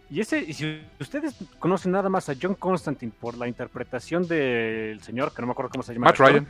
Y 0.09 0.21
ese, 0.21 0.41
y 0.41 0.55
si 0.55 0.81
ustedes 0.99 1.37
conocen 1.59 1.93
nada 1.93 2.09
más 2.09 2.31
a 2.31 2.35
John 2.41 2.55
Constantine 2.55 3.13
por 3.21 3.37
la 3.37 3.49
interpretación 3.49 4.27
del 4.27 5.03
señor, 5.03 5.35
que 5.35 5.43
no 5.43 5.49
me 5.49 5.53
acuerdo 5.53 5.71
cómo 5.71 5.83
se 5.83 5.93
llama. 5.93 6.07
Matt 6.07 6.15
actor, 6.19 6.33
Ryan. 6.33 6.49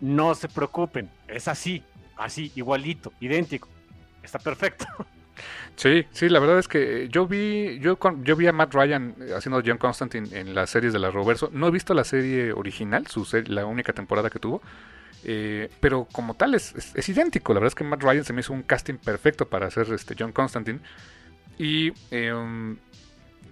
No 0.00 0.34
se 0.34 0.48
preocupen, 0.48 1.08
es 1.26 1.48
así, 1.48 1.82
así, 2.18 2.52
igualito, 2.54 3.14
idéntico. 3.18 3.66
Está 4.22 4.38
perfecto. 4.38 4.84
Sí, 5.76 6.06
sí, 6.10 6.28
la 6.28 6.40
verdad 6.40 6.58
es 6.58 6.66
que 6.68 7.08
yo 7.10 7.26
vi, 7.26 7.78
yo, 7.80 7.98
yo 8.24 8.36
vi 8.36 8.46
a 8.48 8.52
Matt 8.52 8.74
Ryan 8.74 9.14
eh, 9.20 9.32
haciendo 9.36 9.62
John 9.64 9.78
Constantine 9.78 10.28
en 10.38 10.54
las 10.54 10.70
series 10.70 10.92
de 10.92 10.98
la 10.98 11.10
Roverso. 11.10 11.50
No 11.52 11.68
he 11.68 11.70
visto 11.70 11.94
la 11.94 12.04
serie 12.04 12.52
original, 12.52 13.06
su 13.06 13.24
ser- 13.24 13.48
la 13.48 13.64
única 13.66 13.92
temporada 13.92 14.30
que 14.30 14.38
tuvo. 14.38 14.60
eh, 15.24 15.68
pero 15.80 16.06
como 16.12 16.34
tal 16.34 16.54
es, 16.54 16.74
idéntico. 17.08 17.52
La 17.54 17.60
verdad 17.60 17.68
es 17.72 17.74
que 17.74 17.84
Matt 17.84 18.02
Ryan 18.02 18.24
se 18.24 18.32
me 18.32 18.40
hizo 18.40 18.52
un 18.52 18.62
casting 18.62 18.94
perfecto 18.96 19.46
para 19.48 19.66
hacer 19.66 19.92
este 19.92 20.14
John 20.18 20.32
Constantine. 20.32 20.80
Y 21.58 21.92
eh, 22.10 22.32
um, 22.32 22.76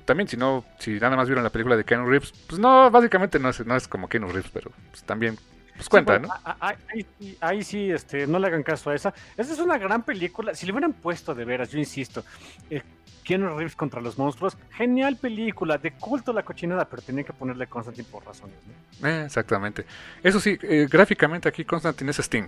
también 0.04 0.28
si 0.28 0.36
no, 0.36 0.64
si 0.78 0.92
nada 1.00 1.16
más 1.16 1.26
vieron 1.28 1.42
la 1.44 1.50
película 1.50 1.76
de 1.76 1.84
Keanu 1.84 2.08
Reeves, 2.08 2.32
pues 2.48 2.60
no, 2.60 2.90
básicamente 2.90 3.38
no 3.40 3.48
es, 3.50 3.66
no 3.66 3.76
es 3.76 3.88
como 3.88 4.08
Keanu 4.08 4.28
Reeves, 4.28 4.50
pero 4.52 4.70
pues, 4.90 5.02
también 5.04 5.36
pues 5.76 5.88
cuenta, 5.88 6.16
Sí, 6.18 6.22
¿no? 6.22 6.28
Ahí, 6.60 7.06
sí- 7.18 7.38
ahí 7.40 7.62
sí, 7.64 7.90
este, 7.90 8.26
no 8.26 8.38
le 8.38 8.46
hagan 8.48 8.62
caso 8.62 8.90
a 8.90 8.94
esa. 8.94 9.14
Esa 9.36 9.52
es 9.52 9.58
una 9.58 9.78
gran 9.78 10.02
película. 10.02 10.54
Si 10.54 10.66
le 10.66 10.72
hubieran 10.72 10.92
puesto 10.92 11.34
de 11.34 11.44
veras, 11.44 11.70
yo 11.70 11.78
insisto, 11.78 12.24
eh, 12.70 12.82
Keanu 13.24 13.48
Reeves 13.56 13.74
contra 13.76 14.00
los 14.00 14.16
monstruos, 14.18 14.56
genial 14.70 15.16
película, 15.16 15.78
de 15.78 15.92
culto 15.92 16.32
la 16.32 16.44
cochinada, 16.44 16.84
pero 16.88 17.02
tenían 17.02 17.24
que 17.24 17.32
ponerle 17.32 17.66
Constantine 17.66 18.06
por 18.10 18.24
razones. 18.24 18.56
¿no? 19.00 19.08
Eh, 19.08 19.24
exactamente. 19.24 19.84
Eso 20.22 20.38
sí, 20.40 20.56
eh, 20.62 20.86
gráficamente 20.90 21.48
aquí 21.48 21.64
Constantine 21.64 22.10
es 22.12 22.18
Sting. 22.20 22.46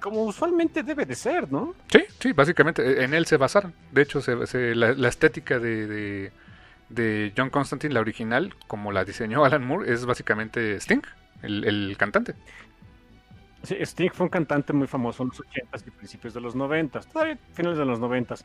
Como 0.00 0.24
usualmente 0.24 0.82
debe 0.82 1.06
de 1.06 1.14
ser, 1.14 1.50
¿no? 1.52 1.74
Sí, 1.90 2.04
sí, 2.18 2.32
básicamente 2.32 2.82
eh, 2.84 3.04
en 3.04 3.14
él 3.14 3.24
se 3.26 3.36
basaron. 3.36 3.72
De 3.92 4.02
hecho, 4.02 4.20
se, 4.20 4.46
se- 4.48 4.74
la, 4.74 4.92
la 4.92 5.08
estética 5.08 5.60
de, 5.60 5.86
de, 5.86 6.32
de 6.94 7.32
John 7.36 7.50
Constantine, 7.50 7.94
la 7.94 8.00
original, 8.00 8.54
como 8.66 8.92
la 8.92 9.04
diseñó 9.04 9.44
Alan 9.44 9.64
Moore, 9.64 9.92
es 9.92 10.04
básicamente 10.04 10.76
Sting, 10.76 11.02
el, 11.42 11.94
cantante. 11.98 12.34
Sí, 13.62 13.76
Sting 13.80 14.10
fue 14.12 14.24
un 14.24 14.30
cantante 14.30 14.72
muy 14.72 14.86
famoso 14.86 15.22
en 15.22 15.28
los 15.28 15.40
80s 15.40 15.86
y 15.86 15.90
principios 15.90 16.34
de 16.34 16.40
los 16.40 16.56
90s, 16.56 17.06
todavía 17.06 17.38
finales 17.54 17.78
de 17.78 17.84
los 17.84 18.00
90s, 18.00 18.44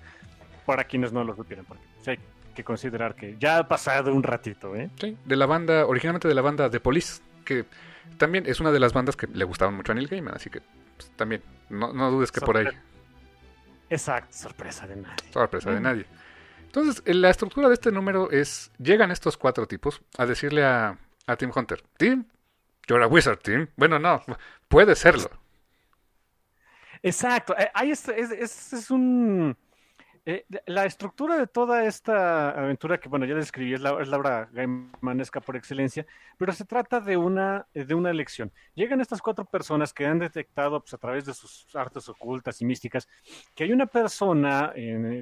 para 0.65 0.83
quienes 0.83 1.11
no 1.11 1.23
lo 1.23 1.35
supieran, 1.35 1.65
porque 1.65 1.83
hay 2.05 2.19
que 2.55 2.63
considerar 2.63 3.15
que 3.15 3.35
ya 3.39 3.59
ha 3.59 3.67
pasado 3.67 4.13
un 4.13 4.23
ratito, 4.23 4.75
¿eh? 4.75 4.89
Sí, 4.99 5.17
de 5.25 5.35
la 5.35 5.45
banda, 5.45 5.85
originalmente 5.85 6.27
de 6.27 6.33
la 6.33 6.41
banda 6.41 6.69
The 6.69 6.79
Police, 6.79 7.21
que 7.45 7.65
también 8.17 8.45
es 8.47 8.59
una 8.59 8.71
de 8.71 8.79
las 8.79 8.93
bandas 8.93 9.15
que 9.15 9.27
le 9.27 9.45
gustaban 9.45 9.75
mucho 9.75 9.91
a 9.91 9.95
Neil 9.95 10.07
Gaiman, 10.07 10.35
así 10.35 10.49
que 10.49 10.61
pues, 10.97 11.11
también, 11.15 11.41
no, 11.69 12.11
dudes 12.11 12.31
que 12.31 12.41
por 12.41 12.57
ahí. 12.57 12.67
Exacto, 13.89 14.35
sorpresa 14.35 14.87
de 14.87 14.97
nadie. 14.97 15.31
Sorpresa 15.31 15.71
de 15.71 15.79
nadie. 15.79 16.05
Entonces, 16.67 17.01
la 17.05 17.29
estructura 17.29 17.67
de 17.67 17.73
este 17.73 17.91
número 17.91 18.29
es, 18.29 18.71
llegan 18.77 19.11
estos 19.11 19.37
cuatro 19.37 19.67
tipos 19.67 20.01
a 20.17 20.25
decirle 20.25 20.63
a, 20.63 20.97
a 21.25 21.35
Tim 21.35 21.51
Hunter, 21.53 21.81
Tim, 21.97 22.25
you're 22.87 23.03
a 23.03 23.07
wizard, 23.07 23.39
Tim. 23.39 23.67
Bueno, 23.75 23.99
no, 23.99 24.21
puede 24.67 24.95
serlo. 24.95 25.29
Exacto, 27.01 27.55
eh, 27.57 27.71
ahí 27.73 27.91
es, 27.91 28.07
es 28.07 28.91
un 28.91 29.55
eh, 30.29 30.45
la 30.65 30.83
estructura 30.83 31.37
de 31.37 31.47
toda 31.47 31.85
esta 31.85 32.49
aventura 32.49 32.99
que, 32.99 33.07
bueno, 33.07 33.25
ya 33.25 33.33
describí, 33.33 33.73
es 33.73 33.79
la, 33.79 33.93
obra 33.93 34.49
gaimanesca 34.51 35.39
por 35.39 35.55
excelencia, 35.55 36.05
pero 36.37 36.51
se 36.51 36.65
trata 36.65 36.99
de 36.99 37.15
una, 37.15 37.65
de 37.73 37.93
una 37.93 38.09
elección. 38.09 38.51
Llegan 38.75 38.99
estas 38.99 39.21
cuatro 39.21 39.45
personas 39.45 39.93
que 39.93 40.05
han 40.05 40.19
detectado 40.19 40.81
pues, 40.81 40.93
a 40.93 40.97
través 40.97 41.23
de 41.25 41.33
sus 41.33 41.73
artes 41.73 42.09
ocultas 42.09 42.61
y 42.61 42.65
místicas 42.65 43.07
que 43.55 43.63
hay 43.63 43.71
una 43.71 43.85
persona, 43.85 44.73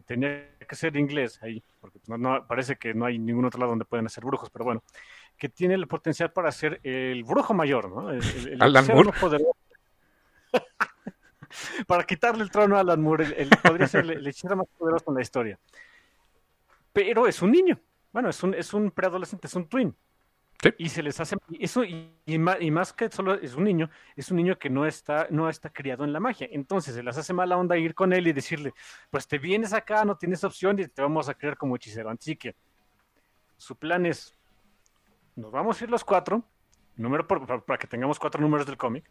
tenía 0.07 0.57
que 0.67 0.75
ser 0.75 0.97
inglés 0.97 1.37
ahí, 1.43 1.63
porque 1.79 1.99
no, 2.07 2.43
parece 2.47 2.75
que 2.75 2.95
no 2.95 3.05
hay 3.05 3.19
ningún 3.19 3.45
otro 3.45 3.59
lado 3.59 3.73
donde 3.73 3.85
pueden 3.85 4.07
hacer 4.07 4.25
brujos, 4.25 4.49
pero 4.49 4.65
bueno, 4.65 4.81
que 5.37 5.49
tiene 5.49 5.75
el 5.75 5.87
potencial 5.87 6.31
para 6.31 6.51
ser 6.51 6.79
el 6.81 7.23
brujo 7.23 7.53
mayor, 7.53 7.91
¿no? 7.91 8.09
El, 8.09 8.23
el, 8.53 8.59
para 11.87 12.03
quitarle 12.03 12.43
el 12.43 12.51
trono 12.51 12.77
a 12.77 12.81
Alan 12.81 13.01
Moore, 13.01 13.33
el, 13.37 13.49
podría 13.49 13.87
ser 13.87 14.09
el, 14.09 14.25
hechicero 14.27 14.55
más 14.55 14.67
poderoso 14.77 15.05
en 15.09 15.15
la 15.15 15.21
historia. 15.21 15.59
Pero 16.93 17.27
es 17.27 17.41
un 17.41 17.51
niño. 17.51 17.79
Bueno, 18.11 18.29
es 18.29 18.41
un, 18.43 18.53
es 18.53 18.73
un 18.73 18.91
preadolescente, 18.91 19.47
es 19.47 19.55
un 19.55 19.67
twin. 19.67 19.95
Y 20.77 20.89
se 20.89 21.03
les 21.03 21.19
hace 21.19 21.35
eso 21.59 21.83
y, 21.83 22.39
más, 22.39 22.93
que 22.93 23.09
solo 23.11 23.35
es 23.35 23.55
un 23.55 23.65
niño, 23.65 23.89
es 24.15 24.31
un 24.31 24.37
niño 24.37 24.57
que 24.57 24.69
no 24.69 24.85
está 24.85 25.27
no 25.29 25.49
está 25.49 25.69
criado 25.69 26.03
en 26.03 26.13
la 26.13 26.19
magia. 26.19 26.47
Entonces 26.51 26.95
se 26.95 27.03
les 27.03 27.17
hace 27.17 27.33
mala 27.33 27.57
onda 27.57 27.77
ir 27.77 27.93
con 27.93 28.13
él 28.13 28.27
y 28.27 28.33
decirle, 28.33 28.73
pues 29.11 29.27
te 29.27 29.37
vienes 29.37 29.73
acá, 29.73 30.05
no 30.05 30.17
tienes 30.17 30.43
opción 30.43 30.79
y 30.79 30.87
te 30.87 31.01
vamos 31.01 31.29
a 31.29 31.33
crear 31.35 31.57
como 31.57 31.75
hechicero. 31.75 32.09
Así 32.09 32.35
que 32.35 32.55
su 33.57 33.75
plan 33.75 34.05
es, 34.05 34.33
nos 35.35 35.51
vamos 35.51 35.79
a 35.79 35.83
ir 35.83 35.91
los 35.91 36.03
cuatro, 36.03 36.43
número 36.95 37.27
para 37.27 37.77
que 37.77 37.87
tengamos 37.87 38.17
cuatro 38.17 38.41
números 38.41 38.65
del 38.65 38.77
cómic. 38.77 39.09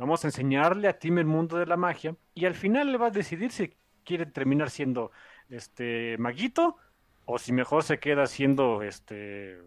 Vamos 0.00 0.24
a 0.24 0.28
enseñarle 0.28 0.88
a 0.88 0.98
Tim 0.98 1.18
el 1.18 1.26
mundo 1.26 1.58
de 1.58 1.66
la 1.66 1.76
magia 1.76 2.16
y 2.34 2.46
al 2.46 2.54
final 2.54 2.90
le 2.90 2.96
va 2.96 3.08
a 3.08 3.10
decidir 3.10 3.52
si 3.52 3.76
quiere 4.02 4.24
terminar 4.24 4.70
siendo 4.70 5.12
este 5.50 6.16
maguito 6.16 6.78
o 7.26 7.38
si 7.38 7.52
mejor 7.52 7.82
se 7.82 7.98
queda 7.98 8.26
siendo 8.26 8.82
este 8.82 9.60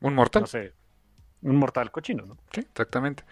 un 0.00 0.14
mortal. 0.14 0.44
No 0.44 0.46
sé, 0.46 0.72
un 1.42 1.56
mortal 1.56 1.90
cochino, 1.90 2.24
¿no? 2.24 2.38
Sí, 2.50 2.60
exactamente. 2.60 3.24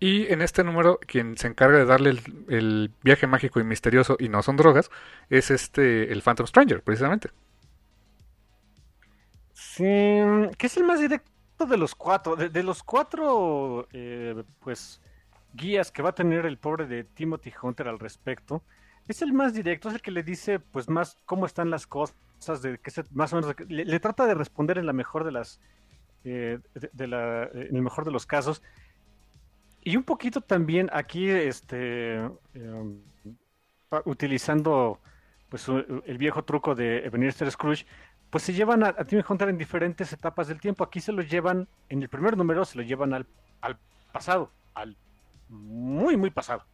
Y 0.00 0.32
en 0.32 0.40
este 0.40 0.64
número, 0.64 0.98
quien 1.06 1.36
se 1.36 1.48
encarga 1.48 1.76
de 1.76 1.84
darle 1.84 2.18
el, 2.48 2.90
viaje 3.02 3.26
mágico 3.26 3.60
y 3.60 3.64
misterioso 3.64 4.16
y 4.18 4.30
no 4.30 4.42
son 4.42 4.56
drogas, 4.56 4.90
es 5.28 5.50
este 5.50 6.10
el 6.10 6.22
Phantom 6.22 6.46
Stranger, 6.46 6.82
precisamente. 6.82 7.28
Sí, 9.52 9.84
que 10.56 10.66
es 10.66 10.76
el 10.78 10.84
más 10.84 10.98
directo 10.98 11.66
de 11.66 11.76
los 11.76 11.94
cuatro. 11.94 12.36
De, 12.36 12.62
los 12.62 12.82
cuatro, 12.82 13.86
eh, 13.92 14.44
pues, 14.60 15.02
guías 15.54 15.90
que 15.90 16.02
va 16.02 16.10
a 16.10 16.14
tener 16.14 16.46
el 16.46 16.58
pobre 16.58 16.86
de 16.86 17.04
Timothy 17.04 17.52
Hunter 17.60 17.88
al 17.88 17.98
respecto, 17.98 18.62
es 19.08 19.22
el 19.22 19.32
más 19.32 19.54
directo, 19.54 19.88
es 19.88 19.94
el 19.94 20.02
que 20.02 20.10
le 20.10 20.22
dice 20.22 20.58
pues 20.58 20.88
más 20.88 21.18
cómo 21.24 21.46
están 21.46 21.70
las 21.70 21.86
cosas, 21.86 22.16
de 22.62 22.78
que 22.78 22.90
se, 22.90 23.04
más 23.12 23.32
o 23.32 23.36
menos 23.36 23.54
le, 23.68 24.00
trata 24.00 24.26
de 24.26 24.34
responder 24.34 24.78
en 24.78 24.86
la 24.86 24.92
mejor 24.92 25.24
de 25.24 25.32
las 25.32 25.60
eh, 26.24 26.58
de, 26.92 27.06
la, 27.06 27.44
en 27.44 27.76
el 27.76 27.82
mejor 27.82 28.04
de 28.04 28.10
los 28.10 28.26
casos. 28.26 28.62
Y 29.82 29.96
un 29.96 30.04
poquito 30.04 30.40
también 30.40 30.88
aquí 30.92 31.28
este 31.28 32.16
em, 32.54 33.02
utilizando 34.06 34.98
pues 35.50 35.68
el 35.68 36.18
viejo 36.18 36.42
truco 36.44 36.74
de 36.74 37.04
Ebenezer 37.04 37.50
Scrooge, 37.50 37.86
pues 38.30 38.42
se 38.42 38.54
llevan 38.54 38.82
a, 38.82 38.88
a, 38.88 39.04
Timmy 39.04 39.22
Hunter 39.28 39.50
en 39.50 39.58
diferentes 39.58 40.12
etapas 40.12 40.48
del 40.48 40.60
tiempo. 40.60 40.82
Aquí 40.82 41.00
se 41.00 41.12
lo 41.12 41.22
llevan, 41.22 41.68
en 41.90 42.02
el 42.02 42.08
primer 42.08 42.36
número 42.36 42.64
se 42.64 42.78
lo 42.78 42.82
llevan 42.82 43.12
al, 43.12 43.26
al 43.60 43.78
pasado, 44.10 44.50
al 44.74 44.96
muy, 45.48 46.16
muy 46.16 46.30
pasado. 46.30 46.64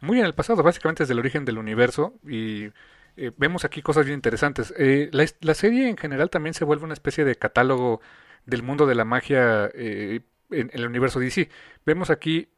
Muy 0.00 0.18
en 0.18 0.26
el 0.26 0.34
pasado, 0.34 0.62
básicamente 0.62 1.02
desde 1.02 1.14
el 1.14 1.20
origen 1.20 1.44
del 1.44 1.58
universo 1.58 2.14
y 2.26 2.70
eh, 3.16 3.30
vemos 3.36 3.64
aquí 3.64 3.82
cosas 3.82 4.06
bien 4.06 4.16
interesantes. 4.16 4.74
Eh, 4.76 5.10
la, 5.12 5.54
serie 5.54 5.88
en 5.88 5.96
general 5.96 6.30
también 6.30 6.54
se 6.54 6.64
vuelve 6.64 6.84
una 6.84 6.94
especie 6.94 7.24
de 7.24 7.36
catálogo 7.36 8.00
del 8.44 8.62
mundo 8.62 8.86
de 8.86 8.94
la 8.94 9.04
magia 9.04 9.70
eh, 9.74 10.20
en, 10.50 10.70
el 10.72 10.86
universo 10.86 11.20
DC. 11.20 11.48
Vemos 11.86 12.10
aquí 12.10 12.48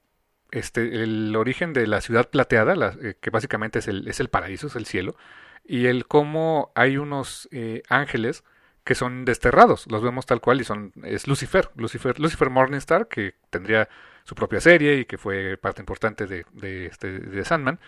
este, 0.50 1.02
el 1.02 1.34
origen 1.36 1.72
de 1.72 1.86
la 1.86 2.00
ciudad 2.00 2.30
plateada, 2.30 2.94
que 3.20 3.30
básicamente 3.30 3.80
es 3.80 3.88
el, 3.88 4.08
es 4.08 4.20
el 4.20 4.28
paraíso, 4.28 4.68
es 4.68 4.76
el 4.76 4.86
cielo, 4.86 5.16
y 5.64 5.86
el 5.86 6.06
cómo 6.06 6.72
hay 6.74 6.96
unos 6.96 7.48
ángeles 7.88 8.44
que 8.84 8.94
son 8.94 9.24
desterrados. 9.24 9.90
Los 9.90 10.02
vemos 10.02 10.26
tal 10.26 10.40
cual 10.40 10.60
y 10.60 10.64
son 10.64 10.92
es 11.02 11.26
Lucifer, 11.26 11.70
Lucifer, 11.74 12.18
Lucifer 12.20 12.50
Morningstar, 12.50 13.08
que 13.08 13.34
tendría 13.50 13.88
su 14.26 14.34
propia 14.34 14.60
serie 14.60 14.98
y 14.98 15.04
que 15.04 15.18
fue 15.18 15.56
parte 15.56 15.80
importante 15.80 16.26
de, 16.26 16.44
de, 16.52 16.86
este, 16.86 17.44
Sandman. 17.44 17.78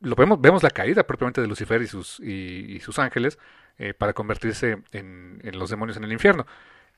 Lo 0.00 0.14
vemos, 0.14 0.40
vemos 0.40 0.62
la 0.62 0.70
caída 0.70 1.04
propiamente 1.04 1.40
de 1.40 1.48
Lucifer 1.48 1.82
y 1.82 1.88
sus, 1.88 2.20
y, 2.20 2.78
sus 2.78 3.00
ángeles 3.00 3.40
eh, 3.78 3.92
para 3.92 4.12
convertirse 4.12 4.78
en, 4.92 5.40
en, 5.42 5.58
los 5.58 5.70
demonios 5.70 5.96
en 5.96 6.04
el 6.04 6.12
infierno. 6.12 6.46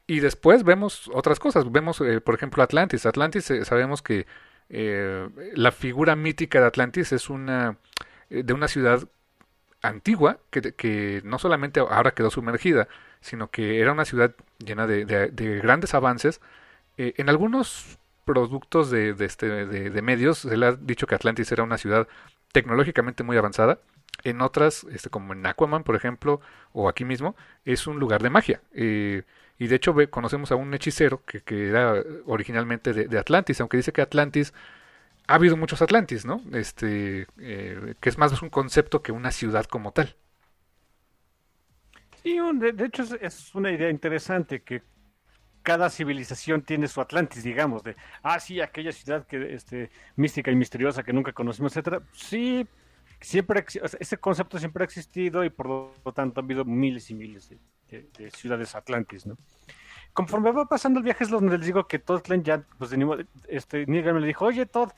Y 0.06 0.20
después 0.20 0.62
vemos 0.62 1.10
otras 1.14 1.40
cosas. 1.40 1.72
Vemos, 1.72 2.02
eh, 2.02 2.20
por 2.20 2.34
ejemplo, 2.34 2.62
Atlantis. 2.62 3.06
Atlantis, 3.06 3.50
eh, 3.50 3.64
sabemos 3.64 4.02
que 4.02 4.26
la 4.68 5.70
figura 5.70 6.16
mítica 6.16 6.60
de 6.60 6.66
Atlantis 6.66 7.12
es 7.12 7.30
una 7.30 7.78
de 8.28 8.52
una 8.52 8.66
ciudad 8.66 9.08
antigua 9.80 10.40
que, 10.50 10.74
que, 10.74 11.22
no 11.24 11.38
solamente 11.38 11.78
ahora 11.78 12.10
quedó 12.10 12.30
sumergida, 12.30 12.88
sino 13.20 13.48
que 13.48 13.80
era 13.80 13.92
una 13.92 14.04
ciudad 14.04 14.34
llena 14.58 14.88
de, 14.88 15.04
de, 15.04 15.60
grandes 15.60 15.94
avances. 15.94 16.40
en 16.96 17.28
algunos 17.28 18.00
productos 18.26 18.90
de, 18.90 19.14
este, 19.20 19.64
de, 19.66 20.02
medios 20.02 20.38
se 20.38 20.56
le 20.56 20.66
ha 20.66 20.72
dicho 20.72 21.06
que 21.06 21.14
Atlantis 21.14 21.50
era 21.52 21.62
una 21.62 21.78
ciudad 21.78 22.06
tecnológicamente 22.52 23.22
muy 23.22 23.38
avanzada. 23.38 23.78
En 24.24 24.40
otras, 24.40 24.84
este, 24.90 25.08
como 25.08 25.32
en 25.32 25.46
Aquaman, 25.46 25.84
por 25.84 25.94
ejemplo, 25.94 26.40
o 26.72 26.88
aquí 26.88 27.04
mismo, 27.04 27.36
es 27.64 27.86
un 27.86 27.98
lugar 27.98 28.22
de 28.22 28.30
magia. 28.30 28.60
Eh, 28.74 29.22
y 29.58 29.68
de 29.68 29.76
hecho 29.76 29.94
conocemos 30.10 30.50
a 30.52 30.56
un 30.56 30.74
hechicero 30.74 31.22
que, 31.24 31.40
que 31.40 31.68
era 31.68 32.02
originalmente 32.26 32.92
de, 32.92 33.18
Atlantis, 33.18 33.60
aunque 33.60 33.78
dice 33.78 33.92
que 33.92 34.02
Atlantis 34.02 34.52
ha 35.28 35.36
habido 35.36 35.56
muchos 35.56 35.80
Atlantis, 35.80 36.24
¿no? 36.24 36.42
Este, 36.52 37.26
eh, 37.38 37.94
que 38.00 38.08
es 38.08 38.18
más 38.18 38.42
un 38.42 38.50
concepto 38.50 39.02
que 39.02 39.12
una 39.12 39.30
ciudad 39.30 39.64
como 39.66 39.92
tal. 39.92 40.14
Sí, 42.22 42.38
de, 42.54 42.72
de 42.72 42.84
hecho 42.86 43.04
es, 43.20 43.54
una 43.54 43.70
idea 43.70 43.88
interesante 43.88 44.62
que 44.62 44.82
cada 45.66 45.90
civilización 45.90 46.62
tiene 46.62 46.86
su 46.86 47.00
Atlantis, 47.00 47.42
digamos, 47.42 47.82
de, 47.82 47.96
ah, 48.22 48.38
sí, 48.38 48.60
aquella 48.60 48.92
ciudad 48.92 49.26
que, 49.26 49.52
este, 49.52 49.90
mística 50.14 50.52
y 50.52 50.54
misteriosa 50.54 51.02
que 51.02 51.12
nunca 51.12 51.32
conocimos, 51.32 51.72
etcétera. 51.72 52.02
Sí, 52.12 52.68
siempre, 53.20 53.66
ese 53.98 54.16
concepto 54.18 54.60
siempre 54.60 54.84
ha 54.84 54.86
existido 54.86 55.42
y 55.42 55.50
por 55.50 55.66
lo 55.66 56.12
tanto 56.14 56.40
ha 56.40 56.44
habido 56.44 56.64
miles 56.64 57.10
y 57.10 57.14
miles 57.14 57.50
de, 57.88 58.30
ciudades 58.30 58.76
Atlantis, 58.76 59.26
¿no? 59.26 59.36
Conforme 60.12 60.52
va 60.52 60.66
pasando 60.66 61.00
el 61.00 61.04
viaje 61.04 61.24
es 61.24 61.30
donde 61.30 61.58
les 61.58 61.66
digo 61.66 61.88
que 61.88 61.98
Todd 61.98 62.22
Klein 62.22 62.44
ya, 62.44 62.62
pues, 62.78 62.90
de, 62.90 63.26
este, 63.48 63.86
Neil 63.86 64.14
me 64.14 64.20
le 64.20 64.28
dijo, 64.28 64.44
oye, 64.44 64.66
Todd, 64.66 64.90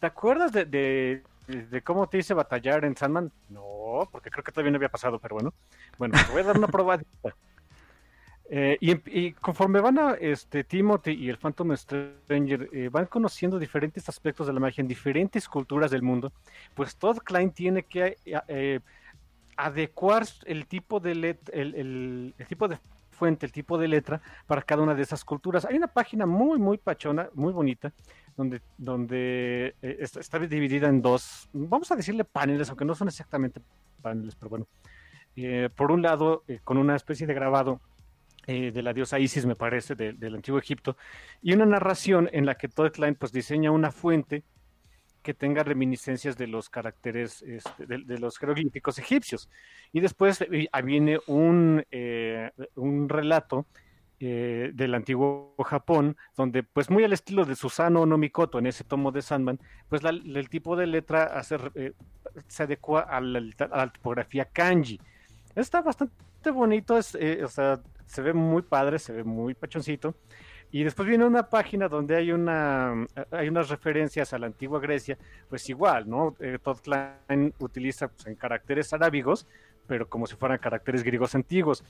¿te 0.00 0.08
acuerdas 0.08 0.50
de, 0.50 0.64
de, 0.64 1.82
cómo 1.84 2.08
te 2.08 2.18
hice 2.18 2.34
batallar 2.34 2.84
en 2.84 2.96
Sandman? 2.96 3.30
No, 3.48 4.08
porque 4.10 4.30
creo 4.30 4.42
que 4.42 4.50
todavía 4.50 4.72
no 4.72 4.78
había 4.78 4.88
pasado, 4.88 5.20
pero 5.20 5.36
bueno. 5.36 5.54
Bueno, 5.98 6.18
te 6.18 6.32
voy 6.32 6.40
a 6.40 6.46
dar 6.46 6.58
una 6.58 6.66
probadita. 6.76 7.36
Eh, 8.48 8.78
y, 8.80 9.32
conforme 9.32 9.80
van 9.80 9.98
a 9.98 10.12
este, 10.12 10.62
Timothy 10.62 11.12
y 11.12 11.28
el 11.28 11.36
Phantom 11.36 11.76
Stranger, 11.76 12.68
eh, 12.72 12.88
van 12.90 13.06
conociendo 13.06 13.58
diferentes 13.58 14.08
aspectos 14.08 14.46
de 14.46 14.52
la 14.52 14.60
magia 14.60 14.82
en 14.82 14.88
diferentes 14.88 15.48
culturas 15.48 15.90
del 15.90 16.02
mundo, 16.02 16.32
pues 16.74 16.96
Todd 16.96 17.18
Klein 17.18 17.50
tiene 17.50 17.82
que 17.82 18.16
eh, 18.24 18.80
adecuar 19.56 20.24
el 20.44 20.66
tipo 20.66 21.00
de 21.00 21.36
el, 21.52 22.34
tipo 22.48 22.68
de 22.68 22.78
fuente, 23.10 23.46
el 23.46 23.52
tipo 23.52 23.78
de 23.78 23.88
letra 23.88 24.20
para 24.46 24.62
cada 24.62 24.82
una 24.82 24.94
de 24.94 25.02
esas 25.02 25.24
culturas. 25.24 25.64
Hay 25.64 25.76
una 25.76 25.88
página 25.88 26.24
muy, 26.24 26.60
muy 26.60 26.78
pachona, 26.78 27.28
muy 27.34 27.52
bonita, 27.52 27.92
donde, 28.36 28.60
donde 28.78 29.74
está, 29.82 30.20
está, 30.20 30.38
dividida 30.38 30.86
en 30.86 31.02
dos, 31.02 31.48
vamos 31.52 31.90
a 31.90 31.96
decirle 31.96 32.22
paneles, 32.22 32.68
aunque 32.68 32.84
no 32.84 32.94
son 32.94 33.08
exactamente 33.08 33.60
paneles, 34.02 34.36
pero 34.36 34.50
bueno. 34.50 34.66
por 35.74 35.90
un 35.90 36.02
lado, 36.02 36.44
con 36.62 36.76
una 36.76 36.94
especie 36.94 37.26
de 37.26 37.34
grabado 37.34 37.80
eh, 38.48 38.70
de 38.70 38.80
la 38.80 38.92
diosa 38.92 39.18
Isis, 39.18 39.44
me 39.44 39.56
parece, 39.56 39.96
del 39.96 40.36
antiguo 40.36 40.60
Egipto, 40.60 40.96
y 41.42 41.52
una 41.52 41.66
narración 41.66 42.30
en 42.32 42.46
la 42.46 42.54
que 42.54 42.68
Todd 42.68 42.92
Klein 42.92 43.16
pues, 43.16 43.32
diseña 43.32 43.72
una 43.72 43.90
fuente 43.90 44.44
que 45.24 45.34
tenga 45.34 45.64
reminiscencias 45.64 46.36
de 46.36 46.46
los 46.46 46.70
caracteres 46.70 47.42
este, 47.42 47.86
de, 47.86 48.18
los 48.20 48.38
jeroglíficos 48.38 49.00
egipcios. 49.00 49.50
Y 49.92 49.98
después 49.98 50.42
eh, 50.42 50.68
viene 50.84 51.18
un, 51.26 51.84
eh, 51.90 52.52
un 52.76 53.08
relato 53.08 53.66
del 54.18 54.94
antiguo 54.94 55.54
Japón, 55.62 56.16
donde 56.38 56.62
pues 56.62 56.88
muy 56.88 57.04
al 57.04 57.12
estilo 57.12 57.44
de 57.44 57.54
Susano 57.54 58.06
no 58.06 58.16
Mikoto 58.16 58.58
en 58.58 58.66
ese 58.66 58.82
tomo 58.82 59.12
de 59.12 59.20
Sandman, 59.20 59.60
pues 59.90 60.02
el 60.04 60.48
tipo 60.48 60.74
de 60.74 60.86
letra 60.86 61.42
se 61.42 62.62
adecua 62.62 63.00
a 63.00 63.20
la, 63.20 63.92
tipografía 63.92 64.46
kanji. 64.46 64.98
Está 65.54 65.82
bastante 65.82 66.50
bonito, 66.50 66.96
es, 66.96 67.14
o 67.14 67.48
sea, 67.48 67.78
se 68.06 68.22
ve 68.22 68.32
muy 68.32 68.62
padre, 68.62 68.98
se 68.98 69.12
ve 69.12 69.24
muy 69.24 69.54
pachoncito. 69.54 70.14
Y 70.72 70.82
después 70.82 71.08
viene 71.08 71.24
una 71.24 71.48
página 71.48 71.88
donde 71.88 72.16
hay 72.16 72.32
una 72.32 73.06
hay 73.30 73.48
unas 73.48 73.68
referencias 73.68 74.32
a 74.32 74.38
la 74.38 74.46
antigua 74.46 74.80
Grecia, 74.80 75.16
pues 75.48 75.68
igual, 75.68 76.08
¿no? 76.08 76.34
Todd 76.62 76.78
Klein 76.80 77.54
utiliza 77.60 78.08
pues, 78.08 78.26
en 78.26 78.34
caracteres 78.34 78.92
arábigos, 78.92 79.46
pero 79.86 80.08
como 80.08 80.26
si 80.26 80.34
fueran 80.34 80.58
caracteres 80.58 81.04
griegos 81.04 81.34
antiguos 81.34 81.84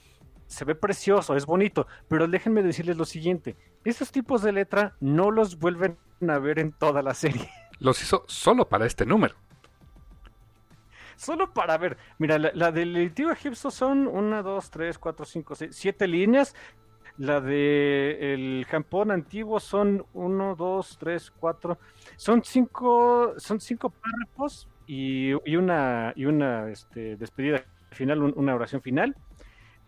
se 0.47 0.65
ve 0.65 0.75
precioso, 0.75 1.35
es 1.35 1.45
bonito, 1.45 1.87
pero 2.07 2.27
déjenme 2.27 2.63
decirles 2.63 2.97
lo 2.97 3.05
siguiente, 3.05 3.55
esos 3.83 4.11
tipos 4.11 4.41
de 4.41 4.53
letra 4.53 4.95
no 4.99 5.29
los 5.29 5.59
vuelven 5.59 5.97
a 6.27 6.39
ver 6.39 6.59
en 6.59 6.71
toda 6.71 7.01
la 7.01 7.13
serie. 7.13 7.49
Los 7.79 8.01
hizo 8.01 8.23
solo 8.27 8.67
para 8.67 8.85
este 8.85 9.05
número. 9.05 9.35
Solo 11.17 11.51
para 11.51 11.77
ver, 11.77 11.97
mira, 12.19 12.37
la, 12.37 12.71
del 12.71 12.95
antiguo 12.95 13.31
egipcio 13.31 13.71
son 13.71 14.07
una, 14.07 14.41
dos, 14.41 14.69
tres, 14.69 14.97
cuatro, 14.97 15.25
cinco, 15.25 15.55
seis, 15.55 15.75
siete 15.75 16.07
líneas. 16.07 16.55
La 17.17 17.41
de 17.41 18.33
el 18.33 18.67
antiguo 19.09 19.59
son 19.59 20.05
uno, 20.13 20.55
dos, 20.55 20.97
tres, 20.99 21.31
cuatro, 21.31 21.79
son 22.15 22.43
cinco, 22.43 23.33
son 23.37 23.59
cinco 23.59 23.89
párrafos 23.89 24.69
y, 24.85 25.33
una 25.55 26.13
y 26.15 26.25
una 26.25 26.69
este, 26.69 27.15
despedida 27.17 27.65
final, 27.91 28.21
una 28.21 28.53
oración 28.53 28.81
final 28.83 29.15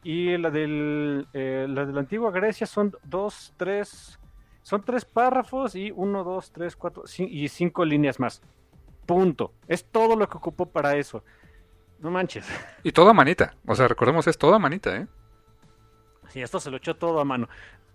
y 0.03 0.38
la 0.38 0.49
del 0.49 1.27
eh, 1.34 1.65
la 1.69 1.86
de 1.86 1.93
la 1.93 1.99
antigua 1.99 2.32
Grecia 2.32 2.65
son 2.65 2.95
dos, 3.03 3.53
tres, 3.57 4.19
son 4.63 4.84
tres 4.84 5.05
párrafos 5.05 5.75
y 5.75 5.91
uno, 5.91 6.23
dos, 6.23 6.51
tres, 6.51 6.75
cuatro 6.75 7.03
y 7.17 7.47
cinco 7.49 7.86
líneas 7.86 8.19
más. 8.19 8.41
Punto. 9.10 9.55
Es 9.68 9.86
todo 9.86 10.16
lo 10.16 10.30
que 10.30 10.38
ocupó 10.38 10.68
para 10.68 10.95
eso. 10.95 11.24
No 11.97 12.12
manches. 12.12 12.45
Y 12.84 12.91
todo 12.91 13.10
a 13.10 13.14
manita. 13.14 13.55
O 13.66 13.74
sea, 13.74 13.88
recordemos, 13.88 14.28
es 14.28 14.38
todo 14.38 14.53
a 14.53 14.60
manita, 14.60 14.95
¿eh? 14.95 15.07
Sí, 16.28 16.43
esto 16.43 16.60
se 16.60 16.70
lo 16.70 16.78
echó 16.78 16.95
todo 16.95 17.20
a 17.20 17.26
mano. 17.26 17.49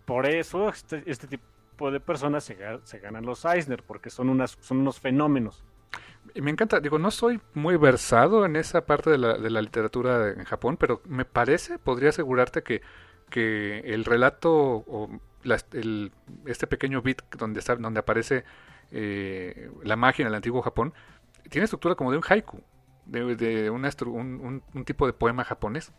Por 0.07 0.27
eso 0.27 0.69
este, 0.69 1.05
este 1.07 1.29
tipo 1.29 1.93
de 1.93 2.01
personas 2.01 2.43
se, 2.43 2.59
se, 2.83 2.99
ganan 2.99 3.25
los 3.25 3.45
Eisner, 3.45 3.85
porque 3.85 4.11
son, 4.11 4.29
unas, 4.29 4.59
son 4.61 4.79
unos 4.79 4.99
fenómenos. 4.99 5.63
Y 6.35 6.43
me 6.43 6.51
encanta, 6.51 6.81
digo, 6.81 6.99
no 6.99 7.13
soy 7.13 7.41
muy 7.55 7.77
versado 7.77 8.45
en 8.45 8.57
esa 8.57 8.85
parte 8.85 9.11
de 9.11 9.19
la, 9.19 9.39
de 9.39 9.51
la 9.51 9.63
literatura 9.63 10.31
en 10.31 10.43
Japón, 10.43 10.77
pero 10.77 11.01
me 11.05 11.25
parece, 11.25 11.79
podría 11.79 12.09
asegurarte 12.09 12.65
que, 12.65 12.83
que 13.31 13.79
el 13.87 14.05
relato 14.05 14.53
o 14.53 15.11
el, 15.45 16.11
este 16.47 16.67
pequeño 16.67 17.03
bit 17.03 17.23
donde, 17.39 17.61
está, 17.61 17.77
donde 17.77 18.01
aparece 18.01 18.45
eh, 18.91 19.71
la 19.83 19.97
magia 19.97 20.23
en 20.23 20.29
el 20.29 20.35
antiguo 20.35 20.63
Japón, 20.63 20.95
tiene 21.51 21.65
estructura 21.65 21.95
como 21.95 22.11
de 22.11 22.19
un 22.19 22.25
haiku, 22.29 22.61
de, 23.07 23.71
un, 23.71 24.85
tipo 24.85 25.07
de 25.07 25.13
poema 25.13 25.45
japonés. 25.45 25.93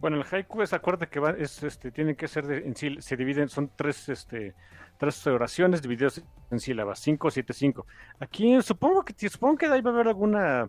Bueno, 0.00 0.16
el 0.16 0.24
haiku 0.30 0.62
es, 0.62 0.72
acuérdate 0.72 1.08
que 1.08 1.20
va, 1.20 1.30
es, 1.30 1.62
este, 1.62 1.90
tienen 1.90 2.14
que 2.14 2.28
ser, 2.28 2.46
de, 2.46 2.58
en 2.58 2.76
sí, 2.76 2.96
se 3.00 3.16
dividen, 3.16 3.48
son 3.48 3.70
tres, 3.74 4.08
este, 4.08 4.54
tres 4.96 5.26
oraciones 5.26 5.82
divididas 5.82 6.22
en 6.50 6.60
sílabas, 6.60 7.00
5, 7.00 7.30
7, 7.30 7.52
5. 7.52 7.86
Aquí 8.20 8.62
supongo 8.62 9.04
que 9.04 9.28
supongo 9.28 9.56
que 9.56 9.66
ahí 9.66 9.80
va 9.80 9.90
a 9.90 9.94
haber 9.94 10.08
alguna. 10.08 10.68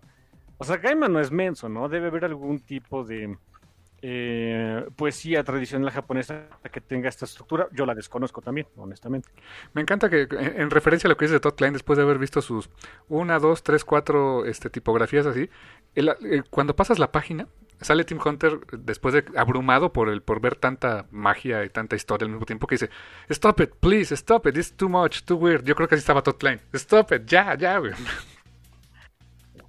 O 0.58 0.64
sea, 0.64 0.78
Gaiman 0.78 1.14
no 1.14 1.20
es 1.20 1.32
menso, 1.32 1.70
¿no? 1.70 1.88
Debe 1.88 2.08
haber 2.08 2.26
algún 2.26 2.60
tipo 2.60 3.04
de 3.04 3.38
eh, 4.02 4.88
poesía 4.96 5.44
tradicional 5.44 5.92
japonesa 5.92 6.48
que 6.72 6.82
tenga 6.82 7.10
esta 7.10 7.26
estructura. 7.26 7.68
Yo 7.72 7.86
la 7.86 7.96
desconozco 7.96 8.42
también, 8.42 8.68
honestamente. 8.76 9.30
Me 9.74 9.82
encanta 9.82 10.10
que, 10.10 10.28
en, 10.32 10.70
referencia 10.70 11.08
a 11.08 11.10
lo 11.10 11.18
que 11.18 11.26
dice 11.26 11.36
de 11.36 11.40
Todd 11.40 11.56
Klein, 11.56 11.74
después 11.74 11.98
de 11.98 12.04
haber 12.04 12.18
visto 12.18 12.42
sus 12.42 12.70
una, 13.08 13.40
dos, 13.40 13.64
tres, 13.64 13.84
cuatro 13.84 14.46
este, 14.46 14.70
tipografías 14.70 15.26
así, 15.26 15.50
cuando 16.50 16.76
pasas 16.76 17.00
la 17.00 17.12
página, 17.12 17.48
sale 17.82 18.04
Tim 18.04 18.20
Hunter 18.24 18.60
después 18.72 19.14
de 19.14 19.26
abrumado 19.36 19.94
por 19.94 20.10
el 20.10 20.22
por 20.22 20.42
ver 20.42 20.56
tanta 20.56 21.06
magia 21.12 21.64
y 21.64 21.70
tanta 21.70 21.96
historia 21.96 22.26
al 22.26 22.32
mismo 22.32 22.46
tiempo 22.46 22.68
que 22.68 22.76
dice 22.76 22.90
stop 23.30 23.62
it 23.62 23.72
please 23.80 24.14
stop 24.16 24.48
it 24.48 24.58
it's 24.58 24.74
too 24.74 24.90
much 24.90 25.24
too 25.24 25.38
weird 25.38 25.64
yo 25.64 25.76
creo 25.76 25.88
que 25.88 25.96
así 25.96 26.02
estaba 26.02 26.22
Todd 26.22 26.36
Klein 26.36 26.60
stop 26.74 27.14
it 27.14 27.26
ya 27.26 27.56
ya 27.56 27.78
güey 27.78 27.94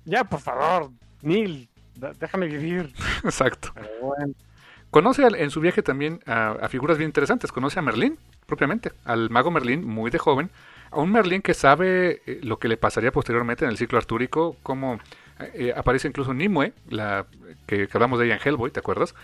ya 0.05 0.25
por 0.25 0.41
favor 0.41 0.91
Neil 1.23 1.70
déjame 2.19 2.47
vivir. 2.47 2.93
Exacto. 3.25 3.73
Conoce 4.91 5.23
en 5.23 5.51
su 5.51 5.61
viaje 5.61 5.83
también 5.83 6.21
a, 6.27 6.69
figuras 6.69 6.99
bien 6.99 7.09
interesantes. 7.09 7.53
Conoce 7.53 7.79
a 7.79 7.83
Merlín 7.83 8.19
propiamente 8.47 8.93
al 9.05 9.31
mago 9.31 9.51
Merlín 9.51 9.87
muy 9.87 10.11
de 10.11 10.19
joven. 10.19 10.51
A 10.91 10.99
un 10.99 11.13
Merlín 11.13 11.43
que 11.43 11.55
sabe 11.55 12.23
eh, 12.27 12.41
lo 12.43 12.59
que 12.59 12.67
le 12.67 12.77
pasaría 12.77 13.13
posteriormente 13.13 13.65
en 13.65 13.71
el 13.71 13.77
ciclo 13.77 13.99
artúrico 13.99 14.57
como 14.65 14.99
eh, 15.55 15.73
aparece 15.75 16.09
incluso 16.09 16.35
Nimue, 16.35 16.73
la 16.89 17.27
que, 17.67 17.89
hablamos 17.93 18.19
de 18.19 18.27
ella 18.27 18.35
en 18.35 18.41
Hellboy, 18.45 18.71
¿te 18.71 18.81
acuerdas? 18.81 19.15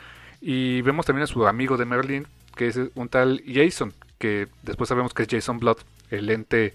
Y 0.41 0.83
vemos 0.83 1.07
también 1.07 1.25
a 1.25 1.27
su 1.27 1.47
amigo 1.47 1.77
de 1.77 1.85
Merlin, 1.85 2.27
que 2.55 2.69
es 2.69 2.79
un 2.95 3.09
tal 3.09 3.43
Jason, 3.47 3.93
que 4.19 4.49
después 4.63 4.89
sabemos 4.89 5.13
que 5.13 5.25
es 5.25 5.29
Jason 5.31 5.59
Blood, 5.59 5.79
el 6.11 6.31
ente 6.31 6.75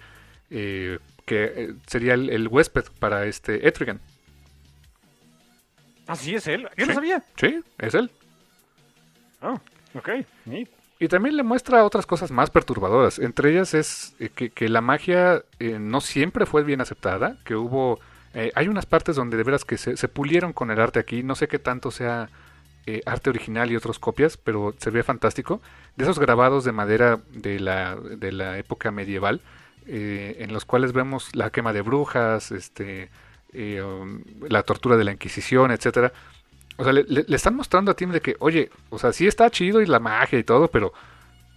eh, 0.49 0.99
que 1.25 1.43
eh, 1.55 1.73
sería 1.87 2.13
el, 2.13 2.47
huésped 2.47 2.85
para 2.99 3.25
este 3.25 3.67
Etrigan. 3.67 3.99
Ah, 6.07 6.15
sí, 6.15 6.35
es 6.35 6.47
él. 6.47 6.67
Yo 6.77 6.85
lo 6.85 6.93
sabía. 6.93 7.23
Sí, 7.35 7.59
es 7.77 7.93
él. 7.93 8.11
Ah, 9.41 9.59
ok. 9.95 10.09
Y 10.99 11.07
también 11.07 11.35
le 11.35 11.43
muestra 11.43 11.83
otras 11.83 12.05
cosas 12.05 12.31
más 12.31 12.49
perturbadoras. 12.49 13.19
Entre 13.19 13.51
ellas 13.51 13.73
es 13.73 14.15
que, 14.35 14.49
que, 14.51 14.69
la 14.69 14.81
magia 14.81 15.43
no 15.59 16.01
siempre 16.01 16.45
fue 16.45 16.63
bien 16.63 16.81
aceptada, 16.81 17.37
que 17.43 17.55
hubo 17.55 17.99
eh, 18.33 18.51
hay 18.55 18.67
unas 18.67 18.85
partes 18.85 19.15
donde 19.15 19.37
de 19.37 19.43
veras 19.43 19.65
que 19.65 19.77
se, 19.77 20.07
pulieron 20.07 20.53
con 20.53 20.71
el 20.71 20.79
arte 20.79 20.99
aquí. 20.99 21.23
No 21.23 21.35
sé 21.35 21.47
qué 21.47 21.59
tanto 21.59 21.91
sea 21.91 22.29
eh, 22.85 23.01
arte 23.05 23.29
original 23.29 23.71
y 23.71 23.75
otras 23.75 23.99
copias, 23.99 24.37
pero 24.37 24.73
se 24.77 24.89
ve 24.89 25.03
fantástico. 25.03 25.61
De 25.95 26.03
esos 26.05 26.19
grabados 26.19 26.63
de 26.63 26.71
madera 26.71 27.19
de 27.31 27.59
la, 27.59 27.95
de 27.95 28.31
la 28.31 28.57
época 28.57 28.91
medieval, 28.91 29.41
eh, 29.85 30.37
en 30.39 30.53
los 30.53 30.65
cuales 30.65 30.93
vemos 30.93 31.35
la 31.35 31.49
quema 31.49 31.73
de 31.73 31.81
brujas, 31.81 32.51
este, 32.51 33.09
um, 33.53 34.23
la 34.49 34.63
tortura 34.63 34.97
de 34.97 35.03
la 35.03 35.11
Inquisición, 35.11 35.71
etcétera. 35.71 36.11
O 36.77 36.83
sea, 36.83 36.93
le, 36.93 37.25
están 37.29 37.55
mostrando 37.55 37.91
a 37.91 37.93
Tim 37.95 38.11
de 38.11 38.21
que, 38.21 38.35
oye, 38.39 38.69
o 38.89 38.97
sea, 38.97 39.13
sí 39.13 39.27
está 39.27 39.49
chido 39.49 39.81
y 39.81 39.85
la 39.85 39.99
magia 39.99 40.39
y 40.39 40.43
todo, 40.43 40.69
pero 40.69 40.93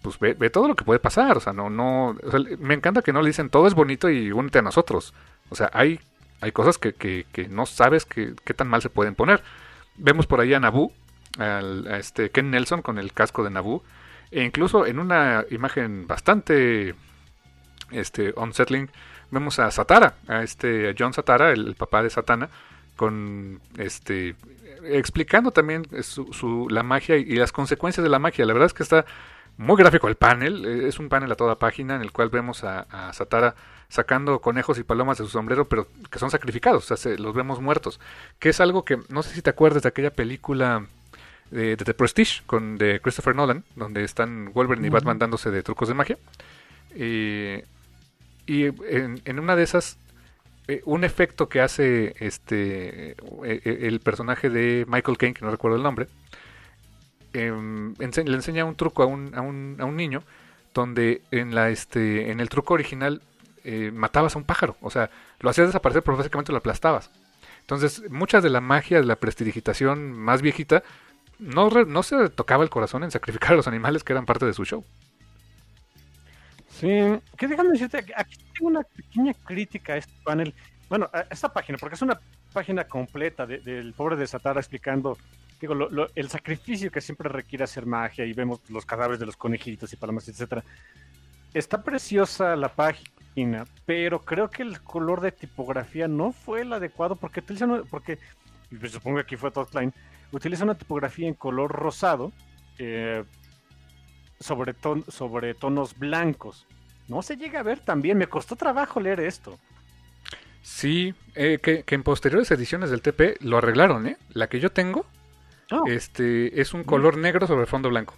pues 0.02 0.18
ve, 0.18 0.50
todo 0.50 0.68
lo 0.68 0.76
que 0.76 0.84
puede 0.84 1.00
pasar. 1.00 1.36
O 1.36 1.40
sea, 1.40 1.52
no, 1.52 1.70
no. 1.70 2.16
me 2.58 2.74
encanta 2.74 3.02
que 3.02 3.12
no 3.12 3.22
le 3.22 3.28
dicen 3.28 3.48
todo 3.48 3.66
es 3.66 3.74
bonito 3.74 4.10
y 4.10 4.32
únete 4.32 4.58
a 4.58 4.62
nosotros. 4.62 5.14
O 5.50 5.54
sea, 5.54 5.70
hay 5.72 6.00
hay 6.44 6.52
cosas 6.52 6.76
que, 6.76 6.92
que, 6.92 7.48
no 7.48 7.64
sabes 7.64 8.04
qué 8.04 8.54
tan 8.54 8.68
mal 8.68 8.82
se 8.82 8.90
pueden 8.90 9.14
poner. 9.14 9.42
Vemos 9.96 10.26
por 10.26 10.40
ahí 10.40 10.52
a 10.52 10.60
Naboo, 10.60 10.92
a 11.38 11.96
este 11.96 12.28
Ken 12.30 12.50
Nelson 12.50 12.82
con 12.82 12.98
el 12.98 13.14
casco 13.14 13.42
de 13.44 13.50
Naboo, 13.50 13.82
e 14.30 14.42
incluso 14.42 14.84
en 14.84 14.98
una 14.98 15.46
imagen 15.50 16.06
bastante 16.06 16.94
este, 17.90 18.34
unsettling, 18.36 18.90
vemos 19.35 19.59
a 19.59 19.70
Satara, 19.70 20.15
a 20.28 20.43
este 20.43 20.94
John 20.98 21.12
Satara, 21.12 21.51
el, 21.52 21.74
papá 21.74 22.02
de 22.02 22.11
Satana, 22.11 22.48
con 22.97 23.61
este 23.78 24.36
explicando 24.85 25.51
también 25.51 25.86
su, 26.02 26.69
la 26.70 26.82
magia 26.82 27.16
y, 27.16 27.36
las 27.36 27.52
consecuencias 27.52 28.02
de 28.02 28.11
la 28.11 28.19
magia. 28.19 28.44
La 28.44 28.52
verdad 28.52 28.66
es 28.66 28.74
que 28.74 28.82
está 28.82 29.05
muy 29.56 29.77
gráfico 29.77 30.09
el 30.09 30.16
panel, 30.16 30.65
es 30.65 30.98
un 30.98 31.09
panel 31.09 31.31
a 31.32 31.36
toda 31.36 31.59
página 31.59 31.97
en 31.97 32.02
el 32.02 32.12
cual 32.12 32.28
vemos 32.28 32.65
a, 32.65 32.81
a 32.90 33.12
Satara 33.12 33.55
sacando 33.89 34.40
conejos 34.40 34.78
y 34.78 34.82
palomas 34.82 35.19
de 35.19 35.24
su 35.24 35.31
sombrero, 35.31 35.69
pero 35.69 35.86
que 36.11 36.19
son 36.19 36.31
sacrificados, 36.31 36.90
o 36.90 36.97
sea, 36.97 37.16
los 37.16 37.35
vemos 37.35 37.61
muertos. 37.61 38.01
Que 38.39 38.48
es 38.48 38.61
algo 38.61 38.85
que, 38.85 38.98
no 39.09 39.23
sé 39.23 39.35
si 39.35 39.43
te 39.43 39.51
acuerdas 39.51 39.82
de 39.82 39.89
aquella 39.89 40.11
película 40.11 40.86
de, 41.51 41.77
The 41.77 41.94
Prestige 41.94 42.43
con 42.47 42.77
de 42.77 43.01
Christopher 43.01 43.35
Nolan, 43.36 43.65
donde 43.77 44.05
están 44.05 44.52
Wolverine 44.52 44.89
y 44.89 44.90
Batman 44.90 45.19
dándose 45.19 45.51
de 45.51 45.62
trucos 45.62 45.89
de 45.89 45.94
magia. 45.94 46.19
Y 48.46 48.66
en, 48.66 49.38
una 49.38 49.56
de 49.56 49.62
esas, 49.62 49.98
eh, 50.68 50.82
un 50.84 51.04
efecto 51.04 51.48
que 51.48 51.60
hace 51.60 52.14
este 52.18 53.12
eh, 53.12 53.16
eh, 53.44 53.78
el 53.82 54.00
personaje 54.00 54.50
de 54.50 54.84
Michael 54.88 55.18
Caine, 55.18 55.34
que 55.34 55.44
no 55.44 55.50
recuerdo 55.50 55.76
el 55.76 55.82
nombre, 55.82 56.08
em, 57.32 57.94
le 57.98 58.34
enseña 58.34 58.64
un 58.64 58.76
truco 58.76 59.02
a 59.02 59.06
un, 59.06 59.34
a 59.34 59.40
un, 59.40 59.76
a 59.78 59.84
un 59.84 59.96
niño 59.96 60.22
donde 60.74 61.22
en 61.30 61.54
la 61.54 61.70
este 61.70 62.30
en 62.30 62.40
el 62.40 62.48
truco 62.48 62.74
original 62.74 63.22
eh, 63.64 63.90
matabas 63.92 64.36
a 64.36 64.38
un 64.38 64.44
pájaro. 64.44 64.76
O 64.82 64.90
sea, 64.90 65.10
lo 65.40 65.48
hacías 65.48 65.68
desaparecer, 65.68 66.02
pero 66.02 66.18
básicamente 66.18 66.52
lo 66.52 66.58
aplastabas. 66.58 67.10
Entonces, 67.60 68.02
mucha 68.10 68.42
de 68.42 68.50
la 68.50 68.60
magia 68.60 69.00
de 69.00 69.06
la 69.06 69.16
prestidigitación 69.16 70.12
más 70.12 70.42
viejita 70.42 70.82
no, 71.38 71.70
no 71.70 72.02
se 72.02 72.28
tocaba 72.28 72.62
el 72.62 72.68
corazón 72.70 73.04
en 73.04 73.10
sacrificar 73.10 73.52
a 73.52 73.56
los 73.56 73.66
animales 73.66 74.04
que 74.04 74.12
eran 74.12 74.26
parte 74.26 74.44
de 74.44 74.52
su 74.52 74.66
show. 74.66 74.84
Sí, 76.80 76.88
que 77.36 77.46
déjame 77.46 77.70
decirte, 77.70 77.98
aquí 78.16 78.36
tengo 78.52 78.68
una 78.68 78.82
pequeña 78.82 79.32
crítica 79.32 79.92
a 79.92 79.96
este 79.98 80.12
panel, 80.24 80.52
bueno, 80.88 81.09
a 81.12 81.20
esta 81.30 81.52
página, 81.52 81.78
porque 81.78 81.94
es 81.94 82.02
una 82.02 82.20
página 82.52 82.84
completa 82.84 83.46
del 83.46 83.94
pobre 83.94 84.16
de 84.16 84.26
Satara 84.26 84.60
explicando 84.60 85.16
digo, 85.60 85.74
el 86.14 86.28
sacrificio 86.28 86.90
que 86.90 87.01
siempre 87.01 87.28
requiere 87.28 87.64
hacer 87.64 87.86
magia 87.86 88.24
y 88.24 88.32
vemos 88.32 88.60
los 88.68 88.84
cadáveres 88.84 89.20
de 89.20 89.26
los 89.26 89.36
conejitos 89.36 89.92
y 89.92 89.96
palomas, 89.96 90.28
etcétera. 90.28 90.64
Está 91.52 91.82
preciosa 91.82 92.56
la 92.56 92.68
página, 92.68 93.64
pero 93.86 94.20
creo 94.20 94.51
que 94.51 94.62
el 94.62 94.80
color 94.82 95.20
de 95.20 95.32
tipografía 95.32 96.09
no 96.09 96.32
fue 96.32 96.62
el 96.62 96.72
adecuado 96.72 97.16
porque 97.16 97.40
utiliza, 97.40 97.66
porque 97.88 98.18
supongo 98.88 99.16
que 99.18 99.22
aquí 99.22 99.36
fue 99.36 99.52
Klein, 99.52 99.92
utiliza 100.32 100.64
una 100.64 100.74
tipografía 100.74 101.28
en 101.28 101.34
color 101.34 101.70
rosado 101.70 102.32
eh, 102.78 103.24
sobre, 104.44 104.74
sobre 105.08 105.54
tonos 105.54 105.98
blancos. 105.98 106.66
No 107.08 107.22
se 107.22 107.36
llega 107.36 107.60
a 107.60 107.62
ver 107.62 107.80
también, 107.80 108.18
me 108.18 108.26
costó 108.26 108.56
trabajo 108.56 109.00
leer 109.00 109.20
esto. 109.20 109.58
Sí, 110.62 111.14
eh, 111.34 111.58
que, 111.62 111.84
en 111.86 112.02
posteriores 112.02 112.50
ediciones 112.50 112.90
del 112.90 113.00
TP 113.00 113.38
lo 113.40 113.58
arreglaron, 113.58 114.06
¿eh? 114.06 114.18
La 114.30 114.48
que 114.48 114.60
yo 114.60 114.70
tengo 114.70 115.06
oh. 115.70 115.84
este, 115.86 116.60
es 116.60 116.74
un 116.74 116.84
color 116.84 117.16
negro 117.16 117.46
sobre 117.46 117.66
fondo 117.66 117.88
blanco. 117.88 118.14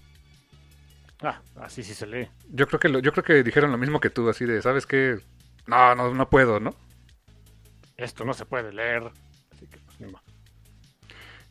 Ah, 1.23 1.41
así 1.61 1.83
sí 1.83 1.95
se 1.95 2.07
lee. 2.07 2.29
Yo 2.51 2.67
creo 2.67 2.81
que 2.81 2.89
lo, 2.89 2.99
yo 2.99 3.13
creo 3.13 3.25
que 3.25 3.43
dijeron 3.43 3.71
lo 3.71 3.79
mismo 3.79 4.01
que 4.01 4.11
tú, 4.11 4.29
así 4.29 4.45
de, 4.45 4.61
¿sabes 4.63 4.87
qué? 4.87 5.19
No, 5.67 5.95
no, 5.95 6.13
no 6.13 6.29
puedo, 6.29 6.59
¿no? 6.59 6.75
Esto 7.97 8.25
no 8.25 8.35
se 8.35 8.47
puede 8.47 8.73
leer. 8.73 9.11
Así 9.53 9.67
que 9.67 9.79
pues 9.79 10.01
ni 10.01 10.11
más. 10.11 10.23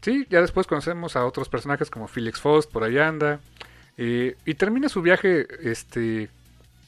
Sí, 0.01 0.27
ya 0.29 0.41
después 0.41 0.67
conocemos 0.67 1.15
a 1.15 1.25
otros 1.25 1.49
personajes 1.49 1.89
como 1.89 2.07
Felix 2.07 2.39
Faust, 2.39 2.71
por 2.71 2.83
ahí 2.83 2.97
anda. 2.97 3.39
Eh, 3.97 4.35
y 4.45 4.53
termina 4.55 4.89
su 4.89 5.01
viaje, 5.01 5.47
este, 5.61 6.29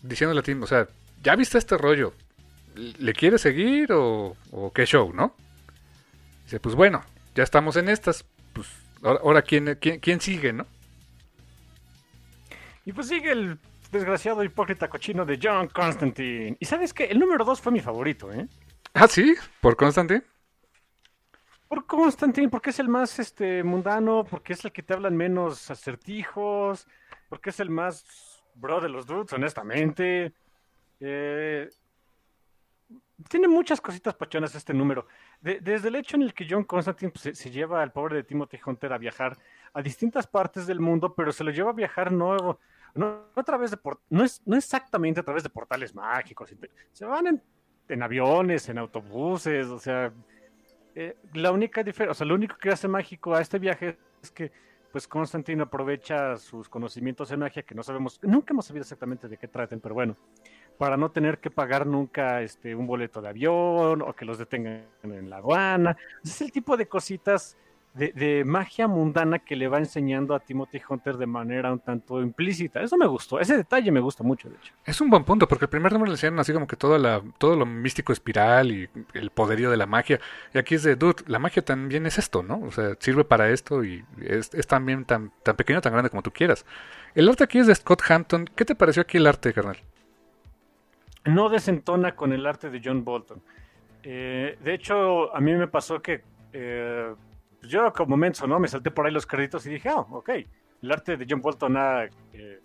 diciéndole 0.02 0.42
a 0.42 0.44
Tim, 0.44 0.62
o 0.64 0.68
sea, 0.68 0.88
ya 1.24 1.36
viste 1.36 1.58
este 1.58 1.78
rollo, 1.78 2.14
¿le 2.76 3.14
quiere 3.14 3.38
seguir 3.38 3.90
o, 3.92 4.36
qué 4.74 4.86
show, 4.86 5.14
no? 5.14 5.34
Dice, 6.44 6.60
pues 6.60 6.76
bueno, 6.76 7.04
ya 7.36 7.44
estamos 7.44 7.76
en 7.78 7.90
estas, 7.90 8.26
pues 8.54 8.68
ahora, 9.04 9.42
¿quién, 9.42 9.78
quién, 9.80 10.22
sigue, 10.22 10.54
no? 10.54 10.66
Y 12.86 12.94
pues 12.94 13.08
sigue 13.08 13.32
el 13.32 13.58
desgraciado 13.92 14.44
hipócrita 14.44 14.90
cochino 14.90 15.26
de 15.26 15.40
John 15.42 15.68
Constantine. 15.68 16.58
Y 16.60 16.66
sabes 16.66 16.94
qué, 16.94 17.06
el 17.06 17.20
número 17.20 17.44
dos 17.44 17.62
fue 17.62 17.72
mi 17.72 17.82
favorito, 17.82 18.32
¿eh? 18.32 18.48
Ah, 18.94 19.08
sí, 19.08 19.36
por 19.62 19.76
Constantine. 19.76 20.24
Por 21.68 21.86
Constantine, 21.86 22.50
porque 22.50 22.70
es 22.70 22.80
el 22.80 22.88
más 22.88 23.20
este 23.20 23.64
mundano, 23.64 24.24
porque 24.24 24.54
es 24.54 24.64
el 24.64 24.72
que 24.72 24.84
te 24.84 24.94
hablan 24.94 25.18
menos 25.18 25.70
acertijos, 25.70 26.88
porque 27.30 27.50
es 27.50 27.60
el 27.60 27.70
más 27.70 28.44
bro 28.56 28.80
de 28.80 28.90
los 28.90 29.06
dudes, 29.06 29.34
honestamente. 29.34 30.34
Eh, 31.00 31.70
tiene 33.30 33.48
muchas 33.48 33.82
cositas 33.82 34.14
pachonas 34.14 34.54
este 34.56 34.74
número. 34.74 35.08
desde 35.42 35.88
el 35.88 35.96
hecho 35.96 36.16
en 36.16 36.24
el 36.24 36.34
que 36.34 36.48
John 36.50 36.64
Constantine 36.64 37.12
pues, 37.12 37.38
se, 37.38 37.52
lleva 37.52 37.82
al 37.82 37.92
pobre 37.92 38.16
de 38.16 38.24
Timothy 38.24 38.60
Hunter 38.64 38.94
a 38.94 38.98
viajar 38.98 39.38
a 39.74 39.82
distintas 39.82 40.28
partes 40.28 40.68
del 40.68 40.80
mundo, 40.80 41.14
pero 41.14 41.32
se 41.32 41.44
lo 41.44 41.52
lleva 41.52 41.72
a 41.72 41.74
viajar 41.74 42.12
no, 42.12 42.60
no, 42.94 43.24
a 43.36 43.44
través 43.44 43.72
de 43.72 43.78
no 44.10 44.24
es 44.24 44.42
no 44.46 44.56
exactamente 44.56 45.20
a 45.20 45.24
través 45.24 45.44
de 45.44 45.50
portales 45.50 45.94
mágicos. 45.94 46.54
Se 46.92 47.06
van 47.06 47.42
en, 47.90 48.04
aviones, 48.04 48.70
en 48.70 48.78
autobuses, 48.78 49.68
o 49.68 49.80
sea, 49.80 50.14
eh, 51.00 51.16
la 51.36 51.52
única 51.52 51.84
diferencia, 51.84 52.12
o 52.12 52.16
sea, 52.16 52.26
lo 52.26 52.34
único 52.34 52.58
que 52.58 52.70
hace 52.70 52.88
mágico 52.88 53.36
a 53.36 53.42
este 53.42 53.60
viaje 53.60 54.00
es 54.24 54.32
que 54.32 54.52
pues 54.92 55.08
Constantine 55.08 55.62
aprovecha 55.62 56.38
sus 56.38 56.68
conocimientos 56.70 57.32
en 57.32 57.42
magia 57.42 57.62
que 57.62 57.76
no 57.76 57.84
sabemos, 57.84 58.20
nunca 58.24 58.52
hemos 58.52 58.66
sabido 58.66 58.82
exactamente 58.82 59.28
de 59.28 59.38
qué 59.38 59.48
traten, 59.48 59.80
pero 59.80 59.94
bueno, 59.94 60.18
para 60.80 60.98
no 60.98 61.12
tener 61.12 61.38
que 61.38 61.52
pagar 61.52 61.86
nunca 61.86 62.42
este, 62.42 62.74
un 62.74 62.88
boleto 62.88 63.22
de 63.22 63.30
avión 63.30 64.02
o 64.02 64.14
que 64.14 64.26
los 64.26 64.40
detengan 64.40 64.86
en 65.04 65.30
la 65.30 65.38
aduana. 65.38 65.96
Es 66.24 66.42
el 66.42 66.52
tipo 66.52 66.76
de 66.76 66.88
cositas 66.88 67.58
de, 67.98 68.44
magia 68.46 68.88
mundana 68.88 69.40
que 69.40 69.56
le 69.56 69.68
va 69.68 69.80
enseñando 69.80 70.36
a 70.36 70.40
Timothy 70.40 70.82
Hunter 70.88 71.18
de 71.18 71.26
manera 71.26 71.72
un 71.72 71.80
tanto 71.80 72.22
implícita. 72.22 72.82
Eso 72.82 72.98
me 72.98 73.08
gustó, 73.08 73.40
ese 73.40 73.58
detalle 73.58 73.92
me 73.92 74.00
gusta 74.00 74.24
mucho, 74.24 74.50
de 74.50 74.56
hecho. 74.56 74.74
Es 74.86 75.02
un 75.02 75.10
buen 75.10 75.24
punto, 75.24 75.48
porque 75.48 75.66
el 75.66 75.70
primer 75.70 75.92
número 75.92 76.08
le 76.08 76.14
enseñan 76.14 76.40
así 76.40 76.54
como 76.54 76.68
que 76.68 76.76
todo, 76.76 76.98
la, 76.98 77.22
todo 77.38 77.56
lo 77.56 77.66
místico 77.66 78.14
espiral 78.14 78.72
y 78.72 78.90
el 79.14 79.30
poderío 79.32 79.72
de 79.72 79.78
la 79.78 79.86
magia. 79.86 80.20
Y 80.54 80.58
aquí 80.58 80.76
es 80.76 80.84
de, 80.84 80.96
dude, 80.96 81.24
la 81.28 81.40
magia 81.40 81.64
también 81.64 82.06
es 82.06 82.18
esto, 82.18 82.44
¿no? 82.44 82.60
O 82.62 82.72
sea, 82.72 82.96
sirve 83.00 83.24
para 83.24 83.50
esto 83.50 83.84
y 83.84 84.04
es, 84.22 84.50
también 84.68 85.06
tan, 85.06 85.32
tan 85.44 85.56
pequeño, 85.56 85.82
tan 85.82 85.94
grande 85.94 86.10
como 86.10 86.22
tú 86.22 86.32
quieras. 86.32 86.66
El 87.16 87.28
arte 87.28 87.44
aquí 87.44 87.60
es 87.60 87.68
de 87.68 87.76
Scott 87.76 88.04
Hampton. 88.10 88.50
¿Qué 88.56 88.66
te 88.66 88.76
pareció 88.76 89.02
aquí 89.02 89.18
el 89.18 89.28
arte, 89.28 89.54
carnal? 89.54 89.78
no 91.28 91.50
desentona 91.50 92.16
con 92.16 92.34
el 92.34 92.46
arte 92.46 92.70
de 92.70 92.82
John 92.84 93.04
Bolton. 93.04 93.42
Eh, 94.04 94.58
de 94.64 94.74
hecho, 94.74 95.36
a 95.36 95.40
mí 95.40 95.54
me 95.54 95.68
pasó 95.68 96.02
que 96.02 96.22
eh, 96.54 97.14
pues 97.60 97.72
yo 97.72 97.92
como 97.94 98.18
menso, 98.18 98.48
¿no? 98.48 98.60
Me 98.60 98.68
salté 98.68 98.92
por 98.92 99.06
ahí 99.06 99.12
los 99.12 99.26
créditos 99.26 99.66
y 99.66 99.72
dije, 99.72 99.90
ah, 99.90 100.00
ok, 100.00 100.30
el 100.82 100.92
arte 100.92 101.18
de 101.18 101.26
John 101.28 101.42
Bolton 101.42 101.76
ha 101.78 102.06
eh, 102.34 102.62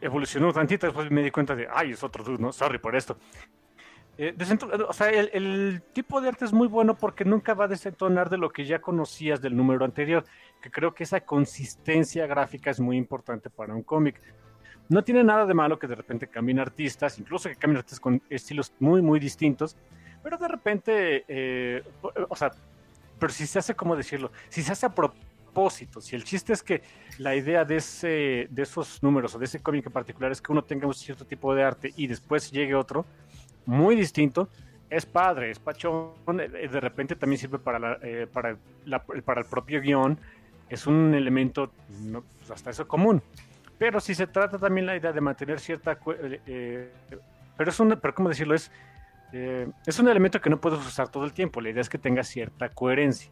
evolucionó 0.00 0.52
tantito, 0.52 0.86
después 0.86 1.10
me 1.10 1.22
di 1.22 1.30
cuenta 1.30 1.54
de, 1.54 1.68
ay, 1.72 1.92
es 1.92 2.02
otro 2.02 2.24
dude, 2.24 2.38
¿no? 2.38 2.52
Sorry 2.52 2.78
por 2.78 2.96
esto. 2.96 3.16
o 4.88 4.92
sea, 4.92 5.10
el, 5.10 5.30
el, 5.32 5.82
tipo 5.92 6.20
de 6.20 6.28
arte 6.28 6.44
es 6.44 6.52
muy 6.52 6.68
bueno 6.68 6.96
porque 6.96 7.24
nunca 7.24 7.54
va 7.54 7.64
a 7.64 7.68
desentonar 7.68 8.30
de 8.30 8.38
lo 8.38 8.50
que 8.50 8.64
ya 8.64 8.80
conocías 8.80 9.40
del 9.40 9.56
número 9.56 9.84
anterior, 9.84 10.24
que 10.60 10.70
creo 10.70 10.94
que 10.94 11.04
esa 11.04 11.20
consistencia 11.20 12.26
gráfica 12.26 12.70
es 12.70 12.80
muy 12.80 12.96
importante 12.96 13.50
para 13.50 13.74
un 13.74 13.82
cómic. 13.82 14.20
No 14.88 15.02
tiene 15.02 15.24
nada 15.24 15.46
de 15.46 15.54
malo 15.54 15.78
que 15.78 15.88
de 15.88 15.96
repente 15.96 16.28
cambien 16.28 16.60
artistas, 16.60 17.18
incluso 17.18 17.48
que 17.48 17.56
cambien 17.56 17.78
artistas 17.78 18.00
con 18.00 18.22
estilos 18.30 18.72
muy, 18.78 19.02
muy 19.02 19.18
distintos, 19.18 19.76
pero 20.22 20.38
de 20.38 20.48
repente, 20.48 21.24
eh, 21.26 21.82
o 22.28 22.36
sea, 22.36 22.52
pero 23.18 23.32
si 23.32 23.46
se 23.46 23.58
hace, 23.58 23.74
¿cómo 23.74 23.96
decirlo? 23.96 24.30
Si 24.48 24.62
se 24.62 24.72
hace 24.72 24.86
a 24.86 24.94
propósito, 24.94 26.00
si 26.00 26.16
el 26.16 26.24
chiste 26.24 26.52
es 26.52 26.62
que 26.62 26.82
la 27.18 27.34
idea 27.34 27.64
de, 27.64 27.76
ese, 27.76 28.46
de 28.50 28.62
esos 28.62 29.02
números 29.02 29.34
o 29.34 29.38
de 29.38 29.46
ese 29.46 29.60
cómic 29.60 29.86
en 29.86 29.92
particular 29.92 30.32
es 30.32 30.40
que 30.40 30.52
uno 30.52 30.62
tenga 30.62 30.86
un 30.86 30.94
cierto 30.94 31.24
tipo 31.24 31.54
de 31.54 31.62
arte 31.62 31.92
y 31.96 32.06
después 32.06 32.50
llegue 32.50 32.74
otro 32.74 33.06
muy 33.64 33.96
distinto, 33.96 34.48
es 34.88 35.04
padre, 35.04 35.50
es 35.50 35.58
pachón, 35.58 36.12
eh, 36.40 36.68
de 36.68 36.80
repente 36.80 37.16
también 37.16 37.40
sirve 37.40 37.58
para, 37.58 37.98
eh, 38.02 38.26
para, 38.32 38.56
para 39.24 39.40
el 39.40 39.46
propio 39.46 39.80
guion, 39.80 40.18
es 40.68 40.86
un 40.86 41.14
elemento 41.14 41.70
pues, 42.38 42.50
hasta 42.50 42.70
eso 42.70 42.86
común. 42.86 43.22
Pero 43.78 44.00
si 44.00 44.14
se 44.14 44.26
trata 44.26 44.58
también 44.58 44.86
la 44.86 44.96
idea 44.96 45.12
de 45.12 45.20
mantener 45.20 45.60
cierta... 45.60 45.92
Eh, 45.92 46.40
eh, 46.46 46.90
pero 47.56 47.70
es 47.70 47.80
un... 47.80 47.98
Pero 48.00 48.14
¿cómo 48.14 48.28
decirlo? 48.28 48.54
Es, 48.54 48.70
eh, 49.32 49.68
es 49.86 49.98
un 49.98 50.08
elemento 50.08 50.40
que 50.40 50.50
no 50.50 50.60
puedes 50.60 50.78
usar 50.80 51.08
todo 51.08 51.24
el 51.24 51.32
tiempo. 51.32 51.60
La 51.60 51.70
idea 51.70 51.80
es 51.80 51.88
que 51.88 51.98
tenga 51.98 52.24
cierta 52.24 52.68
coherencia. 52.70 53.30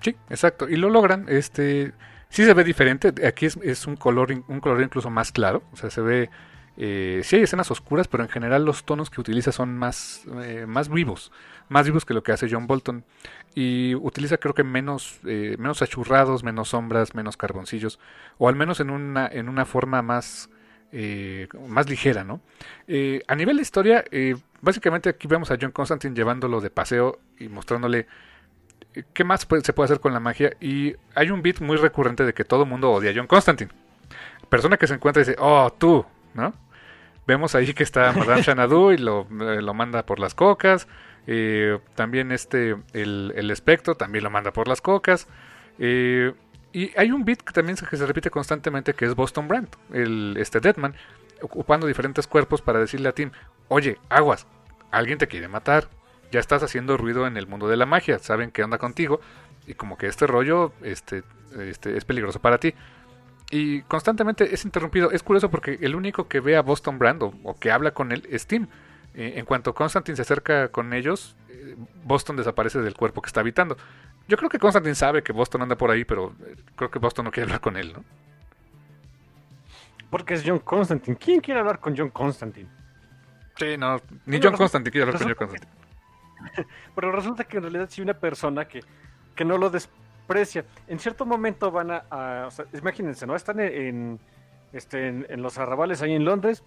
Sí, 0.00 0.16
exacto. 0.30 0.68
Y 0.68 0.76
lo 0.76 0.90
logran. 0.90 1.26
Este... 1.28 1.92
Sí 2.28 2.44
se 2.44 2.54
ve 2.54 2.64
diferente. 2.64 3.14
Aquí 3.26 3.46
es, 3.46 3.86
un 3.86 3.96
color 3.96 4.32
un 4.48 4.60
color 4.60 4.82
incluso 4.82 5.10
más 5.10 5.30
claro. 5.32 5.62
O 5.72 5.76
sea, 5.76 5.90
se 5.90 6.00
ve... 6.00 6.30
Eh, 6.76 7.22
sí 7.24 7.36
hay 7.36 7.42
escenas 7.42 7.70
oscuras, 7.70 8.08
pero 8.08 8.22
en 8.22 8.28
general 8.28 8.64
los 8.64 8.84
tonos 8.84 9.08
que 9.08 9.20
utiliza 9.20 9.52
son 9.52 9.78
más, 9.78 10.24
más 10.66 10.88
vivos. 10.90 11.32
Más 11.68 11.86
vivos 11.86 12.04
que 12.04 12.14
lo 12.14 12.22
que 12.22 12.32
hace 12.32 12.48
John 12.50 12.66
Bolton 12.66 13.04
y 13.56 13.94
utiliza 13.94 14.36
creo 14.36 14.54
que 14.54 14.62
menos, 14.62 15.18
eh, 15.24 15.56
menos 15.58 15.80
achurrados, 15.80 16.44
menos 16.44 16.68
sombras, 16.68 17.14
menos 17.14 17.38
carboncillos, 17.38 17.98
o 18.36 18.50
al 18.50 18.54
menos 18.54 18.80
en 18.80 18.90
una, 18.90 19.26
en 19.26 19.48
una 19.48 19.64
forma 19.64 20.02
más, 20.02 20.50
eh, 20.98 21.46
más 21.68 21.90
ligera, 21.90 22.24
¿no? 22.24 22.40
Eh, 22.88 23.22
a 23.28 23.34
nivel 23.34 23.56
de 23.56 23.62
historia, 23.62 24.04
básicamente 24.62 25.10
aquí 25.10 25.28
vemos 25.28 25.50
a 25.50 25.58
John 25.60 25.72
Constantine 25.72 26.14
llevándolo 26.14 26.62
de 26.62 26.70
paseo 26.70 27.18
y 27.38 27.48
mostrándole 27.48 28.06
qué 29.12 29.24
más 29.24 29.46
se 29.62 29.72
puede 29.74 29.84
hacer 29.84 30.00
con 30.00 30.14
la 30.14 30.20
magia, 30.20 30.52
y 30.58 30.94
hay 31.14 31.30
un 31.30 31.42
beat 31.42 31.60
muy 31.60 31.76
recurrente 31.76 32.24
de 32.24 32.32
que 32.32 32.44
todo 32.44 32.62
el 32.62 32.68
mundo 32.70 32.90
odia 32.90 33.10
a 33.10 33.14
John 33.14 33.26
Constantine. 33.26 33.70
Persona 34.48 34.78
que 34.78 34.86
se 34.86 34.94
encuentra 34.94 35.22
y 35.22 35.26
dice, 35.26 35.36
oh, 35.38 35.70
tú, 35.76 36.06
¿no? 36.32 36.54
Vemos 37.26 37.54
ahí 37.54 37.74
que 37.74 37.82
está 37.82 38.12
Madame 38.12 38.42
Xanadu 38.42 38.92
y 38.92 38.96
lo, 38.96 39.26
lo 39.28 39.74
manda 39.74 40.06
por 40.06 40.18
las 40.18 40.34
cocas. 40.34 40.88
Eh, 41.26 41.78
también 41.94 42.30
este, 42.30 42.76
el, 42.92 43.50
espectro 43.50 43.96
también 43.96 44.24
lo 44.24 44.30
manda 44.30 44.52
por 44.52 44.68
las 44.68 44.80
cocas. 44.80 45.26
Eh, 45.78 46.32
y 46.76 46.92
hay 46.94 47.10
un 47.10 47.24
beat 47.24 47.40
que 47.40 47.54
también 47.54 47.78
se, 47.78 47.86
que 47.86 47.96
se 47.96 48.04
repite 48.04 48.28
constantemente 48.28 48.92
que 48.92 49.06
es 49.06 49.14
Boston 49.14 49.48
Brand, 49.48 49.68
el, 49.94 50.36
este 50.38 50.60
Deadman, 50.60 50.94
ocupando 51.40 51.86
diferentes 51.86 52.26
cuerpos 52.26 52.60
para 52.60 52.78
decirle 52.78 53.08
a 53.08 53.12
Tim, 53.12 53.30
oye, 53.68 53.96
aguas, 54.10 54.46
alguien 54.90 55.16
te 55.16 55.26
quiere 55.26 55.48
matar, 55.48 55.88
ya 56.30 56.38
estás 56.38 56.62
haciendo 56.62 56.98
ruido 56.98 57.26
en 57.26 57.38
el 57.38 57.46
mundo 57.46 57.66
de 57.66 57.78
la 57.78 57.86
magia, 57.86 58.18
saben 58.18 58.50
qué 58.50 58.62
onda 58.62 58.76
contigo, 58.76 59.22
y 59.66 59.72
como 59.72 59.96
que 59.96 60.06
este 60.06 60.26
rollo 60.26 60.74
este, 60.82 61.22
este, 61.58 61.96
es 61.96 62.04
peligroso 62.04 62.40
para 62.40 62.58
ti. 62.58 62.74
Y 63.50 63.80
constantemente 63.82 64.52
es 64.52 64.66
interrumpido. 64.66 65.10
Es 65.12 65.22
curioso 65.22 65.50
porque 65.50 65.78
el 65.80 65.94
único 65.94 66.28
que 66.28 66.40
ve 66.40 66.58
a 66.58 66.62
Boston 66.62 66.98
Brand 66.98 67.22
o, 67.22 67.56
que 67.58 67.70
habla 67.70 67.92
con 67.92 68.12
él 68.12 68.28
es 68.30 68.46
Tim. 68.46 68.66
Eh, 69.14 69.34
en 69.36 69.46
cuanto 69.46 69.74
Constantine 69.74 70.16
se 70.16 70.22
acerca 70.22 70.68
con 70.68 70.92
ellos, 70.92 71.36
eh, 71.48 71.74
Boston 72.04 72.36
desaparece 72.36 72.80
del 72.80 72.94
cuerpo 72.94 73.22
que 73.22 73.28
está 73.28 73.40
habitando. 73.40 73.78
Yo 74.28 74.36
creo 74.36 74.50
que 74.50 74.58
Constantine 74.58 74.94
sabe 74.94 75.22
que 75.22 75.32
Boston 75.32 75.62
anda 75.62 75.76
por 75.76 75.90
ahí, 75.90 76.04
pero 76.04 76.34
eh, 76.44 76.56
creo 76.74 76.90
que 76.90 76.98
Boston 76.98 77.26
no 77.26 77.30
quiere 77.30 77.44
hablar 77.44 77.60
con 77.60 77.76
él, 77.76 77.92
¿no? 77.92 78.04
Porque 80.10 80.34
es 80.34 80.42
John 80.44 80.60
Constantine. 80.60 81.16
¿Quién 81.16 81.40
quiere 81.40 81.60
hablar 81.60 81.78
con 81.78 81.96
John 81.96 82.10
Constantine? 82.10 82.68
Sí, 83.56 83.76
no, 83.76 84.00
ni 84.26 84.40
John 84.42 84.56
Constantine 84.56 84.90
quiere 84.90 85.04
hablar 85.06 85.18
con 85.18 85.28
John 85.28 85.36
Constantine. 85.36 85.72
Pero 86.94 87.12
resulta 87.12 87.44
que 87.44 87.56
en 87.56 87.62
realidad 87.64 87.88
sí 87.90 88.02
una 88.02 88.14
persona 88.14 88.66
que, 88.66 88.80
que 89.34 89.44
no 89.44 89.58
lo 89.58 89.70
desprecia. 89.70 90.64
En 90.86 90.98
cierto 90.98 91.24
momento 91.24 91.70
van 91.70 91.90
a, 91.90 92.44
o 92.46 92.50
sea, 92.50 92.66
imagínense, 92.74 93.26
¿no? 93.26 93.34
Están 93.34 93.60
en, 93.60 94.18
este, 94.72 95.08
en, 95.08 95.42
los 95.42 95.58
arrabales 95.58 96.02
ahí 96.02 96.14
en 96.14 96.24
Londres 96.24 96.62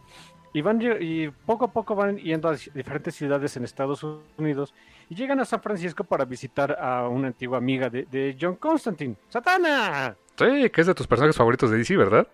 y 0.54 0.62
van 0.62 0.80
y 1.00 1.30
poco 1.30 1.66
a 1.66 1.72
poco 1.72 1.96
van 1.96 2.18
yendo 2.18 2.50
a 2.50 2.54
diferentes 2.54 3.16
ciudades 3.16 3.56
en 3.58 3.64
Estados 3.64 4.04
Unidos 4.38 4.74
y 5.10 5.16
llegan 5.16 5.40
a 5.40 5.46
San 5.46 5.62
Francisco 5.62 6.04
para 6.04 6.26
visitar 6.26 6.78
a 6.80 7.08
una 7.08 7.28
antigua 7.28 7.58
amiga 7.58 7.90
de, 7.90 8.06
de 8.06 8.38
John 8.40 8.56
Constantine, 8.56 9.16
Satana. 9.30 10.16
Sí, 10.38 10.70
que 10.70 10.82
es 10.82 10.88
de 10.88 10.94
tus 10.94 11.08
personajes 11.08 11.36
favoritos 11.36 11.70
de 11.72 11.78
DC, 11.78 11.98
¿verdad? 11.98 12.28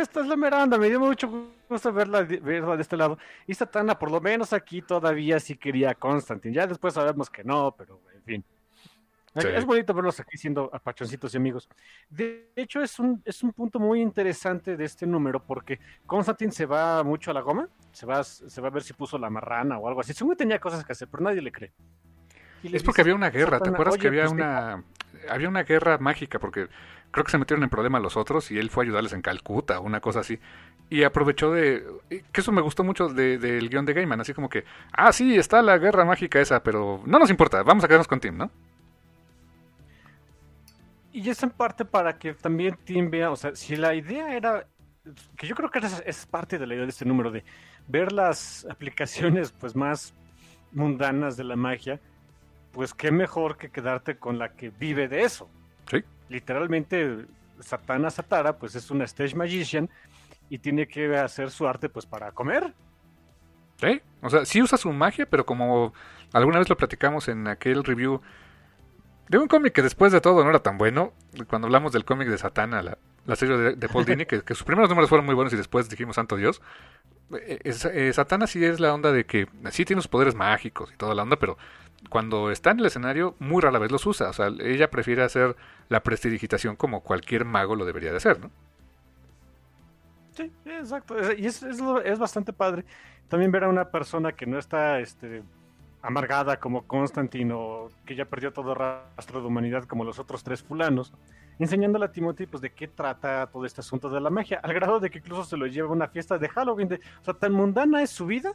esta 0.00 0.20
es 0.20 0.26
la 0.26 0.36
Miranda, 0.36 0.78
me 0.78 0.88
dio 0.88 1.00
mucho 1.00 1.50
gusto 1.68 1.92
verla, 1.92 2.22
verla 2.22 2.76
de 2.76 2.82
este 2.82 2.96
lado. 2.96 3.18
Y 3.46 3.54
Satana, 3.54 3.98
por 3.98 4.10
lo 4.10 4.20
menos 4.20 4.52
aquí 4.52 4.82
todavía 4.82 5.40
sí 5.40 5.56
quería 5.56 5.90
a 5.90 5.94
Constantine. 5.94 6.54
Ya 6.54 6.66
después 6.66 6.94
sabemos 6.94 7.28
que 7.28 7.44
no, 7.44 7.74
pero 7.76 8.00
en 8.14 8.22
fin. 8.22 8.44
Es 9.34 9.64
bonito 9.64 9.94
verlos 9.94 10.18
aquí 10.20 10.36
siendo 10.36 10.70
apachoncitos 10.72 11.34
y 11.34 11.36
amigos. 11.36 11.68
De 12.08 12.50
hecho, 12.56 12.80
es 12.80 12.98
un, 12.98 13.22
es 13.24 13.42
un 13.42 13.52
punto 13.52 13.78
muy 13.78 14.00
interesante 14.00 14.76
de 14.76 14.84
este 14.84 15.06
número 15.06 15.42
porque 15.44 15.78
Constantine 16.06 16.52
se 16.52 16.66
va 16.66 17.02
mucho 17.04 17.30
a 17.30 17.34
la 17.34 17.40
goma, 17.40 17.68
se 17.92 18.06
va, 18.06 18.24
se 18.24 18.60
va 18.60 18.68
a 18.68 18.70
ver 18.70 18.82
si 18.82 18.94
puso 18.94 19.18
la 19.18 19.30
marrana 19.30 19.78
o 19.78 19.88
algo 19.88 20.00
así. 20.00 20.12
Según 20.12 20.36
tenía 20.36 20.58
cosas 20.58 20.84
que 20.84 20.92
hacer, 20.92 21.08
pero 21.08 21.24
nadie 21.24 21.42
le 21.42 21.52
cree. 21.52 21.72
es 22.62 22.82
porque 22.82 23.02
había 23.02 23.14
una 23.14 23.30
guerra, 23.30 23.60
¿te 23.60 23.68
acuerdas 23.68 23.98
que 23.98 24.08
había 24.08 24.22
pues, 24.22 24.32
una 24.32 24.82
había 25.28 25.48
una 25.48 25.62
guerra 25.62 25.98
mágica 25.98 26.38
porque 26.38 26.68
creo 27.10 27.24
que 27.24 27.30
se 27.30 27.38
metieron 27.38 27.62
en 27.62 27.70
problema 27.70 27.98
los 27.98 28.16
otros 28.16 28.50
y 28.50 28.58
él 28.58 28.70
fue 28.70 28.84
a 28.84 28.86
ayudarles 28.86 29.12
en 29.12 29.22
Calcuta, 29.22 29.80
una 29.80 30.00
cosa 30.00 30.20
así. 30.20 30.38
Y 30.90 31.02
aprovechó 31.02 31.52
de... 31.52 31.84
Que 32.32 32.40
eso 32.40 32.52
me 32.52 32.62
gustó 32.62 32.84
mucho 32.84 33.08
del 33.08 33.40
de, 33.40 33.60
guion 33.60 33.84
de 33.84 33.94
Gaiman, 33.94 34.20
así 34.20 34.34
como 34.34 34.48
que, 34.48 34.64
ah, 34.92 35.12
sí, 35.12 35.36
está 35.36 35.62
la 35.62 35.78
guerra 35.78 36.04
mágica 36.04 36.40
esa, 36.40 36.62
pero 36.62 37.02
no 37.04 37.18
nos 37.18 37.30
importa, 37.30 37.62
vamos 37.62 37.84
a 37.84 37.88
quedarnos 37.88 38.08
con 38.08 38.20
Tim, 38.20 38.36
¿no? 38.36 38.50
Y 41.12 41.28
es 41.30 41.42
en 41.42 41.50
parte 41.50 41.84
para 41.84 42.18
que 42.18 42.34
también 42.34 42.76
Tim 42.84 43.10
vea, 43.10 43.30
o 43.30 43.36
sea, 43.36 43.54
si 43.54 43.76
la 43.76 43.94
idea 43.94 44.36
era, 44.36 44.66
que 45.36 45.46
yo 45.46 45.54
creo 45.54 45.70
que 45.70 45.78
es, 45.78 46.02
es 46.04 46.26
parte 46.26 46.58
de 46.58 46.66
la 46.66 46.74
idea 46.74 46.84
de 46.84 46.90
este 46.90 47.04
número, 47.04 47.30
de 47.30 47.44
ver 47.86 48.12
las 48.12 48.66
aplicaciones 48.70 49.52
pues 49.52 49.74
más 49.74 50.14
mundanas 50.72 51.36
de 51.36 51.44
la 51.44 51.56
magia, 51.56 51.98
pues 52.72 52.92
qué 52.92 53.10
mejor 53.10 53.56
que 53.56 53.70
quedarte 53.70 54.18
con 54.18 54.38
la 54.38 54.52
que 54.52 54.70
vive 54.70 55.08
de 55.08 55.22
eso. 55.22 55.48
Sí 55.90 56.04
literalmente 56.28 57.26
Satana 57.60 58.10
Satara 58.10 58.56
pues 58.56 58.74
es 58.74 58.90
una 58.90 59.04
stage 59.04 59.34
magician 59.34 59.88
y 60.48 60.58
tiene 60.58 60.86
que 60.86 61.16
hacer 61.16 61.50
su 61.50 61.66
arte 61.66 61.88
pues 61.88 62.06
para 62.06 62.32
comer. 62.32 62.72
Sí, 63.76 64.00
o 64.22 64.30
sea, 64.30 64.44
sí 64.44 64.60
usa 64.60 64.76
su 64.76 64.92
magia, 64.92 65.26
pero 65.26 65.46
como 65.46 65.92
alguna 66.32 66.58
vez 66.58 66.68
lo 66.68 66.76
platicamos 66.76 67.28
en 67.28 67.46
aquel 67.46 67.84
review 67.84 68.20
de 69.28 69.38
un 69.38 69.48
cómic 69.48 69.72
que 69.72 69.82
después 69.82 70.12
de 70.12 70.20
todo 70.20 70.42
no 70.42 70.50
era 70.50 70.60
tan 70.60 70.78
bueno, 70.78 71.12
cuando 71.48 71.66
hablamos 71.66 71.92
del 71.92 72.04
cómic 72.04 72.28
de 72.28 72.38
Satana, 72.38 72.82
la, 72.82 73.36
serie 73.36 73.56
de, 73.56 73.88
Paul 73.88 74.04
Dini, 74.04 74.24
que, 74.24 74.42
sus 74.48 74.64
primeros 74.64 74.88
números 74.88 75.08
fueron 75.08 75.26
muy 75.26 75.34
buenos 75.34 75.52
y 75.52 75.56
después 75.56 75.88
dijimos 75.88 76.16
Santo 76.16 76.36
Dios. 76.36 76.62
Eh, 77.32 77.58
eh, 77.64 78.12
Satana 78.14 78.46
sí 78.46 78.64
es 78.64 78.80
la 78.80 78.94
onda 78.94 79.12
de 79.12 79.26
que 79.26 79.48
sí 79.70 79.84
tiene 79.84 80.00
sus 80.00 80.08
poderes 80.08 80.34
mágicos 80.34 80.90
y 80.92 80.96
toda 80.96 81.14
la 81.14 81.22
onda, 81.22 81.36
pero 81.36 81.58
cuando 82.08 82.50
está 82.50 82.70
en 82.70 82.80
el 82.80 82.86
escenario, 82.86 83.34
muy 83.38 83.60
rara 83.60 83.78
vez 83.78 83.90
los 83.90 84.06
usa. 84.06 84.30
O 84.30 84.32
sea, 84.32 84.48
ella 84.60 84.90
prefiere 84.90 85.22
hacer 85.22 85.56
la 85.88 86.02
prestidigitación 86.02 86.76
como 86.76 87.02
cualquier 87.02 87.44
mago 87.44 87.76
lo 87.76 87.84
debería 87.84 88.10
de 88.10 88.16
hacer, 88.16 88.40
¿no? 88.40 88.50
Sí, 90.32 90.52
exacto. 90.64 91.16
Y 91.36 91.46
es, 91.46 91.62
es, 91.62 92.18
bastante 92.18 92.52
padre 92.52 92.84
también 93.28 93.50
ver 93.50 93.64
a 93.64 93.68
una 93.68 93.90
persona 93.90 94.32
que 94.32 94.46
no 94.46 94.58
está 94.58 95.00
este, 95.00 95.42
amargada 96.02 96.58
como 96.58 96.86
Constantino, 96.86 97.88
que 98.06 98.14
ya 98.14 98.24
perdió 98.24 98.52
todo 98.52 98.74
rastro 98.74 99.40
de 99.40 99.46
humanidad 99.46 99.84
como 99.84 100.04
los 100.04 100.18
otros 100.18 100.44
tres 100.44 100.62
fulanos, 100.62 101.12
enseñándole 101.58 102.04
a 102.04 102.12
Timothy 102.12 102.46
pues, 102.46 102.60
de 102.60 102.70
qué 102.70 102.88
trata 102.88 103.46
todo 103.48 103.64
este 103.64 103.80
asunto 103.80 104.08
de 104.08 104.20
la 104.20 104.30
magia, 104.30 104.60
al 104.62 104.74
grado 104.74 105.00
de 105.00 105.10
que 105.10 105.18
incluso 105.18 105.44
se 105.44 105.56
lo 105.56 105.66
lleva 105.66 105.88
a 105.88 105.92
una 105.92 106.08
fiesta 106.08 106.38
de 106.38 106.48
Halloween. 106.48 106.88
De, 106.88 106.96
o 106.96 107.24
sea, 107.24 107.34
tan 107.34 107.52
mundana 107.52 108.02
es 108.02 108.10
su 108.10 108.26
vida 108.26 108.54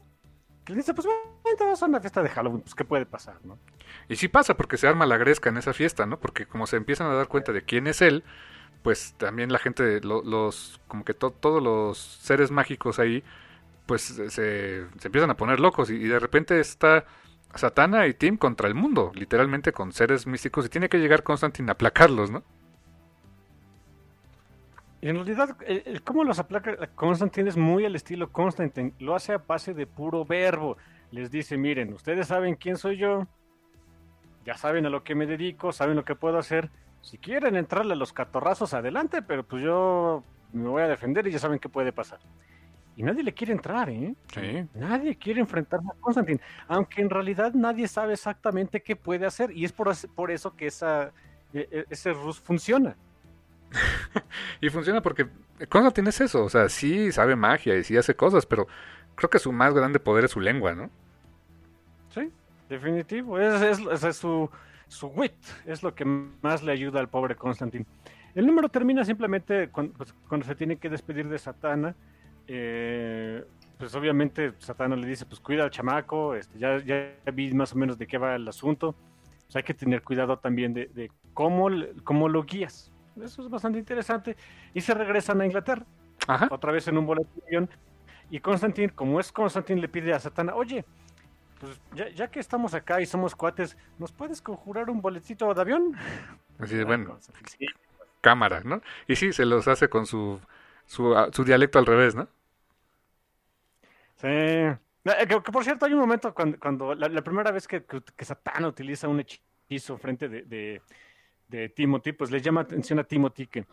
que 0.64 0.74
dice, 0.74 0.94
pues 0.94 1.07
vamos 1.60 1.84
a 1.84 1.86
una 1.86 1.99
fiesta 1.99 2.24
de 2.24 2.30
Halloween, 2.30 2.61
pues 2.61 2.74
qué 2.74 2.86
puede 2.86 3.06
pasar, 3.06 3.36
¿no? 3.44 3.60
Y 4.07 4.15
sí 4.15 4.30
pasa, 4.30 4.56
porque 4.56 4.78
se 4.78 4.88
arma 4.88 5.06
la 5.06 5.18
gresca 5.18 5.49
en 5.49 5.57
esa 5.57 5.74
fiesta, 5.74 6.06
¿no? 6.06 6.20
Porque 6.20 6.45
como 6.45 6.68
se 6.68 6.78
empiezan 6.78 7.07
a 7.07 7.14
dar 7.14 7.28
cuenta 7.28 7.52
de 7.52 7.64
quién 7.64 7.88
es 7.88 8.02
él, 8.02 8.24
pues 8.82 9.14
también 9.18 9.52
la 9.52 9.60
gente, 9.60 10.02
los, 10.02 10.80
como 10.88 11.03
que 11.03 11.14
todos 11.14 11.61
los 11.61 11.98
seres 11.98 12.52
mágicos 12.52 12.99
ahí, 12.99 13.24
pues 13.86 14.02
se, 14.03 14.30
se 14.30 14.88
empiezan 15.03 15.30
a 15.30 15.38
poner 15.38 15.60
locos 15.60 15.90
y, 15.90 15.98
de 15.99 16.20
repente 16.20 16.60
está 16.60 17.06
Satana 17.55 18.07
y 18.07 18.13
Tim 18.13 18.38
contra 18.38 18.67
el 18.67 18.75
mundo, 18.75 19.11
literalmente 19.13 19.71
con 19.71 19.91
seres 19.91 20.27
místicos 20.27 20.65
y 20.65 20.69
tiene 20.69 20.89
que 20.89 20.99
llegar 20.99 21.23
Constantine 21.23 21.69
a 21.69 21.73
aplacarlos, 21.73 22.31
¿no? 22.31 22.43
en 25.09 25.15
realidad, 25.15 25.57
cómo 26.05 26.23
los 26.23 26.39
aplaca 26.39 26.88
Constantine 26.95 27.49
es 27.49 27.57
muy 27.57 27.84
al 27.85 27.93
estilo 27.95 28.31
Constantine. 28.31 28.93
Lo 28.99 29.15
hace 29.15 29.34
a 29.34 29.38
base 29.38 29.73
de 29.73 29.85
puro 29.85 30.23
verbo. 30.23 30.77
Les 31.11 31.30
dice, 31.30 31.57
miren, 31.57 31.93
ustedes 31.93 32.27
saben 32.27 32.55
quién 32.55 32.77
soy 32.77 32.97
yo. 32.97 33.27
Ya 34.45 34.55
saben 34.55 34.85
a 34.85 34.89
lo 34.89 35.03
que 35.03 35.13
me 35.13 35.25
dedico, 35.25 35.73
saben 35.73 35.97
lo 35.97 36.05
que 36.05 36.15
puedo 36.15 36.38
hacer. 36.38 36.69
Si 37.01 37.17
quieren 37.17 37.57
entrarle 37.57 37.93
a 37.93 37.97
los 37.97 38.13
catorrazos, 38.13 38.73
adelante, 38.73 39.21
pero 39.21 39.43
pues 39.43 39.61
yo 39.61 40.23
me 40.53 40.69
voy 40.69 40.84
a 40.84 40.88
defender 40.88 41.27
y 41.27 41.31
ya 41.31 41.39
saben 41.39 41.59
qué 41.59 41.67
puede 41.67 41.91
pasar. 41.91 42.19
Y 42.95 43.03
nadie 43.03 43.24
le 43.24 43.34
quiere 43.34 43.53
entrar, 43.53 43.90
¿eh? 43.90 44.15
Sí. 44.34 44.68
Nadie 44.76 45.15
quiere 45.15 45.41
enfrentarse 45.41 45.88
a 45.88 45.99
Constantine. 45.99 46.40
Aunque 46.68 47.02
en 47.02 47.10
realidad 47.10 47.53
nadie 47.53 47.88
sabe 47.88 48.14
exactamente 48.14 48.82
qué 48.82 48.95
puede 48.95 49.26
hacer. 49.26 49.52
Y 49.52 49.65
es 49.65 49.72
por, 49.72 49.91
por 50.10 50.30
eso 50.30 50.56
que 50.56 50.68
esa, 50.68 51.11
e, 51.53 51.68
e, 51.72 51.86
ese 51.90 52.14
Rus 52.14 52.40
funciona. 52.40 52.95
y 54.61 54.70
funciona 54.70 55.02
porque 55.02 55.28
Constantine 55.70 56.10
es 56.10 56.22
eso, 56.22 56.44
o 56.44 56.49
sea, 56.49 56.70
sí 56.70 57.11
sabe 57.11 57.36
magia 57.36 57.76
y 57.76 57.84
sí 57.84 57.98
hace 57.98 58.15
cosas, 58.15 58.45
pero 58.45 58.68
creo 59.15 59.30
que 59.30 59.40
su 59.40 59.52
más 59.52 59.74
grande 59.74 59.99
poder 59.99 60.26
es 60.26 60.32
su 60.32 60.40
lengua, 60.40 60.74
¿no? 60.74 60.90
Sí, 62.10 62.32
definitivo, 62.70 63.40
es, 63.40 63.80
es, 64.03 64.15
su, 64.15 64.49
su 64.88 65.07
wit, 65.07 65.34
es 65.65 65.84
lo 65.84 65.95
que 65.95 66.06
más 66.06 66.64
le 66.64 66.72
ayuda 66.72 66.99
al 66.99 67.10
pobre 67.10 67.36
Constantine. 67.36 67.86
El 68.36 68.48
número 68.48 68.70
termina 68.70 69.06
simplemente 69.06 69.70
cuando, 69.70 69.94
pues, 69.94 70.14
cuando 70.28 70.45
se 70.45 70.56
tiene 70.56 70.78
que 70.78 70.90
despedir 70.90 71.28
de 71.28 71.38
Satana. 71.38 71.95
Eh, 72.48 73.44
pues 73.78 73.94
obviamente 73.95 74.53
Satana 74.60 74.95
le 74.95 75.07
dice, 75.07 75.26
pues 75.26 75.40
cuida 75.40 75.64
al 75.64 75.72
chamaco, 75.72 76.36
este, 76.36 76.57
ya, 76.60 76.78
ya 76.80 77.15
vi 77.34 77.53
más 77.53 77.74
o 77.74 77.78
menos 77.78 77.98
de 77.98 78.07
qué 78.07 78.18
va 78.18 78.36
el 78.36 78.48
asunto. 78.48 78.95
Pues 79.45 79.56
hay 79.57 79.64
que 79.64 79.74
tener 79.74 80.02
cuidado 80.02 80.38
también 80.40 80.74
de, 80.74 80.88
de 80.88 81.11
cómo, 81.34 81.70
cómo 82.03 82.30
lo 82.30 82.44
guías. 82.44 82.91
Eso 83.22 83.44
es 83.44 83.49
bastante 83.49 83.80
interesante. 83.80 84.36
Y 84.74 84.82
se 84.82 84.94
regresan 84.94 85.41
a 85.41 85.45
Inglaterra. 85.45 85.86
Otra 86.49 86.72
vez 86.72 86.88
en 86.88 86.98
un 86.98 87.06
boleto 87.06 87.30
de 87.36 87.44
avión. 87.48 87.70
Y 88.30 88.40
Constantine, 88.40 88.90
como 88.90 89.20
es 89.20 89.32
Constantine, 89.32 89.82
le 89.82 89.90
pide 89.90 90.14
a 90.14 90.20
Satana, 90.20 90.56
oye, 90.56 90.86
pues 91.60 91.80
ya, 92.15 92.28
que 92.30 92.40
estamos 92.40 92.74
acá 92.74 92.99
y 92.99 93.06
somos 93.06 93.36
cuates, 93.36 93.78
¿nos 93.99 94.11
puedes 94.11 94.41
conjurar 94.41 94.90
un 94.90 95.02
boletito 95.02 95.53
de 95.53 95.61
avión? 95.61 95.95
Así 96.60 96.76
de 96.76 96.84
bueno. 96.84 97.20
Cámara, 98.22 98.61
¿no? 98.64 98.82
Y 99.07 99.15
sí, 99.15 99.34
se 99.34 99.45
los 99.45 99.68
hace 99.68 99.90
con 99.90 100.06
su, 100.06 100.40
su, 100.85 101.15
ah, 101.15 101.30
dialecto 101.45 101.80
al 101.80 101.85
revés, 101.85 102.15
¿no? 102.15 102.27
Sí. 104.15 104.27
Eh, 104.27 104.77
que, 105.27 105.39
por 105.39 105.64
cierto, 105.64 105.85
hay 105.85 105.93
un 105.93 105.99
momento 105.99 106.34
cuando, 106.34 106.95
la, 106.95 107.22
primera 107.22 107.51
vez 107.51 107.68
que, 107.68 107.84
que, 107.84 108.26
Satana 108.26 108.68
utiliza 108.68 109.07
un 109.07 109.19
hechizo 109.19 109.97
frente 109.97 110.30
de 110.30 110.81
de 111.53 111.69
Timothy, 111.69 112.14
pues 112.14 112.31
le 112.31 112.41
llama 112.41 112.61
atención 112.61 112.99
a 112.99 113.03
Timothy 113.03 113.47
que, 113.47 113.65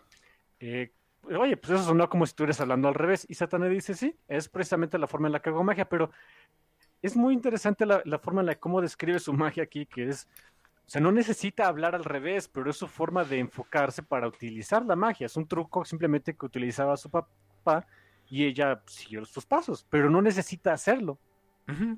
eh, 0.60 0.92
oye, 1.24 1.56
pues 1.56 1.72
eso 1.72 1.82
sonó 1.82 2.08
como 2.08 2.26
si 2.26 2.30
estuvieras 2.30 2.60
hablando 2.60 2.88
al 2.88 2.94
revés. 2.94 3.26
Y 3.28 3.34
Satanás 3.34 3.70
dice, 3.70 3.94
sí, 3.94 4.14
es 4.28 4.48
precisamente 4.48 4.98
la 4.98 5.06
forma 5.06 5.28
en 5.28 5.32
la 5.32 5.40
que 5.40 5.48
hago 5.48 5.64
magia, 5.64 5.88
pero 5.88 6.10
es 7.02 7.16
muy 7.16 7.32
interesante 7.32 7.86
la, 7.86 8.18
forma 8.18 8.40
en 8.40 8.46
la 8.46 8.54
que 8.54 8.60
cómo 8.60 8.82
describe 8.82 9.18
su 9.18 9.32
magia 9.32 9.62
aquí, 9.62 9.86
que 9.86 10.08
es, 10.08 10.28
o 10.90 10.92
sea, 10.92 11.00
no 11.00 11.12
necesita 11.12 11.68
hablar 11.68 11.94
al 11.94 12.02
revés, 12.02 12.48
pero 12.48 12.68
es 12.68 12.76
su 12.76 12.88
forma 12.88 13.22
de 13.22 13.38
enfocarse 13.38 14.02
para 14.02 14.26
utilizar 14.26 14.84
la 14.84 14.96
magia. 14.96 15.26
Es 15.26 15.36
un 15.36 15.46
truco 15.46 15.84
simplemente 15.84 16.34
que 16.34 16.46
utilizaba 16.46 16.96
su 16.96 17.08
papá 17.08 17.86
y 18.28 18.44
ella 18.44 18.82
siguió 18.86 19.24
sus 19.24 19.46
pasos, 19.46 19.86
pero 19.88 20.10
no 20.10 20.20
necesita 20.20 20.72
hacerlo. 20.72 21.16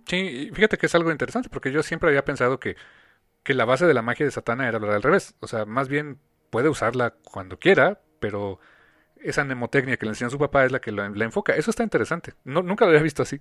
Sí, 0.05 0.51
fíjate 0.53 0.77
que 0.77 0.85
es 0.85 0.95
algo 0.95 1.11
interesante 1.11 1.49
porque 1.49 1.73
yo 1.73 1.83
siempre 1.83 2.11
había 2.11 2.27
pensado 2.27 2.61
que 2.61 2.77
que 3.43 3.55
la 3.55 3.65
base 3.65 3.87
de 3.87 3.95
la 3.95 4.03
magia 4.03 4.27
de 4.27 4.33
Satana 4.33 4.69
era 4.69 4.77
hablar 4.77 4.95
al 4.97 5.03
revés. 5.03 5.35
O 5.41 5.47
sea, 5.47 5.65
más 5.65 5.89
bien 5.89 6.19
puede 6.51 6.69
usarla 6.69 7.15
cuando 7.25 7.59
quiera, 7.59 8.01
pero 8.21 8.61
esa 9.17 9.43
mnemotecnia 9.43 9.97
que 9.97 10.07
le 10.07 10.11
enseñó 10.11 10.31
su 10.31 10.39
papá 10.39 10.65
es 10.65 10.73
la 10.73 10.81
que 10.81 10.93
la, 10.93 11.07
enfoca. 11.07 11.55
Eso 11.55 11.71
está 11.71 11.83
interesante. 11.83 12.35
No, 12.45 12.63
nunca 12.63 12.85
lo 12.85 12.91
había 12.91 13.03
visto 13.03 13.23
así. 13.23 13.41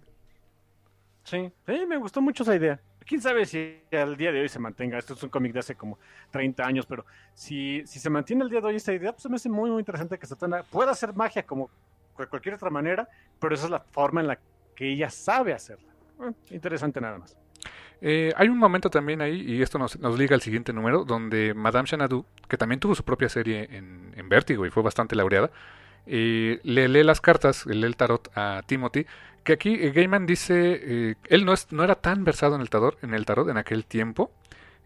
Sí, 1.24 1.52
sí, 1.68 1.86
me 1.88 1.98
gustó 1.98 2.22
mucho 2.22 2.44
esa 2.44 2.56
idea. 2.56 2.82
Quién 3.06 3.22
sabe 3.22 3.46
si 3.46 3.82
al 3.92 4.18
día 4.18 4.32
de 4.32 4.42
hoy 4.42 4.50
se 4.50 4.60
mantenga. 4.60 4.98
Esto 4.98 5.14
es 5.14 5.24
un 5.24 5.30
cómic 5.30 5.54
de 5.54 5.60
hace 5.60 5.76
como 5.76 6.00
30 6.32 6.66
años, 6.66 6.86
pero 6.86 7.06
si, 7.34 7.84
si 7.86 8.00
se 8.00 8.10
mantiene 8.10 8.44
el 8.44 8.50
día 8.50 8.62
de 8.62 8.68
hoy 8.68 8.76
esta 8.76 8.94
idea, 8.94 9.12
pues 9.14 9.30
me 9.30 9.36
hace 9.36 9.50
muy, 9.50 9.70
muy 9.70 9.80
interesante 9.80 10.18
que 10.18 10.26
Satana 10.26 10.64
pueda 10.64 10.92
hacer 10.92 11.14
magia 11.16 11.44
como 11.44 11.70
de 12.18 12.28
cualquier 12.28 12.56
otra 12.56 12.70
manera, 12.70 13.08
pero 13.40 13.56
esa 13.56 13.66
es 13.66 13.72
la 13.72 13.80
forma 13.80 14.22
en 14.22 14.28
la 14.28 14.40
que 14.76 14.92
ella 14.92 15.10
sabe 15.10 15.54
hacerla. 15.54 15.92
interesante 16.50 17.02
nada 17.02 17.18
más. 17.18 17.36
Eh, 18.04 18.34
hay 18.36 18.50
un 18.50 18.58
momento 18.58 18.90
también 18.90 19.22
ahí, 19.22 19.42
y 19.42 19.62
esto 19.62 19.78
nos, 19.78 20.00
nos, 20.00 20.18
liga 20.18 20.34
al 20.34 20.42
siguiente 20.42 20.74
número, 20.74 21.06
donde 21.06 21.54
Madame 21.54 21.88
Xanadu, 21.88 22.26
que 22.48 22.58
también 22.58 22.80
tuvo 22.80 22.96
su 22.96 23.04
propia 23.04 23.30
serie 23.30 23.68
en, 23.70 24.12
en 24.16 24.28
Vértigo 24.28 24.66
y 24.66 24.72
fue 24.72 24.82
bastante 24.82 25.16
laureada, 25.16 25.52
eh, 26.08 26.60
le 26.64 26.88
lee 26.88 27.04
las 27.04 27.22
cartas, 27.22 27.66
le 27.66 27.76
lee 27.76 27.88
el 27.88 27.96
tarot 27.96 28.30
a 28.36 28.62
Timothy, 28.66 29.06
que 29.44 29.54
aquí 29.54 29.78
eh, 29.82 29.92
Gaiman 29.92 30.26
dice, 30.26 30.80
eh, 30.82 31.16
él 31.28 31.46
no, 31.46 31.54
es, 31.54 31.72
no 31.72 31.84
era 31.84 31.96
tan 31.96 32.24
versado 32.24 32.56
en 32.56 32.62
el 32.62 32.70
tarot 32.70 33.50
en, 33.50 33.58
aquel 33.58 33.86
tiempo, 33.86 34.32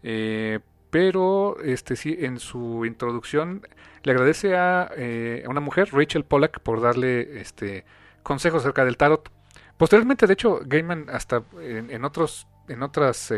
eh, 0.02 0.60
pero 0.90 1.58
este 1.62 1.96
sí, 1.96 2.16
en 2.20 2.38
su 2.38 2.84
introducción 2.86 3.66
le 4.02 4.12
agradece 4.12 4.56
a, 4.56 4.82
a, 4.84 5.48
una 5.48 5.60
mujer, 5.60 5.90
Rachel 5.92 6.24
Pollack, 6.24 6.60
por 6.60 6.80
darle 6.80 7.40
este 7.40 7.84
consejos 8.22 8.62
acerca 8.62 8.84
del 8.84 8.96
tarot. 8.96 9.30
Posteriormente, 9.76 10.26
de 10.26 10.32
hecho, 10.32 10.60
Gaiman 10.64 11.06
hasta 11.10 11.42
en, 11.60 11.90
en 11.90 12.04
otros 12.04 12.46
en 12.68 12.82
otras 12.82 13.32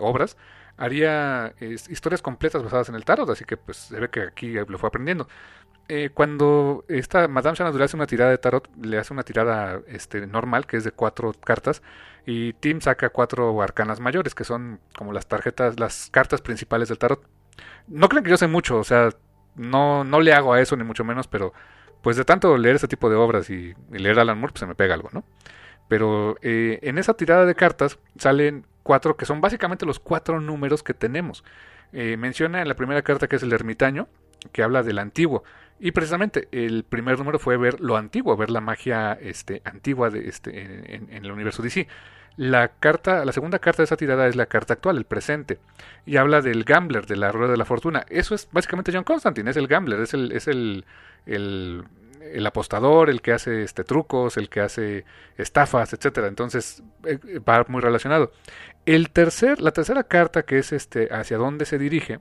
obras 0.00 0.36
haría 0.76 1.54
historias 1.60 2.22
completas 2.22 2.62
basadas 2.64 2.88
en 2.88 2.96
el 2.96 3.04
tarot, 3.04 3.28
así 3.30 3.44
que 3.44 3.56
pues 3.56 3.76
se 3.76 4.00
ve 4.00 4.08
que 4.08 4.22
aquí 4.22 4.54
lo 4.54 4.78
fue 4.78 4.88
aprendiendo 4.88 5.28
eh, 5.94 6.08
cuando 6.08 6.86
esta 6.88 7.28
Madame 7.28 7.54
Xanadu 7.54 7.76
le 7.76 7.84
hace 7.84 7.96
una 7.96 8.06
tirada 8.06 8.30
de 8.30 8.38
tarot, 8.38 8.66
le 8.82 8.96
hace 8.96 9.12
una 9.12 9.24
tirada 9.24 9.82
este, 9.88 10.26
normal, 10.26 10.66
que 10.66 10.78
es 10.78 10.84
de 10.84 10.90
cuatro 10.90 11.34
cartas, 11.44 11.82
y 12.24 12.54
Tim 12.54 12.80
saca 12.80 13.10
cuatro 13.10 13.60
arcanas 13.60 14.00
mayores, 14.00 14.34
que 14.34 14.44
son 14.44 14.80
como 14.96 15.12
las 15.12 15.26
tarjetas, 15.26 15.78
las 15.78 16.08
cartas 16.10 16.40
principales 16.40 16.88
del 16.88 16.96
tarot. 16.96 17.22
No 17.88 18.08
creen 18.08 18.24
que 18.24 18.30
yo 18.30 18.38
sé 18.38 18.46
mucho, 18.46 18.78
o 18.78 18.84
sea, 18.84 19.10
no, 19.54 20.02
no 20.02 20.20
le 20.22 20.32
hago 20.32 20.54
a 20.54 20.62
eso, 20.62 20.76
ni 20.76 20.84
mucho 20.84 21.04
menos, 21.04 21.28
pero 21.28 21.52
pues 22.00 22.16
de 22.16 22.24
tanto 22.24 22.56
leer 22.56 22.76
este 22.76 22.88
tipo 22.88 23.10
de 23.10 23.16
obras 23.16 23.50
y, 23.50 23.74
y 23.92 23.98
leer 23.98 24.18
Alan 24.18 24.38
Moore, 24.38 24.52
pues 24.52 24.60
se 24.60 24.66
me 24.66 24.74
pega 24.74 24.94
algo, 24.94 25.10
¿no? 25.12 25.24
Pero 25.88 26.36
eh, 26.40 26.78
en 26.80 26.96
esa 26.96 27.12
tirada 27.14 27.44
de 27.44 27.54
cartas 27.54 27.98
salen 28.16 28.64
cuatro, 28.82 29.18
que 29.18 29.26
son 29.26 29.42
básicamente 29.42 29.84
los 29.84 30.00
cuatro 30.00 30.40
números 30.40 30.82
que 30.82 30.94
tenemos. 30.94 31.44
Eh, 31.92 32.16
menciona 32.16 32.62
en 32.62 32.68
la 32.68 32.76
primera 32.76 33.02
carta 33.02 33.28
que 33.28 33.36
es 33.36 33.42
el 33.42 33.52
ermitaño, 33.52 34.08
que 34.50 34.62
habla 34.62 34.82
del 34.82 34.98
antiguo. 34.98 35.44
Y 35.84 35.90
precisamente 35.90 36.48
el 36.52 36.84
primer 36.84 37.18
número 37.18 37.40
fue 37.40 37.56
ver 37.56 37.80
lo 37.80 37.96
antiguo, 37.96 38.36
ver 38.36 38.50
la 38.50 38.60
magia 38.60 39.18
este, 39.20 39.62
antigua 39.64 40.10
de 40.10 40.28
este, 40.28 40.94
en, 40.94 41.12
el 41.12 41.32
universo 41.32 41.60
DC. 41.60 41.88
La 42.36 42.68
carta, 42.68 43.24
la 43.24 43.32
segunda 43.32 43.58
carta 43.58 43.82
de 43.82 43.86
esa 43.86 43.96
tirada 43.96 44.28
es 44.28 44.36
la 44.36 44.46
carta 44.46 44.74
actual, 44.74 44.96
el 44.96 45.04
presente, 45.04 45.58
y 46.06 46.18
habla 46.18 46.40
del 46.40 46.62
gambler, 46.64 47.06
de 47.06 47.16
la 47.16 47.32
rueda 47.32 47.50
de 47.50 47.58
la 47.58 47.64
fortuna. 47.64 48.06
Eso 48.08 48.34
es 48.34 48.48
básicamente 48.52 48.92
John 48.92 49.04
Constantine, 49.04 49.50
es 49.50 49.56
el 49.56 49.66
gambler, 49.66 50.00
es 50.00 50.14
el, 50.14 50.30
es 50.30 50.46
el, 50.46 50.84
el, 51.26 51.84
el 52.32 52.46
apostador, 52.46 53.10
el 53.10 53.20
que 53.20 53.32
hace 53.32 53.64
este, 53.64 53.84
trucos, 53.84 54.36
el 54.36 54.48
que 54.48 54.60
hace 54.60 55.04
estafas, 55.36 55.92
etcétera. 55.92 56.28
Entonces 56.28 56.82
eh, 57.04 57.18
va 57.40 57.64
muy 57.68 57.80
relacionado. 57.80 58.32
El 58.86 59.10
tercer, 59.10 59.60
la 59.60 59.72
tercera 59.72 60.04
carta, 60.04 60.44
que 60.44 60.58
es 60.58 60.72
este, 60.72 61.08
hacia 61.12 61.38
dónde 61.38 61.64
se 61.64 61.78
dirige, 61.78 62.20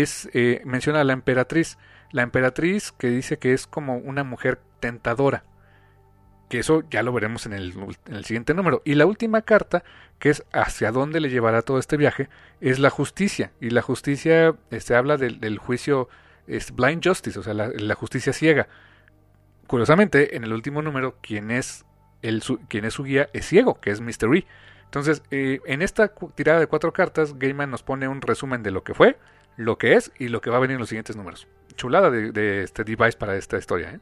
es 0.00 0.28
eh, 0.32 0.62
menciona 0.64 1.00
a 1.00 1.04
la 1.04 1.12
emperatriz 1.12 1.78
la 2.12 2.22
emperatriz 2.22 2.92
que 2.92 3.08
dice 3.08 3.38
que 3.38 3.52
es 3.52 3.66
como 3.66 3.96
una 3.96 4.22
mujer 4.22 4.60
tentadora. 4.80 5.44
Que 6.48 6.58
eso 6.58 6.82
ya 6.90 7.02
lo 7.02 7.12
veremos 7.12 7.46
en 7.46 7.54
el, 7.54 7.72
en 8.06 8.14
el, 8.14 8.24
siguiente 8.26 8.52
número. 8.52 8.82
Y 8.84 8.94
la 8.94 9.06
última 9.06 9.40
carta, 9.40 9.82
que 10.18 10.28
es 10.28 10.44
hacia 10.52 10.92
dónde 10.92 11.20
le 11.20 11.30
llevará 11.30 11.62
todo 11.62 11.78
este 11.78 11.96
viaje, 11.96 12.28
es 12.60 12.78
la 12.78 12.90
justicia. 12.90 13.52
Y 13.60 13.70
la 13.70 13.80
justicia 13.80 14.54
se 14.70 14.76
este, 14.76 14.94
habla 14.94 15.16
del, 15.16 15.58
juicio 15.58 16.08
es 16.46 16.72
blind 16.72 17.02
justice, 17.02 17.38
o 17.38 17.42
sea, 17.42 17.54
la, 17.54 17.94
justicia 17.94 18.34
ciega. 18.34 18.68
Curiosamente, 19.66 20.36
en 20.36 20.44
el 20.44 20.52
último 20.52 20.82
número, 20.82 21.16
quien 21.22 21.50
es, 21.50 21.86
el, 22.20 22.42
su, 22.42 22.58
quien 22.68 22.84
es 22.84 22.92
su 22.92 23.04
guía 23.04 23.30
es 23.32 23.46
ciego, 23.46 23.80
que 23.80 23.90
es 23.90 24.02
Mystery. 24.02 24.46
Entonces, 24.84 25.22
eh, 25.30 25.60
en 25.64 25.80
esta 25.80 26.12
tirada 26.34 26.60
de 26.60 26.66
cuatro 26.66 26.92
cartas, 26.92 27.38
Gaiman 27.38 27.70
nos 27.70 27.82
pone 27.82 28.08
un 28.08 28.20
resumen 28.20 28.62
de 28.62 28.72
lo 28.72 28.84
que 28.84 28.92
fue, 28.92 29.16
lo 29.56 29.78
que 29.78 29.94
es 29.94 30.12
y 30.18 30.28
lo 30.28 30.40
que 30.40 30.50
va 30.50 30.56
a 30.56 30.60
venir 30.60 30.74
en 30.74 30.80
los 30.80 30.88
siguientes 30.88 31.16
números 31.16 31.46
chulada 31.74 32.10
de, 32.10 32.32
de, 32.32 32.62
este 32.62 32.84
device 32.84 33.16
para 33.16 33.36
esta 33.36 33.58
historia, 33.58 33.90
¿eh? 33.90 34.00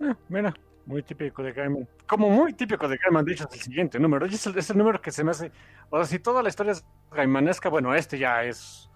eh 0.00 0.14
mira, 0.28 0.54
muy 0.86 1.02
típico 1.02 1.42
de 1.42 1.52
Gaiman. 1.52 1.88
Como 2.06 2.30
muy 2.30 2.52
típico 2.52 2.88
de 2.88 2.96
Gaiman, 2.96 3.24
dicho, 3.24 3.46
es 3.48 3.54
el 3.54 3.60
siguiente 3.60 3.98
número. 3.98 4.26
Es 4.26 4.46
el, 4.46 4.56
es 4.56 4.70
el, 4.70 4.78
número 4.78 5.00
que 5.00 5.10
se 5.10 5.24
me 5.24 5.30
hace. 5.30 5.52
O 5.90 5.98
sea, 5.98 6.06
si 6.06 6.18
toda 6.18 6.42
la 6.42 6.48
historia 6.48 6.72
es 6.72 6.84
gaimanesca, 7.10 7.68
bueno, 7.68 7.94
este 7.94 8.18
ya 8.18 8.44
es. 8.44 8.90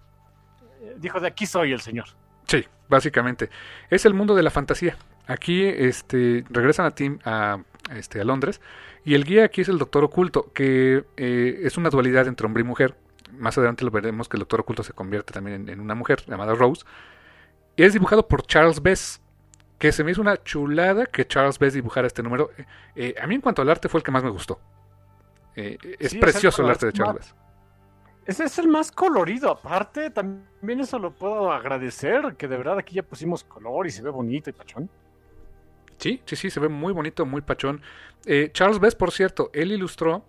Eh, 0.81 0.95
dijo, 0.97 1.19
de 1.19 1.27
aquí 1.27 1.45
soy 1.45 1.71
el 1.71 1.81
señor. 1.81 2.07
Sí, 2.45 2.65
básicamente. 2.89 3.49
Es 3.89 4.05
el 4.05 4.13
mundo 4.13 4.35
de 4.35 4.43
la 4.43 4.49
fantasía. 4.49 4.97
Aquí 5.27 5.65
este, 5.65 6.45
regresan 6.49 6.85
a 6.85 6.91
Tim 6.91 7.19
a, 7.25 7.61
este, 7.95 8.21
a 8.21 8.23
Londres. 8.23 8.61
Y 9.03 9.15
el 9.15 9.23
guía 9.23 9.45
aquí 9.45 9.61
es 9.61 9.69
el 9.69 9.77
Doctor 9.77 10.03
Oculto, 10.03 10.51
que 10.53 11.05
eh, 11.15 11.59
es 11.63 11.77
una 11.77 11.89
dualidad 11.89 12.27
entre 12.27 12.45
hombre 12.45 12.61
y 12.61 12.65
mujer 12.65 12.95
más 13.37 13.57
adelante 13.57 13.85
lo 13.85 13.91
veremos 13.91 14.27
que 14.27 14.37
el 14.37 14.39
Doctor 14.39 14.61
Oculto 14.61 14.83
se 14.83 14.93
convierte 14.93 15.33
también 15.33 15.61
en, 15.61 15.69
en 15.69 15.79
una 15.79 15.95
mujer 15.95 16.23
llamada 16.25 16.53
Rose. 16.55 16.83
Y 17.75 17.83
es 17.83 17.93
dibujado 17.93 18.27
por 18.27 18.45
Charles 18.45 18.81
Bess, 18.81 19.21
que 19.77 19.91
se 19.91 20.03
me 20.03 20.11
hizo 20.11 20.21
una 20.21 20.41
chulada 20.43 21.05
que 21.05 21.25
Charles 21.25 21.59
Bess 21.59 21.73
dibujara 21.73 22.07
este 22.07 22.23
número. 22.23 22.49
Eh, 22.57 22.65
eh, 22.95 23.15
a 23.21 23.27
mí 23.27 23.35
en 23.35 23.41
cuanto 23.41 23.61
al 23.61 23.69
arte 23.69 23.87
fue 23.89 23.99
el 23.99 24.03
que 24.03 24.11
más 24.11 24.23
me 24.23 24.29
gustó. 24.29 24.59
Eh, 25.55 25.77
es 25.99 26.11
sí, 26.11 26.19
precioso 26.19 26.55
es 26.55 26.59
el, 26.59 26.65
el, 26.65 26.71
arte 26.71 26.85
de 26.87 26.93
Charles 26.93 27.15
Bess. 27.15 27.35
Ese 28.27 28.43
es 28.43 28.59
el 28.59 28.67
más 28.67 28.91
colorido, 28.91 29.49
aparte, 29.49 30.09
también 30.09 30.81
eso 30.81 30.99
lo 30.99 31.11
puedo 31.11 31.49
agradecer, 31.49 32.35
que 32.35 32.49
de 32.49 32.57
verdad 32.57 32.77
aquí 32.77 32.95
ya 32.95 33.03
pusimos 33.03 33.45
color 33.45 33.87
y 33.87 33.91
se 33.91 34.01
ve 34.01 34.09
bonito 34.09 34.49
y 34.49 34.53
pachón. 34.53 34.89
Sí, 35.97 36.21
sí, 36.25 36.35
sí, 36.35 36.49
se 36.49 36.59
ve 36.59 36.67
muy 36.67 36.91
bonito, 36.91 37.25
muy 37.25 37.39
pachón. 37.39 37.81
Eh, 38.25 38.49
Charles 38.51 38.79
Bess, 38.79 38.95
por 38.95 39.11
cierto, 39.11 39.49
él 39.53 39.71
ilustró 39.71 40.25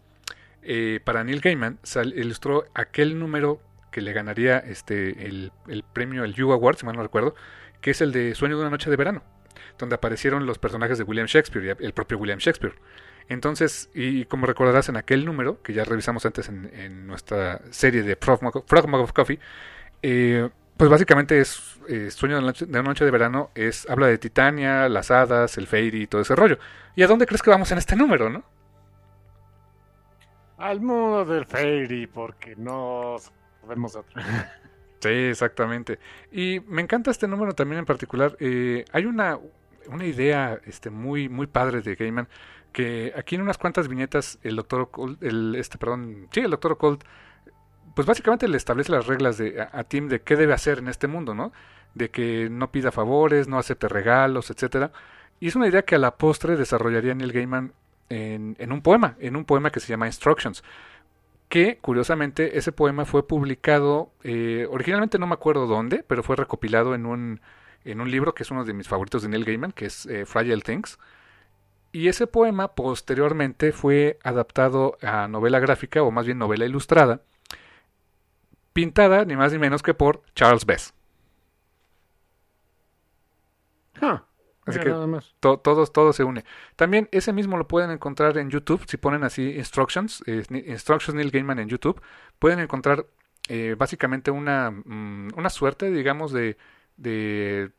eh, 0.62 1.00
para 1.04 1.24
Neil 1.24 1.40
Gaiman 1.40 1.78
ilustró 2.14 2.66
aquel 2.74 3.18
número 3.18 3.60
que 3.90 4.00
le 4.00 4.12
ganaría 4.12 4.58
este 4.58 5.26
el, 5.26 5.52
el 5.66 5.82
premio, 5.82 6.24
el 6.24 6.32
Hugh 6.32 6.52
Award, 6.52 6.76
si 6.76 6.86
mal 6.86 6.96
no 6.96 7.02
recuerdo, 7.02 7.34
que 7.80 7.90
es 7.92 8.00
el 8.00 8.12
de 8.12 8.34
Sueño 8.34 8.56
de 8.56 8.62
una 8.62 8.70
noche 8.70 8.90
de 8.90 8.96
verano, 8.96 9.22
donde 9.78 9.94
aparecieron 9.94 10.46
los 10.46 10.58
personajes 10.58 10.98
de 10.98 11.04
William 11.04 11.26
Shakespeare 11.26 11.76
el 11.80 11.92
propio 11.92 12.18
William 12.18 12.38
Shakespeare. 12.38 12.74
Entonces, 13.28 13.90
y 13.94 14.24
como 14.24 14.46
recordarás 14.46 14.88
en 14.88 14.96
aquel 14.96 15.24
número, 15.24 15.62
que 15.62 15.74
ya 15.74 15.84
revisamos 15.84 16.24
antes 16.24 16.48
en, 16.48 16.70
en 16.74 17.06
nuestra 17.06 17.60
serie 17.70 18.02
de 18.02 18.16
Frog 18.16 18.42
Mug, 18.42 19.02
of 19.02 19.12
Coffee, 19.12 19.38
eh, 20.02 20.48
pues 20.78 20.90
básicamente 20.90 21.40
es 21.40 21.76
eh, 21.88 22.10
Sueño 22.10 22.36
de 22.36 22.38
una, 22.40 22.48
noche, 22.48 22.64
de 22.64 22.78
una, 22.78 22.88
noche, 22.88 23.04
de 23.04 23.10
verano, 23.10 23.50
es 23.54 23.88
habla 23.90 24.06
de 24.06 24.16
Titania, 24.16 24.88
las 24.88 25.10
hadas, 25.10 25.58
el 25.58 25.66
Fairy 25.66 26.02
y 26.02 26.06
todo 26.06 26.22
ese 26.22 26.36
rollo. 26.36 26.58
¿Y 26.96 27.02
a 27.02 27.06
dónde 27.06 27.26
crees 27.26 27.42
que 27.42 27.50
vamos 27.50 27.70
en 27.72 27.78
este 27.78 27.96
número, 27.96 28.30
no? 28.30 28.44
Al 30.58 30.80
mundo 30.80 31.24
del 31.24 31.46
Fairy, 31.46 32.06
porque 32.06 32.54
no 32.56 33.16
sabemos 33.60 33.96
otro. 33.96 34.20
Sí, 35.00 35.10
exactamente. 35.10 36.00
Y 36.32 36.58
me 36.66 36.82
encanta 36.82 37.12
este 37.12 37.28
número 37.28 37.54
también 37.54 37.78
en 37.78 37.84
particular. 37.84 38.36
Eh, 38.40 38.84
hay 38.90 39.04
una, 39.06 39.38
una 39.86 40.04
idea 40.04 40.60
este, 40.66 40.90
muy, 40.90 41.28
muy 41.28 41.46
padre 41.46 41.82
de 41.82 41.94
Gaiman, 41.94 42.26
que 42.72 43.12
aquí 43.16 43.36
en 43.36 43.42
unas 43.42 43.58
cuantas 43.58 43.86
viñetas 43.86 44.40
el 44.42 44.56
doctor 44.56 44.80
Occult, 44.80 45.22
el, 45.22 45.54
este, 45.54 45.78
perdón, 45.78 46.26
sí, 46.32 46.40
el 46.40 46.50
doctor 46.50 46.72
Occult, 46.72 47.04
pues 47.94 48.08
básicamente 48.08 48.48
le 48.48 48.56
establece 48.56 48.90
las 48.90 49.06
reglas 49.06 49.38
de, 49.38 49.60
a, 49.60 49.70
a, 49.72 49.84
Tim 49.84 50.08
de 50.08 50.20
qué 50.20 50.34
debe 50.34 50.52
hacer 50.52 50.78
en 50.78 50.88
este 50.88 51.06
mundo, 51.06 51.32
¿no? 51.32 51.52
De 51.94 52.10
que 52.10 52.48
no 52.50 52.72
pida 52.72 52.90
favores, 52.90 53.46
no 53.46 53.58
acepte 53.58 53.86
regalos, 53.86 54.50
etcétera. 54.50 54.90
Y 55.38 55.46
es 55.46 55.54
una 55.54 55.68
idea 55.68 55.82
que 55.82 55.94
a 55.94 55.98
la 55.98 56.16
postre 56.16 56.56
desarrollaría 56.56 57.14
Neil 57.14 57.32
Gaiman 57.32 57.72
en, 58.08 58.72
un 58.72 58.82
poema, 58.82 59.16
en 59.20 59.36
un 59.36 59.44
poema 59.44 59.70
que 59.70 59.80
se 59.80 59.88
llama 59.88 60.06
Instructions. 60.06 60.62
Que 61.48 61.78
curiosamente 61.78 62.58
ese 62.58 62.72
poema 62.72 63.04
fue 63.04 63.26
publicado, 63.26 64.12
eh, 64.22 64.66
originalmente 64.70 65.18
no 65.18 65.26
me 65.26 65.34
acuerdo 65.34 65.66
dónde, 65.66 66.04
pero 66.06 66.22
fue 66.22 66.36
recopilado 66.36 66.94
en 66.94 67.06
un, 67.06 67.40
en 67.84 68.00
un 68.00 68.10
libro 68.10 68.34
que 68.34 68.42
es 68.42 68.50
uno 68.50 68.64
de 68.64 68.74
mis 68.74 68.88
favoritos 68.88 69.22
de 69.22 69.28
Neil 69.28 69.44
Gaiman, 69.44 69.72
que 69.72 69.86
es 69.86 70.06
eh, 70.06 70.26
Fragile 70.26 70.60
Things. 70.60 70.98
Y 71.90 72.08
ese 72.08 72.26
poema 72.26 72.68
posteriormente 72.68 73.72
fue 73.72 74.18
adaptado 74.22 74.98
a 75.00 75.26
novela 75.26 75.58
gráfica, 75.58 76.02
o 76.02 76.10
más 76.10 76.26
bien 76.26 76.38
novela 76.38 76.66
ilustrada, 76.66 77.22
pintada 78.74 79.24
ni 79.24 79.36
más 79.36 79.52
ni 79.52 79.58
menos 79.58 79.82
que 79.82 79.94
por 79.94 80.22
Charles 80.34 80.66
Bess. 80.66 80.92
Huh. 84.00 84.20
Así 84.68 84.80
que 84.80 84.90
to, 85.40 85.58
todos, 85.58 85.92
todo 85.92 86.12
se 86.12 86.24
une. 86.24 86.44
También 86.76 87.08
ese 87.12 87.32
mismo 87.32 87.56
lo 87.56 87.66
pueden 87.68 87.90
encontrar 87.90 88.38
en 88.38 88.50
YouTube. 88.50 88.84
Si 88.86 88.96
ponen 88.96 89.24
así 89.24 89.56
Instructions, 89.56 90.22
eh, 90.26 90.44
Instructions 90.66 91.14
Neil 91.14 91.30
Gaiman 91.30 91.58
en 91.58 91.68
YouTube, 91.68 92.00
pueden 92.38 92.60
encontrar 92.60 93.06
eh, 93.48 93.76
básicamente 93.78 94.30
una, 94.30 94.70
mm, 94.70 95.30
una 95.36 95.50
suerte, 95.50 95.90
digamos, 95.90 96.32
de, 96.32 96.56
de 96.96 97.70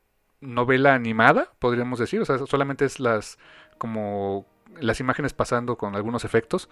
novela 0.41 0.93
animada, 0.93 1.51
podríamos 1.59 1.99
decir. 1.99 2.21
O 2.21 2.25
sea, 2.25 2.37
solamente 2.39 2.85
es 2.85 2.99
las 2.99 3.37
como 3.77 4.45
las 4.79 4.99
imágenes 4.99 5.33
pasando 5.33 5.77
con 5.77 5.95
algunos 5.95 6.25
efectos 6.25 6.69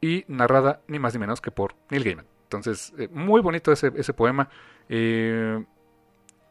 y 0.00 0.24
narrada 0.28 0.80
ni 0.86 0.98
más 0.98 1.14
ni 1.14 1.20
menos 1.20 1.40
que 1.40 1.50
por 1.50 1.74
Neil 1.90 2.04
Gaiman. 2.04 2.26
Entonces, 2.44 2.92
eh, 2.98 3.08
muy 3.10 3.40
bonito 3.40 3.72
ese, 3.72 3.92
ese 3.96 4.12
poema. 4.12 4.48
Eh, 4.88 5.64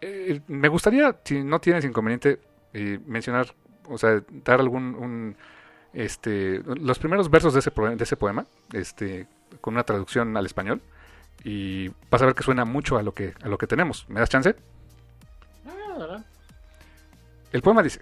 eh, 0.02 0.42
me 0.48 0.68
gustaría, 0.68 1.18
si 1.24 1.44
no 1.44 1.60
tienes 1.60 1.86
inconveniente, 1.86 2.40
mencionar, 3.06 3.54
o 3.88 3.98
sea, 3.98 4.22
dar 4.44 4.60
algún, 4.60 4.96
un, 4.96 5.36
este, 5.94 6.62
los 6.64 7.00
primeros 7.00 7.30
versos 7.30 7.54
de 7.54 7.60
ese, 7.60 7.72
de 7.72 8.04
ese 8.04 8.18
poema, 8.18 8.46
este, 8.72 9.28
con 9.62 9.76
una 9.76 9.84
traducción 9.84 10.36
al 10.36 10.46
español, 10.46 10.82
y 11.44 11.90
vas 12.10 12.22
a 12.22 12.26
ver 12.26 12.36
que 12.36 12.44
suena 12.44 12.66
mucho 12.66 12.98
a 12.98 13.04
lo 13.04 13.14
que, 13.14 13.34
a 13.42 13.48
lo 13.48 13.58
que 13.58 13.68
tenemos. 13.68 14.08
¿Me 14.10 14.20
das 14.20 14.30
chance? 14.30 14.56
El 17.52 17.62
poema 17.62 17.84
dice, 17.84 18.02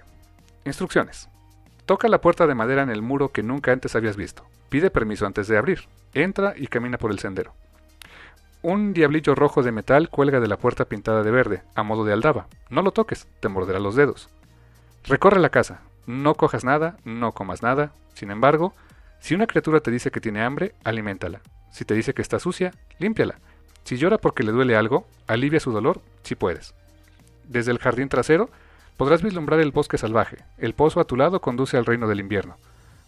instrucciones. 0.65 1.27
Toca 1.85 2.07
la 2.07 2.21
puerta 2.21 2.47
de 2.47 2.55
madera 2.55 2.83
en 2.83 2.89
el 2.89 3.01
muro 3.01 3.29
que 3.29 3.43
nunca 3.43 3.73
antes 3.73 3.95
habías 3.95 4.15
visto. 4.15 4.45
Pide 4.69 4.91
permiso 4.91 5.25
antes 5.25 5.47
de 5.47 5.57
abrir. 5.57 5.81
Entra 6.13 6.53
y 6.55 6.67
camina 6.67 6.97
por 6.97 7.11
el 7.11 7.19
sendero. 7.19 7.53
Un 8.61 8.93
diablillo 8.93 9.33
rojo 9.35 9.63
de 9.63 9.71
metal 9.71 10.09
cuelga 10.09 10.39
de 10.39 10.47
la 10.47 10.57
puerta 10.57 10.85
pintada 10.85 11.23
de 11.23 11.31
verde, 11.31 11.63
a 11.75 11.83
modo 11.83 12.05
de 12.05 12.13
aldaba. 12.13 12.47
No 12.69 12.81
lo 12.81 12.91
toques, 12.91 13.27
te 13.39 13.49
morderá 13.49 13.79
los 13.79 13.95
dedos. 13.95 14.29
Recorre 15.03 15.39
la 15.39 15.49
casa. 15.49 15.81
No 16.05 16.35
cojas 16.35 16.63
nada, 16.63 16.97
no 17.03 17.31
comas 17.33 17.61
nada. 17.61 17.93
Sin 18.13 18.31
embargo, 18.31 18.73
si 19.19 19.35
una 19.35 19.47
criatura 19.47 19.79
te 19.79 19.91
dice 19.91 20.11
que 20.11 20.21
tiene 20.21 20.41
hambre, 20.43 20.73
aliméntala. 20.83 21.41
Si 21.71 21.85
te 21.85 21.93
dice 21.93 22.13
que 22.13 22.21
está 22.21 22.39
sucia, 22.39 22.73
límpiala. 22.99 23.39
Si 23.83 23.97
llora 23.97 24.17
porque 24.17 24.43
le 24.43 24.51
duele 24.51 24.75
algo, 24.75 25.07
alivia 25.27 25.59
su 25.59 25.71
dolor 25.71 26.01
si 26.23 26.35
puedes. 26.35 26.73
Desde 27.47 27.71
el 27.71 27.79
jardín 27.79 28.09
trasero 28.09 28.49
podrás 28.97 29.21
vislumbrar 29.21 29.59
el 29.59 29.71
bosque 29.71 29.97
salvaje. 29.97 30.37
El 30.57 30.73
pozo 30.73 30.99
a 30.99 31.05
tu 31.05 31.15
lado 31.15 31.41
conduce 31.41 31.77
al 31.77 31.85
reino 31.85 32.07
del 32.07 32.19
invierno. 32.19 32.57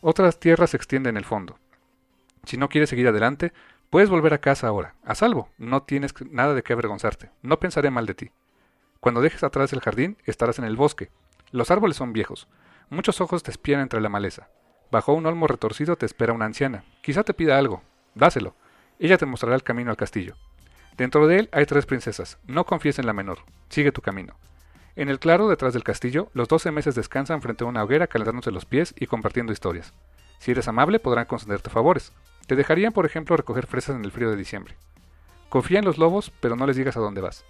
Otras 0.02 0.40
tierras 0.40 0.72
se 0.72 0.78
extienden 0.78 1.12
en 1.12 1.18
el 1.18 1.26
fondo. 1.26 1.58
Si 2.46 2.58
no 2.58 2.68
quieres 2.68 2.90
seguir 2.90 3.08
adelante, 3.08 3.54
Puedes 3.94 4.10
volver 4.10 4.34
a 4.34 4.40
casa 4.40 4.66
ahora, 4.66 4.96
a 5.06 5.14
salvo, 5.14 5.50
no 5.60 5.84
tienes 5.84 6.16
nada 6.32 6.56
de 6.56 6.64
qué 6.64 6.74
avergonzarte, 6.74 7.30
no 7.44 7.60
pensaré 7.60 7.92
mal 7.92 8.08
de 8.08 8.16
ti. 8.16 8.32
Cuando 9.00 9.22
dejes 9.22 9.44
atrás 9.44 9.72
el 9.72 9.82
jardín, 9.82 10.18
estarás 10.26 10.58
en 10.58 10.66
el 10.66 10.76
bosque. 10.76 11.12
Los 11.54 11.70
árboles 11.70 11.98
son 11.98 12.14
viejos, 12.14 12.48
muchos 12.90 13.22
ojos 13.22 13.44
te 13.44 13.52
espían 13.52 13.80
entre 13.80 14.02
la 14.02 14.10
maleza. 14.10 14.50
Bajo 14.90 15.14
un 15.14 15.28
olmo 15.28 15.46
retorcido 15.46 15.96
te 15.96 16.08
espera 16.08 16.34
una 16.34 16.46
anciana, 16.46 16.84
quizá 17.04 17.24
te 17.24 17.36
pida 17.36 17.60
algo, 17.60 17.84
dáselo. 18.16 18.56
Ella 18.98 19.20
te 19.20 19.28
mostrará 19.28 19.54
el 19.54 19.62
camino 19.62 19.92
al 19.92 19.96
castillo. 19.96 20.36
Dentro 20.98 21.28
de 21.28 21.38
él 21.38 21.50
hay 21.52 21.68
tres 21.68 21.86
princesas, 21.86 22.40
no 22.48 22.66
confíes 22.66 22.98
en 22.98 23.06
la 23.06 23.14
menor, 23.14 23.38
sigue 23.70 23.92
tu 23.92 24.02
camino. 24.02 24.36
En 24.96 25.10
el 25.10 25.20
claro 25.20 25.48
detrás 25.48 25.74
del 25.74 25.84
castillo, 25.84 26.32
los 26.34 26.48
doce 26.48 26.72
meses 26.72 26.96
descansan 26.96 27.44
frente 27.44 27.64
a 27.64 27.68
una 27.68 27.84
hoguera 27.84 28.08
calentándose 28.08 28.50
los 28.50 28.66
pies 28.66 28.96
y 28.98 29.06
compartiendo 29.06 29.54
historias. 29.54 29.94
Si 30.40 30.50
eres 30.50 30.68
amable, 30.68 31.00
podrán 31.00 31.26
concederte 31.26 31.70
favores. 31.70 32.14
Te 32.48 32.56
dejarían, 32.56 32.94
por 32.94 33.06
ejemplo, 33.06 33.38
recoger 33.38 33.68
fresas 33.68 33.96
en 33.96 34.06
el 34.06 34.12
frío 34.12 34.32
de 34.32 34.38
diciembre. 34.38 34.76
Confía 35.50 35.78
en 35.78 35.86
los 35.86 36.00
lobos, 36.00 36.32
pero 36.40 36.56
no 36.56 36.66
les 36.66 36.78
digas 36.78 36.98
a 36.98 37.00
dónde 37.00 37.22
vas. 37.22 37.46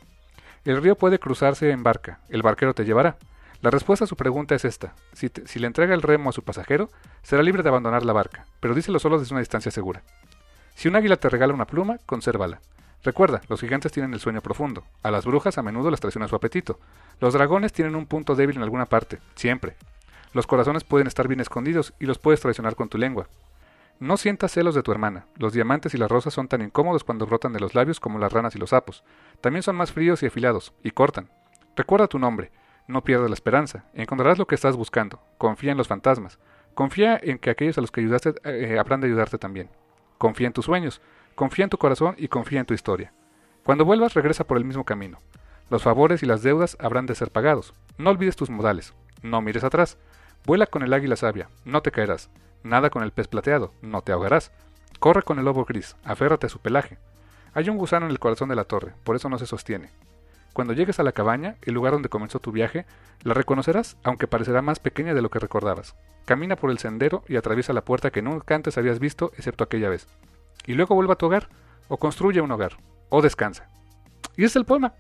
El 0.66 0.82
río 0.82 0.98
puede 0.98 1.20
cruzarse 1.20 1.72
en 1.72 1.84
barca, 1.84 2.20
el 2.28 2.42
barquero 2.42 2.74
te 2.74 2.84
llevará. 2.84 3.18
La 3.64 3.72
respuesta 3.72 4.04
a 4.04 4.10
su 4.10 4.18
pregunta 4.18 4.56
es 4.56 4.66
esta. 4.66 4.94
Si, 5.14 5.32
si, 5.46 5.58
le 5.58 5.68
entrega 5.68 5.94
el 5.94 6.02
remo 6.02 6.30
a 6.30 6.34
su 6.34 6.44
pasajero, 6.44 6.90
será 7.22 7.42
libre 7.42 7.64
de 7.64 7.70
abandonar 7.70 8.04
la 8.04 8.12
barca, 8.12 8.46
pero 8.60 8.76
díselo 8.76 9.00
solo 9.00 9.18
desde 9.18 9.34
una 9.34 9.40
distancia 9.40 9.72
segura. 9.72 10.04
Si 10.76 10.90
un 10.90 10.98
águila 10.98 11.16
te 11.16 11.30
regala 11.30 11.54
una 11.54 11.66
pluma, 11.66 12.00
consérvala. 12.06 12.60
Recuerda, 13.06 13.42
los 13.48 13.62
gigantes 13.62 13.94
tienen 13.94 14.14
el 14.14 14.20
sueño 14.20 14.42
profundo. 14.42 14.84
A 15.02 15.12
las 15.12 15.26
brujas 15.26 15.58
a 15.58 15.64
menudo 15.64 15.92
les 15.92 16.02
traiciona 16.02 16.28
su 16.28 16.36
apetito. 16.36 16.78
Los 17.22 17.36
dragones 17.36 17.72
tienen 17.72 17.96
un 17.96 18.06
punto 18.06 18.36
débil 18.36 18.58
en 18.58 18.64
alguna 18.64 18.86
parte, 18.86 19.20
siempre. 19.36 19.78
Los 20.34 20.46
corazones 20.46 20.84
pueden 20.84 21.08
estar 21.08 21.30
bien 21.30 21.40
escondidos 21.40 21.94
y 22.02 22.06
los 22.06 22.20
puedes 22.20 22.42
traicionar 22.42 22.76
con 22.76 22.90
tu 22.90 22.98
lengua. 22.98 23.30
No 23.98 24.18
sientas 24.18 24.52
celos 24.52 24.76
de 24.76 24.84
tu 24.84 24.92
hermana. 24.92 25.28
Los 25.38 25.54
diamantes 25.54 25.94
y 25.94 25.98
las 25.98 26.12
rosas 26.12 26.34
son 26.34 26.50
tan 26.50 26.62
incómodos 26.62 27.06
cuando 27.06 27.26
brotan 27.26 27.54
de 27.54 27.62
los 27.62 27.76
labios 27.76 28.02
como 28.02 28.20
las 28.20 28.34
ranas 28.34 28.58
y 28.58 28.60
los 28.60 28.72
sapos. 28.72 29.06
También 29.40 29.64
son 29.64 29.78
más 29.78 29.94
fríos 29.94 30.22
y 30.22 30.26
afilados, 30.26 30.74
y 30.84 30.92
cortan. 30.92 31.30
Recuerda 31.78 32.08
tu 32.08 32.20
nombre. 32.20 32.52
No 32.88 33.04
pierdas 33.04 33.30
la 33.30 33.34
esperanza. 33.34 33.86
Encontrarás 33.94 34.38
lo 34.38 34.48
que 34.48 34.56
estás 34.56 34.76
buscando. 34.76 35.20
Confía 35.38 35.72
en 35.72 35.78
los 35.78 35.88
fantasmas. 35.88 36.40
Confía 36.74 37.20
en 37.22 37.40
que 37.40 37.50
aquellos 37.50 37.78
a 37.78 37.82
los 37.82 37.92
que 37.92 38.02
ayudaste 38.02 38.34
eh, 38.44 38.78
habrán 38.80 39.02
de 39.02 39.08
ayudarte 39.08 39.38
también. 39.38 39.70
Confía 40.18 40.48
en 40.48 40.54
tus 40.54 40.66
sueños. 40.66 41.02
Confía 41.36 41.64
en 41.64 41.70
tu 41.70 41.78
corazón 41.78 42.16
y 42.18 42.28
confía 42.28 42.60
en 42.60 42.66
tu 42.66 42.74
historia. 42.74 43.14
Cuando 43.64 43.86
vuelvas, 43.86 44.14
regresa 44.14 44.46
por 44.46 44.58
el 44.58 44.66
mismo 44.66 44.84
camino. 44.84 45.20
Los 45.70 45.84
favores 45.84 46.22
y 46.24 46.26
las 46.26 46.44
deudas 46.44 46.78
habrán 46.80 47.06
de 47.06 47.16
ser 47.16 47.32
pagados. 47.32 47.74
No 47.98 48.10
olvides 48.10 48.36
tus 48.36 48.50
modales. 48.50 48.94
No 49.22 49.42
mires 49.42 49.64
atrás. 49.64 49.98
Vuela 50.46 50.68
con 50.68 50.84
el 50.84 50.94
águila 50.94 51.16
sabia. 51.16 51.50
No 51.64 51.82
te 51.82 51.92
caerás. 51.92 52.30
Nada 52.64 52.90
con 52.90 53.04
el 53.04 53.12
pez 53.12 53.28
plateado, 53.28 53.74
no 53.82 54.02
te 54.02 54.14
ahogarás. 54.14 54.52
Corre 55.00 55.22
con 55.22 55.38
el 55.38 55.46
lobo 55.46 55.66
gris, 55.66 55.98
aférrate 56.06 56.46
a 56.48 56.50
su 56.50 56.60
pelaje. 56.60 56.98
Hay 57.54 57.70
un 57.70 57.78
gusano 57.78 58.06
en 58.06 58.12
el 58.12 58.20
corazón 58.20 58.48
de 58.48 58.56
la 58.56 58.64
torre, 58.64 58.94
por 59.04 59.18
eso 59.18 59.28
no 59.28 59.38
se 59.38 59.46
sostiene. 59.46 59.90
Cuando 60.54 60.74
llegues 60.74 61.00
a 61.00 61.04
la 61.04 61.12
cabaña, 61.12 61.56
el 61.64 61.74
lugar 61.74 61.94
donde 61.94 62.10
comenzó 62.10 62.40
tu 62.40 62.52
viaje, 62.52 62.86
la 63.24 63.34
reconocerás, 63.34 63.98
aunque 64.04 64.28
parecerá 64.28 64.62
más 64.62 64.80
pequeña 64.80 65.16
de 65.16 65.22
lo 65.24 65.30
que 65.30 65.40
recordabas. 65.40 65.96
Camina 66.26 66.56
por 66.56 66.70
el 66.70 66.78
sendero 66.78 67.24
y 67.28 67.36
atraviesa 67.36 67.74
la 67.74 67.84
puerta 67.84 68.12
que 68.12 68.22
nunca 68.22 68.54
antes 68.54 68.78
habías 68.78 69.00
visto, 69.00 69.32
excepto 69.36 69.64
aquella 69.64 69.90
vez. 69.90 70.08
Y 70.68 70.76
luego 70.76 70.94
vuelve 70.94 71.14
a 71.14 71.18
tu 71.18 71.26
hogar, 71.26 71.50
o 71.88 71.98
construye 71.98 72.40
un 72.40 72.52
hogar, 72.52 72.78
o 73.10 73.22
descansa. 73.22 73.68
Y 74.38 74.46
es 74.46 74.56
el 74.56 74.66
poema. 74.66 74.94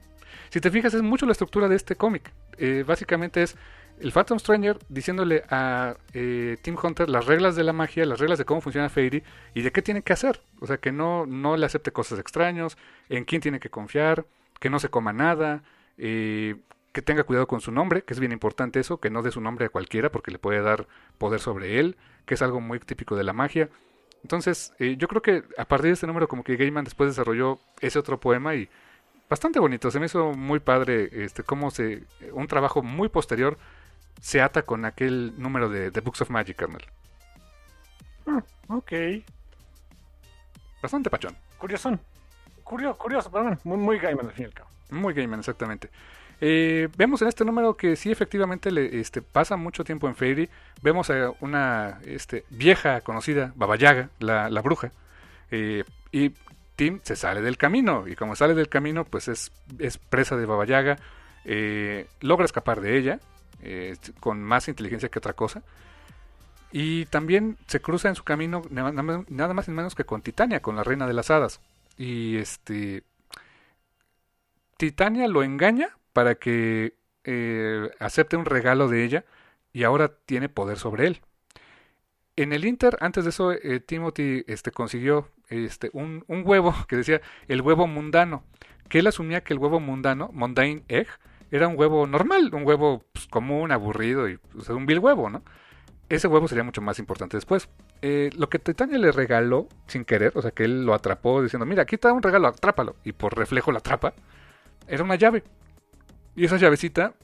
Si 0.49 0.59
te 0.59 0.71
fijas, 0.71 0.93
es 0.95 1.03
mucho 1.03 1.27
la 1.27 1.31
estructura 1.33 1.67
de 1.67 1.75
este 1.75 1.95
cómic. 1.95 2.33
Eh, 2.57 2.83
básicamente 2.85 3.43
es 3.43 3.55
el 3.99 4.11
Phantom 4.11 4.39
Stranger 4.39 4.79
diciéndole 4.89 5.43
a 5.49 5.95
eh, 6.13 6.57
Tim 6.61 6.75
Hunter 6.81 7.09
las 7.09 7.27
reglas 7.27 7.55
de 7.55 7.63
la 7.63 7.73
magia, 7.73 8.05
las 8.05 8.19
reglas 8.19 8.39
de 8.39 8.45
cómo 8.45 8.59
funciona 8.59 8.89
Fairy 8.89 9.23
y 9.53 9.61
de 9.61 9.71
qué 9.71 9.83
tiene 9.83 10.01
que 10.01 10.13
hacer. 10.13 10.41
O 10.59 10.67
sea, 10.67 10.77
que 10.77 10.91
no, 10.91 11.25
no 11.27 11.57
le 11.57 11.65
acepte 11.65 11.91
cosas 11.91 12.19
extrañas, 12.19 12.75
en 13.09 13.23
quién 13.23 13.41
tiene 13.41 13.59
que 13.59 13.69
confiar, 13.69 14.25
que 14.63 14.69
no 14.69 14.79
se 14.79 14.87
coma 14.87 15.11
nada, 15.11 15.61
eh, 15.97 16.55
que 16.93 17.01
tenga 17.01 17.25
cuidado 17.25 17.47
con 17.47 17.59
su 17.59 17.69
nombre, 17.69 18.03
que 18.03 18.13
es 18.13 18.21
bien 18.21 18.31
importante 18.31 18.79
eso, 18.79 18.97
que 18.97 19.09
no 19.09 19.21
dé 19.21 19.29
su 19.29 19.41
nombre 19.41 19.65
a 19.65 19.69
cualquiera 19.69 20.09
porque 20.09 20.31
le 20.31 20.39
puede 20.39 20.61
dar 20.61 20.87
poder 21.17 21.41
sobre 21.41 21.81
él, 21.81 21.97
que 22.25 22.35
es 22.35 22.41
algo 22.41 22.61
muy 22.61 22.79
típico 22.79 23.17
de 23.17 23.25
la 23.25 23.33
magia. 23.33 23.69
Entonces, 24.21 24.71
eh, 24.79 24.95
yo 24.97 25.09
creo 25.09 25.21
que 25.21 25.43
a 25.57 25.65
partir 25.65 25.87
de 25.87 25.93
este 25.95 26.07
número 26.07 26.29
como 26.29 26.45
que 26.45 26.55
Gaiman 26.55 26.85
después 26.85 27.09
desarrolló 27.09 27.59
ese 27.81 27.99
otro 27.99 28.21
poema 28.21 28.55
y 28.55 28.69
bastante 29.29 29.59
bonito, 29.59 29.91
se 29.91 29.99
me 29.99 30.05
hizo 30.05 30.31
muy 30.31 30.61
padre 30.61 31.09
este 31.11 31.43
cómo 31.43 31.69
se 31.69 32.03
un 32.31 32.47
trabajo 32.47 32.81
muy 32.81 33.09
posterior 33.09 33.57
se 34.21 34.41
ata 34.41 34.61
con 34.61 34.85
aquel 34.85 35.33
número 35.37 35.67
de 35.67 35.91
The 35.91 35.99
Books 35.99 36.21
of 36.21 36.29
Magic, 36.29 36.55
Carnal. 36.55 36.85
Ah, 38.25 38.41
ok. 38.69 38.93
Bastante 40.81 41.09
pachón. 41.09 41.35
Curioso. 41.57 41.99
Curioso, 42.63 42.97
curioso, 42.97 43.31
pero 43.31 43.57
muy, 43.63 43.77
muy 43.77 43.99
Gaiman 43.99 44.27
al 44.27 44.33
fin 44.33 44.43
y 44.43 44.47
al 44.47 44.53
cabo. 44.53 44.69
Muy 44.89 45.13
Gaiman, 45.13 45.39
exactamente. 45.39 45.89
Eh, 46.41 46.89
vemos 46.97 47.21
en 47.21 47.29
este 47.29 47.45
número 47.45 47.77
que 47.77 47.95
sí, 47.95 48.11
efectivamente, 48.11 48.71
le, 48.71 48.99
este, 48.99 49.21
pasa 49.21 49.55
mucho 49.55 49.83
tiempo 49.83 50.07
en 50.07 50.15
Fairy. 50.15 50.49
Vemos 50.81 51.09
a 51.09 51.31
una 51.39 51.99
este, 52.05 52.45
vieja 52.49 53.01
conocida, 53.01 53.53
Baba 53.55 53.75
Yaga, 53.75 54.09
la, 54.19 54.61
bruja. 54.61 54.91
Eh, 55.51 55.83
y 56.11 56.33
Tim 56.75 56.99
se 57.03 57.15
sale 57.15 57.41
del 57.41 57.57
camino. 57.57 58.07
Y 58.07 58.15
como 58.15 58.35
sale 58.35 58.55
del 58.55 58.69
camino, 58.69 59.05
pues 59.05 59.27
es, 59.27 59.51
es 59.79 59.97
presa 59.97 60.35
de 60.35 60.45
Baba 60.45 60.65
Yaga. 60.65 60.97
Eh, 61.45 62.07
logra 62.21 62.45
escapar 62.45 62.81
de 62.81 62.97
ella. 62.97 63.19
Con 64.19 64.43
más 64.43 64.67
inteligencia 64.67 65.07
que 65.07 65.19
otra 65.19 65.31
cosa. 65.31 65.63
Y 66.73 67.05
también 67.05 67.55
se 67.67 67.79
cruza 67.79 68.09
en 68.09 68.15
su 68.15 68.25
camino 68.25 68.63
nada 68.69 69.53
más 69.53 69.67
y 69.67 69.71
menos 69.71 69.95
que 69.95 70.03
con 70.03 70.21
Titania, 70.21 70.59
con 70.59 70.75
la 70.75 70.83
reina 70.83 71.07
de 71.07 71.13
las 71.13 71.31
hadas. 71.31 71.61
Y 71.97 72.37
este. 72.37 73.03
Titania 74.77 75.27
lo 75.27 75.43
engaña 75.43 75.97
para 76.13 76.35
que 76.35 76.95
eh, 77.23 77.89
acepte 77.99 78.35
un 78.35 78.45
regalo 78.45 78.87
de 78.87 79.03
ella 79.03 79.25
y 79.71 79.83
ahora 79.83 80.13
tiene 80.25 80.49
poder 80.49 80.77
sobre 80.77 81.07
él. 81.07 81.21
En 82.35 82.51
el 82.51 82.65
Inter, 82.65 82.97
antes 82.99 83.23
de 83.23 83.29
eso, 83.29 83.51
eh, 83.51 83.79
Timothy 83.79 84.43
este, 84.47 84.71
consiguió 84.71 85.29
este, 85.49 85.89
un, 85.93 86.23
un, 86.27 86.43
huevo 86.45 86.73
que 86.87 86.95
decía 86.97 87.21
el 87.47 87.61
huevo 87.61 87.87
mundano, 87.87 88.43
que 88.89 88.99
él 88.99 89.07
asumía 89.07 89.43
que 89.43 89.53
el 89.53 89.59
huevo 89.59 89.79
mundano, 89.79 90.29
mundane 90.33 90.83
egg, 90.87 91.07
era 91.51 91.67
un 91.67 91.77
huevo 91.77 92.07
normal, 92.07 92.49
un 92.53 92.65
huevo 92.65 93.03
pues, 93.13 93.27
común, 93.27 93.71
aburrido 93.71 94.27
y 94.27 94.37
pues, 94.37 94.69
un 94.69 94.85
vil 94.85 94.99
huevo, 94.99 95.29
¿no? 95.29 95.43
Ese 96.13 96.27
huevo 96.27 96.47
sería 96.47 96.63
mucho 96.63 96.79
más 96.79 96.99
importante 96.99 97.37
después. 97.37 97.69
Eh, 98.03 98.29
lo 98.37 98.47
que 98.47 98.59
Titania 98.59 98.99
le 98.99 99.11
regaló 99.11 99.67
sin 99.87 100.05
querer, 100.05 100.31
o 100.35 100.43
sea 100.43 100.51
que 100.51 100.63
él 100.63 100.85
lo 100.85 100.93
atrapó 100.93 101.41
diciendo, 101.41 101.65
mira, 101.65 101.81
aquí 101.81 101.95
está 101.95 102.13
un 102.13 102.21
regalo, 102.21 102.49
atrápalo. 102.49 102.95
Y 103.03 103.13
por 103.13 103.35
reflejo 103.35 103.71
lo 103.71 103.79
atrapa. 103.79 104.13
Era 104.87 105.03
una 105.03 105.15
llave. 105.15 105.43
Y 106.35 106.45
esa 106.45 106.57
llavecita, 106.57 107.15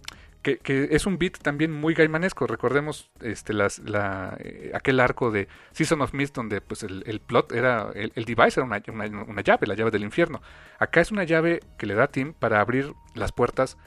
que, 0.42 0.60
es 0.90 1.06
un 1.06 1.20
beat 1.20 1.38
también 1.38 1.72
muy 1.72 1.94
gaimanesco. 1.94 2.48
Recordemos 2.48 3.12
este, 3.22 3.54
eh, 3.54 4.72
aquel 4.74 5.00
arco 5.02 5.30
de 5.30 5.48
Season 5.72 6.02
of 6.02 6.16
Mist 6.16 6.36
donde 6.36 6.60
pues, 6.60 6.82
el, 6.82 7.22
plot 7.24 7.52
era, 7.52 7.92
el, 7.94 8.26
device 8.26 8.60
era 8.60 8.64
una, 8.64 8.82
una, 8.88 9.42
llave, 9.44 9.68
la 9.68 9.76
llave 9.76 9.92
del 9.92 10.04
infierno. 10.04 10.42
Acá 10.80 11.00
es 11.00 11.12
una 11.12 11.26
llave 11.26 11.60
que 11.78 11.86
le 11.86 11.94
da 11.94 12.06
a 12.06 12.08
Tim 12.08 12.34
para 12.34 12.60
abrir 12.60 12.94
las 13.14 13.34
puertas 13.34 13.78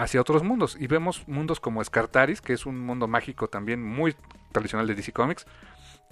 hacia 0.00 0.20
otros 0.20 0.42
mundos. 0.42 0.76
Y 0.80 0.86
vemos 0.86 1.28
mundos 1.28 1.60
como 1.60 1.84
Scartaris, 1.84 2.40
que 2.40 2.54
es 2.54 2.64
un 2.64 2.80
mundo 2.80 3.06
mágico 3.06 3.48
también 3.48 3.84
muy 3.84 4.16
tradicional 4.50 4.86
de 4.86 4.94
DC 4.94 5.12
Comics. 5.12 5.46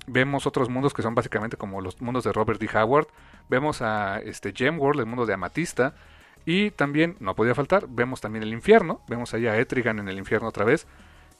Vemos 0.06 0.47
otros 0.47 0.69
mundos 0.69 0.93
que 0.93 1.01
son 1.01 1.15
básicamente 1.15 1.56
como 1.56 1.81
los 1.81 2.01
mundos 2.02 2.24
de 2.24 2.32
Robert 2.32 2.60
D. 2.60 2.69
Howard. 2.78 3.09
Vemos 3.48 3.81
a 3.81 4.19
este 4.19 4.52
World, 4.70 5.01
el 5.01 5.06
mundo 5.06 5.24
de 5.24 5.32
Amatista. 5.32 5.94
Y 6.44 6.70
también, 6.70 7.16
no 7.19 7.35
podía 7.35 7.55
faltar, 7.55 7.86
vemos 7.89 8.20
también 8.20 8.43
el 8.43 8.52
infierno. 8.52 9.01
Vemos 9.09 9.32
allá 9.32 9.52
a 9.52 9.59
Etrigan 9.59 9.98
en 9.98 10.09
el 10.09 10.19
infierno 10.19 10.48
otra 10.48 10.66
vez. 10.66 10.86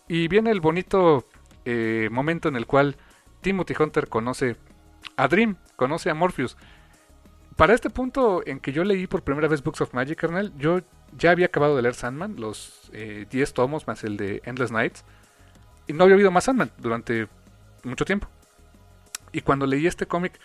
Y 0.09 0.29
viene 0.29 0.51
el 0.51 0.63
bonito 0.63 1.27
eh, 1.67 2.09
momento 2.11 2.49
en 2.49 2.57
el 2.57 2.67
cual 2.67 2.97
Timothy 3.43 3.75
Hunter 3.79 4.09
conoce 4.09 4.57
a 5.17 5.29
Dream, 5.29 5.57
conoce 5.77 6.09
a 6.09 6.15
Morpheus. 6.15 6.57
Para 7.59 7.75
este 7.75 7.91
punto 7.91 8.41
en 8.47 8.61
que 8.61 8.71
yo 8.71 8.85
leí 8.85 9.09
por 9.09 9.25
primera 9.25 9.49
vez 9.49 9.65
Books 9.65 9.81
of 9.81 9.93
Magic, 9.93 10.17
Kernel, 10.17 10.53
yo 10.59 10.79
ya 11.17 11.33
había 11.33 11.47
acabado 11.47 11.75
de 11.75 11.83
leer 11.83 11.97
Sandman, 11.97 12.37
los 12.39 12.89
10 12.93 13.33
eh, 13.33 13.53
tomos 13.53 13.85
más 13.89 14.05
el 14.05 14.17
de 14.17 14.41
Endless 14.45 14.71
Nights, 14.71 15.05
y 15.89 15.93
no 15.93 16.05
había 16.05 16.15
habido 16.15 16.31
más 16.31 16.45
Sandman 16.45 16.71
durante 16.79 17.27
mucho 17.83 18.05
tiempo. 18.05 18.29
Y 19.33 19.41
cuando 19.41 19.67
leí 19.67 19.89
este 19.89 20.07
cómic, 20.07 20.39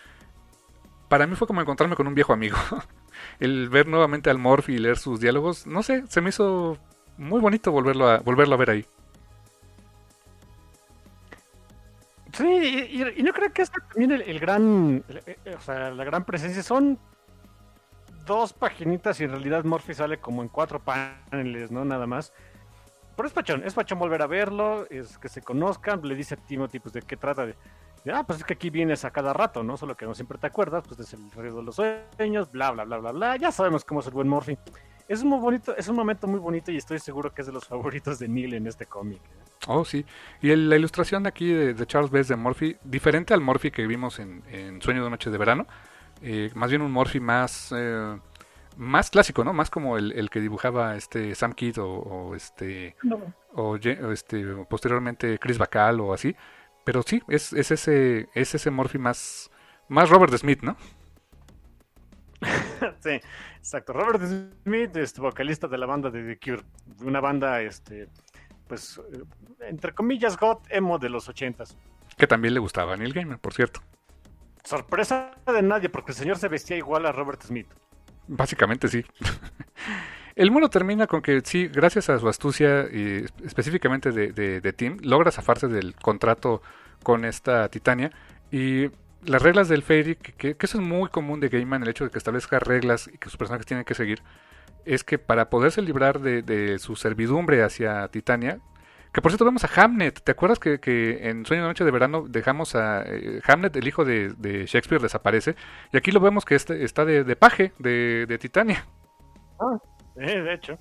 para 1.07 1.27
mí 1.27 1.35
fue 1.35 1.45
como 1.45 1.61
encontrarme 1.61 1.95
con 1.95 2.07
un 2.07 2.15
viejo 2.15 2.33
amigo. 2.33 2.57
el 3.39 3.69
ver 3.69 3.87
nuevamente 3.87 4.31
al 4.31 4.39
Morphy 4.39 4.73
y 4.73 4.79
leer 4.79 4.97
sus 4.97 5.19
diálogos, 5.19 5.67
no 5.67 5.83
sé, 5.83 6.05
se 6.07 6.19
me 6.19 6.29
hizo 6.29 6.79
muy 7.19 7.39
bonito 7.39 7.71
volverlo 7.71 8.09
a, 8.09 8.17
volverlo 8.21 8.55
a 8.55 8.57
ver 8.57 8.71
ahí. 8.71 8.85
Sí, 12.33 12.89
y, 13.15 13.23
no 13.23 13.31
creo 13.31 13.53
que 13.53 13.61
es 13.61 13.71
también 13.71 14.11
el, 14.11 14.39
gran, 14.39 15.03
o 15.55 15.61
sea, 15.61 15.91
la 15.91 16.03
gran 16.03 16.25
presencia. 16.25 16.63
Son 16.63 16.99
dos 18.25 18.53
paginitas 18.53 19.19
y 19.21 19.25
en 19.25 19.31
realidad 19.31 19.63
Morphy 19.63 19.93
sale 19.93 20.19
como 20.19 20.41
en 20.41 20.49
cuatro 20.49 20.79
paneles, 20.79 21.71
¿no? 21.71 21.85
Nada 21.85 22.07
más. 22.07 22.33
Pero 23.15 23.27
es 23.27 23.33
pachón, 23.33 23.63
es 23.63 23.75
pachón 23.75 23.99
volver 23.99 24.23
a 24.23 24.27
verlo, 24.27 24.87
es 24.89 25.19
que 25.19 25.29
se 25.29 25.43
conozcan, 25.43 26.01
le 26.01 26.15
dice 26.15 26.33
a 26.33 26.37
Timothy 26.37 26.79
pues 26.79 26.93
de 26.93 27.03
qué 27.03 27.15
trata 27.15 27.45
de, 27.45 27.55
ah, 28.11 28.23
pues 28.25 28.39
es 28.39 28.45
que 28.45 28.53
aquí 28.53 28.71
vienes 28.71 29.05
a 29.05 29.11
cada 29.11 29.33
rato, 29.33 29.61
¿no? 29.61 29.77
Solo 29.77 29.95
que 29.95 30.07
no 30.07 30.15
siempre 30.15 30.39
te 30.39 30.47
acuerdas, 30.47 30.83
pues 30.87 30.99
es 30.99 31.13
el 31.13 31.29
río 31.31 31.57
de 31.57 31.61
los 31.61 31.75
sueños, 31.75 32.51
bla, 32.51 32.71
bla, 32.71 32.85
bla, 32.85 32.97
bla, 32.97 33.11
bla, 33.11 33.37
ya 33.37 33.51
sabemos 33.51 33.85
cómo 33.85 33.99
es 33.99 34.07
el 34.07 34.13
buen 34.13 34.27
Morphy. 34.27 34.57
Es 35.13 35.23
muy 35.23 35.39
bonito, 35.39 35.77
es 35.77 35.87
un 35.87 35.95
momento 35.95 36.25
muy 36.25 36.39
bonito 36.39 36.71
y 36.71 36.77
estoy 36.77 36.97
seguro 36.97 37.31
que 37.31 37.41
es 37.41 37.45
de 37.45 37.53
los 37.53 37.67
favoritos 37.67 38.17
de 38.17 38.27
Neil 38.27 38.55
en 38.55 38.65
este 38.65 38.87
cómic. 38.87 39.21
¿eh? 39.21 39.43
Oh, 39.67 39.85
sí. 39.85 40.03
Y 40.41 40.55
la 40.55 40.75
ilustración 40.75 41.21
de 41.21 41.29
aquí 41.29 41.53
de, 41.53 41.85
Charles 41.85 42.09
Bess 42.09 42.29
de 42.29 42.35
Morphy, 42.35 42.77
diferente 42.83 43.35
al 43.35 43.41
Morphy 43.41 43.69
que 43.69 43.85
vimos 43.85 44.17
en, 44.17 44.81
Sueño 44.81 45.03
de 45.03 45.11
Noche 45.11 45.29
de 45.29 45.37
Verano, 45.37 45.67
eh, 46.23 46.49
más 46.55 46.71
bien 46.71 46.81
un 46.81 46.91
Morphy 46.91 47.19
más, 47.19 47.71
eh, 47.77 48.19
más 48.75 49.11
clásico, 49.11 49.43
¿no? 49.43 49.53
Más 49.53 49.69
como 49.69 49.99
el, 49.99 50.31
que 50.31 50.39
dibujaba 50.39 50.95
este 50.95 51.35
Sam 51.35 51.53
Kidd 51.53 51.77
o, 51.77 52.33
este, 52.33 52.95
o, 53.53 53.75
este 53.75 54.43
posteriormente 54.67 55.37
Chris 55.37 55.59
Bacall 55.59 55.99
o 55.99 56.13
así. 56.15 56.35
Pero 56.83 57.03
sí, 57.03 57.21
es, 57.27 57.53
es 57.53 57.69
ese 57.69 58.29
es 58.33 58.55
ese 58.55 58.71
Morphy 58.71 58.97
más, 58.97 59.51
más 59.89 60.09
Robert 60.09 60.35
Smith, 60.35 60.63
¿no? 60.63 60.75
sí, 62.99 63.21
exacto. 63.57 63.93
Robert 63.93 64.23
Smith, 64.63 64.95
este 64.97 65.21
vocalista 65.21 65.67
de 65.67 65.77
la 65.77 65.85
banda 65.85 66.09
de 66.09 66.35
The 66.35 66.39
Cure, 66.39 66.63
una 67.01 67.19
banda 67.19 67.61
este 67.61 68.09
pues, 68.67 68.99
eh, 69.11 69.23
entre 69.69 69.93
comillas, 69.93 70.37
God 70.37 70.57
emo 70.69 70.97
de 70.97 71.09
los 71.09 71.29
ochentas. 71.29 71.77
Que 72.17 72.27
también 72.27 72.53
le 72.53 72.59
gustaba 72.59 72.93
a 72.93 72.97
Neil 72.97 73.13
Gaiman, 73.13 73.39
por 73.39 73.53
cierto. 73.53 73.81
Sorpresa 74.63 75.31
de 75.45 75.61
nadie, 75.61 75.89
porque 75.89 76.11
el 76.11 76.17
señor 76.17 76.37
se 76.37 76.47
vestía 76.47 76.77
igual 76.77 77.05
a 77.05 77.11
Robert 77.11 77.41
Smith. 77.43 77.67
Básicamente 78.27 78.87
sí. 78.87 79.05
El 80.35 80.49
mundo 80.49 80.69
termina 80.69 81.05
con 81.05 81.21
que 81.21 81.41
sí, 81.43 81.67
gracias 81.67 82.09
a 82.09 82.17
su 82.17 82.27
astucia 82.27 82.87
y 82.91 83.23
específicamente 83.45 84.11
de, 84.11 84.31
de, 84.31 84.73
Tim, 84.73 84.97
logra 85.03 85.29
zafarse 85.29 85.67
del 85.67 85.93
contrato 85.93 86.63
con 87.03 87.23
esta 87.25 87.69
Titania 87.69 88.09
y 88.51 88.89
las 89.25 89.41
reglas 89.41 89.67
del 89.69 89.83
Fairy, 89.83 90.15
que, 90.15 90.55
eso 90.59 90.77
es 90.77 90.83
muy 90.83 91.09
común 91.09 91.39
de 91.39 91.49
Gaiman, 91.49 91.83
el 91.83 91.89
hecho 91.89 92.03
de 92.03 92.09
que 92.09 92.17
establezca 92.17 92.59
reglas 92.59 93.09
y 93.11 93.17
que 93.17 93.29
sus 93.29 93.37
personajes 93.37 93.65
tienen 93.65 93.85
que 93.85 93.93
seguir, 93.93 94.21
es 94.85 95.03
que 95.03 95.17
para 95.17 95.49
poderse 95.49 95.81
librar 95.81 96.19
de, 96.19 96.77
su 96.79 96.95
servidumbre 96.95 97.63
hacia 97.63 98.07
Titania, 98.09 98.59
que 99.11 99.21
por 99.21 99.31
cierto 99.31 99.45
vemos 99.45 99.63
a 99.63 99.69
Hamnet, 99.81 100.21
¿te 100.23 100.31
acuerdas 100.31 100.59
que, 100.59 101.19
en 101.21 101.45
Sueño 101.45 101.63
de 101.63 101.67
Noche 101.69 101.85
de 101.85 101.91
Verano 101.91 102.25
dejamos 102.27 102.75
a 102.75 103.03
eh, 103.05 103.41
Hamnet, 103.47 103.75
el 103.75 103.87
hijo 103.87 104.03
de, 104.05 104.65
Shakespeare, 104.67 105.01
desaparece? 105.01 105.55
Y 105.91 105.97
aquí 105.97 106.11
lo 106.11 106.19
vemos 106.19 106.45
que 106.45 106.55
este, 106.55 106.83
está 106.83 107.05
de, 107.05 107.35
paje 107.35 107.73
de, 107.77 108.37
Titania. 108.39 108.85
Ah, 109.59 109.77
de 110.15 110.53
hecho. 110.53 110.77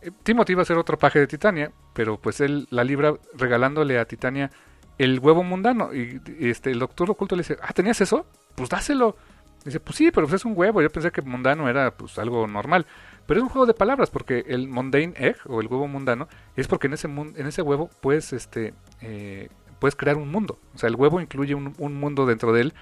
Eh, 0.00 0.10
Timothy 0.22 0.52
iba 0.52 0.62
a 0.62 0.64
ser 0.64 0.78
otro 0.78 0.98
paje 0.98 1.18
de 1.18 1.26
Titania, 1.26 1.72
pero 1.94 2.18
pues 2.18 2.40
él 2.40 2.68
la 2.70 2.84
libra 2.84 3.14
regalándole 3.34 3.98
a 3.98 4.04
Titania 4.04 4.50
el 4.98 5.20
huevo 5.20 5.42
mundano. 5.42 5.94
Y, 5.94 6.20
este 6.40 6.70
el 6.70 6.80
doctor 6.80 7.10
oculto 7.10 7.36
le 7.36 7.40
dice, 7.40 7.56
ah, 7.62 7.72
¿tenías 7.72 8.00
eso? 8.00 8.26
Pues 8.54 8.68
dáselo. 8.68 9.16
Dice, 9.64 9.80
pues 9.80 9.96
sí, 9.96 10.10
pero 10.10 10.26
pues 10.26 10.40
es 10.40 10.44
un 10.44 10.52
huevo. 10.56 10.82
Yo 10.82 10.90
pensé 10.90 11.10
que 11.10 11.22
mundano 11.22 11.68
era 11.68 11.92
pues 11.92 12.18
algo 12.18 12.46
normal. 12.46 12.86
Pero 13.26 13.40
es 13.40 13.44
un 13.44 13.50
juego 13.50 13.66
de 13.66 13.74
palabras 13.74 14.10
porque 14.10 14.44
el 14.48 14.68
mundane 14.68 15.12
egg 15.16 15.36
o 15.46 15.60
el 15.60 15.66
huevo 15.66 15.86
mundano 15.86 16.28
es 16.56 16.66
porque 16.66 16.86
en 16.86 16.94
ese, 16.94 17.08
en 17.08 17.46
ese 17.46 17.62
huevo 17.62 17.90
puedes, 18.00 18.32
este, 18.32 18.74
eh, 19.02 19.48
puedes 19.78 19.96
crear 19.96 20.16
un 20.16 20.30
mundo. 20.30 20.58
O 20.74 20.78
sea, 20.78 20.88
el 20.88 20.96
huevo 20.96 21.20
incluye 21.20 21.54
un, 21.54 21.94
mundo 21.94 22.26
dentro 22.26 22.52
de 22.52 22.62
él 22.62 22.74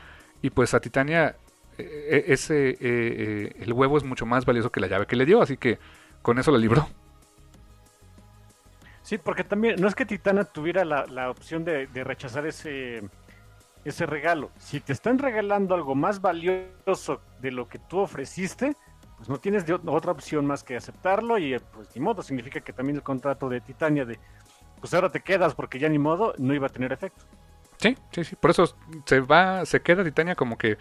y 0.43 0.51
pues 0.51 0.75
a 0.75 0.81
Titania 0.81 1.37
eh, 1.79 2.09
eh, 2.11 2.25
ese, 2.29 3.59
el 3.61 3.73
huevo 3.73 3.97
es 3.97 4.05
mucho 4.05 4.25
más 4.25 4.45
valioso 4.45 4.71
que 4.71 4.81
la 4.81 4.87
llave 4.87 5.07
que 5.07 5.17
le 5.17 5.27
dio, 5.27 5.43
así 5.43 5.57
que 5.57 5.79
con 6.23 6.39
eso 6.39 6.53
la 6.53 6.59
libró. 6.59 6.89
Sí, 9.07 9.19
porque 9.19 9.45
también 9.45 9.81
no 9.81 9.87
es 9.87 9.95
que 9.95 10.05
Titania 10.05 10.43
tuviera 10.43 10.85
la, 10.85 11.31
opción 11.31 11.65
de, 11.65 11.87
de, 11.87 12.03
rechazar 12.03 12.45
ese, 12.45 13.09
ese 13.85 14.05
regalo. 14.05 14.51
Si 14.59 14.81
te 14.81 14.93
están 14.93 15.21
regalando 15.21 15.77
algo 15.77 15.95
más 15.95 16.21
valioso 16.21 17.21
de 17.41 17.53
lo 17.53 17.69
que 17.69 17.79
tú 17.79 18.01
ofreciste, 18.01 18.75
pues 19.17 19.29
no 19.29 19.39
tienes 19.39 19.65
otra 19.87 20.11
opción 20.11 20.45
más 20.45 20.65
que 20.65 20.77
aceptarlo 20.77 21.39
y 21.39 21.57
pues 21.73 21.95
ni 21.95 22.03
modo, 22.03 22.21
significa 22.21 22.61
que 22.61 22.73
también 22.73 22.97
el 22.97 23.05
contrato 23.05 23.49
de 23.49 23.61
Titania 23.61 24.05
de 24.05 24.19
pues 24.81 24.93
ahora 24.93 25.09
te 25.09 25.21
quedas 25.21 25.55
porque 25.55 25.79
ya 25.79 25.89
ni 25.89 26.01
modo 26.01 26.35
no 26.39 26.53
iba 26.53 26.67
a 26.67 26.71
tener 26.71 26.93
efecto. 26.93 27.27
Sí, 27.77 27.97
sí, 28.11 28.25
sí, 28.25 28.35
por 28.35 28.51
eso 28.51 28.77
se 29.05 29.21
va, 29.21 29.65
se 29.67 29.83
queda 29.83 30.03
Titania 30.03 30.35
como 30.35 30.59
que, 30.59 30.79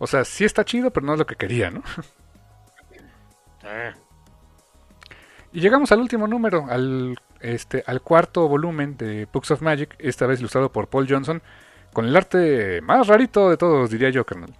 o 0.00 0.08
sea, 0.08 0.24
sí 0.24 0.44
está 0.44 0.64
chido, 0.64 0.90
pero 0.90 1.06
no 1.06 1.12
es 1.12 1.20
lo 1.20 1.26
que 1.26 1.36
quería, 1.36 1.70
¿no? 1.70 1.84
Y 5.52 5.60
llegamos 5.60 5.90
al 5.90 5.98
último 5.98 6.28
número, 6.28 6.66
al 6.70 7.16
este 7.40 7.82
al 7.86 8.02
cuarto 8.02 8.48
volumen 8.48 8.96
de 8.96 9.26
Books 9.32 9.50
of 9.50 9.62
Magic, 9.62 9.94
esta 9.98 10.26
vez 10.26 10.40
ilustrado 10.40 10.72
por 10.72 10.88
Paul 10.88 11.06
Johnson, 11.08 11.42
con 11.92 12.04
el 12.06 12.16
arte 12.16 12.80
más 12.82 13.06
rarito 13.06 13.50
de 13.50 13.56
todos, 13.56 13.90
diría 13.90 14.10
yo, 14.10 14.24
carnal. 14.24 14.54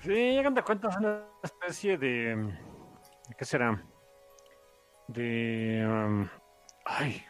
Sí, 0.00 0.10
llegan 0.10 0.54
de 0.54 0.62
cuenta, 0.62 0.88
es 0.88 0.96
una 0.96 1.22
especie 1.42 1.96
de. 1.96 2.52
¿Qué 3.38 3.44
será? 3.44 3.82
De. 5.08 5.84
Um, 5.86 6.28
ay. 6.84 7.24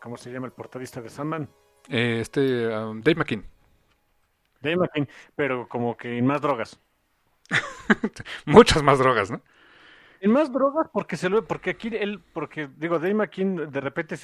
¿Cómo 0.00 0.16
se 0.16 0.30
llama 0.30 0.46
el 0.46 0.52
portadista 0.52 1.02
de 1.02 1.10
Sandman? 1.10 1.50
Eh, 1.88 2.20
este. 2.20 2.68
Um, 2.68 3.02
Dave 3.02 3.16
McKean. 3.16 3.44
Dave 4.62 4.76
McKean, 4.76 5.08
pero 5.34 5.68
como 5.68 5.96
que 5.96 6.20
más 6.22 6.40
drogas. 6.40 6.80
Muchas 8.46 8.82
más 8.82 8.98
drogas, 8.98 9.30
¿no? 9.30 9.42
Más 10.28 10.52
drogas 10.52 10.88
porque 10.92 11.16
se 11.16 11.28
lo 11.28 11.44
porque 11.44 11.70
aquí 11.70 11.88
él 11.92 12.20
porque 12.32 12.68
digo 12.76 12.98
Dave 12.98 13.14
McKean 13.14 13.70
de 13.70 13.80
repente 13.80 14.16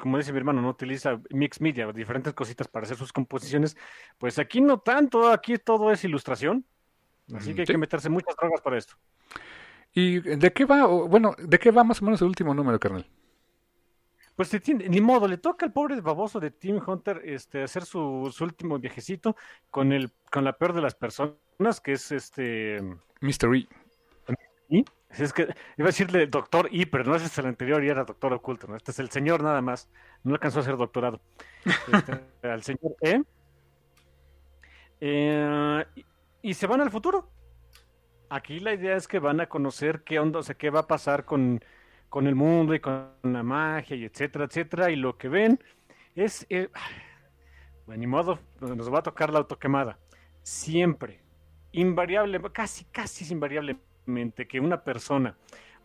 como 0.00 0.18
dice 0.18 0.32
mi 0.32 0.38
hermano 0.38 0.60
no 0.60 0.70
utiliza 0.70 1.20
mix 1.30 1.60
media 1.60 1.90
diferentes 1.92 2.34
cositas 2.34 2.66
para 2.66 2.84
hacer 2.84 2.96
sus 2.96 3.12
composiciones 3.12 3.76
pues 4.18 4.38
aquí 4.38 4.60
no 4.60 4.78
tanto 4.78 5.30
aquí 5.30 5.56
todo 5.58 5.92
es 5.92 6.04
ilustración 6.04 6.64
Así 7.32 7.54
que 7.54 7.62
hay 7.62 7.66
que 7.66 7.78
meterse 7.78 8.08
muchas 8.08 8.36
drogas 8.36 8.60
para 8.60 8.76
esto. 8.76 8.94
¿Y 9.92 10.20
de 10.20 10.52
qué 10.52 10.64
va, 10.64 10.86
bueno, 10.86 11.34
de 11.38 11.58
qué 11.58 11.70
va 11.70 11.84
más 11.84 12.02
o 12.02 12.04
menos 12.04 12.20
el 12.20 12.28
último 12.28 12.52
número, 12.52 12.78
carnal? 12.78 13.06
Pues 14.34 14.50
ni 14.66 15.00
modo, 15.00 15.28
le 15.28 15.38
toca 15.38 15.64
al 15.64 15.72
pobre 15.72 16.00
baboso 16.00 16.40
de 16.40 16.50
Tim 16.50 16.80
Hunter 16.84 17.22
este, 17.24 17.62
hacer 17.62 17.84
su, 17.84 18.32
último 18.40 18.78
viajecito 18.78 19.36
con 19.70 19.92
el, 19.92 20.10
con 20.30 20.42
la 20.42 20.54
peor 20.54 20.72
de 20.72 20.82
las 20.82 20.96
personas, 20.96 21.80
que 21.82 21.92
es 21.92 22.10
este 22.10 22.80
Mr. 23.20 23.48
Es 25.10 25.32
que 25.32 25.42
iba 25.76 25.86
a 25.86 25.92
decirle 25.92 26.26
doctor 26.26 26.68
E, 26.72 26.86
pero 26.86 27.04
no 27.04 27.14
es 27.14 27.38
el 27.38 27.46
anterior 27.46 27.84
y 27.84 27.88
era 27.88 28.04
doctor 28.04 28.32
oculto, 28.32 28.66
¿no? 28.66 28.76
Este 28.76 28.90
es 28.90 28.98
el 28.98 29.10
señor 29.10 29.42
nada 29.42 29.62
más. 29.62 29.88
No 30.24 30.32
alcanzó 30.34 30.60
a 30.60 30.62
ser 30.64 30.76
doctorado. 30.76 31.20
Este, 31.64 32.20
al 32.48 32.62
señor 32.62 32.96
E. 33.00 33.22
Eh, 35.00 35.84
y 36.42 36.54
se 36.54 36.66
van 36.66 36.80
al 36.80 36.90
futuro. 36.90 37.30
Aquí 38.28 38.58
la 38.58 38.74
idea 38.74 38.96
es 38.96 39.06
que 39.06 39.18
van 39.18 39.40
a 39.40 39.48
conocer 39.48 40.02
qué 40.02 40.18
onda, 40.18 40.40
o 40.40 40.42
sea, 40.42 40.56
qué 40.56 40.70
va 40.70 40.80
a 40.80 40.86
pasar 40.86 41.24
con, 41.24 41.62
el 42.14 42.34
mundo 42.34 42.74
y 42.74 42.80
con 42.80 43.10
la 43.22 43.42
magia 43.42 43.96
y 43.96 44.04
etcétera, 44.04 44.46
etcétera. 44.46 44.90
Y 44.90 44.96
lo 44.96 45.16
que 45.16 45.28
ven 45.28 45.60
es, 46.14 46.46
eh, 46.48 46.68
bueno, 47.86 48.00
ni 48.00 48.06
modo, 48.06 48.40
nos 48.60 48.92
va 48.92 48.98
a 49.00 49.02
tocar 49.02 49.32
la 49.32 49.38
autoquemada. 49.38 49.98
Siempre, 50.42 51.20
invariable, 51.72 52.40
casi, 52.52 52.84
casi 52.86 53.30
invariablemente, 53.32 53.84
que 54.48 54.60
una 54.60 54.82
persona 54.82 55.34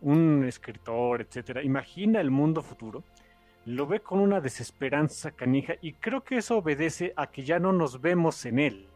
un 0.02 0.44
escritor, 0.44 1.20
etcétera, 1.20 1.62
imagina 1.62 2.20
el 2.20 2.30
mundo 2.30 2.62
futuro, 2.62 3.02
lo 3.66 3.86
ve 3.86 4.00
con 4.00 4.20
una 4.20 4.40
desesperanza 4.40 5.30
canija 5.32 5.74
y 5.82 5.92
creo 5.92 6.22
que 6.22 6.38
eso 6.38 6.58
obedece 6.58 7.12
a 7.16 7.26
que 7.26 7.44
ya 7.44 7.58
no 7.58 7.72
nos 7.72 8.00
vemos 8.00 8.44
en 8.46 8.58
él, 8.58 8.86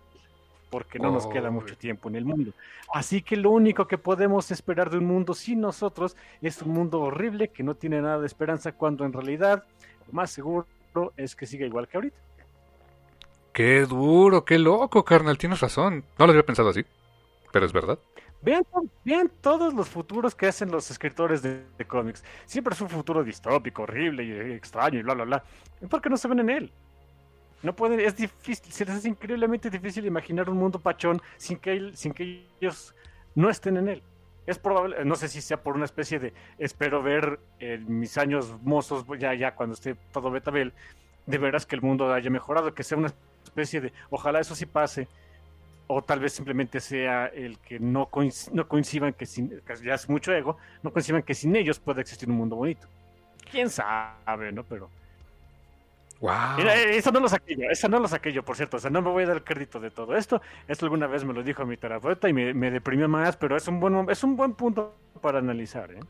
porque 0.70 0.98
no 0.98 1.10
nos 1.10 1.26
queda 1.26 1.50
mucho 1.50 1.76
tiempo 1.76 2.08
en 2.08 2.16
el 2.16 2.24
mundo. 2.24 2.52
Así 2.92 3.22
que 3.22 3.36
lo 3.36 3.50
único 3.50 3.86
que 3.86 3.98
podemos 3.98 4.50
esperar 4.50 4.90
de 4.90 4.98
un 4.98 5.06
mundo 5.06 5.34
sin 5.34 5.60
nosotros 5.60 6.16
es 6.40 6.62
un 6.62 6.72
mundo 6.72 7.00
horrible 7.00 7.48
que 7.48 7.62
no 7.62 7.74
tiene 7.74 8.00
nada 8.00 8.18
de 8.18 8.26
esperanza 8.26 8.72
cuando 8.72 9.04
en 9.04 9.12
realidad 9.12 9.64
lo 10.06 10.12
más 10.12 10.30
seguro 10.30 10.66
es 11.16 11.36
que 11.36 11.46
siga 11.46 11.66
igual 11.66 11.86
que 11.86 11.98
ahorita. 11.98 12.16
Qué 13.52 13.82
duro, 13.82 14.44
qué 14.44 14.58
loco, 14.58 15.04
carnal, 15.04 15.38
tienes 15.38 15.60
razón. 15.60 16.04
No 16.18 16.26
lo 16.26 16.32
había 16.32 16.44
pensado 16.44 16.70
así, 16.70 16.84
pero 17.52 17.66
es 17.66 17.72
verdad. 17.72 17.98
Vean, 18.44 18.62
vean 19.04 19.30
todos 19.40 19.72
los 19.72 19.88
futuros 19.88 20.34
que 20.34 20.46
hacen 20.46 20.70
los 20.70 20.90
escritores 20.90 21.40
de, 21.40 21.64
cómics. 21.88 22.22
Siempre 22.44 22.74
es 22.74 22.80
un 22.82 22.90
futuro 22.90 23.24
distópico, 23.24 23.84
horrible 23.84 24.22
y 24.22 24.52
extraño 24.52 24.98
y 24.98 25.02
bla, 25.02 25.14
bla, 25.14 25.24
bla. 25.24 25.44
¿Por 25.88 26.02
qué 26.02 26.10
no 26.10 26.18
se 26.18 26.28
ven 26.28 26.40
en 26.40 26.50
él? 26.50 26.72
No 27.62 27.74
pueden, 27.74 28.00
es 28.00 28.14
difícil, 28.14 28.70
se 28.70 28.84
les 28.84 29.06
increíblemente 29.06 29.70
difícil 29.70 30.04
imaginar 30.04 30.50
un 30.50 30.58
mundo 30.58 30.78
pachón 30.78 31.22
sin 31.38 31.56
que, 31.56 31.92
sin 31.94 32.12
que 32.12 32.46
ellos 32.60 32.94
no 33.34 33.48
estén 33.48 33.78
en 33.78 33.88
él. 33.88 34.02
Es 34.46 34.58
probable, 34.58 35.02
no 35.06 35.16
sé 35.16 35.28
si 35.28 35.40
sea 35.40 35.62
por 35.62 35.74
una 35.74 35.86
especie 35.86 36.18
de 36.18 36.34
espero 36.58 37.02
ver 37.02 37.40
en 37.60 37.98
mis 37.98 38.18
años 38.18 38.60
mozos, 38.62 39.06
ya, 39.18 39.32
ya 39.32 39.54
cuando 39.54 39.72
esté 39.72 39.94
todo 40.12 40.30
Betabel, 40.30 40.74
de 41.24 41.38
veras 41.38 41.64
que 41.64 41.76
el 41.76 41.80
mundo 41.80 42.12
haya 42.12 42.28
mejorado, 42.28 42.74
que 42.74 42.82
sea 42.82 42.98
una 42.98 43.10
especie 43.42 43.80
de 43.80 43.92
ojalá 44.10 44.40
eso 44.40 44.54
sí 44.54 44.66
pase 44.66 45.08
o 45.86 46.02
tal 46.02 46.20
vez 46.20 46.32
simplemente 46.32 46.80
sea 46.80 47.26
el 47.26 47.58
que 47.58 47.78
no, 47.78 48.08
no 48.52 48.68
coincidan 48.68 49.12
que 49.12 49.26
sin, 49.26 49.60
ya 49.82 49.94
es 49.94 50.08
mucho 50.08 50.32
ego, 50.32 50.56
no 50.82 50.92
coincidan 50.92 51.22
que 51.22 51.34
sin 51.34 51.54
ellos 51.56 51.78
pueda 51.78 52.00
existir 52.00 52.28
un 52.28 52.36
mundo 52.36 52.56
bonito. 52.56 52.86
Quién 53.50 53.68
sabe, 53.70 54.52
¿no? 54.52 54.64
Pero. 54.64 54.88
Wow. 56.20 56.58
eso 56.58 57.12
no 57.12 57.20
lo 57.20 57.28
saqué 57.28 57.54
yo, 57.54 57.64
eso 57.70 57.88
no 57.88 57.98
lo 57.98 58.08
saqué 58.08 58.32
yo, 58.32 58.42
por 58.42 58.56
cierto. 58.56 58.78
O 58.78 58.80
sea, 58.80 58.90
no 58.90 59.02
me 59.02 59.10
voy 59.10 59.24
a 59.24 59.26
dar 59.26 59.36
el 59.36 59.44
crédito 59.44 59.78
de 59.78 59.90
todo 59.90 60.16
esto. 60.16 60.40
Esto 60.66 60.86
alguna 60.86 61.06
vez 61.06 61.24
me 61.24 61.34
lo 61.34 61.42
dijo 61.42 61.66
mi 61.66 61.76
terapeuta 61.76 62.28
y 62.28 62.32
me, 62.32 62.54
me 62.54 62.70
deprimió 62.70 63.08
más, 63.08 63.36
pero 63.36 63.56
es 63.56 63.68
un 63.68 63.78
buen, 63.78 64.08
es 64.08 64.24
un 64.24 64.36
buen 64.36 64.54
punto 64.54 64.96
para 65.20 65.38
analizar, 65.38 65.90
¿eh? 65.92 66.00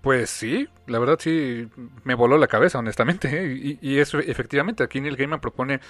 Pues 0.00 0.30
sí, 0.30 0.66
la 0.86 0.98
verdad 0.98 1.18
sí 1.20 1.68
me 2.04 2.14
voló 2.14 2.38
la 2.38 2.46
cabeza, 2.48 2.78
honestamente. 2.78 3.28
¿eh? 3.28 3.52
Y, 3.62 3.78
y, 3.82 3.98
eso, 3.98 4.18
efectivamente, 4.18 4.82
aquí 4.82 5.00
Neil 5.00 5.16
Gaiman 5.16 5.40
propone 5.40 5.80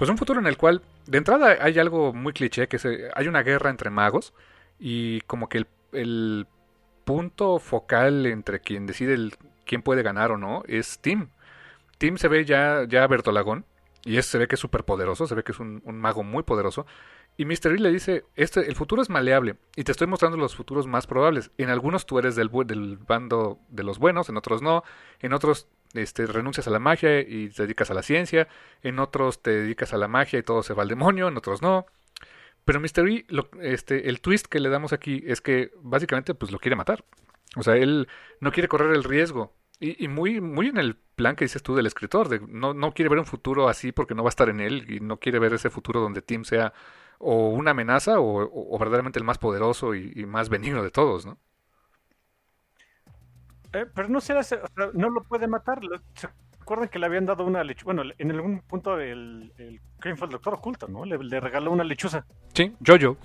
pues 0.00 0.08
un 0.08 0.16
futuro 0.16 0.40
en 0.40 0.46
el 0.46 0.56
cual, 0.56 0.80
de 1.04 1.18
entrada, 1.18 1.58
hay 1.60 1.78
algo 1.78 2.14
muy 2.14 2.32
cliché, 2.32 2.68
que 2.68 2.78
se, 2.78 3.10
hay 3.14 3.28
una 3.28 3.42
guerra 3.42 3.68
entre 3.68 3.90
magos 3.90 4.32
y 4.78 5.20
como 5.26 5.50
que 5.50 5.66
el, 5.92 6.46
punto 7.04 7.58
focal 7.58 8.24
entre 8.24 8.60
quien 8.60 8.86
decide 8.86 9.28
quién 9.66 9.82
puede 9.82 10.02
ganar 10.02 10.30
o 10.30 10.38
no 10.38 10.62
es 10.66 11.00
Tim. 11.00 11.28
Tim 11.98 12.16
se 12.16 12.28
ve 12.28 12.46
ya, 12.46 12.86
ya 12.88 13.06
Bertolagón 13.08 13.66
y 14.02 14.16
es, 14.16 14.24
se 14.24 14.38
ve 14.38 14.48
que 14.48 14.54
es 14.54 14.60
súper 14.60 14.84
poderoso, 14.84 15.26
se 15.26 15.34
ve 15.34 15.44
que 15.44 15.52
es 15.52 15.60
un, 15.60 15.82
mago 15.84 16.22
muy 16.22 16.44
poderoso. 16.44 16.86
Y 17.36 17.44
Mr. 17.44 17.72
E 17.74 17.78
le 17.78 17.92
dice, 17.92 18.24
este, 18.36 18.66
el 18.70 18.76
futuro 18.76 19.02
es 19.02 19.10
maleable 19.10 19.56
y 19.76 19.84
te 19.84 19.92
estoy 19.92 20.06
mostrando 20.06 20.38
los 20.38 20.56
futuros 20.56 20.86
más 20.86 21.06
probables. 21.06 21.50
En 21.58 21.68
algunos 21.68 22.06
tú 22.06 22.18
eres 22.18 22.36
del, 22.36 22.48
del 22.64 22.96
bando 22.96 23.58
de 23.68 23.82
los 23.82 23.98
buenos, 23.98 24.30
en 24.30 24.38
otros 24.38 24.62
no, 24.62 24.82
en 25.20 25.34
otros 25.34 25.68
este, 25.94 26.26
renuncias 26.26 26.66
a 26.66 26.70
la 26.70 26.78
magia 26.78 27.20
y 27.20 27.48
te 27.48 27.62
dedicas 27.62 27.90
a 27.90 27.94
la 27.94 28.02
ciencia, 28.02 28.48
en 28.82 28.98
otros 28.98 29.42
te 29.42 29.50
dedicas 29.50 29.92
a 29.92 29.98
la 29.98 30.08
magia 30.08 30.38
y 30.38 30.42
todo 30.42 30.62
se 30.62 30.74
va 30.74 30.82
al 30.82 30.88
demonio, 30.88 31.28
en 31.28 31.36
otros 31.36 31.62
no. 31.62 31.86
Pero 32.64 32.80
Mr. 32.80 33.08
E, 33.08 33.26
este, 33.62 34.08
el 34.08 34.20
twist 34.20 34.46
que 34.46 34.60
le 34.60 34.68
damos 34.68 34.92
aquí 34.92 35.22
es 35.26 35.40
que 35.40 35.72
básicamente 35.82 36.34
pues 36.34 36.52
lo 36.52 36.58
quiere 36.58 36.76
matar. 36.76 37.04
O 37.56 37.62
sea, 37.62 37.76
él 37.76 38.08
no 38.40 38.52
quiere 38.52 38.68
correr 38.68 38.94
el 38.94 39.04
riesgo. 39.04 39.54
Y, 39.82 40.08
muy, 40.08 40.42
muy 40.42 40.68
en 40.68 40.76
el 40.76 40.94
plan 40.94 41.36
que 41.36 41.46
dices 41.46 41.62
tú 41.62 41.74
del 41.74 41.86
escritor, 41.86 42.28
de 42.28 42.40
no, 42.46 42.74
no 42.74 42.92
quiere 42.92 43.08
ver 43.08 43.18
un 43.18 43.24
futuro 43.24 43.66
así 43.66 43.92
porque 43.92 44.14
no 44.14 44.22
va 44.22 44.28
a 44.28 44.30
estar 44.30 44.50
en 44.50 44.60
él 44.60 44.84
y 44.90 45.00
no 45.00 45.16
quiere 45.16 45.38
ver 45.38 45.54
ese 45.54 45.70
futuro 45.70 46.00
donde 46.00 46.20
Tim 46.20 46.44
sea 46.44 46.74
o 47.18 47.48
una 47.48 47.70
amenaza 47.70 48.16
o, 48.20 48.78
verdaderamente 48.78 49.18
el 49.18 49.24
más 49.24 49.38
poderoso 49.38 49.94
y, 49.94 50.12
y, 50.14 50.26
más 50.26 50.50
benigno 50.50 50.82
de 50.82 50.90
todos, 50.90 51.24
¿no? 51.24 51.38
Eh, 53.72 53.86
pero 53.94 54.08
no 54.08 54.20
será, 54.20 54.40
no 54.94 55.10
lo 55.10 55.22
puede 55.22 55.46
matar. 55.46 55.80
¿Se 56.14 56.28
acuerdan 56.60 56.88
que 56.88 56.98
le 56.98 57.06
habían 57.06 57.26
dado 57.26 57.44
una 57.44 57.62
lechuza? 57.62 57.84
Bueno, 57.84 58.02
en 58.18 58.30
algún 58.30 58.60
punto 58.60 58.98
el, 58.98 59.52
el 59.58 59.80
fue 60.16 60.26
el 60.26 60.32
doctor 60.32 60.54
oculto, 60.54 60.88
¿no? 60.88 61.04
Le, 61.04 61.40
regaló 61.40 61.70
una 61.70 61.84
lechuza. 61.84 62.24
Sí, 62.52 62.74
Jojo. 62.84 63.16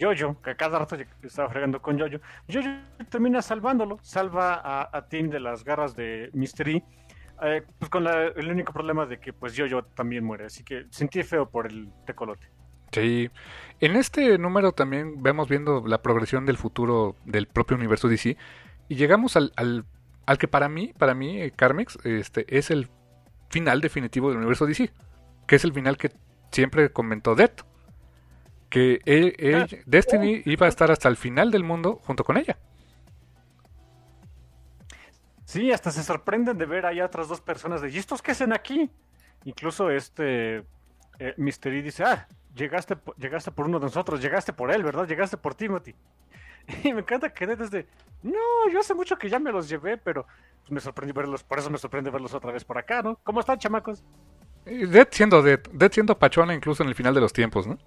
Jojo, 0.00 0.40
que 0.40 0.54
cada 0.56 0.78
rato 0.78 0.96
estaba 1.22 1.48
fregando 1.48 1.82
con 1.82 1.98
Jojo. 1.98 2.18
Jojo 2.50 2.68
termina 3.10 3.42
salvándolo, 3.42 3.98
salva 4.02 4.88
a, 4.92 5.08
Tim 5.08 5.28
de 5.28 5.40
las 5.40 5.64
garras 5.64 5.96
de 5.96 6.30
Mystery. 6.32 6.82
Eh, 7.42 7.62
pues 7.78 7.88
con 7.88 8.04
el 8.06 8.50
único 8.50 8.72
problema 8.72 9.06
de 9.06 9.20
que 9.20 9.32
pues 9.32 9.54
Jojo 9.56 9.84
también 9.84 10.24
muere, 10.24 10.46
así 10.46 10.64
que 10.64 10.86
sentí 10.90 11.22
feo 11.22 11.48
por 11.48 11.66
el 11.66 11.90
tecolote. 12.04 12.48
Sí, 12.90 13.30
en 13.80 13.96
este 13.96 14.38
número 14.38 14.72
también 14.72 15.22
vemos 15.22 15.48
viendo 15.48 15.84
la 15.86 16.00
progresión 16.00 16.46
del 16.46 16.56
futuro 16.56 17.16
del 17.26 17.46
propio 17.46 17.76
universo 17.76 18.08
DC 18.08 18.36
y 18.88 18.96
llegamos 18.96 19.36
al, 19.36 19.52
al, 19.56 19.84
al 20.26 20.38
que 20.38 20.48
para 20.48 20.68
mí, 20.68 20.92
para 20.96 21.14
mí, 21.14 21.40
eh, 21.40 21.50
Carmex, 21.50 21.98
este, 22.04 22.46
es 22.56 22.70
el 22.70 22.88
final 23.50 23.80
definitivo 23.80 24.28
del 24.28 24.38
universo 24.38 24.66
DC. 24.66 24.90
Que 25.46 25.56
es 25.56 25.64
el 25.64 25.72
final 25.72 25.96
que 25.96 26.12
siempre 26.50 26.90
comentó 26.90 27.34
Death. 27.34 27.62
Que 28.68 29.00
ah. 29.54 29.66
Destiny 29.86 30.42
iba 30.44 30.66
a 30.66 30.68
estar 30.68 30.90
hasta 30.90 31.08
el 31.08 31.16
final 31.16 31.50
del 31.50 31.64
mundo 31.64 32.00
junto 32.04 32.24
con 32.24 32.36
ella. 32.36 32.58
Sí, 35.44 35.72
hasta 35.72 35.90
se 35.90 36.02
sorprenden 36.02 36.58
de 36.58 36.66
ver 36.66 36.84
ahí 36.84 37.00
a 37.00 37.06
otras 37.06 37.28
dos 37.28 37.40
personas 37.40 37.80
de, 37.80 37.88
¿y 37.88 37.96
estos 37.96 38.20
qué 38.20 38.32
hacen 38.32 38.52
aquí? 38.52 38.90
Incluso 39.44 39.90
este 39.90 40.58
eh, 41.18 41.34
Mystery 41.38 41.80
dice, 41.80 42.04
ah, 42.04 42.28
llegaste, 42.54 42.98
llegaste 43.16 43.50
por 43.50 43.66
uno 43.66 43.78
de 43.78 43.86
nosotros, 43.86 44.20
llegaste 44.20 44.52
por 44.52 44.70
él, 44.70 44.82
¿verdad? 44.82 45.08
Llegaste 45.08 45.38
por 45.38 45.54
Timothy. 45.54 45.94
Y 46.84 46.92
me 46.92 47.00
encanta 47.00 47.32
que 47.32 47.46
Dead 47.46 47.58
desde, 47.58 47.86
no, 48.22 48.70
yo 48.72 48.80
hace 48.80 48.94
mucho 48.94 49.16
que 49.16 49.28
ya 49.28 49.38
me 49.38 49.52
los 49.52 49.68
llevé, 49.68 49.96
pero 49.96 50.26
me 50.68 50.80
sorprendí 50.80 51.12
verlos, 51.12 51.42
por 51.42 51.58
eso 51.58 51.70
me 51.70 51.78
sorprende 51.78 52.10
verlos 52.10 52.34
otra 52.34 52.52
vez 52.52 52.64
por 52.64 52.78
acá, 52.78 53.02
¿no? 53.02 53.18
¿Cómo 53.24 53.40
están, 53.40 53.58
chamacos? 53.58 54.04
Dead 54.64 55.08
siendo 55.10 55.42
Dead, 55.42 55.60
Dead 55.72 55.90
siendo 55.90 56.18
pachona 56.18 56.54
incluso 56.54 56.82
en 56.82 56.90
el 56.90 56.94
final 56.94 57.14
de 57.14 57.20
los 57.22 57.32
tiempos, 57.32 57.66
¿no? 57.66 57.78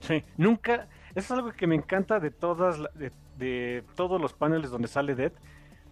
Sí, 0.00 0.24
nunca, 0.36 0.88
eso 1.14 1.34
es 1.34 1.38
algo 1.38 1.52
que 1.52 1.66
me 1.66 1.74
encanta 1.74 2.20
de 2.20 2.30
todas, 2.30 2.80
de, 3.36 3.84
todos 3.96 4.20
los 4.20 4.32
paneles 4.32 4.70
donde 4.70 4.86
sale 4.86 5.16
Dead, 5.16 5.32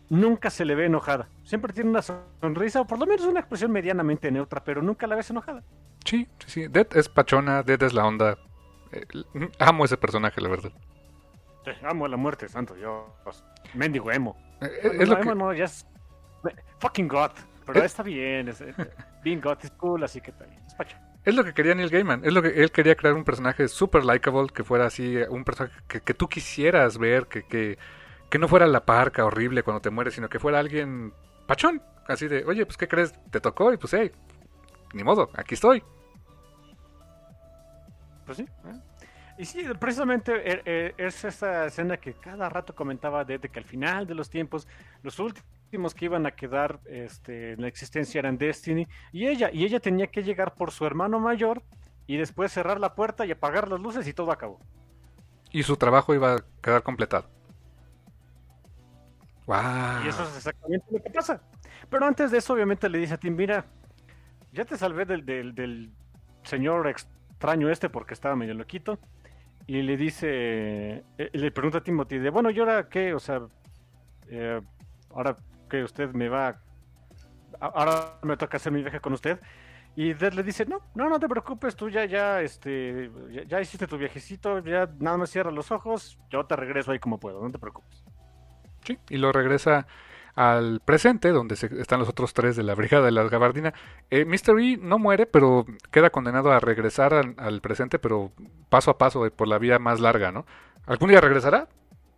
nunca 0.08 0.50
se 0.50 0.64
le 0.64 0.76
ve 0.76 0.86
enojada. 0.86 1.28
Siempre 1.42 1.72
tiene 1.72 1.90
una 1.90 2.02
sonrisa 2.02 2.82
o 2.82 2.86
por 2.86 2.98
lo 2.98 3.06
menos 3.06 3.26
una 3.26 3.40
expresión 3.40 3.72
medianamente 3.72 4.30
neutra, 4.30 4.62
pero 4.62 4.80
nunca 4.80 5.08
la 5.08 5.16
ves 5.16 5.30
enojada. 5.30 5.64
Sí, 6.04 6.28
sí, 6.38 6.50
sí. 6.50 6.68
Dead 6.68 6.86
es 6.94 7.08
pachona, 7.08 7.62
Dead 7.62 7.82
es 7.82 7.92
la 7.92 8.06
onda. 8.06 8.38
Eh, 8.92 9.04
amo 9.58 9.84
ese 9.84 9.96
personaje, 9.96 10.40
la 10.40 10.48
verdad 10.48 10.72
amo 11.82 12.08
la 12.08 12.16
muerte, 12.16 12.48
santo 12.48 12.74
Dios. 12.74 13.44
Mendigo 13.74 14.10
emo. 14.10 14.36
Eh, 14.60 14.66
eh, 14.82 14.96
es, 15.00 15.08
lo 15.08 15.20
que... 15.20 15.34
no, 15.34 15.52
ya 15.52 15.64
es... 15.64 15.86
Fucking 16.78 17.08
God. 17.08 17.30
Pero 17.66 17.84
está 17.84 18.02
bien. 18.02 18.48
Es, 18.48 18.60
eh, 18.60 18.74
being 19.22 19.40
God 19.40 19.58
is 19.62 19.70
cool, 19.72 20.02
así 20.02 20.20
que 20.20 20.30
está 20.30 20.44
bien. 20.44 20.60
Es 21.24 21.34
lo 21.34 21.44
que 21.44 21.52
quería 21.52 21.74
Neil 21.74 21.90
Gaiman. 21.90 22.24
Es 22.24 22.32
lo 22.32 22.42
que 22.42 22.48
él 22.48 22.72
quería 22.72 22.96
crear 22.96 23.14
un 23.14 23.24
personaje 23.24 23.68
super 23.68 24.04
likable, 24.04 24.48
que 24.48 24.64
fuera 24.64 24.86
así, 24.86 25.16
un 25.28 25.44
personaje 25.44 25.74
que, 25.86 26.14
tú 26.14 26.28
quisieras 26.28 26.96
ver, 26.96 27.26
que, 27.26 27.42
que, 27.42 27.78
que, 28.30 28.38
no 28.38 28.48
fuera 28.48 28.66
la 28.66 28.86
parca 28.86 29.24
horrible 29.24 29.62
cuando 29.62 29.82
te 29.82 29.90
mueres, 29.90 30.14
sino 30.14 30.28
que 30.28 30.38
fuera 30.38 30.58
alguien 30.58 31.12
pachón. 31.46 31.82
Así 32.06 32.26
de, 32.26 32.44
oye, 32.44 32.64
pues 32.64 32.76
¿qué 32.76 32.88
crees? 32.88 33.12
Te 33.30 33.40
tocó 33.40 33.72
y 33.72 33.76
pues 33.76 33.92
hey, 33.92 34.10
ni 34.94 35.04
modo, 35.04 35.30
aquí 35.34 35.54
estoy. 35.54 35.82
Pues 38.24 38.38
sí. 38.38 38.46
Y 39.40 39.46
sí, 39.46 39.64
precisamente 39.78 40.32
eh, 40.34 40.62
eh, 40.66 40.94
es 40.98 41.24
esa 41.24 41.64
escena 41.64 41.96
que 41.96 42.12
cada 42.12 42.50
rato 42.50 42.74
comentaba 42.74 43.24
desde 43.24 43.48
que 43.48 43.58
al 43.58 43.64
final 43.64 44.06
de 44.06 44.14
los 44.14 44.28
tiempos, 44.28 44.68
los 45.02 45.18
últimos 45.18 45.94
que 45.94 46.04
iban 46.04 46.26
a 46.26 46.32
quedar 46.32 46.78
este, 46.84 47.52
en 47.52 47.62
la 47.62 47.68
existencia 47.68 48.18
eran 48.18 48.36
Destiny 48.36 48.86
y 49.12 49.28
ella, 49.28 49.48
y 49.50 49.64
ella 49.64 49.80
tenía 49.80 50.08
que 50.08 50.22
llegar 50.22 50.52
por 50.52 50.72
su 50.72 50.84
hermano 50.84 51.18
mayor 51.20 51.62
y 52.06 52.18
después 52.18 52.52
cerrar 52.52 52.78
la 52.78 52.94
puerta 52.94 53.24
y 53.24 53.30
apagar 53.30 53.66
las 53.68 53.80
luces 53.80 54.06
y 54.06 54.12
todo 54.12 54.30
acabó. 54.30 54.60
Y 55.50 55.62
su 55.62 55.74
trabajo 55.78 56.12
iba 56.12 56.34
a 56.34 56.44
quedar 56.62 56.82
completado. 56.82 57.24
Wow. 59.46 60.04
Y 60.04 60.08
eso 60.08 60.22
es 60.22 60.36
exactamente 60.36 60.84
lo 60.90 61.02
que 61.02 61.08
pasa. 61.08 61.40
Pero 61.88 62.04
antes 62.04 62.30
de 62.30 62.36
eso, 62.36 62.52
obviamente 62.52 62.90
le 62.90 62.98
dice 62.98 63.14
a 63.14 63.16
Tim, 63.16 63.36
mira, 63.36 63.64
ya 64.52 64.66
te 64.66 64.76
salvé 64.76 65.06
del, 65.06 65.24
del, 65.24 65.54
del 65.54 65.90
señor 66.42 66.86
extraño 66.88 67.70
este 67.70 67.88
porque 67.88 68.12
estaba 68.12 68.36
medio 68.36 68.52
loquito 68.52 68.98
y 69.66 69.82
le 69.82 69.96
dice, 69.96 71.04
eh, 71.18 71.30
le 71.32 71.50
pregunta 71.50 71.78
a 71.78 71.82
Timothy, 71.82 72.18
de 72.18 72.30
bueno, 72.30 72.50
¿y 72.50 72.58
ahora 72.58 72.88
qué? 72.88 73.14
O 73.14 73.18
sea, 73.18 73.42
eh, 74.28 74.60
ahora 75.10 75.36
que 75.68 75.82
usted 75.84 76.10
me 76.12 76.28
va, 76.28 76.60
ahora 77.60 78.18
me 78.22 78.36
toca 78.36 78.56
hacer 78.56 78.72
mi 78.72 78.82
viaje 78.82 79.00
con 79.00 79.12
usted. 79.12 79.40
Y 79.96 80.14
Dead 80.14 80.32
le 80.34 80.42
dice, 80.42 80.66
no, 80.66 80.80
no, 80.94 81.08
no 81.08 81.18
te 81.18 81.28
preocupes, 81.28 81.74
tú 81.74 81.88
ya, 81.88 82.04
ya, 82.04 82.40
este, 82.42 83.10
ya, 83.30 83.42
ya 83.42 83.60
hiciste 83.60 83.86
tu 83.86 83.98
viajecito, 83.98 84.60
ya 84.60 84.88
nada 84.98 85.18
más 85.18 85.30
cierra 85.30 85.50
los 85.50 85.72
ojos, 85.72 86.18
yo 86.30 86.46
te 86.46 86.54
regreso 86.54 86.92
ahí 86.92 87.00
como 87.00 87.18
puedo, 87.18 87.42
no 87.42 87.50
te 87.50 87.58
preocupes. 87.58 88.04
Sí, 88.84 88.98
y 89.08 89.18
lo 89.18 89.32
regresa 89.32 89.86
al 90.40 90.80
presente, 90.82 91.32
donde 91.32 91.54
se- 91.54 91.80
están 91.82 91.98
los 92.00 92.08
otros 92.08 92.32
tres 92.32 92.56
de 92.56 92.62
la 92.62 92.74
brigada 92.74 93.04
de 93.04 93.10
la 93.10 93.24
gabardina. 93.28 93.74
Eh. 94.10 94.24
E 94.26 94.76
no 94.80 94.98
muere, 94.98 95.26
pero 95.26 95.66
queda 95.90 96.08
condenado 96.08 96.50
a 96.50 96.60
regresar 96.60 97.12
al, 97.12 97.60
presente, 97.60 97.98
pero 97.98 98.32
paso 98.70 98.90
a 98.90 98.96
paso, 98.96 99.26
eh, 99.26 99.30
por 99.30 99.48
la 99.48 99.58
vía 99.58 99.78
más 99.78 100.00
larga, 100.00 100.32
¿no? 100.32 100.46
¿Algún 100.86 101.10
día 101.10 101.20
regresará? 101.20 101.68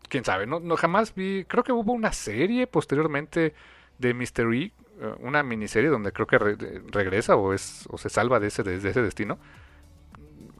Quién 0.08 0.24
sabe, 0.24 0.46
no, 0.46 0.60
no 0.60 0.76
jamás 0.76 1.16
vi, 1.16 1.44
creo 1.46 1.64
que 1.64 1.72
hubo 1.72 1.92
una 1.92 2.12
serie 2.12 2.68
posteriormente 2.68 3.54
de 3.98 4.14
Mr. 4.14 4.54
E, 4.54 4.58
eh, 4.66 4.72
una 5.18 5.42
miniserie 5.42 5.90
donde 5.90 6.12
creo 6.12 6.28
que 6.28 6.38
regresa 6.38 7.34
o 7.34 7.52
es 7.52 7.88
o 7.90 7.98
se 7.98 8.08
salva 8.08 8.38
de 8.38 8.46
ese, 8.48 8.62
de 8.62 8.76
ese 8.76 9.02
destino. 9.02 9.38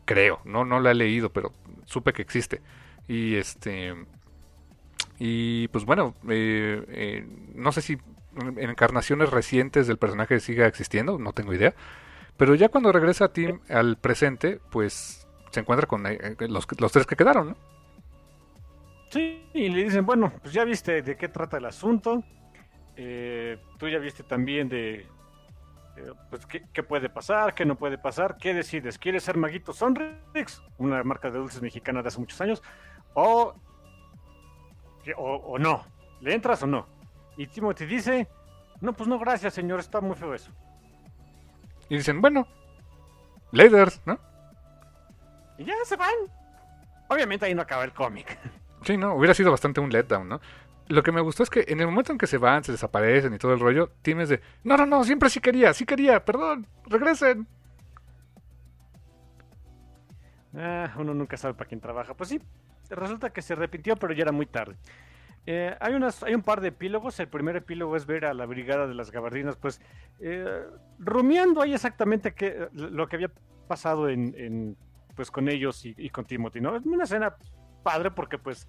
Creo, 0.05 0.41
no, 0.45 0.65
no 0.65 0.81
la 0.81 0.91
he 0.91 0.95
leído, 0.95 1.31
pero 1.31 1.53
supe 1.87 2.13
que 2.13 2.23
existe. 2.23 2.61
Y 3.07 3.37
este 3.37 3.95
y 5.24 5.69
pues 5.69 5.85
bueno, 5.85 6.16
eh, 6.28 6.85
eh, 6.89 7.27
no 7.55 7.70
sé 7.70 7.81
si 7.81 7.97
en 8.36 8.59
encarnaciones 8.59 9.31
recientes 9.31 9.86
del 9.86 9.97
personaje 9.97 10.40
siga 10.40 10.66
existiendo, 10.66 11.16
no 11.16 11.32
tengo 11.32 11.55
idea. 11.55 11.77
Pero 12.36 12.57
ya 12.57 12.70
cuando 12.70 12.90
regresa 12.90 13.32
Tim 13.32 13.61
al 13.69 13.99
presente, 13.99 14.59
pues 14.73 15.28
se 15.53 15.61
encuentra 15.61 15.86
con 15.86 16.05
eh, 16.09 16.35
los, 16.49 16.66
los 16.77 16.90
tres 16.90 17.07
que 17.07 17.15
quedaron, 17.15 17.51
¿no? 17.51 17.57
Sí, 19.11 19.49
y 19.55 19.69
le 19.69 19.85
dicen, 19.85 20.05
bueno, 20.05 20.32
pues 20.43 20.53
ya 20.55 20.65
viste 20.65 21.03
de 21.03 21.16
qué 21.16 21.28
trata 21.28 21.59
el 21.59 21.66
asunto, 21.66 22.24
eh, 22.97 23.59
tú 23.78 23.89
ya 23.89 24.01
viste 24.01 24.24
también 24.24 24.69
de, 24.69 25.07
eh, 25.99 26.12
pues, 26.31 26.47
qué, 26.47 26.65
qué 26.73 26.82
puede 26.82 27.09
pasar, 27.09 27.55
qué 27.55 27.65
no 27.65 27.78
puede 27.78 27.97
pasar, 27.97 28.39
qué 28.39 28.55
decides, 28.55 28.99
¿quieres 28.99 29.23
ser 29.23 29.36
Maguito 29.36 29.73
Sonrix, 29.73 30.65
una 30.78 31.05
marca 31.05 31.31
de 31.31 31.39
dulces 31.39 31.62
mexicana 31.62 32.03
de 32.03 32.09
hace 32.09 32.19
muchos 32.19 32.40
años, 32.40 32.61
o, 33.15 33.55
o, 35.16 35.35
o 35.37 35.59
no, 35.59 35.85
le 36.20 36.35
entras 36.35 36.62
o 36.62 36.66
no? 36.66 36.87
Y 37.37 37.47
Timothy 37.47 37.87
dice, 37.87 38.29
no, 38.81 38.93
pues 38.93 39.09
no, 39.09 39.19
gracias 39.19 39.55
señor, 39.55 39.81
está 39.81 40.01
muy 40.01 40.16
feo 40.16 40.35
eso. 40.35 40.51
Y 41.89 41.97
dicen, 41.97 42.20
bueno, 42.20 42.47
later, 43.51 43.93
¿no? 44.05 44.19
Y 45.59 45.65
ya 45.65 45.74
se 45.85 45.97
van. 45.97 46.15
Obviamente 47.09 47.47
ahí 47.47 47.55
no 47.55 47.62
acaba 47.62 47.85
el 47.85 47.93
cómic. 47.93 48.39
Sí, 48.85 48.97
no, 48.97 49.15
hubiera 49.15 49.33
sido 49.33 49.53
bastante 49.53 49.79
un 49.79 49.91
letdown, 49.91 50.29
¿no? 50.29 50.41
Lo 50.89 51.05
que 51.05 51.12
me 51.12 51.20
gustó 51.20 51.45
es 51.45 51.51
que 51.51 51.65
en 51.69 51.79
el 51.79 51.87
momento 51.87 52.11
en 52.11 52.19
que 52.19 52.27
se 52.27 52.37
van, 52.37 52.65
se 52.65 52.73
desaparecen 52.73 53.33
y 53.33 53.39
todo 53.39 53.53
el 53.53 53.61
rollo, 53.61 53.93
Tim 54.03 54.19
es 54.19 54.29
de, 54.29 54.41
no, 54.65 54.77
no, 54.77 54.87
no, 54.87 55.05
siempre 55.05 55.31
sí 55.31 55.39
quería, 55.39 55.73
sí 55.73 55.87
quería, 55.87 56.24
perdón, 56.24 56.66
regresen. 56.87 57.47
Ah, 60.57 60.93
uno 60.99 61.15
nunca 61.15 61.37
sabe 61.37 61.55
para 61.55 61.69
quién 61.69 61.81
trabaja. 61.81 62.15
Pues 62.15 62.31
sí, 62.31 62.43
resulta 62.94 63.31
que 63.31 63.43
se 63.43 63.55
arrepintió, 63.55 63.97
pero 63.97 64.12
ya 64.12 64.23
era 64.23 64.32
muy 64.32 64.47
tarde. 64.47 64.77
Eh, 65.44 65.77
hay, 65.81 65.94
unas, 65.94 66.23
hay 66.23 66.35
un 66.35 66.43
par 66.43 66.60
de 66.60 66.69
epílogos. 66.69 67.19
El 67.19 67.28
primer 67.28 67.56
epílogo 67.56 67.97
es 67.97 68.06
ver 68.06 68.24
a 68.24 68.35
la 68.35 68.47
brigada 68.47 68.86
de 68.86 68.94
las 68.94 69.10
gabardinas, 69.10 69.56
pues, 69.56 69.81
eh, 70.20 70.64
rumiando 70.98 71.60
ahí 71.60 71.74
exactamente 71.74 72.35
lo 72.73 73.09
que 73.09 73.16
había 73.16 73.31
pasado 73.66 74.06
pues, 75.16 75.31
con 75.31 75.48
ellos 75.48 75.85
y, 75.85 76.10
con 76.10 76.24
Timothy, 76.24 76.60
¿no? 76.60 76.77
Es 76.77 76.85
una 76.85 77.05
escena 77.05 77.36
padre 77.82 78.10
porque, 78.10 78.39
pues, 78.39 78.69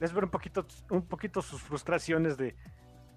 es 0.00 0.12
ver 0.12 0.24
un 0.24 0.30
poquito, 0.30 0.66
un 0.90 1.06
poquito 1.06 1.42
sus 1.42 1.62
frustraciones 1.62 2.36
de 2.36 2.54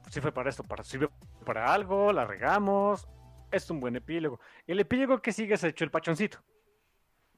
si 0.09 0.19
fue 0.19 0.31
para 0.31 0.49
esto, 0.49 0.63
para, 0.63 0.83
sirvió 0.83 1.11
para 1.45 1.73
algo, 1.73 2.11
la 2.11 2.25
regamos. 2.25 3.07
Es 3.51 3.69
un 3.69 3.79
buen 3.79 3.95
epílogo. 3.95 4.39
El 4.65 4.79
epílogo 4.79 5.21
que 5.21 5.31
sigue 5.31 5.55
es 5.55 5.63
hecho 5.63 5.83
el 5.83 5.91
pachoncito. 5.91 6.39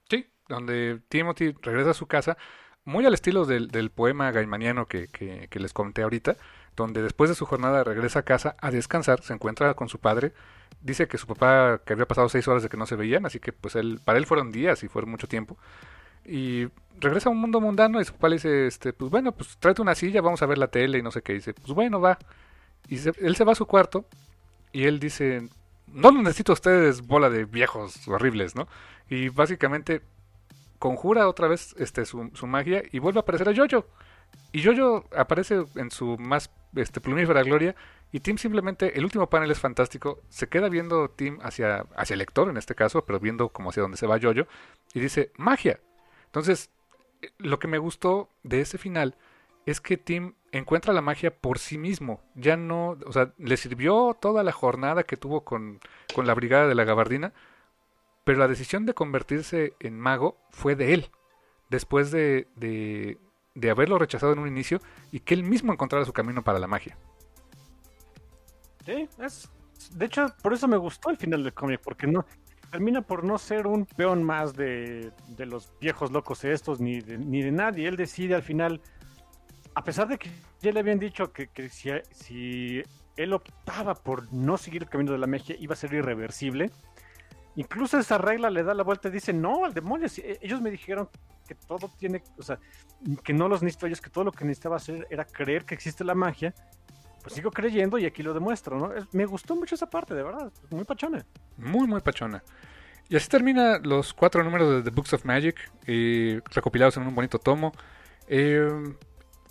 Sí, 0.10 0.28
donde 0.48 1.02
Timothy 1.10 1.54
regresa 1.62 1.92
a 1.92 1.94
su 1.94 2.08
casa, 2.08 2.38
muy 2.86 3.06
al 3.06 3.14
estilo 3.14 3.46
del, 3.46 3.70
del 3.70 3.90
poema 3.90 4.32
gaimaniano 4.32 4.88
que, 4.88 5.08
que, 5.08 5.60
les 5.60 5.74
comenté 5.74 6.04
ahorita, 6.04 6.36
donde 6.76 7.02
después 7.02 7.30
de 7.30 7.36
su 7.36 7.46
jornada 7.46 7.84
regresa 7.84 8.20
a 8.20 8.24
casa 8.24 8.56
a 8.60 8.72
descansar, 8.72 9.22
se 9.22 9.34
encuentra 9.34 9.74
con 9.74 9.90
su 9.90 10.00
padre, 10.00 10.34
dice 10.82 11.08
que 11.08 11.18
su 11.18 11.28
papá, 11.28 11.82
que 11.86 11.94
había 11.94 12.08
pasado 12.08 12.28
seis 12.30 12.48
horas 12.48 12.64
de 12.64 12.70
que 12.70 12.78
no 12.78 12.86
se 12.86 12.96
veían, 12.96 13.26
así 13.26 13.40
que 13.40 13.54
pues 13.54 13.76
él, 13.76 14.00
para 14.04 14.18
él 14.18 14.26
fueron 14.26 14.52
días 14.52 14.84
y 14.84 14.90
fueron 14.90 15.12
mucho 15.12 15.28
tiempo, 15.28 15.58
y 16.26 16.68
regresa 17.00 17.30
a 17.30 17.32
un 17.32 17.40
mundo 17.40 17.62
mundano 17.62 18.02
y 18.02 18.06
su 18.06 18.14
papá 18.14 18.30
le 18.30 18.36
dice, 18.36 18.68
este, 18.68 18.94
pues 18.94 19.10
bueno, 19.12 19.32
pues 19.34 19.58
tráete 19.60 19.82
una 19.82 19.96
silla, 19.96 20.22
vamos 20.22 20.42
a 20.42 20.46
ver 20.46 20.58
la 20.58 20.68
tele 20.68 20.98
y 20.98 21.02
no 21.02 21.12
sé 21.12 21.22
qué, 21.22 21.34
dice, 21.34 21.54
pues 21.54 21.74
bueno, 21.74 22.02
va, 22.02 22.18
y 22.88 22.98
se, 22.98 23.14
él 23.20 23.36
se 23.36 23.44
va 23.44 23.54
a 23.54 23.56
su 23.56 23.66
cuarto 23.66 24.06
y 24.72 24.86
él 24.86 25.00
dice, 25.00 25.48
no 25.88 26.12
lo 26.12 26.22
necesito 26.22 26.52
a 26.52 26.56
ustedes, 26.56 27.06
bola 27.06 27.30
de 27.30 27.46
viejos 27.46 28.08
horribles, 28.08 28.56
¿no? 28.56 28.68
Y 29.10 29.30
básicamente 29.30 30.02
conjura 30.80 31.28
otra 31.30 31.48
vez 31.48 31.76
este, 31.78 32.06
su, 32.06 32.30
su, 32.34 32.48
magia 32.48 32.84
y 32.92 33.00
vuelve 33.00 33.20
a 33.20 33.22
aparecer 33.22 33.48
a 33.48 33.56
Jojo. 33.56 33.88
Y 34.52 34.64
Jojo 34.64 35.06
aparece 35.16 35.66
en 35.76 35.92
su 35.92 36.18
más 36.18 36.50
este, 36.76 37.00
plumífera 37.00 37.44
gloria. 37.44 37.76
Y 38.12 38.20
Tim 38.20 38.38
simplemente, 38.38 38.98
el 38.98 39.04
último 39.04 39.30
panel 39.30 39.50
es 39.50 39.60
fantástico. 39.60 40.22
Se 40.30 40.48
queda 40.48 40.70
viendo 40.70 41.10
Tim 41.10 41.40
hacia, 41.42 41.86
hacia 41.96 42.14
el 42.14 42.20
lector 42.20 42.50
en 42.50 42.58
este 42.58 42.76
caso, 42.76 43.06
pero 43.06 43.20
viendo 43.20 43.50
como 43.50 43.70
hacia 43.70 43.82
donde 43.82 43.98
se 43.98 44.08
va 44.08 44.20
Jojo. 44.22 44.48
Y 44.94 45.00
dice, 45.00 45.32
magia. 45.38 45.80
Entonces, 46.26 46.70
lo 47.38 47.60
que 47.60 47.68
me 47.68 47.78
gustó 47.78 48.30
de 48.44 48.62
ese 48.62 48.78
final 48.78 49.16
es 49.66 49.82
que 49.82 49.98
Tim 49.98 50.34
encuentra 50.52 50.94
la 50.94 51.02
magia 51.02 51.36
por 51.36 51.60
sí 51.60 51.78
mismo. 51.78 52.22
Ya 52.36 52.58
no, 52.58 52.98
o 53.06 53.12
sea, 53.12 53.34
le 53.38 53.58
sirvió 53.58 54.18
toda 54.20 54.44
la 54.44 54.52
jornada 54.52 55.04
que 55.04 55.18
tuvo 55.18 55.44
con, 55.44 55.80
con 56.14 56.28
la 56.28 56.34
brigada 56.34 56.68
de 56.68 56.76
la 56.76 56.84
gabardina 56.84 57.34
pero 58.24 58.40
la 58.40 58.48
decisión 58.48 58.86
de 58.86 58.94
convertirse 58.94 59.74
en 59.80 60.00
mago 60.00 60.38
fue 60.50 60.76
de 60.76 60.94
él, 60.94 61.10
después 61.70 62.12
de, 62.12 62.48
de, 62.56 63.18
de, 63.54 63.70
haberlo 63.70 63.98
rechazado 64.00 64.34
en 64.34 64.40
un 64.40 64.48
inicio 64.48 64.80
y 65.12 65.20
que 65.20 65.34
él 65.34 65.44
mismo 65.44 65.74
encontrara 65.74 66.06
su 66.06 66.14
camino 66.14 66.44
para 66.44 66.60
la 66.60 66.68
magia. 66.68 66.98
Sí, 68.86 69.08
es, 69.20 69.50
de 69.92 70.06
hecho, 70.06 70.34
por 70.42 70.54
eso 70.54 70.68
me 70.68 70.78
gustó 70.78 71.10
el 71.10 71.18
final 71.18 71.44
del 71.44 71.54
cómic, 71.54 71.82
porque 71.84 72.08
no 72.08 72.26
termina 72.72 73.02
por 73.02 73.24
no 73.24 73.38
ser 73.38 73.68
un 73.68 73.86
peón 73.86 74.24
más 74.24 74.56
de, 74.56 75.12
de 75.28 75.46
los 75.46 75.72
viejos 75.80 76.12
locos 76.12 76.44
estos, 76.44 76.80
ni 76.80 77.02
de, 77.02 77.18
ni 77.18 77.42
de 77.42 77.52
nadie. 77.52 77.88
Él 77.88 77.98
decide 77.98 78.36
al 78.36 78.42
final, 78.42 78.82
a 79.76 79.84
pesar 79.84 80.08
de 80.08 80.18
que 80.18 80.30
ya 80.62 80.72
le 80.72 80.80
habían 80.80 81.00
dicho 81.00 81.32
que, 81.32 81.70
si, 81.70 81.90
si 82.12 82.84
él 83.16 83.34
optaba 83.34 83.96
por 83.96 84.32
no 84.34 84.58
seguir 84.58 84.84
el 84.84 84.90
camino 84.90 85.12
de 85.12 85.18
la 85.18 85.28
magia, 85.28 85.56
iba 85.60 85.74
a 85.74 85.78
ser 85.78 85.94
irreversible. 85.94 86.72
Incluso 87.56 88.00
esa 88.00 88.18
regla 88.18 88.50
le 88.50 88.64
da 88.64 88.74
la 88.74 88.84
vuelta 88.84 89.10
y 89.10 89.12
dice, 89.12 89.34
no, 89.34 89.66
al 89.66 89.74
demonio, 89.74 90.10
si 90.10 90.24
ellos 90.42 90.62
me 90.62 90.72
dijeron 90.72 91.10
que 91.48 91.56
todo 91.56 91.92
tiene, 92.00 92.24
o 92.38 92.44
sea, 92.44 92.58
que 93.24 93.34
no 93.34 93.48
los 93.48 93.62
necesito 93.62 93.88
ellos, 93.88 94.02
que 94.02 94.10
todo 94.10 94.24
lo 94.24 94.32
que 94.32 94.46
necesitaba 94.46 94.78
hacer 94.78 95.08
era 95.10 95.26
creer 95.26 95.66
que 95.66 95.76
existe 95.76 96.04
la 96.04 96.16
magia, 96.16 96.54
pues 97.22 97.36
sigo 97.36 97.52
creyendo 97.52 97.98
y 97.98 98.06
aquí 98.06 98.24
lo 98.24 98.34
demuestro, 98.34 98.78
¿no? 98.80 98.92
Me 99.12 99.26
gustó 99.26 99.56
mucho 99.56 99.76
esa 99.76 99.90
parte, 99.90 100.14
de 100.14 100.24
verdad, 100.24 100.52
muy 100.72 100.84
pachona. 100.84 101.26
Muy, 101.58 101.88
muy 101.88 102.02
pachona. 102.02 102.44
Y 103.10 103.16
así 103.16 103.28
termina 103.28 103.78
los 103.80 104.14
cuatro 104.14 104.44
números 104.44 104.70
de 104.70 104.84
The 104.84 104.90
Books 104.90 105.14
of 105.14 105.26
Magic, 105.26 105.56
eh, 105.86 106.42
recopilados 106.52 106.98
en 106.98 107.04
un 107.04 107.14
bonito 107.14 107.38
tomo. 107.38 107.72
Eh, 108.28 108.68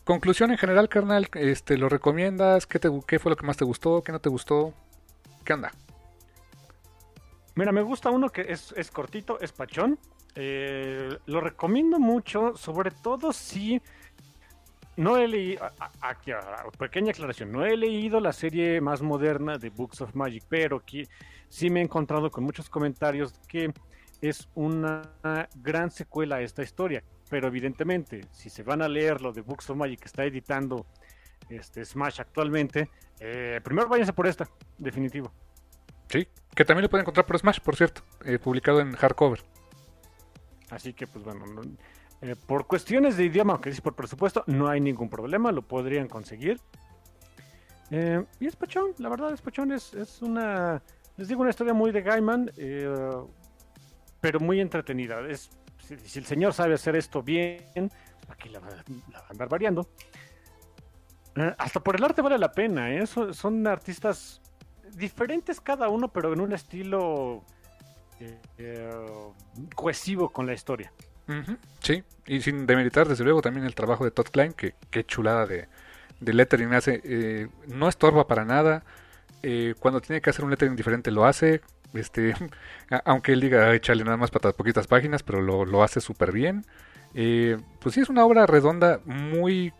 conclusión 0.05 0.51
en 0.51 0.59
general, 0.59 0.89
carnal, 0.89 1.29
este, 1.35 1.77
¿lo 1.79 1.89
recomiendas? 1.89 2.66
¿Qué, 2.66 2.79
te, 2.79 2.91
¿Qué 3.07 3.19
fue 3.19 3.31
lo 3.31 3.37
que 3.37 3.47
más 3.47 3.57
te 3.57 3.65
gustó? 3.65 4.03
¿Qué 4.03 4.12
no 4.12 4.20
te 4.20 4.29
gustó? 4.29 4.74
¿Qué 5.45 5.53
onda? 5.53 5.73
Mira, 7.55 7.73
me 7.73 7.83
gusta 7.83 8.11
uno 8.11 8.31
que 8.31 8.43
es, 8.43 8.73
es 8.77 8.91
cortito, 8.91 9.39
es 9.41 9.53
pachón. 9.53 9.99
Eh, 10.35 11.19
lo 11.27 11.41
recomiendo 11.41 11.99
mucho, 11.99 12.57
sobre 12.57 12.91
todo 12.91 13.33
si 13.33 13.81
no 14.97 15.16
he 15.19 15.29
leído, 15.29 15.70
aquí, 16.01 16.33
pequeña 16.79 17.11
aclaración, 17.11 17.53
no 17.53 17.65
he 17.65 17.77
leído 17.77 18.20
la 18.20 18.33
serie 18.33 18.81
más 18.81 19.03
moderna 19.03 19.59
de 19.59 19.70
Books 19.70 20.01
of 20.01 20.15
Magic, 20.15 20.45
pero 20.49 20.81
que 20.81 21.09
sí 21.49 21.69
me 21.70 21.81
he 21.81 21.83
encontrado 21.83 22.31
con 22.31 22.45
muchos 22.45 22.70
comentarios 22.70 23.35
que 23.47 23.73
es 24.23 24.49
una 24.55 25.03
gran 25.57 25.91
secuela 25.91 26.37
a 26.37 26.41
esta 26.41 26.62
historia. 26.62 27.03
Pero 27.33 27.49
evidentemente, 27.49 28.27
si 28.31 28.51
se 28.51 28.63
van 28.63 28.83
a 28.83 28.89
leer 28.89 29.23
lo 29.23 29.33
de 29.33 29.41
Books 29.41 29.71
of 29.71 29.79
Magic 29.79 30.01
que 30.01 30.05
está 30.05 30.23
editando 30.23 30.85
este 31.49 31.83
Smash 31.83 32.21
actualmente, 32.21 32.91
eh, 33.21 33.59
primero 33.65 33.89
váyanse 33.89 34.13
por 34.13 34.27
esta, 34.27 34.47
definitivo. 34.77 35.33
Sí, 36.09 36.29
que 36.55 36.67
también 36.67 36.83
lo 36.83 36.91
pueden 36.91 37.05
encontrar 37.05 37.25
por 37.25 37.39
Smash, 37.39 37.61
por 37.61 37.75
cierto, 37.75 38.03
eh, 38.27 38.39
publicado 38.39 38.81
en 38.81 38.93
hardcover. 38.93 39.41
Así 40.69 40.93
que, 40.93 41.07
pues 41.07 41.25
bueno, 41.25 41.47
no, 41.47 41.63
eh, 42.21 42.37
por 42.37 42.67
cuestiones 42.67 43.17
de 43.17 43.25
idioma, 43.25 43.55
aunque 43.55 43.71
dice 43.71 43.81
por 43.81 43.95
presupuesto, 43.95 44.45
no 44.47 44.69
hay 44.69 44.83
ningún 44.83 45.09
problema, 45.09 45.53
lo 45.53 45.63
podrían 45.63 46.09
conseguir. 46.09 46.61
Eh, 47.91 48.23
y 48.41 48.47
es 48.47 48.57
Pachón, 48.57 48.91
la 48.99 49.09
verdad, 49.09 49.33
es 49.33 49.41
Pachón, 49.41 49.73
es, 49.73 49.95
es, 49.95 50.21
una, 50.21 50.83
les 51.17 51.29
digo, 51.29 51.41
una 51.41 51.49
historia 51.49 51.73
muy 51.73 51.93
de 51.93 52.03
Gaiman, 52.03 52.53
pero 54.21 54.39
muy 54.39 54.61
entretenida. 54.61 55.27
Es, 55.27 55.49
si, 56.05 56.19
el 56.19 56.27
señor 56.27 56.52
sabe 56.55 56.74
hacer 56.74 56.97
esto 56.97 57.23
bien, 57.23 57.90
aquí 58.28 58.48
la, 58.48 58.60
la 58.60 59.20
va 59.20 59.27
a 59.27 59.31
andar 59.31 59.48
variando. 59.48 59.89
hasta 61.59 61.81
por 61.81 61.97
el 61.97 62.05
arte 62.05 62.23
vale 62.23 62.39
la 62.39 62.52
pena, 62.52 63.06
son, 63.06 63.35
son 63.35 63.66
artistas 63.66 64.40
diferentes 64.94 65.60
cada 65.60 65.89
uno, 65.89 66.09
pero 66.09 66.32
en 66.32 66.40
un 66.40 66.52
estilo 66.52 67.44
cohesivo 69.74 70.31
con 70.31 70.47
la 70.47 70.55
historia. 70.55 70.93
Sí, 71.81 72.02
y 72.27 72.40
sin 72.43 72.66
demeritar 72.66 73.09
desde 73.09 73.24
luego 73.24 73.40
también 73.40 73.64
el 73.64 73.74
trabajo 73.74 74.05
de 74.05 74.10
Todd 74.10 74.27
Klein, 74.27 74.52
que 74.52 74.74
qué 74.90 75.05
chulada 75.05 75.47
de, 75.47 75.69
de 76.20 76.32
lettering 76.35 76.74
hace. 76.74 77.01
Eh, 77.05 77.48
no 77.69 77.89
estorba 77.89 78.27
para 78.27 78.44
nada. 78.44 78.85
Eh, 79.43 79.74
cuando 79.78 80.01
tiene 80.01 80.20
que 80.20 80.31
hacer 80.31 80.44
un 80.44 80.51
lettering 80.51 80.77
diferente 80.77 81.10
lo 81.10 81.24
hace. 81.24 81.62
Este, 81.94 82.35
aunque 83.05 83.32
él 83.32 83.40
diga 83.40 83.74
échale 83.74 84.05
nada 84.05 84.16
más 84.16 84.31
para 84.31 84.52
poquitas 84.52 84.86
páginas, 84.86 85.23
pero 85.23 85.40
lo, 85.40 85.82
hace 85.82 86.01
súper 86.01 86.32
bien. 86.32 86.64
Eh, 87.14 87.59
pues 87.81 87.94
sí, 87.94 88.01
es 88.01 88.09
una 88.09 88.24
obra 88.24 88.47
redonda 88.47 89.01
muy 89.05 89.73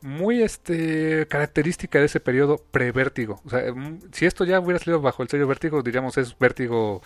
muy 0.00 0.42
este 0.42 1.26
característica 1.26 1.98
de 1.98 2.04
ese 2.06 2.20
periodo 2.20 2.58
pre-vértigo. 2.70 3.40
O 3.44 3.50
sea, 3.50 3.72
mm, 3.72 4.00
si 4.12 4.26
esto 4.26 4.44
ya 4.44 4.60
hubiera 4.60 4.78
salido 4.78 5.00
bajo 5.00 5.22
el 5.22 5.28
sello 5.28 5.46
vértigo, 5.46 5.82
diríamos 5.82 6.16
es 6.18 6.38
vértigo 6.38 7.02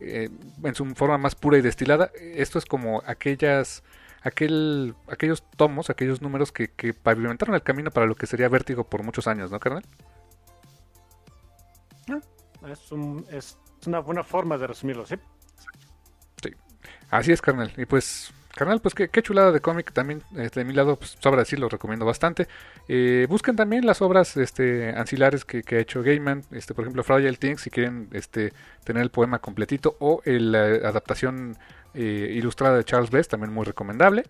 eh, 0.00 0.30
en 0.64 0.74
su 0.74 0.86
forma 0.94 1.18
más 1.18 1.34
pura 1.34 1.58
y 1.58 1.62
destilada. 1.62 2.10
Esto 2.18 2.58
es 2.58 2.64
como 2.64 3.02
aquellas, 3.06 3.82
aquel, 4.22 4.94
aquellos 5.08 5.44
tomos, 5.56 5.90
aquellos 5.90 6.22
números 6.22 6.52
que, 6.52 6.68
que 6.68 6.94
pavimentaron 6.94 7.54
el 7.54 7.62
camino 7.62 7.90
para 7.90 8.06
lo 8.06 8.14
que 8.14 8.26
sería 8.26 8.48
Vértigo 8.48 8.84
por 8.84 9.02
muchos 9.02 9.26
años, 9.26 9.50
¿no, 9.50 9.60
carnal? 9.60 9.84
Ah, 12.08 12.20
es, 13.30 13.58
es 13.80 13.86
una 13.86 14.00
buena 14.00 14.24
forma 14.24 14.58
de 14.58 14.66
resumirlo, 14.66 15.06
¿sí? 15.06 15.16
Sí, 16.42 16.50
así 17.10 17.32
es, 17.32 17.40
carnal. 17.40 17.72
Y 17.76 17.86
pues 17.86 18.32
Carnal, 18.54 18.80
pues 18.80 18.94
qué, 18.94 19.22
chulada 19.22 19.52
de 19.52 19.60
cómic 19.60 19.92
también 19.92 20.22
este, 20.36 20.60
de 20.60 20.64
mi 20.64 20.72
lado, 20.72 20.96
pues 20.96 21.16
sobra 21.20 21.40
decir, 21.40 21.58
lo 21.60 21.68
recomiendo 21.68 22.04
bastante. 22.04 22.48
Eh, 22.88 23.26
busquen 23.28 23.54
también 23.54 23.86
las 23.86 24.02
obras 24.02 24.36
este, 24.36 24.90
ancilares 24.90 25.44
que, 25.44 25.62
ha 25.70 25.78
hecho 25.78 26.02
Gaiman, 26.02 26.42
este, 26.50 26.74
por 26.74 26.84
ejemplo 26.84 27.04
Fragile 27.04 27.36
Things, 27.36 27.60
si 27.60 27.70
quieren 27.70 28.08
este, 28.12 28.52
tener 28.82 29.02
el 29.02 29.10
poema 29.10 29.38
completito, 29.38 29.96
o 30.00 30.20
la 30.24 30.64
adaptación 30.64 31.56
eh, 31.94 32.32
ilustrada 32.34 32.76
de 32.76 32.84
Charles 32.84 33.10
Best, 33.10 33.30
también 33.30 33.52
muy 33.52 33.64
recomendable. 33.64 34.24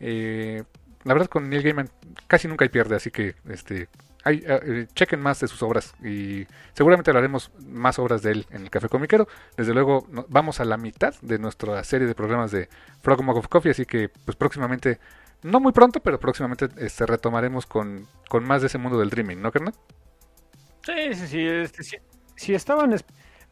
Eh, 0.00 0.64
la 1.04 1.14
verdad 1.14 1.28
con 1.28 1.48
Neil 1.48 1.62
Gaiman 1.62 1.88
casi 2.26 2.48
nunca 2.48 2.66
hay 2.66 2.68
pierde, 2.68 2.96
así 2.96 3.10
que 3.10 3.36
este, 3.48 3.88
hay, 4.24 4.42
eh, 4.46 4.86
chequen 4.94 5.20
más 5.20 5.40
de 5.40 5.48
sus 5.48 5.62
obras 5.62 5.94
y 6.02 6.46
seguramente 6.74 7.10
hablaremos 7.10 7.50
más 7.66 7.98
obras 7.98 8.22
de 8.22 8.32
él 8.32 8.46
en 8.50 8.62
el 8.62 8.70
Café 8.70 8.88
Comiquero. 8.88 9.26
Desde 9.56 9.74
luego 9.74 10.06
vamos 10.28 10.60
a 10.60 10.64
la 10.64 10.76
mitad 10.76 11.14
de 11.22 11.38
nuestra 11.38 11.82
serie 11.84 12.06
de 12.06 12.14
programas 12.14 12.50
de 12.50 12.68
Frog 13.02 13.22
Mug 13.22 13.36
of 13.36 13.48
Coffee, 13.48 13.72
así 13.72 13.86
que 13.86 14.08
pues 14.08 14.36
próximamente, 14.36 14.98
no 15.42 15.60
muy 15.60 15.72
pronto, 15.72 16.00
pero 16.00 16.18
próximamente 16.18 16.68
este, 16.78 17.06
retomaremos 17.06 17.66
con, 17.66 18.06
con 18.28 18.44
más 18.44 18.62
de 18.62 18.68
ese 18.68 18.78
mundo 18.78 18.98
del 18.98 19.10
dreaming, 19.10 19.40
¿no, 19.42 19.50
carnal? 19.50 19.74
Sí, 20.82 21.14
sí, 21.14 21.26
sí. 21.26 21.46
Este, 21.46 21.82
si, 22.36 22.54
estaban 22.54 22.94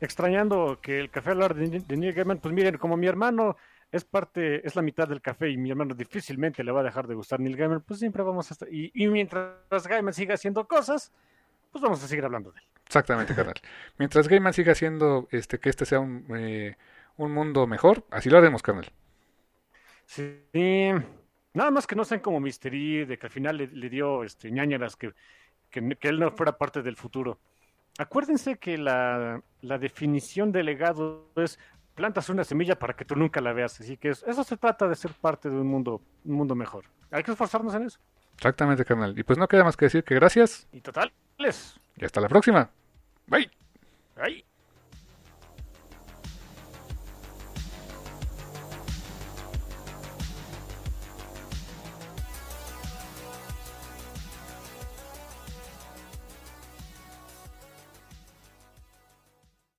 extrañando 0.01 0.81
que 0.83 0.99
el 0.99 1.11
café 1.11 1.31
hablar 1.31 1.55
de, 1.55 1.81
de 1.81 1.97
Neil 1.97 2.15
Gaiman, 2.15 2.39
pues 2.39 2.55
miren, 2.55 2.79
como 2.79 2.97
mi 2.97 3.07
hermano 3.07 3.57
es 3.93 4.05
parte, 4.05 4.67
es 4.67 4.77
la 4.77 4.83
mitad 4.83 5.09
del 5.09 5.21
café 5.21 5.51
y 5.51 5.57
mi 5.57 5.71
hermano 5.71 5.95
difícilmente 5.95 6.63
le 6.63 6.71
va 6.73 6.81
a 6.81 6.85
dejar 6.85 7.07
de 7.09 7.15
gustar 7.15 7.41
Neil 7.41 7.57
Gaiman, 7.57 7.81
pues 7.83 7.99
siempre 7.99 8.23
vamos 8.23 8.51
a 8.51 8.55
estar. 8.55 8.69
Y, 8.73 9.09
mientras 9.09 9.87
Gaiman 9.89 10.15
siga 10.15 10.35
haciendo 10.35 10.67
cosas, 10.67 11.13
pues 11.73 11.83
vamos 11.83 12.03
a 12.03 12.07
seguir 12.07 12.25
hablando 12.25 12.53
de 12.53 12.61
él. 12.61 12.67
Exactamente, 12.87 13.35
carnal. 13.35 13.55
mientras 13.99 14.29
Gaiman 14.29 14.53
siga 14.53 14.73
haciendo 14.73 15.29
este, 15.31 15.59
que 15.59 15.71
este 15.71 15.87
sea 15.87 16.01
un, 16.01 16.25
eh, 16.37 16.77
un 17.17 17.33
mundo 17.33 17.67
mejor, 17.67 18.05
así 18.11 18.31
lo 18.31 18.39
haremos, 18.39 18.63
carnal. 18.63 18.91
Sí. 20.07 20.41
Nada 21.53 21.71
más 21.73 21.87
que 21.87 21.97
no 21.97 22.05
sean 22.05 22.21
como 22.21 22.39
Mystery, 22.39 23.05
de 23.05 23.19
que 23.19 23.27
al 23.27 23.33
final 23.33 23.57
le, 23.57 23.89
dio 23.89 24.23
este, 24.23 24.53
ñañaras 24.53 24.95
que, 24.95 25.13
que, 25.69 25.97
que, 25.97 26.09
él 26.09 26.21
no 26.21 26.31
fuera 26.31 26.57
parte 26.57 26.83
del 26.83 26.97
futuro. 26.97 27.41
Acuérdense 27.99 28.57
que 28.59 28.79
la, 28.79 29.43
la 29.63 29.79
definición 29.79 30.53
de 30.53 30.63
legado 30.63 31.33
es 31.37 31.59
plantas 32.01 32.31
una 32.31 32.45
semilla 32.45 32.79
para 32.79 32.95
que 32.95 33.05
tú 33.05 33.15
nunca 33.15 33.43
la 33.43 33.53
veas. 33.53 33.79
Así 33.79 33.99
que 33.99 34.09
eso 34.09 34.43
se 34.43 34.57
trata 34.57 34.89
de 34.89 34.97
ser 34.97 35.13
parte 35.13 35.51
de 35.51 35.57
un 35.57 35.67
mundo, 35.67 36.01
un 36.25 36.35
mundo 36.35 36.55
mejor. 36.55 36.87
Hay 37.11 37.23
que 37.23 37.33
esforzarnos 37.33 37.75
en 37.75 37.85
eso. 37.85 37.99
Exactamente, 38.37 38.87
carnal. 38.87 39.19
Y 39.19 39.23
pues 39.23 39.39
no 39.39 39.47
queda 39.47 39.65
más 39.65 39.77
que 39.77 39.85
decir 39.85 40.03
que 40.03 40.15
gracias. 40.15 40.67
Y 40.73 40.81
totales. 40.81 41.79
Y 41.97 42.05
hasta 42.07 42.23
la 42.23 42.29
próxima. 42.29 42.71
Bye. 43.27 43.51
Bye. 44.17 44.50